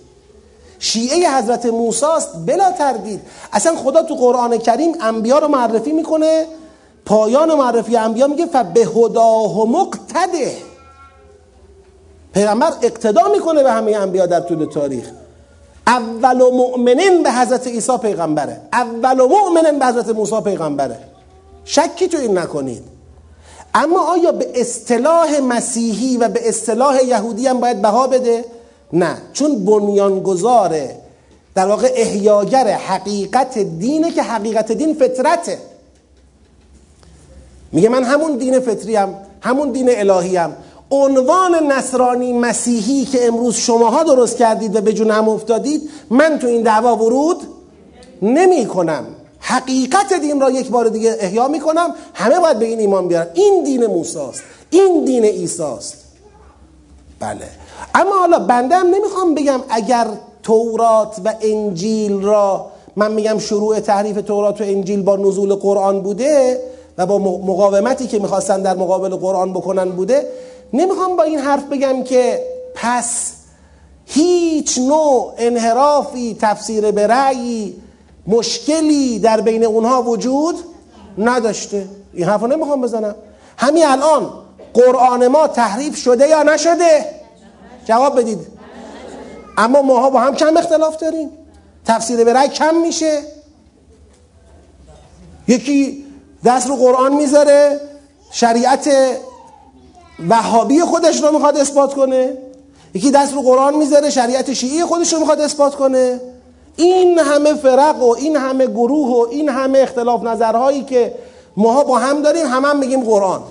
شیعه 0.78 1.38
حضرت 1.38 1.66
موساست 1.66 2.28
بلا 2.46 2.72
تردید. 2.72 3.20
اصلا 3.52 3.76
خدا 3.76 4.02
تو 4.02 4.14
قرآن 4.14 4.58
کریم 4.58 4.92
انبیا 5.00 5.38
رو 5.38 5.48
معرفی 5.48 5.92
می‌کنه 5.92 6.46
پایان 7.06 7.54
معرفی 7.54 7.96
انبیا 7.96 8.26
میگه 8.26 8.46
فبه 8.46 8.80
هداه 8.80 9.64
مقتده. 9.68 10.56
پیغمبر 12.34 12.72
اقتدا 12.82 13.28
می‌کنه 13.32 13.62
به 13.62 13.72
همه 13.72 13.96
انبیا 13.96 14.26
در 14.26 14.40
طول 14.40 14.64
تاریخ. 14.64 15.10
اول 15.86 16.36
مؤمنین 16.36 17.22
به 17.22 17.32
حضرت 17.32 17.66
عیسی 17.66 17.98
پیغمبره. 17.98 18.60
اول 18.72 19.22
مؤمنین 19.22 19.78
به 19.78 19.86
حضرت 19.86 20.08
موسی 20.08 20.40
پیغمبره. 20.40 20.98
شکی 21.64 22.08
تو 22.08 22.18
این 22.18 22.38
نکنید. 22.38 22.97
اما 23.74 24.12
آیا 24.12 24.32
به 24.32 24.60
اصطلاح 24.60 25.40
مسیحی 25.40 26.16
و 26.16 26.28
به 26.28 26.48
اصطلاح 26.48 27.04
یهودی 27.04 27.46
هم 27.46 27.60
باید 27.60 27.82
بها 27.82 28.06
بده؟ 28.06 28.44
نه 28.92 29.16
چون 29.32 29.64
بنیانگذار 29.64 30.80
در 31.54 31.66
واقع 31.66 31.92
احیاگر 31.94 32.68
حقیقت 32.68 33.58
دینه 33.58 34.10
که 34.10 34.22
حقیقت 34.22 34.72
دین 34.72 34.94
فطرته. 34.94 35.58
میگه 37.72 37.88
من 37.88 38.04
همون 38.04 38.36
دین 38.36 38.60
فطری 38.60 38.96
هم 38.96 39.14
همون 39.40 39.70
دین 39.70 39.88
الهی 39.90 40.36
هم. 40.36 40.56
عنوان 40.90 41.72
نصرانی 41.72 42.32
مسیحی 42.32 43.04
که 43.04 43.26
امروز 43.26 43.56
شماها 43.56 44.02
درست 44.02 44.36
کردید 44.36 44.76
و 44.76 44.80
به 44.80 44.92
جون 44.92 45.10
هم 45.10 45.28
افتادید 45.28 45.90
من 46.10 46.38
تو 46.38 46.46
این 46.46 46.62
دعوا 46.62 46.96
ورود 46.96 47.42
نمی 48.22 48.66
کنم 48.66 49.04
حقیقت 49.40 50.12
دین 50.20 50.40
را 50.40 50.50
یک 50.50 50.68
بار 50.68 50.88
دیگه 50.88 51.16
احیا 51.20 51.48
می 51.48 51.60
کنم 51.60 51.94
همه 52.14 52.40
باید 52.40 52.58
به 52.58 52.64
این 52.64 52.78
ایمان 52.78 53.08
بیارن. 53.08 53.26
این 53.34 53.64
دین 53.64 53.86
موساست. 53.86 54.42
این 54.70 55.04
دین 55.04 55.24
ایساست 55.24 55.94
بله. 57.20 57.48
اما 57.94 58.18
حالا 58.18 58.38
بنده 58.38 58.76
هم 58.76 58.86
نمی‌خوام 58.86 59.34
بگم 59.34 59.60
اگر 59.68 60.06
تورات 60.42 61.16
و 61.24 61.34
انجیل 61.40 62.22
را 62.22 62.66
من 62.96 63.12
میگم 63.12 63.38
شروع 63.38 63.80
تحریف 63.80 64.16
تورات 64.22 64.60
و 64.60 64.64
انجیل 64.64 65.02
با 65.02 65.16
نزول 65.16 65.54
قرآن 65.54 66.02
بوده 66.02 66.60
و 66.98 67.06
با 67.06 67.18
مقاومتی 67.18 68.06
که 68.06 68.18
می‌خواستن 68.18 68.62
در 68.62 68.76
مقابل 68.76 69.16
قرآن 69.16 69.52
بکنن 69.52 69.90
بوده 69.90 70.26
نمی‌خوام 70.72 71.16
با 71.16 71.22
این 71.22 71.38
حرف 71.38 71.64
بگم 71.64 72.02
که 72.04 72.42
پس 72.74 73.32
هیچ 74.06 74.78
نوع 74.78 75.32
انحرافی 75.38 76.36
تفسیر 76.40 76.90
به 76.90 77.06
رأیی 77.06 77.82
مشکلی 78.28 79.18
در 79.18 79.40
بین 79.40 79.64
اونها 79.64 80.02
وجود 80.02 80.56
نداشته. 81.18 81.88
این 82.12 82.24
حرف 82.24 82.42
نمی‌خوام 82.42 82.80
بزنم. 82.80 83.14
همین 83.56 83.86
الان 83.86 84.30
قرآن 84.74 85.26
ما 85.28 85.48
تحریف 85.48 85.96
شده 85.96 86.28
یا 86.28 86.42
نشده؟ 86.42 87.04
جواب 87.84 88.20
بدید. 88.20 88.38
اما 89.58 89.82
ماها 89.82 90.10
با 90.10 90.20
هم 90.20 90.34
کم 90.34 90.56
اختلاف 90.56 90.96
داریم. 90.96 91.30
تفسیر 91.86 92.24
به 92.24 92.32
رأی 92.32 92.48
کم 92.48 92.74
میشه. 92.74 93.22
یکی 95.48 96.04
دست 96.44 96.68
رو 96.68 96.76
قرآن 96.76 97.14
می‌ذاره 97.14 97.80
شریعت 98.30 98.90
وهابی 100.28 100.80
خودش 100.80 101.22
رو 101.22 101.32
می‌خواد 101.32 101.56
اثبات 101.56 101.94
کنه. 101.94 102.38
یکی 102.94 103.10
دست 103.10 103.34
رو 103.34 103.42
قرآن 103.42 103.74
می‌ذاره 103.74 104.10
شریعت 104.10 104.52
شیعی 104.52 104.84
خودش 104.84 105.12
رو 105.12 105.18
می‌خواد 105.18 105.40
اثبات 105.40 105.74
کنه. 105.74 106.20
این 106.78 107.18
همه 107.18 107.54
فرق 107.54 108.02
و 108.02 108.14
این 108.18 108.36
همه 108.36 108.66
گروه 108.66 109.08
و 109.08 109.26
این 109.30 109.48
همه 109.48 109.78
اختلاف 109.78 110.22
نظرهایی 110.22 110.84
که 110.84 111.14
ماها 111.56 111.84
با 111.84 111.98
هم 111.98 112.22
داریم 112.22 112.46
هم 112.46 112.64
هم 112.64 112.78
میگیم 112.78 113.04
قرآن. 113.04 113.42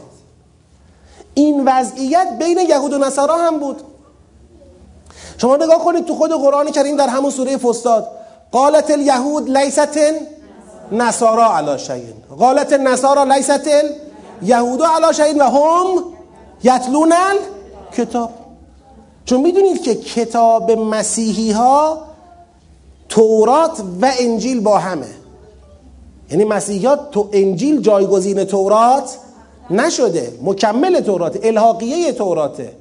این 1.34 1.64
وضعیت 1.66 2.28
بین 2.40 2.60
یهود 2.70 2.94
و 2.94 2.98
نصارا 2.98 3.38
هم 3.38 3.60
بود. 3.60 3.82
شما 5.38 5.56
نگاه 5.56 5.84
کنید 5.84 6.06
تو 6.06 6.16
خود 6.16 6.32
قرآن 6.32 6.72
کریم 6.72 6.96
در 6.96 7.08
همون 7.08 7.32
سوره 7.32 7.58
فستاد 7.58 8.08
قالت 8.52 8.92
الیهود 8.92 9.58
لیست 9.58 10.00
نصارا 10.92 11.58
علی 11.58 11.80
شیء. 11.80 12.36
قالت 12.40 12.74
النصارا 12.74 13.24
لیست 13.24 13.70
یهود 14.42 14.84
علی 14.84 15.14
شیء 15.14 15.40
و 15.40 15.44
هم 15.44 16.04
یتلون 16.64 17.14
کتاب 17.98 18.30
چون 19.26 19.42
می‌دونید 19.42 19.82
که 19.82 19.96
کتاب 19.96 20.72
مسیحی 20.72 21.52
ها 21.52 22.07
تورات 23.18 23.82
و 24.02 24.12
انجیل 24.20 24.60
با 24.60 24.78
همه. 24.78 25.08
یعنی 26.32 26.44
مسیحیات 26.44 27.12
تو 27.12 27.30
انجیل 27.34 27.82
جایگزین 27.82 28.44
تورات 28.44 29.18
نشده. 29.70 30.34
مکمل 30.42 31.00
تورات 31.00 31.46
الحاقیه 31.46 32.12
توراته. 32.12 32.72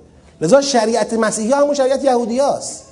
لذا 0.41 0.61
شریعت 0.61 1.13
مسیحی 1.13 1.53
همون 1.53 1.75
شریعت 1.75 2.05
یهودی 2.05 2.39
هاست 2.39 2.85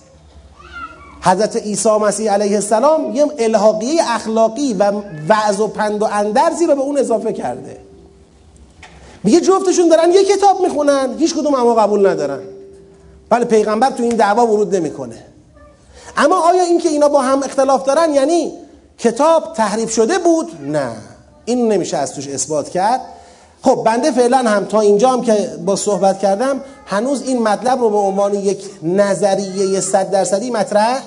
حضرت 1.20 1.56
عیسی 1.56 1.88
مسیح 1.88 2.32
علیه 2.32 2.54
السلام 2.54 3.14
یه 3.14 3.26
الحاقیه 3.38 4.02
اخلاقی 4.06 4.72
و 4.72 4.92
وعظ 5.28 5.60
و 5.60 5.68
پند 5.68 6.02
و 6.02 6.08
اندرزی 6.12 6.66
رو 6.66 6.74
به 6.74 6.80
اون 6.80 6.98
اضافه 6.98 7.32
کرده. 7.32 7.76
میگه 9.24 9.40
جفتشون 9.40 9.88
دارن 9.88 10.10
یه 10.12 10.24
کتاب 10.24 10.60
می‌خونن 10.60 11.14
هیچ 11.18 11.34
کدوم 11.34 11.54
اما 11.54 11.74
قبول 11.74 12.06
ندارن. 12.06 12.40
بله 13.28 13.44
پیغمبر 13.44 13.90
تو 13.90 14.02
این 14.02 14.16
دعوا 14.16 14.46
ورود 14.46 14.76
نمی‌کنه. 14.76 15.33
اما 16.16 16.36
آیا 16.50 16.62
اینکه 16.62 16.88
اینا 16.88 17.08
با 17.08 17.22
هم 17.22 17.42
اختلاف 17.42 17.84
دارن 17.84 18.14
یعنی 18.14 18.52
کتاب 18.98 19.52
تحریف 19.52 19.90
شده 19.90 20.18
بود؟ 20.18 20.50
نه. 20.66 20.92
این 21.44 21.72
نمیشه 21.72 21.96
از 21.96 22.14
توش 22.14 22.28
اثبات 22.28 22.68
کرد. 22.68 23.00
خب 23.62 23.82
بنده 23.84 24.10
فعلا 24.10 24.38
هم 24.38 24.64
تا 24.64 24.80
اینجا 24.80 25.10
هم 25.10 25.22
که 25.22 25.48
با 25.64 25.76
صحبت 25.76 26.18
کردم 26.18 26.60
هنوز 26.86 27.22
این 27.22 27.42
مطلب 27.42 27.80
رو 27.80 27.90
به 27.90 27.96
عنوان 27.96 28.34
یک 28.34 28.64
نظریه 28.82 29.80
صد 29.80 30.10
درصدی 30.10 30.50
مطرح 30.50 31.02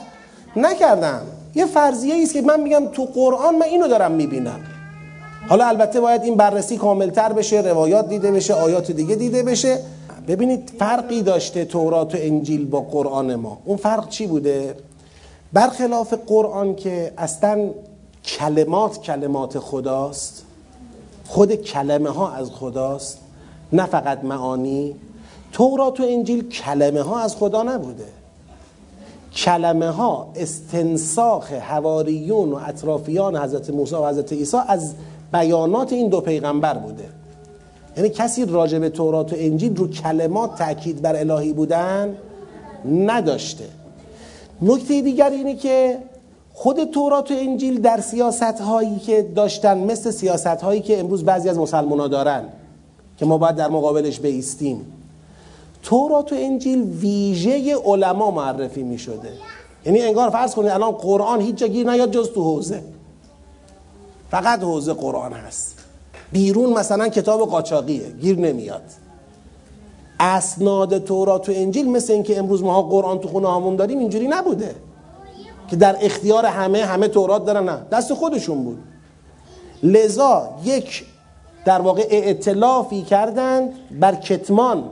نکردم. 0.56 1.22
یه 1.56 1.66
فرضیه 1.66 2.24
است 2.24 2.34
که 2.34 2.42
من 2.42 2.60
میگم 2.60 2.88
تو 2.88 3.06
قرآن 3.06 3.56
من 3.56 3.66
اینو 3.66 3.88
دارم 3.88 4.12
می‌بینم. 4.12 4.60
حالا 5.50 5.68
البته 5.68 6.02
باید 6.02 6.24
این 6.24 6.36
بررسی 6.36 6.78
کاملتر 6.78 7.34
بشه 7.34 7.62
روایات 7.62 8.10
دیده 8.10 8.32
بشه 8.32 8.54
آیات 8.54 8.92
دیگه 8.92 9.16
دیده 9.16 9.44
بشه. 9.44 9.80
ببینید 10.28 10.72
فرقی 10.80 11.22
داشته 11.22 11.66
تورات 11.66 12.16
و 12.16 12.18
انجیل 12.22 12.66
با 12.66 12.82
قرآن 12.82 13.36
ما. 13.36 13.58
اون 13.66 13.78
فرق 13.78 14.10
چی 14.10 14.28
بوده؟ 14.28 14.76
برخلاف 15.54 16.14
قرآن 16.28 16.76
که 16.76 17.14
اصلا 17.18 17.70
کلمات 18.26 19.02
کلمات 19.02 19.60
خداست 19.60 20.44
خود 21.28 21.56
کلمه 21.56 22.10
ها 22.10 22.32
از 22.32 22.52
خداست 22.52 23.20
نه 23.74 23.86
فقط 23.86 24.24
معانی. 24.24 24.96
تورات 25.52 26.00
و 26.00 26.04
انجیل 26.08 26.50
کلمه 26.50 27.02
ها 27.02 27.20
از 27.20 27.36
خدا 27.36 27.64
نبوده. 27.64 28.06
کلمه 29.36 29.90
ها 29.90 30.32
استنساخ 30.36 31.52
حواریون 31.52 32.52
و 32.52 32.60
اطرافیان 32.66 33.38
حضرت 33.38 33.70
موسی 33.70 33.96
و 33.96 34.08
حضرت 34.08 34.34
عیسی 34.34 34.58
از 34.68 34.94
بیانات 35.34 35.94
این 35.94 36.10
دو 36.10 36.22
پیغمبر 36.22 36.74
بوده. 36.74 37.10
یعنی 37.98 38.10
کسی 38.10 38.46
راجع 38.46 38.80
به 38.80 38.90
تورات 38.90 39.34
و 39.34 39.36
انجیل 39.40 39.76
رو 39.76 39.88
کلمات 39.88 40.56
تاکید 40.56 41.02
بر 41.02 41.16
الهی 41.16 41.54
بودن 41.54 42.16
نداشته. 42.86 43.66
نکته 44.62 45.02
دیگر 45.02 45.30
اینه 45.30 45.56
که 45.56 45.98
خود 46.54 46.84
تورات 46.84 47.32
و 47.32 47.34
انجیل 47.38 47.82
در 47.82 48.02
سیاست 48.02 48.44
هایی 48.44 49.00
که 49.00 49.22
داشتن 49.36 49.78
مثل 49.78 50.12
سیاست 50.12 50.48
هایی 50.48 50.82
که 50.82 51.00
امروز 51.00 51.26
بعضی 51.26 51.50
از 51.50 51.60
مسلمان 51.60 52.00
ها 52.00 52.08
دارن 52.08 52.44
که 53.18 53.26
ما 53.26 53.38
باید 53.38 53.56
در 53.56 53.70
مقابلش 53.70 54.20
بیستیم. 54.20 54.94
تورات 55.84 56.34
و 56.34 56.36
انجیل 56.40 56.82
ویژه 56.82 57.76
علما 57.76 58.32
معرفی 58.32 58.84
می 58.84 58.98
شده 58.98 59.30
یعنی 59.86 60.02
انگار 60.02 60.30
فرض 60.30 60.56
کنید 60.56 60.72
الان 60.72 60.92
قرآن 60.92 61.42
هیچ 61.42 61.56
جا 61.56 61.68
گیر 61.68 61.92
نیاد 61.92 62.12
جز 62.12 62.32
تو 62.32 62.44
حوزه. 62.44 62.84
فقط 64.32 64.60
حوزه 64.60 64.94
قرآن 64.94 65.34
هست. 65.34 65.78
بیرون 66.32 66.74
مثلا 66.74 67.10
کتاب 67.10 67.50
قاچاقیه 67.50 68.10
گیر 68.22 68.38
نمیاد. 68.40 68.84
اسناد 70.20 71.04
تورات 71.04 71.50
و 71.50 71.52
انجیل 71.56 71.90
مثل 71.90 72.14
اینکه 72.14 72.40
امروز 72.40 72.64
ما 72.64 72.82
قرآن 72.82 73.20
تو 73.20 73.28
خونه 73.28 73.56
همون 73.56 73.76
داریم 73.76 74.00
اینجوری 74.00 74.28
نبوده. 74.28 74.76
که 75.68 75.76
در 75.76 75.98
اختیار 76.02 76.46
همه 76.46 76.86
همه 76.86 77.08
تورات 77.08 77.46
دارن. 77.46 77.70
نه 77.70 77.78
دست 77.92 78.14
خودشون 78.14 78.64
بود. 78.64 78.78
لذا 79.84 80.50
یک 80.64 81.06
در 81.66 81.82
واقع 81.82 82.08
اعتلافی 82.10 83.02
کردند 83.02 83.74
بر 84.00 84.16
کتمان 84.16 84.84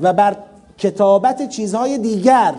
و 0.00 0.12
بر 0.12 0.36
کتابت 0.78 1.48
چیزهای 1.48 1.98
دیگر. 1.98 2.54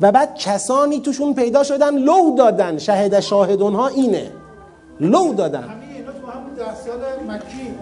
و 0.00 0.12
بعد 0.12 0.34
کسانی 0.34 1.00
توشون 1.00 1.34
پیدا 1.34 1.62
شدن 1.62 1.98
لو 1.98 2.34
دادن. 2.38 2.78
شهد 2.78 3.20
شاهدون 3.20 3.74
ها 3.74 3.88
اینه. 3.88 4.30
لو 5.00 5.34
دادن. 5.34 5.85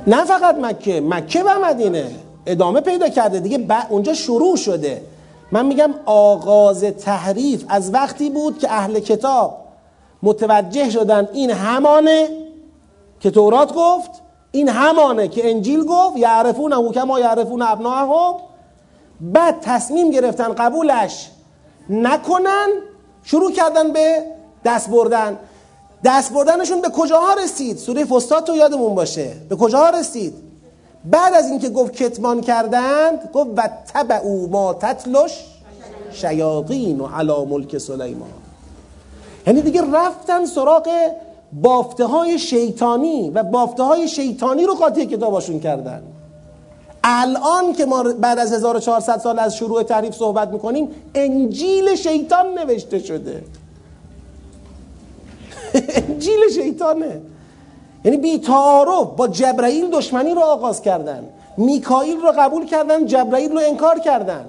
نه 0.06 0.24
فقط 0.24 0.55
مکه 0.55 1.01
مکه 1.01 1.42
و 1.42 1.64
مدینه. 1.64 2.10
ادامه 2.46 2.80
پیدا 2.80 3.09
کرده. 3.09 3.40
دیگه 3.40 3.66
اونجا 3.90 4.14
شروع 4.14 4.56
شده. 4.56 5.02
من 5.52 5.66
میگم 5.66 5.94
آغاز 6.06 6.84
تحریف 6.84 7.64
از 7.68 7.94
وقتی 7.94 8.30
بود 8.30 8.59
که 8.59 8.72
اهل 8.72 9.01
کتاب 9.01 9.59
متوجه 10.22 10.90
شدن 10.90 11.28
این 11.32 11.51
همانه 11.51 12.28
که 13.20 13.30
تورات 13.30 13.74
گفت 13.74 14.10
این 14.52 14.68
همانه 14.68 15.28
که 15.28 15.51
انجیل 15.51 15.84
گفت 15.84 16.16
یعرفون 16.16 16.72
او 16.72 16.92
کما 16.92 17.20
یعرفون 17.20 17.62
ابناهم 17.62 18.34
بعد 19.20 19.60
تصمیم 19.60 20.10
گرفتن 20.10 20.52
قبولش 20.52 21.30
نکنن 21.90 22.68
شروع 23.22 23.52
کردن 23.52 23.92
به 23.92 24.24
دست 24.64 24.90
بردن. 24.90 25.38
دست 26.05 26.32
بردنشون 26.32 26.81
به 26.81 26.89
کجاها 26.89 27.35
رسید؟ 27.35 27.78
سوره 27.78 28.05
فستات 28.05 28.48
رو 28.48 28.56
یادمون 28.56 28.94
باشه. 28.94 29.32
به 29.48 29.56
کجاها 29.56 29.90
رسید؟ 29.90 30.35
بعد 31.05 31.35
از 31.35 31.51
اینکه 31.51 31.68
گفت 31.68 31.93
کتمان 31.93 32.40
کردند 32.40 33.31
گفت 33.32 33.51
و 33.56 33.68
تبعو 33.94 34.47
ما 34.47 34.74
تتلش 34.74 35.44
شیاطین 36.12 37.01
و 37.01 37.06
علا 37.06 37.44
ملک 37.44 37.78
سلیمان 37.78 38.28
یعنی 39.47 39.62
دیگه 39.62 39.82
رفتن 39.93 40.47
سراغ 40.47 40.89
بافته 41.52 42.05
های 42.05 42.39
شیطانی 42.39 43.31
و 43.31 43.43
بافته 43.43 43.82
های 43.82 44.09
شیطانی 44.09 44.64
رو 44.64 44.74
قاطی 44.74 45.06
کتاباشون 45.06 45.60
کردن. 45.60 46.02
الان 47.05 47.72
که 47.72 47.86
ما 47.86 48.02
بعد 48.02 48.39
از 48.39 48.52
1400 48.52 49.18
سال 49.18 49.39
از 49.39 49.56
شروع 49.56 49.82
تحریف 49.82 50.14
صحبت 50.14 50.48
می‌کنیم 50.48 50.89
انجیل 51.14 51.94
شیطان 51.94 52.59
نوشته 52.59 52.98
شده. 52.98 53.44
انجیل 56.15 56.41
شیطانه. 56.55 57.20
یعنی 58.05 58.16
بی 58.16 58.39
تعارف 58.39 59.09
با 59.16 59.28
جبرائیل 59.28 59.91
دشمنی 59.91 60.31
رو 60.31 60.41
آغاز 60.41 60.82
کردن. 60.82 61.24
میکائیل 61.57 62.20
رو 62.20 62.32
قبول 62.39 62.66
کردن 62.66 63.07
جبرائیل 63.07 63.53
رو 63.53 63.61
انکار 63.69 63.99
کردن. 63.99 64.45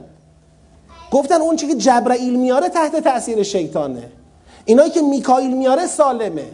گفتن 1.11 1.41
اون 1.41 1.55
چی 1.55 1.67
که 1.67 1.75
جبرائیل 1.75 2.35
میاره 2.35 2.69
تحت 2.69 2.95
تاثیر 2.95 3.43
شیطانه. 3.43 4.03
اینایی 4.65 4.91
که 4.91 5.01
میکائیل 5.01 5.57
میاره 5.57 5.87
سالمه. 5.87 6.45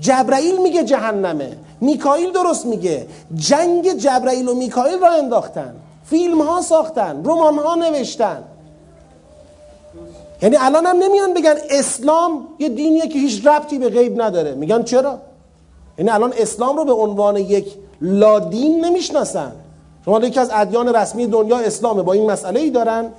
جبرائیل 0.00 0.62
میگه 0.62 0.84
جهنمه. 0.84 1.56
میکائیل 1.80 2.32
درست 2.32 2.66
میگه. 2.66 3.06
جنگ 3.34 3.92
جبرائیل 3.92 4.48
و 4.48 4.54
میکائیل 4.54 4.98
را 4.98 5.10
انداختن. 5.10 5.74
فیلم 6.04 6.42
ها 6.42 6.60
ساختن 6.60 7.22
رمان 7.24 7.58
ها 7.58 7.74
نوشتن. 7.74 8.42
یعنی 10.42 10.56
الان 10.56 10.86
هم 10.86 10.96
نمیان 10.96 11.34
بگن 11.34 11.54
اسلام 11.70 12.48
یه 12.58 12.68
دینیه 12.68 13.08
که 13.08 13.18
هیچ 13.18 13.46
ربطی 13.46 13.78
به 13.78 13.88
غیب 13.88 14.22
نداره. 14.22 14.54
میگن 14.54 14.82
چرا؟ 14.82 15.18
یعنی 15.98 16.10
الان 16.10 16.32
اسلام 16.38 16.76
رو 16.76 16.84
به 16.84 16.92
عنوان 16.92 17.36
یک 17.36 17.66
لادین 18.00 18.84
نمی‌شناسن. 18.84 19.52
شما 20.04 20.20
یکی 20.20 20.40
از 20.40 20.50
ادیان 20.52 20.96
رسمی 20.96 21.26
دنیا 21.26 21.58
اسلامه 21.58 22.02
با 22.02 22.12
این 22.12 22.30
مسئله 22.30 22.60
ای 22.60 22.70
دارن. 22.70 23.12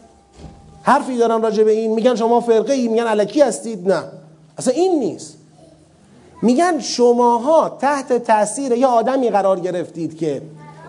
حرفی 0.84 1.18
دارن 1.18 1.41
راجع 1.41 1.64
به 1.64 1.72
این. 1.72 1.93
میگن 1.93 2.15
شما 2.15 2.39
فرقه 2.41 2.73
ای 2.73 2.88
میگن 2.88 3.03
علکی 3.03 3.41
هستید؟ 3.41 3.91
نه. 3.91 4.03
اصلا 4.57 4.73
این 4.73 4.99
نیست. 4.99 5.38
میگن 6.41 6.80
شماها 6.80 7.69
تحت 7.69 8.14
تاثیر 8.14 8.72
یه 8.72 8.88
آدمی 8.88 9.30
قرار 9.30 9.60
گرفتید 9.60 10.18
که 10.18 10.41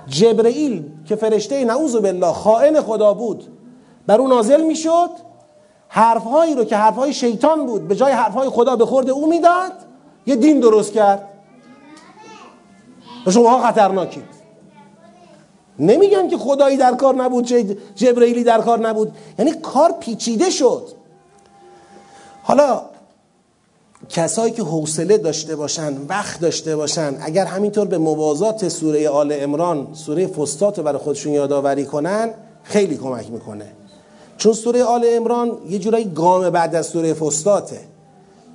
جبرئیل 0.06 0.84
که 1.06 1.16
فرشته 1.16 1.64
نعوذ 1.64 1.96
بالله 1.96 2.32
خائن 2.32 2.80
خدا 2.80 3.14
بود 3.14 3.44
بر 4.06 4.20
اون 4.20 4.30
نازل 4.30 4.62
می‌شد. 4.62 5.10
حرفهایی 5.94 6.54
رو 6.54 6.64
که 6.64 6.76
حرفهای 6.76 7.12
شیطان 7.12 7.66
بود 7.66 7.88
به 7.88 7.96
جای 7.96 8.12
حرفهای 8.12 8.48
خدا 8.48 8.76
به 8.76 8.86
خورد 8.86 9.10
او 9.10 9.28
می‌داد 9.28 9.72
یه 10.26 10.36
دین 10.36 10.60
درست 10.60 10.92
کرد. 10.92 11.28
و 13.26 13.30
شماها 13.30 13.66
خطرناکید 13.66 14.24
نمیگن 15.78 16.28
که 16.28 16.38
خدایی 16.38 16.76
در 16.76 16.94
کار 16.94 17.14
نبود 17.14 17.46
جبرئیلی 17.94 18.44
در 18.44 18.60
کار 18.60 18.78
نبود. 18.78 19.12
یعنی 19.38 19.52
کار 19.52 19.92
پیچیده 20.00 20.50
شد. 20.50 20.88
حالا 22.42 22.82
کسایی 24.08 24.52
که 24.52 24.62
حوصله 24.62 25.18
داشته 25.18 25.56
باشن 25.56 26.06
وقت 26.08 26.40
داشته 26.40 26.76
باشن 26.76 27.16
اگر 27.20 27.44
همینطور 27.44 27.86
به 27.86 27.98
موازات 27.98 28.68
سوره 28.68 29.08
آل 29.08 29.36
امران 29.40 29.88
سوره 29.92 30.26
فستات 30.26 30.80
برای 30.80 30.98
خودشون 30.98 31.32
یادآوری 31.32 31.84
کنن 31.84 32.30
خیلی 32.62 32.96
کمک 32.96 33.30
می‌کنه. 33.30 33.81
چون 34.42 34.52
سوره 34.52 34.84
آل 34.84 35.04
امران 35.08 35.58
یه 35.68 35.78
جورایی 35.78 36.04
گام 36.04 36.50
بعد 36.50 36.74
از 36.74 36.86
سوره 36.86 37.14
فستاته 37.14 37.80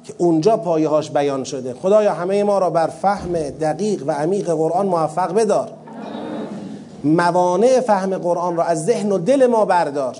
که 0.03 0.13
اونجا 0.17 0.57
پایه 0.57 0.89
هاش 0.89 1.11
بیان 1.11 1.43
شده. 1.43 1.73
خدایا 1.73 2.13
همه 2.13 2.43
ما 2.43 2.59
را 2.59 2.69
بر 2.69 2.87
فهم 2.87 3.33
دقیق 3.33 4.03
و 4.07 4.11
عمیق 4.11 4.49
قرآن 4.49 4.85
موفق 4.85 5.33
بدار. 5.33 5.69
موانع 7.03 7.79
فهم 7.79 8.17
قرآن 8.17 8.55
را 8.55 8.63
از 8.63 8.85
ذهن 8.85 9.11
و 9.11 9.17
دل 9.17 9.45
ما 9.45 9.65
بردار. 9.65 10.15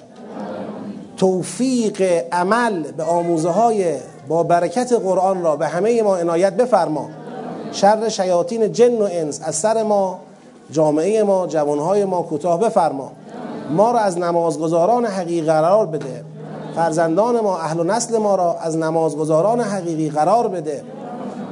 توفیق 1.18 2.02
عمل 2.31 2.91
به 2.91 3.03
آموزه 3.03 3.49
های 3.49 3.95
با 4.27 4.44
برکت 4.44 4.94
قرآن 4.94 5.44
را 5.44 5.56
به 5.56 5.68
همه 5.68 6.02
ما 6.02 6.18
عنایت 6.18 6.53
بفرما. 6.53 7.10
شر 7.72 8.10
شیاطین 8.10 8.72
جن 8.72 8.95
و 8.95 9.07
انس 9.11 9.41
از 9.44 9.56
سر 9.56 9.84
ما 9.84 10.19
جامعه 10.72 11.23
ما 11.23 11.48
جوانهای 11.48 12.06
ما 12.06 12.22
کوتاه 12.22 12.60
بفرما. 12.60 13.11
ما 13.72 13.91
را 13.91 13.99
از 13.99 14.18
نمازگزاران 14.18 15.06
حقیقی 15.06 15.48
قرار 15.48 15.85
بده. 15.85 16.23
فرزندان 16.76 17.39
ما 17.39 17.57
اهل 17.57 17.80
و 17.80 17.84
نسل 17.84 18.18
ما 18.18 18.35
را 18.35 18.56
از 18.61 18.77
نمازگزاران 18.77 19.61
حقیقی 19.61 20.10
قرار 20.10 20.48
بده. 20.48 20.84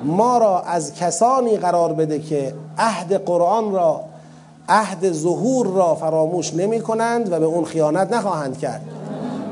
ما 0.03 0.37
را 0.37 0.59
از 0.59 0.93
کسانی 0.93 1.57
قرار 1.57 1.93
بده 1.93 2.19
که 2.19 2.53
عهد 2.77 3.25
قرآن 3.25 3.71
را 3.71 4.01
عهد 4.69 5.11
ظهور 5.11 5.67
را 5.67 5.95
فراموش 5.95 6.53
نمی 6.53 6.81
کنند 6.81 7.31
و 7.31 7.39
به 7.39 7.45
اون 7.45 7.65
خیانت 7.65 8.13
نخواهند 8.13 8.57
کرد. 8.57 8.81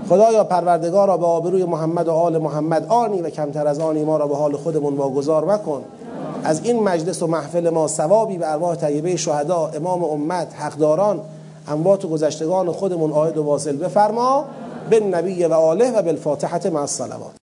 خدایا 0.10 0.44
پروردگار 0.44 1.18
به 1.18 1.26
آبروی 1.26 1.66
محمد 1.66 2.08
و 2.08 2.12
آل 2.12 2.38
محمد 2.38 2.86
آنی 2.86 3.22
و 3.22 3.30
کمتر 3.30 3.68
از 3.68 3.80
آنی 3.80 4.04
ما 4.04 4.18
را 4.18 4.28
به 4.28 4.36
حال 4.36 4.56
خودمون 4.56 4.98
واگذار 4.98 5.54
مکن. 5.54 5.82
از 6.44 6.62
این 6.64 6.84
مجلس 6.84 7.22
و 7.22 7.28
محفل 7.28 7.70
ما 7.70 7.88
ثوابی 7.88 8.38
به 8.38 8.52
ارواح 8.52 8.76
طیبه 8.76 9.16
شهدا 9.16 9.72
امام 9.76 10.04
امت 10.04 10.48
حقداران 10.60 11.22
اموات 11.68 12.06
گذشتگان 12.06 12.72
خودمون 12.72 13.12
آید 13.12 13.38
و 13.38 13.44
واصل 13.44 13.78
بفرما 13.78 14.46
به 14.90 15.00
نبی 15.00 15.46
و 15.46 15.54
آله 15.54 15.92
و 15.92 16.02
بالفاتحه 16.02 16.70
مع 16.70 16.82
الصلوات. 16.82 17.43